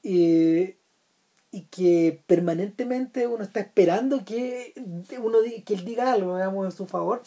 eh, 0.03 0.77
y 1.51 1.63
que 1.71 2.21
permanentemente 2.27 3.27
uno 3.27 3.45
está 3.45 3.61
esperando 3.61 4.25
que 4.25 4.73
uno 5.23 5.39
que 5.65 5.75
él 5.75 5.85
diga 5.85 6.13
algo 6.13 6.37
digamos, 6.37 6.65
en 6.67 6.73
su 6.73 6.87
favor 6.87 7.23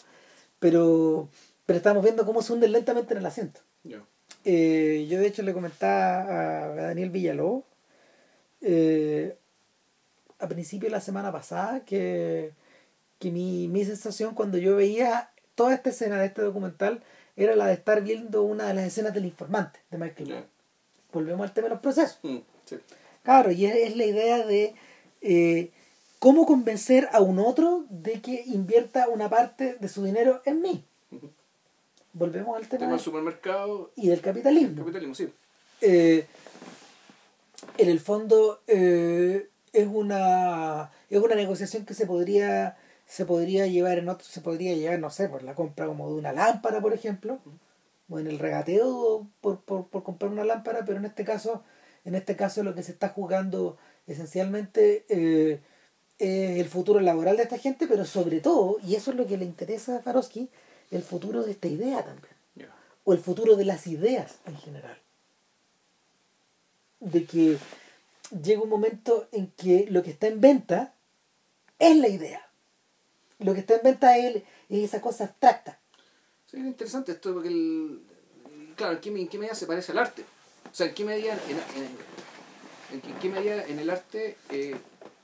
pero 0.58 1.28
pero 1.66 1.76
estamos 1.78 2.02
viendo 2.02 2.26
cómo 2.26 2.42
se 2.42 2.52
hunde 2.52 2.68
lentamente 2.68 3.14
en 3.14 3.18
el 3.20 3.26
asiento 3.26 3.60
Ya. 3.84 4.02
Eh, 4.44 5.06
yo 5.08 5.18
de 5.18 5.28
hecho 5.28 5.42
le 5.42 5.52
comentaba 5.54 6.64
a 6.64 6.68
Daniel 6.74 7.10
Villalobos 7.10 7.64
eh, 8.60 9.36
a 10.38 10.48
principio 10.48 10.88
de 10.88 10.92
la 10.92 11.00
semana 11.00 11.32
pasada 11.32 11.80
que, 11.84 12.52
que 13.18 13.30
mi, 13.30 13.68
mi 13.68 13.84
sensación 13.84 14.34
cuando 14.34 14.58
yo 14.58 14.76
veía 14.76 15.30
toda 15.54 15.74
esta 15.74 15.90
escena 15.90 16.18
de 16.20 16.26
este 16.26 16.42
documental 16.42 17.02
era 17.36 17.56
la 17.56 17.66
de 17.66 17.74
estar 17.74 18.02
viendo 18.02 18.42
una 18.42 18.66
de 18.68 18.74
las 18.74 18.84
escenas 18.84 19.14
del 19.14 19.24
informante 19.24 19.80
de 19.90 19.98
Michael. 19.98 20.28
Mann. 20.30 20.44
Volvemos 21.12 21.42
al 21.48 21.54
tema 21.54 21.66
de 21.68 21.74
los 21.74 21.80
procesos. 21.80 22.18
Mm, 22.22 22.38
sí. 22.64 22.76
Claro, 23.22 23.50
y 23.50 23.66
es, 23.66 23.74
es 23.74 23.96
la 23.96 24.04
idea 24.04 24.46
de 24.46 24.74
eh, 25.20 25.70
cómo 26.18 26.46
convencer 26.46 27.08
a 27.12 27.20
un 27.20 27.38
otro 27.38 27.84
de 27.90 28.20
que 28.20 28.42
invierta 28.46 29.08
una 29.08 29.28
parte 29.30 29.76
de 29.80 29.88
su 29.88 30.04
dinero 30.04 30.42
en 30.44 30.62
mí. 30.62 30.84
Volvemos 32.12 32.56
al 32.56 32.66
tema 32.68 32.80
Tema 32.80 32.92
del 32.92 33.00
supermercado. 33.00 33.90
y 33.96 34.08
del 34.08 34.20
capitalismo. 34.20 34.78
Capitalismo, 34.82 35.14
sí. 35.14 35.28
eh, 35.82 36.26
en 37.76 37.88
el 37.88 38.00
fondo 38.00 38.60
eh, 38.66 39.48
es 39.72 39.86
una 39.86 40.90
es 41.10 41.20
una 41.20 41.34
negociación 41.34 41.84
que 41.84 41.94
se 41.94 42.06
podría 42.06 42.76
se 43.06 43.24
podría 43.24 43.66
llevar 43.66 43.98
en 43.98 44.08
otro, 44.08 44.26
se 44.26 44.40
podría 44.40 44.74
llevar 44.74 44.98
no 44.98 45.10
sé 45.10 45.28
por 45.28 45.42
la 45.42 45.54
compra 45.54 45.86
como 45.86 46.08
de 46.08 46.14
una 46.14 46.32
lámpara 46.32 46.80
por 46.80 46.92
ejemplo 46.92 47.38
o 48.10 48.18
en 48.18 48.26
el 48.26 48.38
regateo 48.38 49.26
por, 49.40 49.60
por, 49.60 49.86
por 49.88 50.02
comprar 50.02 50.30
una 50.30 50.44
lámpara 50.44 50.84
pero 50.84 50.98
en 50.98 51.04
este 51.04 51.24
caso 51.24 51.62
en 52.04 52.14
este 52.14 52.36
caso 52.36 52.62
lo 52.62 52.74
que 52.74 52.82
se 52.82 52.92
está 52.92 53.08
jugando 53.10 53.76
esencialmente 54.06 55.04
eh, 55.08 55.60
es 56.18 56.58
el 56.58 56.68
futuro 56.68 57.00
laboral 57.00 57.36
de 57.36 57.44
esta 57.44 57.58
gente 57.58 57.86
pero 57.86 58.04
sobre 58.04 58.40
todo 58.40 58.78
y 58.82 58.94
eso 58.94 59.10
es 59.10 59.16
lo 59.16 59.26
que 59.26 59.36
le 59.36 59.44
interesa 59.44 59.96
a 59.96 60.00
Farosky 60.00 60.50
el 60.90 61.02
futuro 61.02 61.42
de 61.44 61.52
esta 61.52 61.68
idea 61.68 62.02
también 62.04 62.38
o 63.08 63.14
el 63.14 63.20
futuro 63.20 63.56
de 63.56 63.64
las 63.64 63.86
ideas 63.86 64.34
en 64.44 64.54
general. 64.58 64.98
De 67.00 67.24
que 67.24 67.56
llega 68.42 68.62
un 68.62 68.68
momento 68.68 69.28
en 69.32 69.50
que 69.52 69.86
lo 69.90 70.02
que 70.02 70.10
está 70.10 70.26
en 70.26 70.40
venta 70.40 70.94
es 71.78 71.96
la 71.96 72.08
idea. 72.08 72.48
Lo 73.38 73.54
que 73.54 73.60
está 73.60 73.76
en 73.76 73.82
venta 73.84 74.16
es, 74.18 74.36
es 74.36 74.44
esa 74.84 75.00
cosa 75.00 75.24
abstracta. 75.24 75.78
Sí, 76.46 76.56
es 76.58 76.64
interesante 76.64 77.12
esto 77.12 77.32
porque 77.34 77.48
el, 77.48 78.02
claro, 78.76 78.94
¿en 78.94 79.00
qué, 79.00 79.08
en 79.10 79.28
qué 79.28 79.38
medida 79.38 79.54
se 79.54 79.66
parece 79.66 79.92
al 79.92 79.98
arte? 79.98 80.24
O 80.70 80.74
sea, 80.74 80.86
¿en 80.86 80.94
qué 80.94 81.04
medida 81.04 81.34
en, 81.48 81.82
en- 81.82 82.08
en 83.06 83.18
qué- 83.20 83.28
medida 83.28 83.64
en 83.66 83.78
el 83.78 83.90
arte 83.90 84.36
eh, 84.50 84.74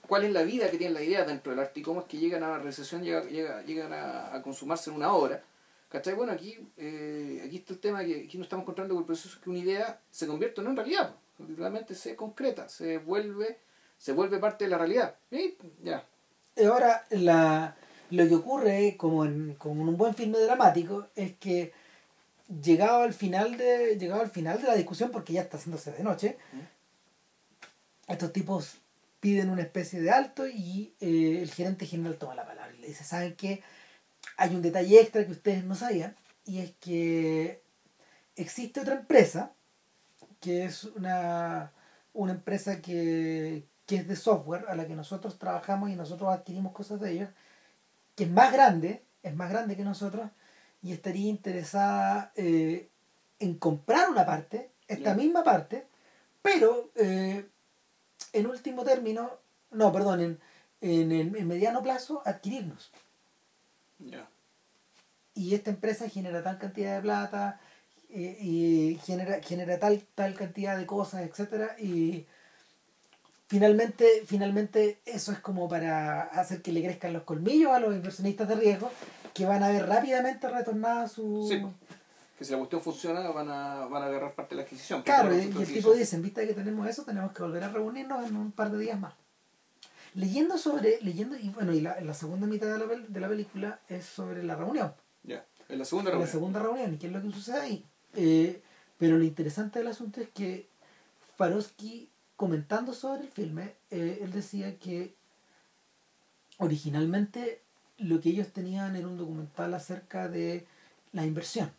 cuál 0.06 0.24
es 0.24 0.32
la 0.32 0.42
vida 0.42 0.70
que 0.70 0.76
tiene 0.78 0.92
la 0.94 1.02
idea 1.02 1.24
dentro 1.24 1.50
del 1.50 1.60
arte 1.60 1.80
y 1.80 1.82
cómo 1.82 2.00
es 2.02 2.06
que 2.06 2.18
llegan 2.18 2.42
a 2.42 2.50
la 2.50 2.58
recesión, 2.58 3.02
llega, 3.02 3.24
llega- 3.24 3.62
llegan 3.62 3.92
a, 3.92 4.40
consumarse 4.42 4.90
en 4.90 4.96
una 4.96 5.12
obra? 5.14 5.42
¿Cachai? 5.88 6.14
Bueno, 6.14 6.32
aquí, 6.32 6.58
eh, 6.76 7.42
aquí 7.46 7.56
está 7.58 7.72
el 7.72 7.78
tema 7.80 8.04
que 8.04 8.24
aquí 8.26 8.36
nos 8.36 8.46
estamos 8.46 8.64
encontrando 8.64 8.94
con 8.94 9.02
el 9.02 9.06
proceso 9.06 9.38
que 9.40 9.48
una 9.50 9.60
idea 9.60 10.00
se 10.10 10.26
convierte 10.26 10.60
en 10.60 10.76
realidad, 10.76 11.14
realmente 11.38 11.94
se 11.94 12.16
concreta, 12.16 12.68
se 12.68 12.98
vuelve, 12.98 13.58
se 13.98 14.12
vuelve 14.12 14.38
parte 14.38 14.64
de 14.64 14.70
la 14.70 14.78
realidad. 14.78 15.16
Y 15.30 15.56
ya, 15.82 16.06
Y 16.56 16.64
Ahora, 16.64 17.04
la, 17.10 17.76
lo 18.10 18.28
que 18.28 18.34
ocurre, 18.34 18.96
como 18.96 19.24
en, 19.24 19.54
como 19.54 19.82
en 19.82 19.88
un 19.88 19.96
buen 19.96 20.14
filme 20.14 20.38
dramático, 20.38 21.08
es 21.14 21.34
que 21.34 21.72
llegado 22.62 23.02
al 23.02 23.14
final 23.14 23.56
de 23.56 23.96
llegado 23.98 24.20
al 24.20 24.30
final 24.30 24.60
de 24.60 24.68
la 24.68 24.74
discusión, 24.74 25.10
porque 25.10 25.32
ya 25.32 25.42
está 25.42 25.56
haciéndose 25.56 25.92
de 25.92 26.02
noche, 26.02 26.38
estos 28.06 28.32
tipos 28.32 28.78
piden 29.20 29.50
una 29.50 29.62
especie 29.62 30.00
de 30.00 30.10
alto 30.10 30.46
y 30.46 30.94
eh, 31.00 31.40
el 31.40 31.50
gerente 31.50 31.86
general 31.86 32.18
toma 32.18 32.34
la 32.34 32.46
palabra 32.46 32.74
y 32.76 32.80
le 32.80 32.88
dice, 32.88 33.04
¿saben 33.04 33.34
qué? 33.36 33.62
hay 34.36 34.54
un 34.54 34.62
detalle 34.62 35.00
extra 35.00 35.24
que 35.24 35.32
ustedes 35.32 35.64
no 35.64 35.74
sabían 35.74 36.16
y 36.44 36.58
es 36.58 36.72
que 36.80 37.62
existe 38.36 38.80
otra 38.80 38.94
empresa 38.94 39.52
que 40.44 40.64
es 40.66 40.84
una, 40.84 41.72
una 42.12 42.32
empresa 42.32 42.82
que, 42.82 43.64
que 43.86 43.96
es 43.96 44.06
de 44.08 44.14
software 44.16 44.66
a 44.68 44.74
la 44.76 44.86
que 44.86 44.94
nosotros 44.94 45.38
trabajamos 45.38 45.88
y 45.90 45.96
nosotros 45.96 46.30
adquirimos 46.30 46.72
cosas 46.72 47.00
de 47.00 47.12
ellos, 47.12 47.30
que 48.14 48.24
es 48.24 48.30
más 48.30 48.52
grande, 48.52 49.02
es 49.22 49.34
más 49.34 49.48
grande 49.50 49.74
que 49.76 49.84
nosotros 49.84 50.30
y 50.82 50.92
estaría 50.92 51.28
interesada 51.30 52.32
eh, 52.36 52.88
en 53.38 53.54
comprar 53.58 54.10
una 54.10 54.26
parte, 54.26 54.70
esta 54.86 55.14
misma 55.14 55.42
parte, 55.42 55.86
pero 56.42 56.90
eh, 56.96 57.48
en 58.34 58.46
último 58.46 58.84
término, 58.84 59.38
no, 59.70 59.90
perdón, 59.92 60.20
en, 60.20 60.40
en, 60.82 61.10
el- 61.12 61.34
en 61.36 61.48
mediano 61.48 61.82
plazo 61.82 62.22
adquirirnos. 62.26 62.92
Y 65.34 65.54
esta 65.54 65.70
empresa 65.70 66.08
genera 66.08 66.42
tal 66.42 66.58
cantidad 66.58 66.96
de 66.96 67.02
plata 67.02 67.60
y 68.14 68.98
genera, 69.04 69.42
genera 69.42 69.78
tal, 69.78 70.04
tal 70.14 70.34
cantidad 70.34 70.76
de 70.78 70.86
cosas, 70.86 71.22
etcétera 71.22 71.76
Y 71.78 72.26
finalmente, 73.46 74.22
finalmente 74.26 74.98
eso 75.04 75.32
es 75.32 75.38
como 75.38 75.68
para 75.68 76.22
hacer 76.22 76.62
que 76.62 76.72
le 76.72 76.82
crezcan 76.82 77.12
los 77.12 77.24
colmillos 77.24 77.72
a 77.72 77.80
los 77.80 77.94
inversionistas 77.94 78.48
de 78.48 78.56
riesgo 78.56 78.90
que 79.32 79.46
van 79.46 79.62
a 79.62 79.68
ver 79.68 79.86
rápidamente 79.86 80.48
retornada 80.48 81.08
su... 81.08 81.46
Sí, 81.48 81.60
Que 82.38 82.44
si 82.44 82.52
la 82.52 82.58
cuestión 82.58 82.80
funciona, 82.80 83.20
van 83.30 83.48
a, 83.50 83.86
van 83.86 84.02
a 84.04 84.06
agarrar 84.06 84.32
parte 84.32 84.54
de 84.54 84.56
la 84.60 84.62
adquisición. 84.62 85.02
Claro, 85.02 85.36
y, 85.36 85.40
el 85.40 85.72
tipo 85.72 85.92
dice, 85.92 86.16
en 86.16 86.22
vista 86.22 86.40
de 86.40 86.48
que 86.48 86.54
tenemos 86.54 86.88
eso, 86.88 87.04
tenemos 87.04 87.32
que 87.32 87.42
volver 87.42 87.64
a 87.64 87.68
reunirnos 87.68 88.26
en 88.28 88.36
un 88.36 88.52
par 88.52 88.70
de 88.70 88.78
días 88.78 88.98
más. 88.98 89.14
Leyendo 90.14 90.56
sobre, 90.56 91.00
leyendo, 91.00 91.36
y 91.36 91.48
bueno, 91.48 91.72
y 91.72 91.80
la, 91.80 92.00
la 92.00 92.14
segunda 92.14 92.46
mitad 92.46 92.68
de 92.68 92.78
la, 92.78 92.86
de 92.86 93.20
la 93.20 93.28
película 93.28 93.80
es 93.88 94.06
sobre 94.06 94.44
la 94.44 94.54
reunión. 94.54 94.94
Ya. 95.24 95.44
En 95.68 95.78
la 95.80 95.84
segunda 95.84 96.10
la 96.10 96.16
reunión. 96.18 96.30
segunda 96.30 96.60
reunión 96.60 96.94
y 96.94 96.98
qué 96.98 97.08
es 97.08 97.12
lo 97.12 97.20
que 97.20 97.32
sucede 97.32 97.60
ahí. 97.60 97.86
Eh, 98.16 98.60
pero 98.98 99.16
lo 99.18 99.24
interesante 99.24 99.78
del 99.80 99.88
asunto 99.88 100.20
es 100.20 100.28
que 100.30 100.68
Farosky, 101.36 102.08
comentando 102.36 102.92
sobre 102.92 103.22
el 103.22 103.28
filme, 103.28 103.74
eh, 103.90 104.20
él 104.22 104.32
decía 104.32 104.76
que 104.78 105.14
originalmente 106.58 107.60
lo 107.98 108.20
que 108.20 108.30
ellos 108.30 108.48
tenían 108.52 108.96
era 108.96 109.06
un 109.06 109.16
documental 109.16 109.74
acerca 109.74 110.28
de 110.28 110.66
la 111.12 111.24
inversión, 111.24 111.70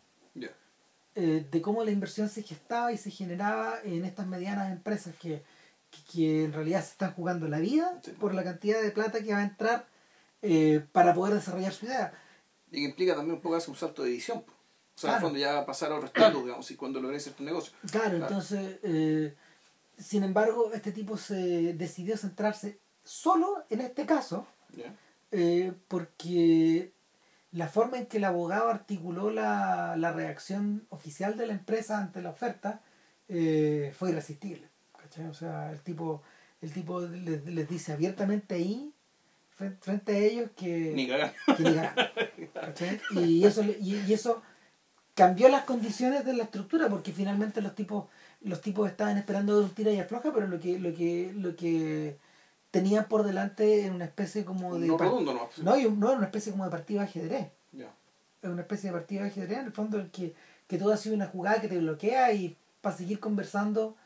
eh, 1.14 1.46
de 1.50 1.62
cómo 1.62 1.82
la 1.84 1.90
inversión 1.90 2.28
se 2.28 2.42
gestaba 2.42 2.92
y 2.92 2.98
se 2.98 3.10
generaba 3.10 3.78
en 3.84 4.04
estas 4.04 4.26
medianas 4.26 4.70
empresas 4.70 5.14
que, 5.16 5.42
que, 5.90 5.98
que 6.12 6.44
en 6.44 6.52
realidad 6.52 6.82
se 6.82 6.90
están 6.92 7.12
jugando 7.14 7.48
la 7.48 7.58
vida 7.58 7.98
Sí. 8.02 8.10
por 8.12 8.34
la 8.34 8.44
cantidad 8.44 8.82
de 8.82 8.90
plata 8.90 9.22
que 9.22 9.32
va 9.32 9.38
a 9.38 9.44
entrar 9.44 9.86
eh, 10.42 10.84
para 10.92 11.14
poder 11.14 11.34
desarrollar 11.34 11.72
su 11.72 11.86
idea. 11.86 12.12
Y 12.70 12.76
que 12.82 12.84
implica 12.84 13.14
también 13.14 13.36
un 13.36 13.40
poco 13.40 13.56
hacer 13.56 13.70
un 13.70 13.76
salto 13.76 14.02
de 14.02 14.10
edición. 14.10 14.44
O 14.96 14.98
sea, 14.98 15.10
en 15.10 15.14
el 15.14 15.18
Claro. 15.20 15.26
fondo 15.26 15.38
ya 15.38 15.66
pasar 15.66 15.92
a 15.92 15.96
otro 15.96 16.06
estatus, 16.06 16.42
digamos, 16.44 16.70
y 16.70 16.76
cuando 16.76 17.00
logres 17.02 17.30
tu 17.34 17.44
negocio. 17.44 17.72
Claro, 17.90 18.10
Claro. 18.10 18.26
entonces, 18.26 18.78
eh, 18.82 19.34
sin 19.98 20.24
embargo, 20.24 20.72
este 20.72 20.90
tipo 20.92 21.16
se 21.18 21.74
decidió 21.74 22.16
centrarse 22.16 22.78
solo 23.04 23.64
en 23.68 23.82
este 23.82 24.06
caso, 24.06 24.46
Ya. 24.74 24.94
eh, 25.32 25.72
porque 25.88 26.92
la 27.52 27.68
forma 27.68 27.98
en 27.98 28.06
que 28.06 28.16
el 28.16 28.24
abogado 28.24 28.68
articuló 28.70 29.30
la, 29.30 29.96
la 29.96 30.12
reacción 30.12 30.86
oficial 30.88 31.36
de 31.36 31.46
la 31.46 31.52
empresa 31.52 31.98
ante 31.98 32.22
la 32.22 32.30
oferta 32.30 32.80
eh, 33.28 33.92
fue 33.96 34.10
irresistible. 34.10 34.68
¿cachai? 34.98 35.26
O 35.26 35.34
sea, 35.34 35.72
el 35.72 35.80
tipo, 35.82 36.22
el 36.62 36.72
tipo 36.72 37.00
les, 37.02 37.44
les 37.44 37.68
dice 37.68 37.92
abiertamente 37.92 38.54
ahí, 38.54 38.92
fren- 39.58 39.76
frente 39.80 40.12
a 40.12 40.18
ellos, 40.18 40.50
que 40.56 40.92
Ni 40.94 41.06
cagar. 41.06 41.34
que 41.56 43.00
ni. 43.12 43.20
Y 43.20 43.44
eso, 43.44 43.62
y 43.62 44.12
eso 44.12 44.42
cambió 45.16 45.48
las 45.48 45.64
condiciones 45.64 46.24
de 46.24 46.34
la 46.34 46.44
estructura 46.44 46.88
porque 46.88 47.10
finalmente 47.12 47.60
los 47.62 47.74
tipos 47.74 48.04
los 48.42 48.60
tipos 48.60 48.88
estaban 48.88 49.16
esperando 49.18 49.58
un 49.58 49.70
tira 49.70 49.90
y 49.90 49.98
afloja 49.98 50.30
pero 50.32 50.46
lo 50.46 50.60
que 50.60 50.78
lo 50.78 50.94
que 50.94 51.32
lo 51.34 51.56
que 51.56 52.16
tenían 52.70 53.06
por 53.08 53.24
delante 53.24 53.84
era 53.86 53.92
una 53.94 54.04
especie 54.04 54.44
como 54.44 54.78
de 54.78 54.86
No 54.86 54.96
no. 54.98 55.48
no, 55.62 55.76
y 55.78 55.86
un- 55.86 55.98
no 55.98 56.08
era 56.10 56.18
una 56.18 56.26
especie 56.26 56.52
como 56.52 56.64
de 56.64 56.70
partido 56.70 57.00
de 57.00 57.06
ajedrez 57.06 57.48
es 58.42 58.50
una 58.50 58.60
especie 58.62 58.90
de 58.90 58.96
partido 58.96 59.22
de 59.22 59.28
ajedrez 59.30 59.58
en 59.58 59.64
el 59.66 59.72
fondo 59.72 59.98
en 59.98 60.10
que, 60.10 60.34
que 60.68 60.78
todo 60.78 60.92
ha 60.92 60.96
sido 60.96 61.16
una 61.16 61.26
jugada 61.26 61.60
que 61.60 61.68
te 61.68 61.78
bloquea 61.78 62.32
y 62.32 62.56
para 62.82 62.94
seguir 62.96 63.18
conversando 63.18 63.96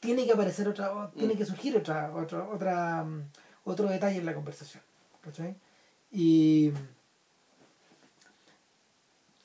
tiene 0.00 0.24
que 0.24 0.32
aparecer 0.32 0.68
otra 0.68 0.92
o- 0.92 1.08
tiene 1.08 1.34
Mm. 1.34 1.36
que 1.38 1.44
surgir 1.46 1.76
otra 1.76 2.14
otra 2.14 2.44
otra 2.48 3.04
mm, 3.04 3.22
otro 3.64 3.88
detalle 3.88 4.18
en 4.18 4.26
la 4.26 4.34
conversación 4.34 4.82
¿cachai? 5.20 5.56
y 6.12 6.70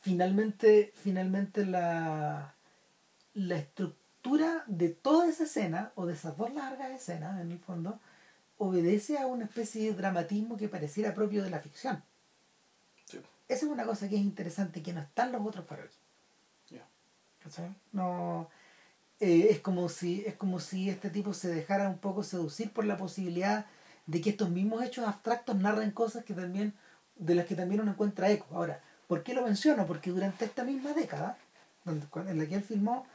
finalmente 0.01 0.91
finalmente 0.95 1.65
la 1.65 2.53
la 3.33 3.55
estructura 3.55 4.63
de 4.67 4.89
toda 4.89 5.27
esa 5.27 5.45
escena 5.45 5.91
o 5.95 6.05
de 6.05 6.13
esas 6.13 6.35
dos 6.37 6.53
largas 6.53 6.91
escenas 6.91 7.39
en 7.41 7.51
el 7.51 7.59
fondo 7.59 7.99
obedece 8.57 9.17
a 9.17 9.25
una 9.27 9.45
especie 9.45 9.83
de 9.91 9.93
dramatismo 9.97 10.57
que 10.57 10.67
pareciera 10.67 11.13
propio 11.13 11.43
de 11.43 11.49
la 11.49 11.59
ficción 11.59 12.03
Sí. 13.05 13.19
esa 13.47 13.65
es 13.65 13.71
una 13.71 13.83
cosa 13.85 14.07
que 14.09 14.15
es 14.15 14.21
interesante 14.21 14.81
que 14.83 14.93
no 14.93 15.01
están 15.01 15.31
los 15.31 15.45
otros 15.45 15.65
Ya. 16.69 16.85
¿cachai? 17.43 17.73
no 17.91 18.49
eh, 19.19 19.47
es 19.51 19.59
como 19.59 19.87
si 19.89 20.23
es 20.25 20.35
como 20.35 20.59
si 20.59 20.89
este 20.89 21.09
tipo 21.09 21.33
se 21.33 21.49
dejara 21.49 21.89
un 21.89 21.99
poco 21.99 22.23
seducir 22.23 22.71
por 22.71 22.85
la 22.85 22.97
posibilidad 22.97 23.65
de 24.07 24.19
que 24.21 24.31
estos 24.31 24.49
mismos 24.49 24.83
hechos 24.83 25.07
abstractos 25.07 25.55
narren 25.57 25.91
cosas 25.91 26.23
que 26.25 26.33
también 26.33 26.73
de 27.17 27.35
las 27.35 27.45
que 27.45 27.55
también 27.55 27.81
uno 27.81 27.91
encuentra 27.91 28.31
eco 28.31 28.47
ahora 28.55 28.81
¿por 29.11 29.23
qué 29.23 29.33
lo 29.33 29.41
menciono? 29.43 29.85
porque 29.85 30.09
durante 30.11 30.45
esta 30.45 30.63
misma 30.63 30.93
década 30.93 31.37
donde- 31.83 32.07
en 32.31 32.39
la 32.39 32.45
que 32.45 32.55
él 32.55 32.63
filmó 32.63 33.05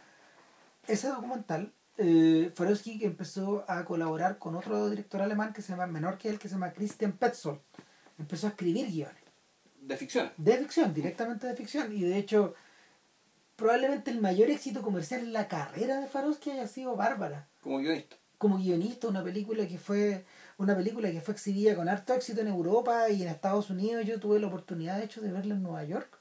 ese 0.86 1.08
documental 1.08 1.72
eh, 1.96 2.52
empezó 3.00 3.64
a 3.66 3.82
colaborar 3.86 4.36
con 4.38 4.56
otro 4.56 4.90
director 4.90 5.22
alemán 5.22 5.54
que 5.54 5.62
se 5.62 5.70
llama 5.72 5.86
menor 5.86 6.18
que 6.18 6.28
él 6.28 6.38
que 6.38 6.48
se 6.48 6.54
llama 6.56 6.72
Christian 6.74 7.12
Petzold 7.12 7.60
empezó 8.18 8.46
a 8.46 8.50
escribir 8.50 8.88
guiones 8.88 9.22
De 9.80 9.96
ficción. 9.96 10.30
de 10.36 10.58
ficción, 10.58 10.92
directamente 10.92 11.46
de 11.46 11.54
ficción. 11.56 11.90
Y 11.96 12.02
de 12.02 12.18
hecho, 12.18 12.54
probablemente 13.56 14.10
el 14.10 14.20
mayor 14.20 14.50
éxito 14.50 14.82
comercial 14.82 15.20
en 15.22 15.32
la 15.32 15.48
carrera 15.48 15.98
de 16.00 16.08
Farosky 16.08 16.50
haya 16.50 16.66
sido 16.68 16.94
Bárbara. 16.96 17.48
Como 17.62 17.78
guionista. 17.78 18.16
Como 18.36 18.58
guionista, 18.58 19.08
una 19.08 19.24
película 19.24 19.66
que 19.66 19.78
fue 19.78 20.24
una 20.58 20.76
película 20.76 21.10
que 21.10 21.20
fue 21.20 21.34
exhibida 21.34 21.74
con 21.74 21.88
harto 21.88 22.14
éxito 22.14 22.40
en 22.40 22.48
Europa 22.48 23.10
y 23.10 23.22
en 23.22 23.28
Estados 23.28 23.70
Unidos. 23.70 24.06
Yo 24.06 24.18
tuve 24.18 24.40
la 24.40 24.46
oportunidad, 24.46 24.98
de 24.98 25.04
hecho, 25.04 25.20
de 25.20 25.32
verla 25.32 25.54
en 25.54 25.62
Nueva 25.62 25.84
York. 25.84 26.18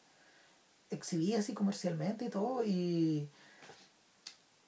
Exhibida 0.89 1.39
así 1.39 1.53
comercialmente 1.53 2.25
y 2.25 2.29
todo. 2.29 2.63
Y 2.63 3.29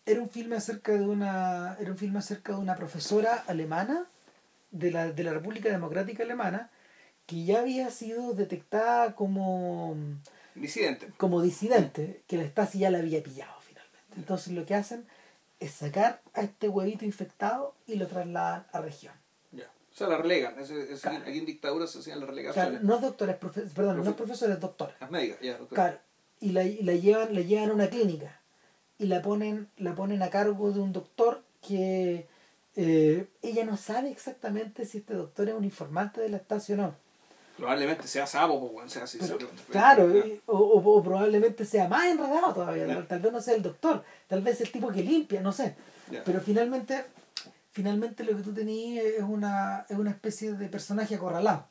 era 0.05 0.21
un 0.21 0.29
filme 0.29 0.55
acerca 0.55 0.93
de 0.93 1.01
una 1.01 1.75
era 1.79 1.91
un 1.91 1.97
filme 1.97 2.19
acerca 2.19 2.53
de 2.53 2.59
una 2.59 2.75
profesora 2.75 3.43
alemana 3.47 4.07
de 4.71 4.91
la, 4.91 5.11
de 5.11 5.23
la 5.23 5.33
República 5.33 5.69
Democrática 5.69 6.23
Alemana 6.23 6.69
que 7.25 7.43
ya 7.43 7.59
había 7.59 7.91
sido 7.91 8.33
detectada 8.33 9.13
como 9.15 9.97
Disidente. 10.55 11.11
como 11.17 11.41
disidente, 11.41 12.23
que 12.25 12.37
la 12.37 12.45
Stasi 12.45 12.79
ya 12.79 12.89
la 12.89 12.99
había 12.99 13.21
pillado 13.21 13.53
finalmente. 13.59 13.99
Entonces 14.15 14.53
lo 14.53 14.65
que 14.65 14.75
hacen 14.75 15.05
es 15.59 15.71
sacar 15.71 16.21
a 16.33 16.41
este 16.41 16.69
huevito 16.69 17.03
infectado 17.03 17.75
y 17.85 17.95
lo 17.95 18.07
trasladan 18.07 18.65
a 18.71 18.79
región. 18.79 19.13
O 19.97 19.99
sea, 19.99 20.07
la 20.09 20.17
relegan. 20.19 20.59
Es, 20.59 20.69
es- 20.69 21.01
Claro. 21.01 21.23
Aquí 21.25 21.39
en 21.39 21.45
dictadura 21.47 21.87
se 21.87 21.97
hacían 21.97 22.19
las 22.19 22.27
Claro, 22.29 22.35
relegaciones. 22.37 22.83
no 22.83 22.95
es 22.97 23.01
doctora, 23.01 23.31
es 23.31 23.39
profe- 23.39 23.67
perdón, 23.73 23.97
no 23.97 24.03
es 24.03 24.09
Profe- 24.09 24.15
profesora, 24.15 24.53
es 24.53 24.59
doctora. 24.59 24.95
Las 25.01 25.09
médicas, 25.09 25.39
ya. 25.41 25.57
doctor. 25.57 25.75
Claro, 25.75 25.97
y 26.39 26.51
la, 26.51 26.63
y 26.65 26.83
la 26.83 26.93
llevan, 26.93 27.33
la 27.33 27.41
llevan 27.41 27.71
a 27.71 27.73
una 27.73 27.89
clínica 27.89 28.39
y 28.99 29.07
la 29.07 29.23
ponen, 29.23 29.69
la 29.77 29.95
ponen 29.95 30.21
a 30.21 30.29
cargo 30.29 30.71
de 30.71 30.81
un 30.81 30.93
doctor 30.93 31.41
que 31.67 32.27
eh, 32.75 33.27
ella 33.41 33.65
no 33.65 33.75
sabe 33.75 34.11
exactamente 34.11 34.85
si 34.85 34.99
este 34.99 35.15
doctor 35.15 35.49
es 35.49 35.55
un 35.55 35.63
informante 35.63 36.21
de 36.21 36.29
la 36.29 36.37
Stasi 36.37 36.73
o 36.73 36.77
no. 36.77 36.95
Probablemente 37.57 38.07
sea 38.07 38.27
sapo, 38.27 38.71
pues, 38.71 38.91
sea 38.91 39.05
así. 39.05 39.17
Pero, 39.19 39.39
claro, 39.71 40.13
Ya. 40.13 40.19
eh, 40.27 40.41
o, 40.45 40.55
o- 40.59 40.97
o 40.99 41.03
probablemente 41.03 41.65
sea 41.65 41.87
más 41.87 42.05
enredado 42.05 42.53
todavía, 42.53 43.03
tal, 43.07 43.19
vez 43.19 43.31
no 43.31 43.41
sea 43.41 43.55
el 43.55 43.63
doctor, 43.63 44.03
tal 44.27 44.43
vez 44.43 44.61
el 44.61 44.71
tipo 44.71 44.91
que 44.91 45.01
limpia, 45.01 45.41
no 45.41 45.51
sé. 45.51 45.75
Pero 46.23 46.39
finalmente, 46.39 47.03
finalmente 47.77 48.23
lo 48.23 48.35
que 48.35 48.41
tú 48.41 48.53
tenías 48.55 49.05
es 49.05 49.21
una, 49.21 49.85
es 49.87 49.95
una 49.97 50.09
especie 50.09 50.53
de 50.53 50.67
personaje 50.67 51.13
acorralado. 51.13 51.67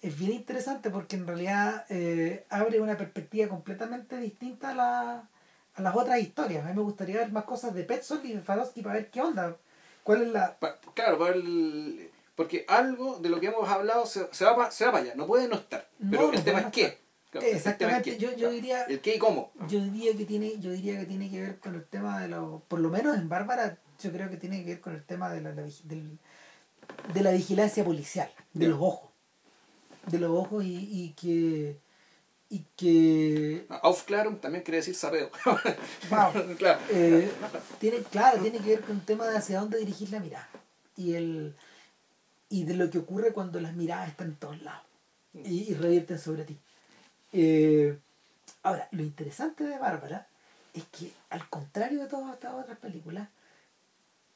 Es 0.00 0.18
bien 0.18 0.32
interesante 0.32 0.90
porque 0.90 1.14
en 1.14 1.26
realidad 1.28 1.84
eh, 1.88 2.44
abre 2.50 2.80
una 2.80 2.96
perspectiva 2.96 3.48
completamente 3.48 4.16
distinta 4.16 4.70
a, 4.70 4.74
la, 4.74 5.28
a 5.74 5.82
las 5.82 5.94
otras 5.96 6.18
historias. 6.20 6.64
A 6.64 6.68
mí 6.70 6.74
me 6.74 6.82
gustaría 6.82 7.18
ver 7.18 7.30
más 7.30 7.44
cosas 7.44 7.72
de 7.72 7.84
Petzold 7.84 8.24
y 8.24 8.32
de 8.34 8.40
Farosky 8.40 8.82
para 8.82 8.96
ver 8.96 9.10
qué 9.10 9.20
onda. 9.20 9.56
¿Cuál 10.02 10.22
es 10.22 10.28
la...? 10.28 10.56
Pa- 10.58 10.78
claro, 10.94 11.18
para 11.20 11.34
el- 11.36 12.10
porque 12.34 12.64
algo 12.68 13.18
de 13.20 13.28
lo 13.28 13.38
que 13.38 13.46
hemos 13.46 13.68
hablado 13.68 14.04
se, 14.06 14.26
se 14.32 14.44
va, 14.44 14.56
pa- 14.56 14.70
se 14.72 14.84
va 14.86 14.90
para 14.92 15.04
allá, 15.04 15.14
no 15.14 15.26
puede 15.28 15.46
no 15.48 15.54
estar. 15.54 15.86
No, 16.00 16.10
Pero 16.10 16.22
no 16.32 16.32
el 16.38 16.42
tema 16.44 16.58
es 16.60 16.66
qué. 16.72 16.98
Claro, 17.30 17.46
Exactamente, 17.46 18.18
yo- 18.18 18.34
yo 18.36 18.50
diría- 18.50 18.82
El 18.86 19.00
qué 19.00 19.14
y 19.14 19.18
cómo. 19.20 19.52
Yo 19.68 19.78
diría 19.80 20.16
que 20.16 20.24
tiene, 20.24 20.58
yo 20.58 20.72
diría 20.72 20.98
que 20.98 21.06
tiene 21.06 21.30
que 21.30 21.40
ver 21.40 21.58
con 21.60 21.76
el 21.76 21.84
tema 21.84 22.20
de 22.20 22.26
lo, 22.28 22.62
por 22.66 22.80
lo 22.80 22.88
menos 22.90 23.16
en 23.16 23.28
Bárbara, 23.28 23.78
yo 24.02 24.12
creo 24.12 24.28
que 24.30 24.36
tiene 24.36 24.60
que 24.64 24.70
ver 24.70 24.80
con 24.80 24.94
el 24.94 25.04
tema 25.04 25.30
de 25.30 25.40
la, 25.40 25.52
la 25.52 25.62
vigi- 25.62 25.82
del- 25.84 26.18
de 27.14 27.20
la 27.22 27.30
vigilancia 27.32 27.84
policial, 27.84 28.30
de 28.52 28.68
los 28.68 28.80
ojos. 28.80 29.10
de 30.06 30.18
los 30.18 30.30
ojos 30.30 30.64
y, 30.64 30.76
y 30.90 31.10
que 31.20 31.78
y 32.50 32.64
que 32.76 33.64
Aufklärung 33.82 34.38
también 34.40 34.62
quiere 34.64 34.78
decir 34.78 34.94
sapeo. 34.94 35.30
Wow. 36.10 36.56
claro. 36.58 36.80
eh, 36.90 37.30
tiene 37.78 37.98
claro 38.02 38.42
tiene 38.42 38.58
que 38.58 38.70
ver 38.70 38.80
con 38.82 38.96
un 38.96 39.04
tema 39.06 39.26
de 39.28 39.36
hacia 39.38 39.60
dónde 39.60 39.78
dirigir 39.78 40.10
la 40.10 40.20
mirada 40.20 40.48
y 40.96 41.14
el 41.14 41.54
y 42.50 42.64
de 42.64 42.74
lo 42.74 42.90
que 42.90 42.98
ocurre 42.98 43.32
cuando 43.32 43.58
las 43.60 43.74
miradas 43.74 44.08
están 44.10 44.28
en 44.28 44.36
todos 44.36 44.60
lados 44.62 44.82
y, 45.34 45.70
y 45.70 45.74
revierten 45.74 46.18
sobre 46.18 46.44
ti 46.44 46.58
Eh, 47.32 47.96
ahora 48.64 48.88
lo 48.90 49.02
interesante 49.02 49.64
de 49.64 49.78
Bárbara 49.78 50.26
es 50.74 50.84
que 50.92 51.10
al 51.30 51.48
contrario 51.48 52.00
de 52.02 52.08
todas 52.08 52.34
estas 52.34 52.52
otras 52.54 52.76
películas 52.78 53.28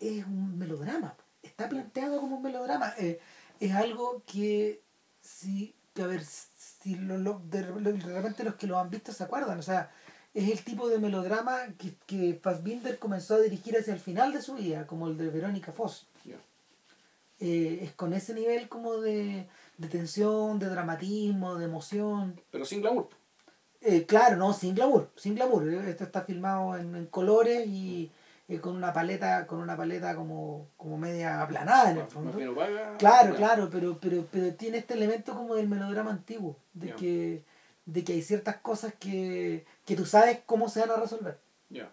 es 0.00 0.24
un 0.26 0.58
melodrama 0.58 1.14
está 1.42 1.68
planteado 1.68 2.20
como 2.20 2.36
un 2.36 2.42
melodrama 2.42 2.92
Eh, 2.98 3.20
es 3.60 3.72
algo 3.74 4.22
que 4.26 4.82
si 5.20 5.74
que 5.94 6.02
a 6.02 6.06
ver 6.06 6.22
si 6.24 6.94
lo, 6.96 7.16
lo- 7.18 7.40
de, 7.50 7.62
de 7.62 8.12
repente 8.14 8.44
los 8.44 8.56
que 8.56 8.66
lo 8.66 8.78
han 8.78 8.90
visto 8.90 9.12
se 9.12 9.24
acuerdan 9.24 9.58
o 9.58 9.62
sea 9.62 9.90
es 10.34 10.50
el 10.50 10.62
tipo 10.62 10.88
de 10.88 10.98
melodrama 10.98 11.68
que, 11.78 11.94
que 12.06 12.38
Fassbinder 12.42 12.98
comenzó 12.98 13.36
a 13.36 13.40
dirigir 13.40 13.74
hacia 13.78 13.94
el 13.94 14.00
final 14.00 14.32
de 14.34 14.42
su 14.42 14.54
vida 14.54 14.86
como 14.86 15.08
el 15.08 15.16
de 15.16 15.30
Verónica 15.30 15.72
Foss. 15.72 16.06
Eh, 17.38 17.80
es 17.82 17.92
con 17.92 18.12
ese 18.14 18.32
nivel 18.34 18.68
como 18.68 18.96
de, 18.98 19.46
de 19.76 19.88
tensión 19.88 20.58
de 20.58 20.68
dramatismo 20.68 21.56
de 21.56 21.64
emoción 21.66 22.40
Pero 22.50 22.64
sin 22.66 22.80
glamour. 22.80 23.08
eh, 23.82 24.04
claro, 24.06 24.36
no, 24.36 24.52
sin 24.54 24.74
glamour, 24.74 25.10
sin 25.16 25.34
glamour. 25.34 25.68
Esto 25.86 26.04
está 26.04 26.22
filmado 26.22 26.76
en, 26.76 26.94
en 26.96 27.06
colores 27.06 27.66
y 27.66 28.10
eh, 28.48 28.60
con 28.60 28.76
una 28.76 28.92
paleta, 28.92 29.46
con 29.46 29.58
una 29.58 29.76
paleta 29.76 30.14
como, 30.14 30.68
como 30.76 30.96
media 30.98 31.42
aplanada 31.42 31.90
en 31.90 31.96
el 31.98 32.04
Más 32.04 32.12
fondo. 32.12 32.32
Claro, 32.98 33.30
Ya. 33.32 33.36
claro, 33.36 33.68
pero, 33.70 33.98
pero, 34.00 34.26
pero 34.30 34.54
tiene 34.54 34.78
este 34.78 34.94
elemento 34.94 35.34
como 35.34 35.54
del 35.56 35.68
melodrama 35.68 36.10
antiguo, 36.10 36.56
de 36.74 36.92
que, 36.94 37.42
de 37.86 38.04
que 38.04 38.12
hay 38.12 38.22
ciertas 38.22 38.56
cosas 38.58 38.94
que, 38.98 39.66
que 39.84 39.96
tú 39.96 40.06
sabes 40.06 40.40
cómo 40.46 40.68
se 40.68 40.80
van 40.80 40.90
a 40.90 40.96
resolver. 40.96 41.38
Ya. 41.70 41.90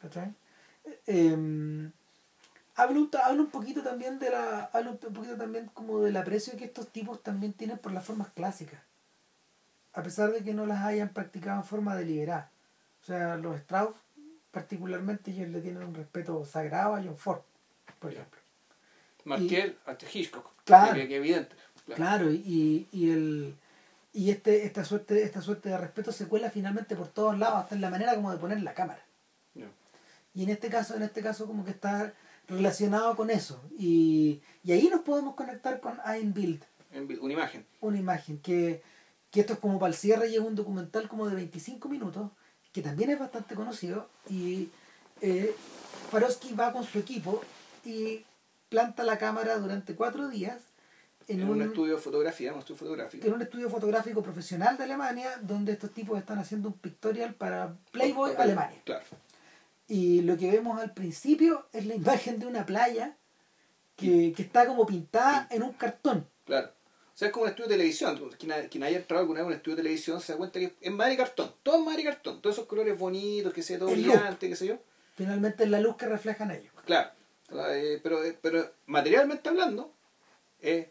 ¿cachai? 0.00 0.32
Eh, 1.06 1.90
habla, 2.76 2.98
un, 2.98 3.10
habla 3.24 3.42
un 3.42 3.50
poquito 3.50 3.82
también 3.82 4.18
de 4.18 4.30
la. 4.30 4.70
Habla 4.72 4.90
un 4.92 4.98
poquito 4.98 5.36
también 5.36 5.66
como 5.74 6.00
del 6.00 6.16
aprecio 6.16 6.56
que 6.56 6.64
estos 6.66 6.88
tipos 6.88 7.22
también 7.22 7.52
tienen 7.52 7.78
por 7.78 7.92
las 7.92 8.04
formas 8.04 8.28
clásicas. 8.30 8.80
A 9.94 10.02
pesar 10.02 10.30
de 10.30 10.44
que 10.44 10.54
no 10.54 10.64
las 10.66 10.84
hayan 10.84 11.08
practicado 11.08 11.56
en 11.58 11.64
forma 11.64 11.96
deliberada. 11.96 12.50
O 13.02 13.04
sea, 13.06 13.36
los 13.36 13.56
Strauss, 13.56 13.96
particularmente, 14.50 15.30
ellos 15.30 15.48
le 15.48 15.60
tienen 15.60 15.82
un 15.82 15.94
respeto 15.94 16.44
sagrado 16.44 16.94
a 16.94 17.02
John 17.02 17.16
Ford, 17.16 17.40
por 17.98 18.12
ejemplo. 18.12 18.38
Marquel 19.24 19.76
hasta 19.86 20.06
Hitchcock. 20.12 20.50
Claro. 20.64 20.94
Que, 20.94 21.08
que 21.08 21.16
evidente. 21.16 21.54
Claro. 21.84 21.96
Claro, 21.96 22.32
y, 22.32 22.86
y 22.92 23.10
el 23.10 23.54
y 24.12 24.30
este 24.30 24.64
esta 24.64 24.84
suerte 24.84 25.22
esta 25.22 25.40
suerte 25.42 25.68
de 25.68 25.78
respeto 25.78 26.12
se 26.12 26.26
cuela 26.28 26.50
finalmente 26.50 26.96
por 26.96 27.08
todos 27.08 27.38
lados 27.38 27.60
hasta 27.60 27.74
en 27.74 27.80
la 27.82 27.90
manera 27.90 28.14
como 28.14 28.30
de 28.32 28.38
poner 28.38 28.60
la 28.62 28.74
cámara 28.74 29.02
y 30.34 30.42
en 30.44 30.48
este 30.50 30.68
caso 30.68 30.96
en 30.96 31.02
este 31.02 31.22
caso 31.22 31.46
como 31.46 31.64
que 31.64 31.70
está 31.72 32.12
relacionado 32.48 33.16
con 33.16 33.30
eso 33.30 33.62
y, 33.78 34.40
y 34.64 34.72
ahí 34.72 34.88
nos 34.90 35.00
podemos 35.02 35.34
conectar 35.34 35.80
con 35.80 35.98
En 36.06 36.32
vi- 36.34 37.18
una 37.20 37.32
imagen. 37.34 37.66
una 37.80 37.98
imagen 37.98 38.38
que, 38.38 38.82
que 39.30 39.40
esto 39.40 39.52
es 39.54 39.58
como 39.58 39.78
para 39.78 39.90
el 39.90 39.96
cierre 39.96 40.28
y 40.28 40.34
es 40.34 40.40
un 40.40 40.54
documental 40.54 41.08
como 41.08 41.26
de 41.28 41.34
25 41.34 41.88
minutos 41.88 42.30
que 42.72 42.82
también 42.82 43.10
es 43.10 43.18
bastante 43.18 43.54
conocido 43.54 44.08
y 44.28 44.68
eh, 45.20 45.54
Farosky 46.10 46.54
va 46.54 46.72
con 46.72 46.84
su 46.84 46.98
equipo 46.98 47.40
y 47.84 48.24
planta 48.68 49.02
la 49.04 49.18
cámara 49.18 49.58
durante 49.58 49.94
cuatro 49.94 50.28
días 50.28 50.58
en, 51.26 51.40
En, 51.40 51.48
un, 51.48 51.56
un, 51.56 51.62
estudio 51.68 51.96
de 51.96 52.00
fotografía, 52.02 52.52
un 52.52 52.60
estudio 52.60 52.78
fotográfico. 52.78 53.26
en 53.26 53.32
un 53.34 53.42
estudio 53.42 53.68
fotográfico 53.70 54.22
profesional 54.22 54.76
de 54.78 54.84
Alemania 54.84 55.38
donde 55.42 55.72
estos 55.72 55.90
tipos 55.92 56.18
están 56.18 56.38
haciendo 56.38 56.68
un 56.68 56.74
pictorial 56.74 57.34
para 57.34 57.74
Playboy 57.92 58.32
Alemania 58.38 58.80
Claro. 58.84 59.04
y 59.88 60.22
lo 60.22 60.36
que 60.36 60.50
vemos 60.50 60.80
al 60.80 60.92
principio 60.92 61.66
es 61.72 61.86
la 61.86 61.94
imagen 61.94 62.38
de 62.38 62.46
una 62.46 62.64
playa 62.66 63.16
que, 63.96 64.32
que 64.36 64.42
está 64.42 64.66
como 64.66 64.86
pintada 64.86 65.48
en 65.50 65.62
un 65.62 65.72
cartón 65.72 66.26
Claro. 66.44 66.70
Sea, 67.18 67.26
es 67.28 67.32
como 67.34 67.42
un 67.46 67.48
estudio 67.48 67.68
de 67.68 67.74
televisión. 67.74 68.30
Quien, 68.38 68.52
ha- 68.52 68.68
quien 68.68 68.84
haya 68.84 68.98
entrado 68.98 69.22
alguna 69.22 69.40
vez 69.40 69.44
a 69.46 69.48
un 69.48 69.52
estudio 69.54 69.74
de 69.74 69.82
televisión 69.82 70.20
se 70.20 70.32
da 70.32 70.38
cuenta 70.38 70.60
que 70.60 70.74
es 70.80 70.92
madre 70.92 71.16
cartón. 71.16 71.52
Todo 71.64 71.78
es 71.80 71.84
madre 71.84 72.04
cartón. 72.04 72.40
Todos 72.40 72.54
esos 72.54 72.68
colores 72.68 72.96
bonitos, 72.96 73.52
que 73.52 73.60
sea 73.62 73.76
todo 73.76 73.90
brillante, 73.90 74.48
qué 74.48 74.54
sé 74.54 74.66
yo. 74.68 74.78
finalmente 75.16 75.64
es 75.64 75.70
la 75.70 75.80
luz 75.80 75.96
que 75.96 76.06
reflejan 76.06 76.52
ellos 76.52 76.72
Claro. 76.84 77.10
Eh, 77.72 77.98
pero, 78.04 78.20
pero 78.40 78.70
materialmente 78.86 79.48
hablando, 79.48 79.92
es 80.60 80.86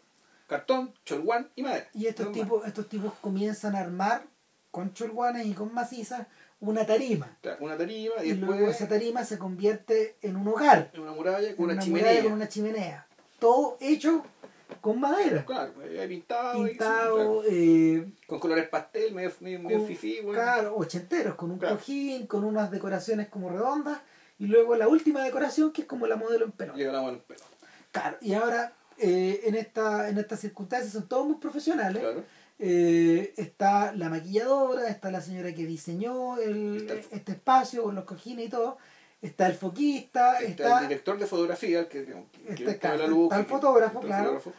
cartón, 0.46 0.92
cholguán 1.06 1.50
y 1.56 1.62
madera. 1.62 1.88
Y 1.94 2.06
estos 2.08 2.26
No 2.26 2.32
más. 2.32 2.40
tipos, 2.40 2.66
estos 2.66 2.88
tipos 2.90 3.14
comienzan 3.22 3.74
a 3.74 3.80
armar 3.80 4.26
con 4.70 4.92
cholguanes 4.92 5.46
y 5.46 5.54
con 5.54 5.72
macizas 5.72 6.26
una 6.60 6.84
tarima. 6.84 7.38
Claro, 7.40 7.64
una 7.64 7.78
tarima 7.78 8.16
y, 8.22 8.26
Y, 8.26 8.30
después 8.32 8.50
luego 8.58 8.70
esa 8.70 8.86
tarima 8.86 9.24
se 9.24 9.38
convierte 9.38 10.16
en 10.20 10.36
un 10.36 10.46
hogar, 10.48 10.90
en 10.92 11.00
una 11.00 11.12
muralla 11.12 11.56
con 11.56 11.64
una, 11.64 11.74
una 11.74 11.82
chimenea. 11.82 12.22
con 12.22 12.32
una 12.32 12.48
chimenea. 12.50 13.06
Todo 13.38 13.78
hecho 13.80 14.24
con 14.80 15.00
madera. 15.00 15.44
Claro, 15.44 15.72
eh, 15.82 16.06
pintado. 16.08 16.64
y- 16.66 16.68
Pintado, 16.70 17.14
claro. 17.16 17.42
eh, 17.50 18.06
Con 18.26 18.38
colores 18.40 18.68
pastel, 18.68 19.12
medio, 19.14 19.32
medio, 19.40 19.60
medio 19.60 19.78
con- 19.78 19.86
fifí, 19.88 20.20
güey. 20.20 20.34
claro, 20.34 20.76
ochenteros, 20.76 21.34
con 21.34 21.50
un 21.50 21.58
Claro. 21.58 21.76
cojín, 21.76 22.26
con 22.26 22.44
unas 22.44 22.70
decoraciones 22.70 23.28
como 23.28 23.48
redondas. 23.50 23.98
Y 24.38 24.46
luego 24.46 24.76
la 24.76 24.86
última 24.88 25.22
decoración 25.24 25.72
que 25.72 25.82
es 25.82 25.86
como 25.88 26.06
la 26.06 26.16
modelo 26.16 26.44
en 26.44 26.52
pelota. 26.52 26.78
Llega 26.78 26.92
la 26.92 27.02
en. 27.02 27.44
Claro, 27.92 28.16
y 28.20 28.34
ahora 28.34 28.72
eh, 28.98 29.42
en 29.44 29.54
esta 29.54 30.08
en 30.08 30.18
estas 30.18 30.40
circunstancias 30.40 30.92
son 30.92 31.08
todos 31.08 31.26
muy 31.26 31.36
profesionales. 31.36 32.00
Claro. 32.02 32.24
Eh, 32.60 33.34
está 33.36 33.92
la 33.94 34.08
maquilladora, 34.08 34.88
está 34.88 35.10
la 35.12 35.20
señora 35.20 35.54
que 35.54 35.64
diseñó 35.64 36.36
el, 36.38 36.88
el 36.90 37.04
este 37.12 37.32
espacio 37.32 37.84
con 37.84 37.94
los 37.94 38.04
cojines 38.04 38.46
y 38.46 38.48
todo, 38.48 38.78
está 39.22 39.46
el 39.48 39.54
foquista, 39.54 40.38
Está, 40.40 40.44
está, 40.64 40.80
el 40.82 40.88
director 40.88 41.18
de 41.18 41.26
fotografía, 41.26 41.80
el 41.80 41.88
que, 41.88 42.04
que, 42.04 42.54
que 42.54 42.78
claro, 42.78 42.98
la 42.98 43.06
luz, 43.06 43.24
está 43.24 43.38
el 43.38 43.44
que- 43.46 43.50
fotógrafo, 43.50 43.98
está 44.00 44.06
claro. 44.06 44.40
fotógrafo. 44.40 44.52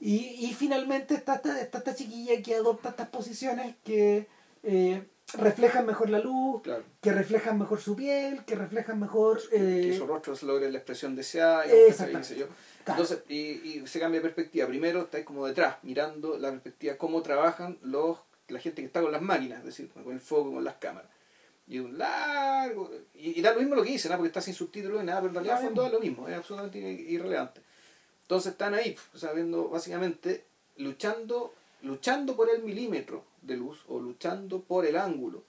y, 0.00 0.16
y 0.46 0.54
finalmente 0.54 1.14
está 1.14 1.34
esta, 1.36 1.60
está 1.60 1.78
esta 1.78 1.94
chiquilla 1.94 2.40
que 2.42 2.54
adopta 2.54 2.90
estas 2.90 3.08
posiciones 3.08 3.74
que 3.84 4.26
eh, 4.62 5.02
reflejan 5.38 5.84
mejor 5.86 6.10
la 6.10 6.18
luz, 6.20 6.62
Claro. 6.62 6.84
que 7.00 7.12
reflejan 7.12 7.58
mejor 7.58 7.80
su 7.80 7.96
piel, 7.96 8.44
que 8.44 8.54
reflejan 8.54 9.00
mejor... 9.00 9.40
que 9.48 9.90
eh, 9.90 9.96
su 9.98 10.06
rostro 10.06 10.36
se 10.36 10.46
logre 10.46 10.70
la 10.70 10.78
expresión 10.78 11.16
deseada 11.16 11.66
y, 11.66 11.92
sé 11.92 12.36
yo. 12.36 12.46
Claro. 12.84 13.00
Entonces, 13.02 13.24
y, 13.28 13.36
y 13.36 13.82
se 13.86 13.98
cambia 13.98 14.20
de 14.20 14.24
perspectiva. 14.28 14.66
Primero 14.68 15.00
estáis 15.02 15.24
como 15.24 15.46
detrás, 15.46 15.76
mirando 15.82 16.36
la 16.38 16.50
perspectiva, 16.50 16.96
cómo 16.96 17.22
trabajan 17.22 17.78
los 17.82 18.18
la 18.48 18.60
gente 18.60 18.82
que 18.82 18.86
está 18.86 19.00
con 19.00 19.10
las 19.10 19.22
máquinas, 19.22 19.60
es 19.60 19.64
decir, 19.64 19.88
con 19.88 20.12
el 20.12 20.20
foco, 20.20 20.52
con 20.52 20.62
las 20.64 20.74
cámaras. 20.74 21.10
Y 21.66 21.78
un 21.78 21.96
largo. 21.96 22.90
Y, 23.14 23.38
y 23.38 23.42
da 23.42 23.52
lo 23.52 23.60
mismo 23.60 23.74
lo 23.74 23.82
que 23.82 23.92
dicen, 23.92 24.12
porque 24.12 24.26
está 24.28 24.40
sin 24.40 24.54
subtítulos 24.54 25.02
y 25.02 25.06
nada, 25.06 25.20
pero 25.20 25.30
en 25.30 25.34
realidad 25.34 25.54
Da 25.54 25.58
al 25.58 25.64
lo 25.64 25.68
fondo 25.68 25.82
da 25.82 25.88
lo 25.90 26.00
mismo, 26.00 26.28
es 26.28 26.36
absolutamente 26.36 26.78
irrelevante. 26.78 27.62
Entonces 28.22 28.52
están 28.52 28.74
ahí, 28.74 28.96
o 29.14 29.18
sea, 29.18 29.32
viendo 29.32 29.68
básicamente 29.68 30.44
luchando, 30.76 31.54
luchando 31.82 32.34
por 32.36 32.50
el 32.50 32.62
milímetro 32.62 33.24
de 33.42 33.56
luz 33.56 33.82
o 33.88 34.00
luchando 34.00 34.62
por 34.62 34.86
el 34.86 34.96
ángulo. 34.96 35.42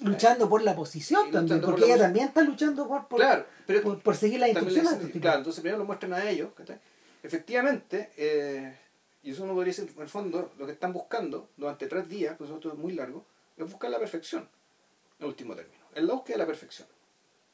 luchando 0.00 0.48
por 0.48 0.62
la 0.62 0.76
posición 0.76 1.30
también, 1.30 1.60
por 1.60 1.70
porque 1.70 1.86
la 1.86 1.94
ella 1.94 2.04
también 2.04 2.28
está 2.28 2.42
luchando 2.42 2.86
por, 2.86 3.08
por, 3.08 3.20
claro, 3.20 3.46
pero 3.66 3.82
por, 3.82 3.98
por 4.00 4.16
seguir 4.16 4.40
las 4.40 4.50
instrucciones 4.50 4.98
tipos. 4.98 5.20
claro, 5.20 5.38
entonces 5.38 5.60
primero 5.60 5.78
lo 5.78 5.86
muestran 5.86 6.12
a 6.12 6.28
ellos. 6.28 6.50
Efectivamente, 7.22 8.10
eh, 8.16 8.76
y 9.22 9.32
eso 9.32 9.44
uno 9.44 9.54
podría 9.54 9.72
decir, 9.74 9.90
en 9.94 10.02
el 10.02 10.08
fondo, 10.08 10.52
lo 10.58 10.66
que 10.66 10.72
están 10.72 10.92
buscando 10.92 11.48
durante 11.56 11.86
tres 11.86 12.08
días, 12.08 12.36
pues 12.38 12.50
esto 12.50 12.70
es 12.70 12.78
muy 12.78 12.92
largo, 12.92 13.24
es 13.56 13.68
buscar 13.68 13.90
la 13.90 13.98
perfección, 13.98 14.48
en 15.18 15.26
último 15.26 15.54
término. 15.54 15.84
Es 15.94 16.02
la 16.02 16.14
búsqueda 16.14 16.34
de 16.34 16.38
la 16.38 16.46
perfección. 16.46 16.88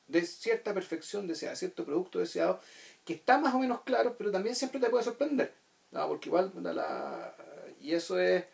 De 0.07 0.23
cierta 0.23 0.75
perfección 0.75 1.27
deseada, 1.27 1.57
cierto 1.57 1.85
producto 1.85 2.19
deseado, 2.19 2.61
que 3.05 3.15
está 3.15 3.39
más 3.39 3.55
o 3.55 3.59
menos 3.59 3.83
claro, 3.83 4.17
pero 4.19 4.31
también 4.31 4.55
siempre 4.55 4.81
te 4.81 4.91
puede 4.91 5.05
sorprender. 5.05 5.55
¿no? 5.93 6.07
Porque 6.09 6.29
igual, 6.29 6.53
la, 6.63 7.35
y 7.81 7.93
eso 7.93 8.19
es. 8.19 8.45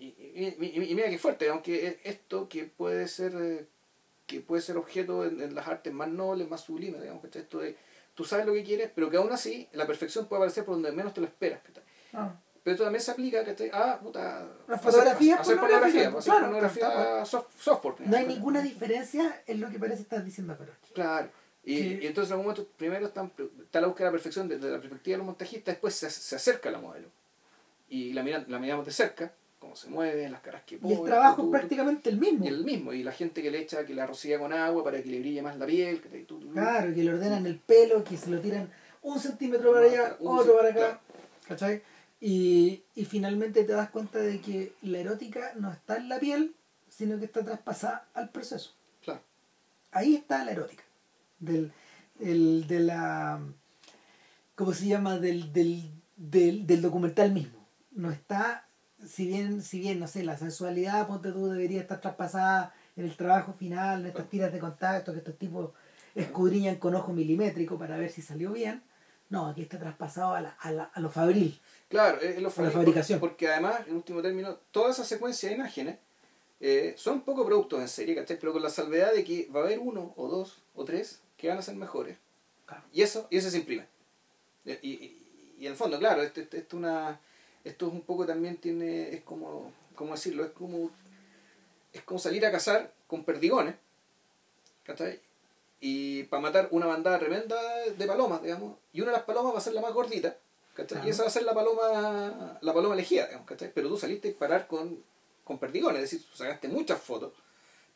Y, 0.00 0.54
mira 0.58 1.08
qué 1.10 1.18
fuerte, 1.18 1.48
aunque 1.48 1.86
es 1.86 1.96
esto 2.04 2.48
que 2.48 2.64
puede 2.64 3.08
ser. 3.08 3.34
eh, 3.36 3.66
que 4.26 4.40
puede 4.42 4.60
ser 4.60 4.76
objeto 4.76 5.24
en, 5.24 5.40
en 5.40 5.54
las 5.54 5.66
artes 5.66 5.90
más 5.90 6.06
nobles, 6.06 6.50
más 6.50 6.60
sublimes, 6.60 7.00
digamos, 7.00 7.22
¿cachai? 7.22 7.42
Esto 7.42 7.60
de 7.60 7.76
tú 8.18 8.24
sabes 8.24 8.46
lo 8.46 8.52
que 8.52 8.64
quieres, 8.64 8.90
pero 8.92 9.08
que 9.08 9.16
aún 9.16 9.30
así 9.30 9.68
la 9.72 9.86
perfección 9.86 10.26
puede 10.26 10.40
aparecer 10.40 10.64
por 10.64 10.74
donde 10.74 10.90
menos 10.90 11.14
te 11.14 11.20
lo 11.20 11.26
esperas. 11.28 11.60
Pero 12.68 12.74
esto 12.74 12.84
también 12.84 13.02
se 13.02 13.10
aplica 13.12 13.42
¿cachai? 13.44 13.70
a 13.72 13.98
puta, 13.98 14.46
La 14.66 14.74
hacer- 14.76 14.90
fotografía 14.92 15.36
hacer 15.36 15.56
pornografía, 15.58 16.08
hacer 16.08 16.22
claro, 16.22 16.40
pornografía 16.40 16.92
claro. 16.92 17.24
soft- 17.24 17.46
software. 17.58 17.94
No 18.00 18.14
hay 18.14 18.26
ninguna 18.26 18.60
diferencia 18.60 19.42
en 19.46 19.60
lo 19.62 19.70
que 19.70 19.78
parece 19.78 20.02
estar 20.02 20.22
diciendo 20.22 20.54
Ferochi. 20.54 20.92
Claro. 20.92 21.30
Y, 21.64 21.76
Que- 21.96 22.04
y 22.04 22.06
entonces 22.08 22.28
en 22.30 22.32
algún 22.34 22.46
momento 22.52 22.70
primero 22.76 23.06
están, 23.06 23.32
está 23.62 23.80
la 23.80 23.86
búsqueda 23.86 24.04
de 24.06 24.10
la 24.10 24.12
perfección 24.12 24.48
desde 24.48 24.68
la 24.70 24.78
perspectiva 24.80 25.14
de 25.14 25.18
los 25.18 25.26
montajistas, 25.26 25.74
después 25.76 25.94
se, 25.94 26.10
se 26.10 26.36
acerca 26.36 26.70
la 26.70 26.78
modelo. 26.78 27.08
Y 27.88 28.12
la, 28.12 28.22
miran, 28.22 28.44
la 28.48 28.58
miramos 28.58 28.84
de 28.84 28.92
cerca, 28.92 29.32
cómo 29.58 29.74
se 29.74 29.88
mueve, 29.88 30.28
las 30.28 30.42
caras 30.42 30.62
que 30.66 30.74
Y 30.74 30.92
el 30.92 30.98
pone, 30.98 31.10
trabajo 31.10 31.42
es 31.44 31.48
prácticamente 31.50 32.10
el 32.10 32.18
mismo. 32.18 32.44
y 32.44 32.48
el 32.48 32.64
mismo, 32.64 32.92
y 32.92 33.02
la 33.02 33.12
gente 33.12 33.42
que 33.42 33.50
le 33.50 33.60
echa, 33.60 33.86
que 33.86 33.94
la 33.94 34.06
rocía 34.06 34.38
con 34.38 34.52
agua 34.52 34.84
para 34.84 35.02
que 35.02 35.08
le 35.08 35.20
brille 35.20 35.40
más 35.40 35.56
la 35.56 35.64
piel, 35.64 36.02
que 36.02 36.10
te- 36.10 36.24
tú- 36.24 36.38
tú- 36.38 36.52
Claro, 36.52 36.92
que 36.94 37.02
le 37.02 37.14
ordenan 37.14 37.46
el 37.46 37.58
pelo, 37.58 38.04
que 38.04 38.16
se 38.18 38.28
lo 38.28 38.40
tiran 38.40 38.70
un 39.00 39.18
centímetro 39.18 39.72
para 39.72 39.86
allá, 39.86 40.16
otro 40.20 40.54
para 40.54 40.68
acá. 40.68 41.00
¿Cachai? 41.48 41.80
Y, 42.20 42.82
y 42.96 43.04
finalmente 43.04 43.62
te 43.64 43.72
das 43.72 43.90
cuenta 43.90 44.18
de 44.18 44.40
que 44.40 44.72
la 44.82 44.98
erótica 44.98 45.52
no 45.56 45.72
está 45.72 45.96
en 45.96 46.08
la 46.08 46.18
piel, 46.18 46.54
sino 46.88 47.18
que 47.18 47.26
está 47.26 47.44
traspasada 47.44 48.08
al 48.14 48.30
proceso. 48.30 48.74
Claro. 49.04 49.20
Ahí 49.92 50.16
está 50.16 50.44
la 50.44 50.52
erótica. 50.52 50.82
Del, 51.38 51.72
el, 52.18 52.66
de 52.66 52.80
la. 52.80 53.40
¿Cómo 54.56 54.72
se 54.72 54.86
llama? 54.86 55.18
Del, 55.18 55.52
del, 55.52 55.90
del, 56.16 56.66
del 56.66 56.82
documental 56.82 57.32
mismo. 57.32 57.64
No 57.92 58.10
está. 58.10 58.66
Si 59.06 59.28
bien, 59.28 59.62
si 59.62 59.78
bien, 59.78 60.00
no 60.00 60.08
sé, 60.08 60.24
la 60.24 60.36
sensualidad, 60.36 61.06
ponte 61.06 61.30
tú, 61.30 61.46
debería 61.46 61.80
estar 61.80 62.00
traspasada 62.00 62.74
en 62.96 63.04
el 63.04 63.16
trabajo 63.16 63.52
final, 63.52 64.00
en 64.00 64.06
estas 64.06 64.28
tiras 64.28 64.52
de 64.52 64.58
contacto 64.58 65.12
que 65.12 65.18
estos 65.18 65.38
tipos 65.38 65.70
escudriñan 66.16 66.76
con 66.76 66.96
ojo 66.96 67.12
milimétrico 67.12 67.78
para 67.78 67.96
ver 67.96 68.10
si 68.10 68.22
salió 68.22 68.50
bien. 68.50 68.82
No, 69.30 69.46
aquí 69.46 69.62
está 69.62 69.78
traspasado 69.78 70.34
a, 70.34 70.40
la, 70.40 70.50
a, 70.60 70.70
la, 70.72 70.84
a 70.84 71.00
lo 71.00 71.10
fabril. 71.10 71.60
Claro, 71.88 72.20
es 72.20 72.40
lo 72.40 72.48
A 72.54 72.62
la 72.62 72.70
fabricación. 72.70 73.20
Porque 73.20 73.48
además, 73.48 73.80
en 73.86 73.96
último 73.96 74.22
término, 74.22 74.56
toda 74.70 74.90
esa 74.90 75.04
secuencia 75.04 75.48
de 75.48 75.56
imágenes 75.56 75.98
eh, 76.60 76.94
son 76.96 77.22
poco 77.22 77.44
productos 77.44 77.80
en 77.80 77.88
serie, 77.88 78.14
¿cachai? 78.14 78.38
Pero 78.38 78.52
con 78.52 78.62
la 78.62 78.70
salvedad 78.70 79.12
de 79.12 79.24
que 79.24 79.48
va 79.54 79.60
a 79.60 79.64
haber 79.64 79.78
uno 79.78 80.14
o 80.16 80.28
dos 80.28 80.62
o 80.74 80.84
tres 80.84 81.20
que 81.36 81.48
van 81.48 81.58
a 81.58 81.62
ser 81.62 81.76
mejores. 81.76 82.16
Claro. 82.66 82.82
Y 82.92 83.02
eso, 83.02 83.26
y 83.30 83.36
eso 83.36 83.50
se 83.50 83.58
imprime. 83.58 83.86
Y, 84.64 84.72
y, 84.72 85.54
y 85.58 85.66
en 85.66 85.72
el 85.72 85.76
fondo, 85.76 85.98
claro, 85.98 86.22
esto, 86.22 86.40
esto, 86.40 86.56
esto 86.56 86.76
una, 86.76 87.20
esto 87.64 87.86
es 87.86 87.92
un 87.92 88.02
poco 88.02 88.26
también 88.26 88.56
tiene, 88.56 89.14
es 89.14 89.22
como, 89.22 89.72
¿cómo 89.94 90.12
decirlo? 90.12 90.44
Es 90.44 90.50
como, 90.50 90.90
es 91.92 92.02
como 92.02 92.18
salir 92.18 92.44
a 92.44 92.52
cazar 92.52 92.92
con 93.06 93.24
perdigones, 93.24 93.74
¿cachai? 94.84 95.20
Y 95.80 96.24
para 96.24 96.42
matar 96.42 96.68
una 96.72 96.86
bandada 96.86 97.18
tremenda 97.18 97.56
de 97.96 98.06
palomas, 98.06 98.42
digamos, 98.42 98.76
y 98.92 99.00
una 99.00 99.12
de 99.12 99.18
las 99.18 99.26
palomas 99.26 99.54
va 99.54 99.58
a 99.58 99.62
ser 99.62 99.74
la 99.74 99.80
más 99.80 99.92
gordita, 99.92 100.36
¿cachai? 100.74 101.06
Y 101.06 101.10
esa 101.10 101.22
va 101.22 101.28
a 101.28 101.32
ser 101.32 101.44
la 101.44 101.54
paloma, 101.54 102.58
la 102.60 102.74
paloma 102.74 102.94
elegida, 102.94 103.26
digamos, 103.26 103.46
¿cachai? 103.46 103.72
Pero 103.72 103.88
tú 103.88 103.96
saliste 103.96 104.28
a 104.28 104.30
disparar 104.30 104.66
con, 104.66 105.02
con 105.44 105.58
perdigones, 105.58 106.02
es 106.02 106.10
decir, 106.10 106.26
tú 106.28 106.36
sacaste 106.36 106.68
muchas 106.68 107.00
fotos, 107.00 107.32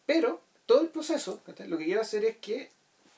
pero 0.07 0.41
todo 0.67 0.81
el 0.81 0.89
proceso, 0.89 1.43
¿cachai? 1.45 1.69
Lo 1.69 1.77
que 1.77 1.85
quiere 1.87 2.01
hacer 2.01 2.25
es 2.25 2.37
que 2.37 2.71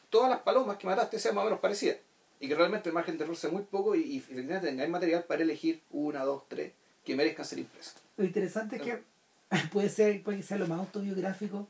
todas 0.09 0.31
las 0.31 0.41
palomas 0.41 0.79
que 0.79 0.87
mataste 0.87 1.19
sean 1.19 1.35
más 1.35 1.43
o 1.43 1.47
menos 1.47 1.61
parecidas. 1.61 1.99
Y 2.41 2.49
que 2.49 2.55
realmente 2.55 2.89
el 2.89 2.95
margen 2.95 3.17
de 3.17 3.25
error 3.25 3.37
sea 3.37 3.51
muy 3.51 3.63
poco 3.63 3.95
y, 3.95 4.03
y 4.03 4.19
efectivamente 4.19 4.67
tengáis 4.67 4.91
material 4.91 5.25
para 5.25 5.43
elegir 5.43 5.81
una, 5.91 6.25
dos, 6.25 6.43
tres 6.49 6.73
que 7.05 7.15
merezcan 7.15 7.45
ser 7.45 7.59
impresas. 7.59 7.97
Lo 8.17 8.25
interesante 8.25 8.77
es 8.77 8.83
que 8.83 9.03
puede 9.73 9.89
ser, 9.89 10.23
puede 10.23 10.43
ser 10.43 10.61
lo 10.61 10.67
más 10.67 10.81
autobiográfico 10.81 11.69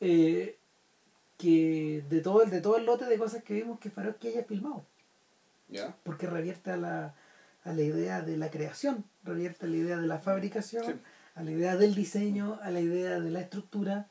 eh, 0.00 0.56
que 1.42 2.04
de 2.08 2.20
todo, 2.20 2.42
el, 2.42 2.50
de 2.50 2.60
todo 2.60 2.76
el 2.76 2.86
lote 2.86 3.04
de 3.06 3.18
cosas 3.18 3.42
que 3.42 3.54
vimos 3.54 3.80
que 3.80 3.90
Farowski 3.90 4.28
haya 4.28 4.44
filmado. 4.44 4.84
¿Ya? 5.68 5.96
Porque 6.04 6.26
revierte 6.28 6.70
a 6.70 6.76
la, 6.76 7.14
a 7.64 7.72
la 7.72 7.82
idea 7.82 8.20
de 8.20 8.36
la 8.36 8.48
creación, 8.50 9.04
revierte 9.24 9.66
a 9.66 9.68
la 9.68 9.76
idea 9.76 9.96
de 9.98 10.06
la 10.06 10.18
fabricación, 10.20 10.84
Sí. 10.84 10.92
a 11.34 11.42
la 11.42 11.50
idea 11.50 11.76
del 11.76 11.94
diseño, 11.96 12.58
a 12.62 12.70
la 12.70 12.80
idea 12.80 13.18
de 13.18 13.30
la 13.30 13.40
estructura, 13.40 14.06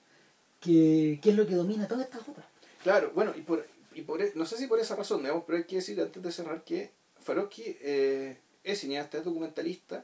que, 0.60 1.20
que 1.24 1.30
es 1.30 1.36
lo 1.38 1.48
que 1.48 1.56
domina 1.56 1.88
todas 1.88 2.06
estas 2.06 2.28
obras. 2.28 2.46
Claro, 2.84 3.12
bueno, 3.16 3.32
y 3.36 3.42
por, 3.42 3.66
y 3.94 4.02
por 4.02 4.22
e- 4.22 4.34
no 4.36 4.46
sé 4.46 4.58
si 4.58 4.68
por 4.68 4.80
esa 4.80 4.96
razón, 4.96 5.22
digamos, 5.22 5.44
pero 5.46 5.58
hay 5.58 5.64
que 5.66 5.78
decir 5.78 6.02
antes 6.02 6.22
de 6.22 6.32
cerrar 6.32 6.64
que 6.64 6.92
Farowski 7.20 7.78
eh, 7.82 8.38
es 8.64 8.80
cineasta, 8.80 9.20
es 9.20 9.24
documentalista, 9.24 10.04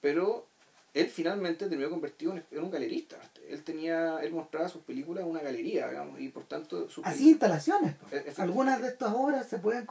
pero 0.00 0.46
él 0.96 1.08
finalmente 1.08 1.66
terminó 1.68 1.90
convertido 1.90 2.32
en, 2.50 2.64
un 2.64 2.70
galerista. 2.70 3.16
Él 3.48 3.62
tenía, 3.62 4.18
él 4.22 4.32
mostraba 4.32 4.66
sus 4.66 4.80
películas 4.82 5.24
en 5.24 5.30
una 5.30 5.40
galería, 5.40 5.88
digamos, 5.88 6.18
y 6.18 6.30
por 6.30 6.44
tanto 6.44 6.88
sus 6.88 7.04
Así 7.04 7.28
instalaciones. 7.28 7.94
pues. 8.08 8.26
Eh. 8.26 8.32
Algunas 8.38 8.80
de 8.80 8.88
estas 8.88 9.12
obras 9.14 9.46
se 9.46 9.58
pueden 9.58 9.86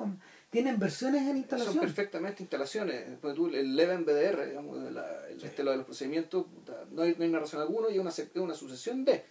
tienen 0.49 0.79
versiones 0.79 1.21
en 1.21 1.27
Son 1.27 1.37
instalación. 1.37 1.79
perfectamente 1.79 2.41
instalaciones. 2.41 3.21
Tú, 3.21 3.47
el 3.47 3.75
Leven 3.75 4.03
BDR, 4.03 4.47
digamos, 4.47 4.91
la- 4.91 5.27
el, 5.29 5.43
este, 5.43 5.63
lo 5.63 5.71
de 5.71 5.77
los 5.77 5.85
procedimientos, 5.85 6.47
no 6.91 7.03
hay, 7.03 7.13
no 7.15 7.23
hay 7.23 7.29
narración 7.29 7.61
alguna 7.61 7.89
y 7.89 7.93
es 7.95 7.99
una, 7.99 8.43
una 8.43 8.53
sucesión 8.55 9.05
de. 9.05 9.23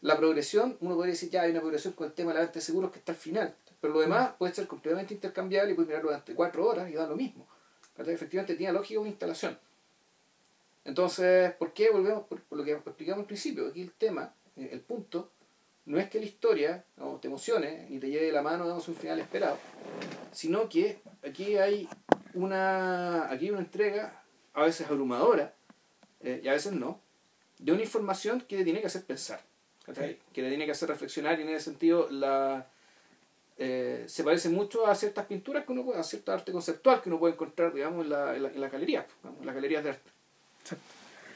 La 0.00 0.16
progresión, 0.16 0.78
uno 0.80 0.94
podría 0.94 1.12
decir, 1.12 1.28
ya 1.28 1.42
hay 1.42 1.50
una 1.50 1.60
progresión 1.60 1.92
con 1.92 2.06
el 2.06 2.12
tema 2.14 2.30
de 2.30 2.34
la 2.36 2.40
venta 2.40 2.54
de 2.54 2.60
seguros 2.62 2.90
que 2.90 2.98
está 3.00 3.12
al 3.12 3.18
final. 3.18 3.54
Pero 3.82 3.92
lo 3.92 4.00
demás 4.00 4.30
puede 4.38 4.54
ser 4.54 4.66
completamente 4.66 5.12
intercambiable 5.12 5.72
y 5.72 5.74
puedes 5.74 5.88
mirarlo 5.88 6.08
durante 6.08 6.34
cuatro 6.34 6.66
horas 6.66 6.90
y 6.90 6.94
da 6.94 7.06
lo 7.06 7.16
mismo. 7.16 7.46
¿Cachai? 7.96 8.14
Efectivamente 8.14 8.54
tiene 8.54 8.72
lógica 8.72 8.98
una 8.98 9.10
instalación. 9.10 9.58
Entonces, 10.84 11.52
¿por 11.54 11.72
qué 11.72 11.90
volvemos? 11.90 12.24
Por, 12.24 12.42
por 12.42 12.58
lo 12.58 12.64
que 12.64 12.72
explicamos 12.72 13.20
al 13.20 13.26
principio. 13.26 13.68
Aquí 13.68 13.82
el 13.82 13.92
tema, 13.92 14.34
eh, 14.56 14.70
el 14.72 14.80
punto, 14.80 15.30
no 15.84 15.98
es 15.98 16.08
que 16.08 16.18
la 16.18 16.26
historia 16.26 16.84
digamos, 16.96 17.20
te 17.20 17.28
emocione 17.28 17.86
ni 17.88 17.98
te 17.98 18.08
lleve 18.08 18.26
de 18.26 18.32
la 18.32 18.42
mano 18.42 18.64
digamos, 18.64 18.86
un 18.88 18.94
final 18.94 19.18
esperado, 19.18 19.58
sino 20.32 20.68
que 20.68 21.00
aquí 21.26 21.56
hay 21.56 21.88
una, 22.34 23.30
aquí 23.30 23.46
hay 23.46 23.50
una 23.50 23.60
entrega 23.60 24.22
a 24.54 24.62
veces 24.64 24.86
abrumadora 24.88 25.54
eh, 26.20 26.40
y 26.42 26.48
a 26.48 26.52
veces 26.52 26.72
no, 26.72 27.00
de 27.58 27.72
una 27.72 27.82
información 27.82 28.40
que 28.40 28.58
te 28.58 28.64
tiene 28.64 28.80
que 28.80 28.86
hacer 28.86 29.04
pensar, 29.04 29.40
que 29.86 29.92
te 29.94 30.48
tiene 30.48 30.66
que 30.66 30.72
hacer 30.72 30.88
reflexionar 30.88 31.38
y 31.38 31.42
en 31.42 31.48
ese 31.48 31.64
sentido 31.64 32.08
la, 32.10 32.68
eh, 33.58 34.04
se 34.06 34.22
parece 34.22 34.50
mucho 34.50 34.86
a 34.86 34.94
ciertas 34.94 35.26
pinturas 35.26 35.64
que 35.64 35.72
uno 35.72 35.84
puede, 35.84 35.98
a 35.98 36.04
cierta 36.04 36.34
arte 36.34 36.52
conceptual 36.52 37.02
que 37.02 37.08
uno 37.08 37.18
puede 37.18 37.34
encontrar 37.34 37.74
digamos, 37.74 38.04
en, 38.04 38.10
la, 38.10 38.36
en, 38.36 38.42
la, 38.44 38.48
en 38.50 38.60
las 38.60 38.70
galerías, 38.70 39.06
digamos, 39.20 39.40
en 39.40 39.46
las 39.46 39.54
galerías 39.54 39.82
de 39.82 39.90
arte. 39.90 40.10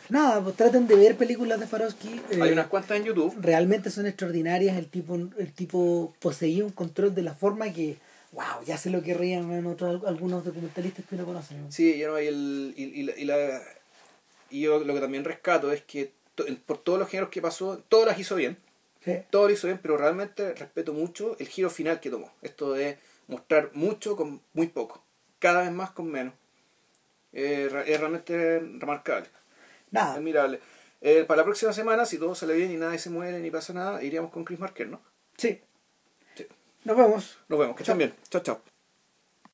Nada, 0.08 0.40
pues 0.40 0.54
traten 0.56 0.86
de 0.86 0.94
ver 0.94 1.16
películas 1.16 1.58
de 1.58 1.66
Farowski. 1.66 2.20
eh, 2.30 2.40
Hay 2.40 2.52
unas 2.52 2.68
cuantas 2.68 2.96
en 2.98 3.04
YouTube. 3.06 3.34
realmente 3.40 3.90
son 3.90 4.06
extraordinarias. 4.06 4.76
El 4.76 4.86
tipo, 4.86 5.16
el 5.16 5.52
tipo 5.52 6.14
poseía 6.20 6.64
un 6.64 6.70
control 6.70 7.12
de 7.14 7.22
la 7.22 7.34
forma 7.34 7.72
que, 7.72 7.96
wow, 8.32 8.62
ya 8.64 8.78
sé 8.78 8.90
lo 8.90 9.02
que 9.02 9.14
rían 9.14 9.50
en 9.52 9.66
otros, 9.66 10.04
algunos 10.06 10.44
documentalistas 10.44 11.04
que 11.06 11.16
uno 11.16 11.24
conoce. 11.24 11.54
¿no? 11.56 11.72
Sí, 11.72 11.98
yo 11.98 12.08
no, 12.12 12.20
y, 12.20 12.26
el, 12.28 12.74
y, 12.76 12.84
y 12.84 13.02
la, 13.02 13.16
y, 13.18 13.24
la- 13.24 13.62
y 14.50 14.60
yo 14.60 14.78
lo 14.84 14.94
que 14.94 15.00
también 15.00 15.24
rescato 15.24 15.72
es 15.72 15.82
que 15.82 16.12
to- 16.36 16.44
por 16.66 16.78
todos 16.78 17.00
los 17.00 17.08
géneros 17.08 17.30
que 17.30 17.42
pasó, 17.42 17.82
todas 17.88 18.06
las 18.06 18.18
hizo 18.20 18.36
bien, 18.36 18.56
Sí. 19.04 19.14
todo 19.30 19.48
lo 19.48 19.52
hizo 19.54 19.66
bien, 19.66 19.78
pero 19.82 19.96
realmente 19.98 20.54
respeto 20.54 20.92
mucho 20.92 21.36
el 21.40 21.48
giro 21.48 21.68
final 21.68 21.98
que 21.98 22.10
tomó. 22.10 22.30
Esto 22.42 22.72
de 22.74 22.98
mostrar 23.26 23.70
mucho 23.74 24.14
con 24.16 24.40
muy 24.52 24.68
poco, 24.68 25.02
cada 25.40 25.62
vez 25.62 25.72
más 25.72 25.90
con 25.90 26.06
menos. 26.12 26.32
Eh, 27.38 27.68
es 27.86 28.00
realmente 28.00 28.60
remarcable, 28.78 29.28
Nada, 29.90 30.14
admirable. 30.14 30.58
Eh, 31.02 31.24
para 31.28 31.38
la 31.42 31.44
próxima 31.44 31.74
semana, 31.74 32.06
si 32.06 32.16
todo 32.16 32.34
sale 32.34 32.54
bien 32.54 32.70
y 32.72 32.76
nadie 32.76 32.98
se 32.98 33.10
muere 33.10 33.40
ni 33.40 33.50
pasa 33.50 33.74
nada, 33.74 34.02
iríamos 34.02 34.30
con 34.30 34.42
Chris 34.44 34.58
Marker, 34.58 34.88
¿no? 34.88 35.00
sí. 35.36 35.60
Sí. 36.34 36.46
Nos 36.84 36.96
vemos. 36.96 37.38
Nos 37.48 37.58
vemos, 37.58 37.76
que 37.76 37.82
estén 37.82 37.98
bien. 37.98 38.14
Chao, 38.30 38.42
chao. 38.42 38.75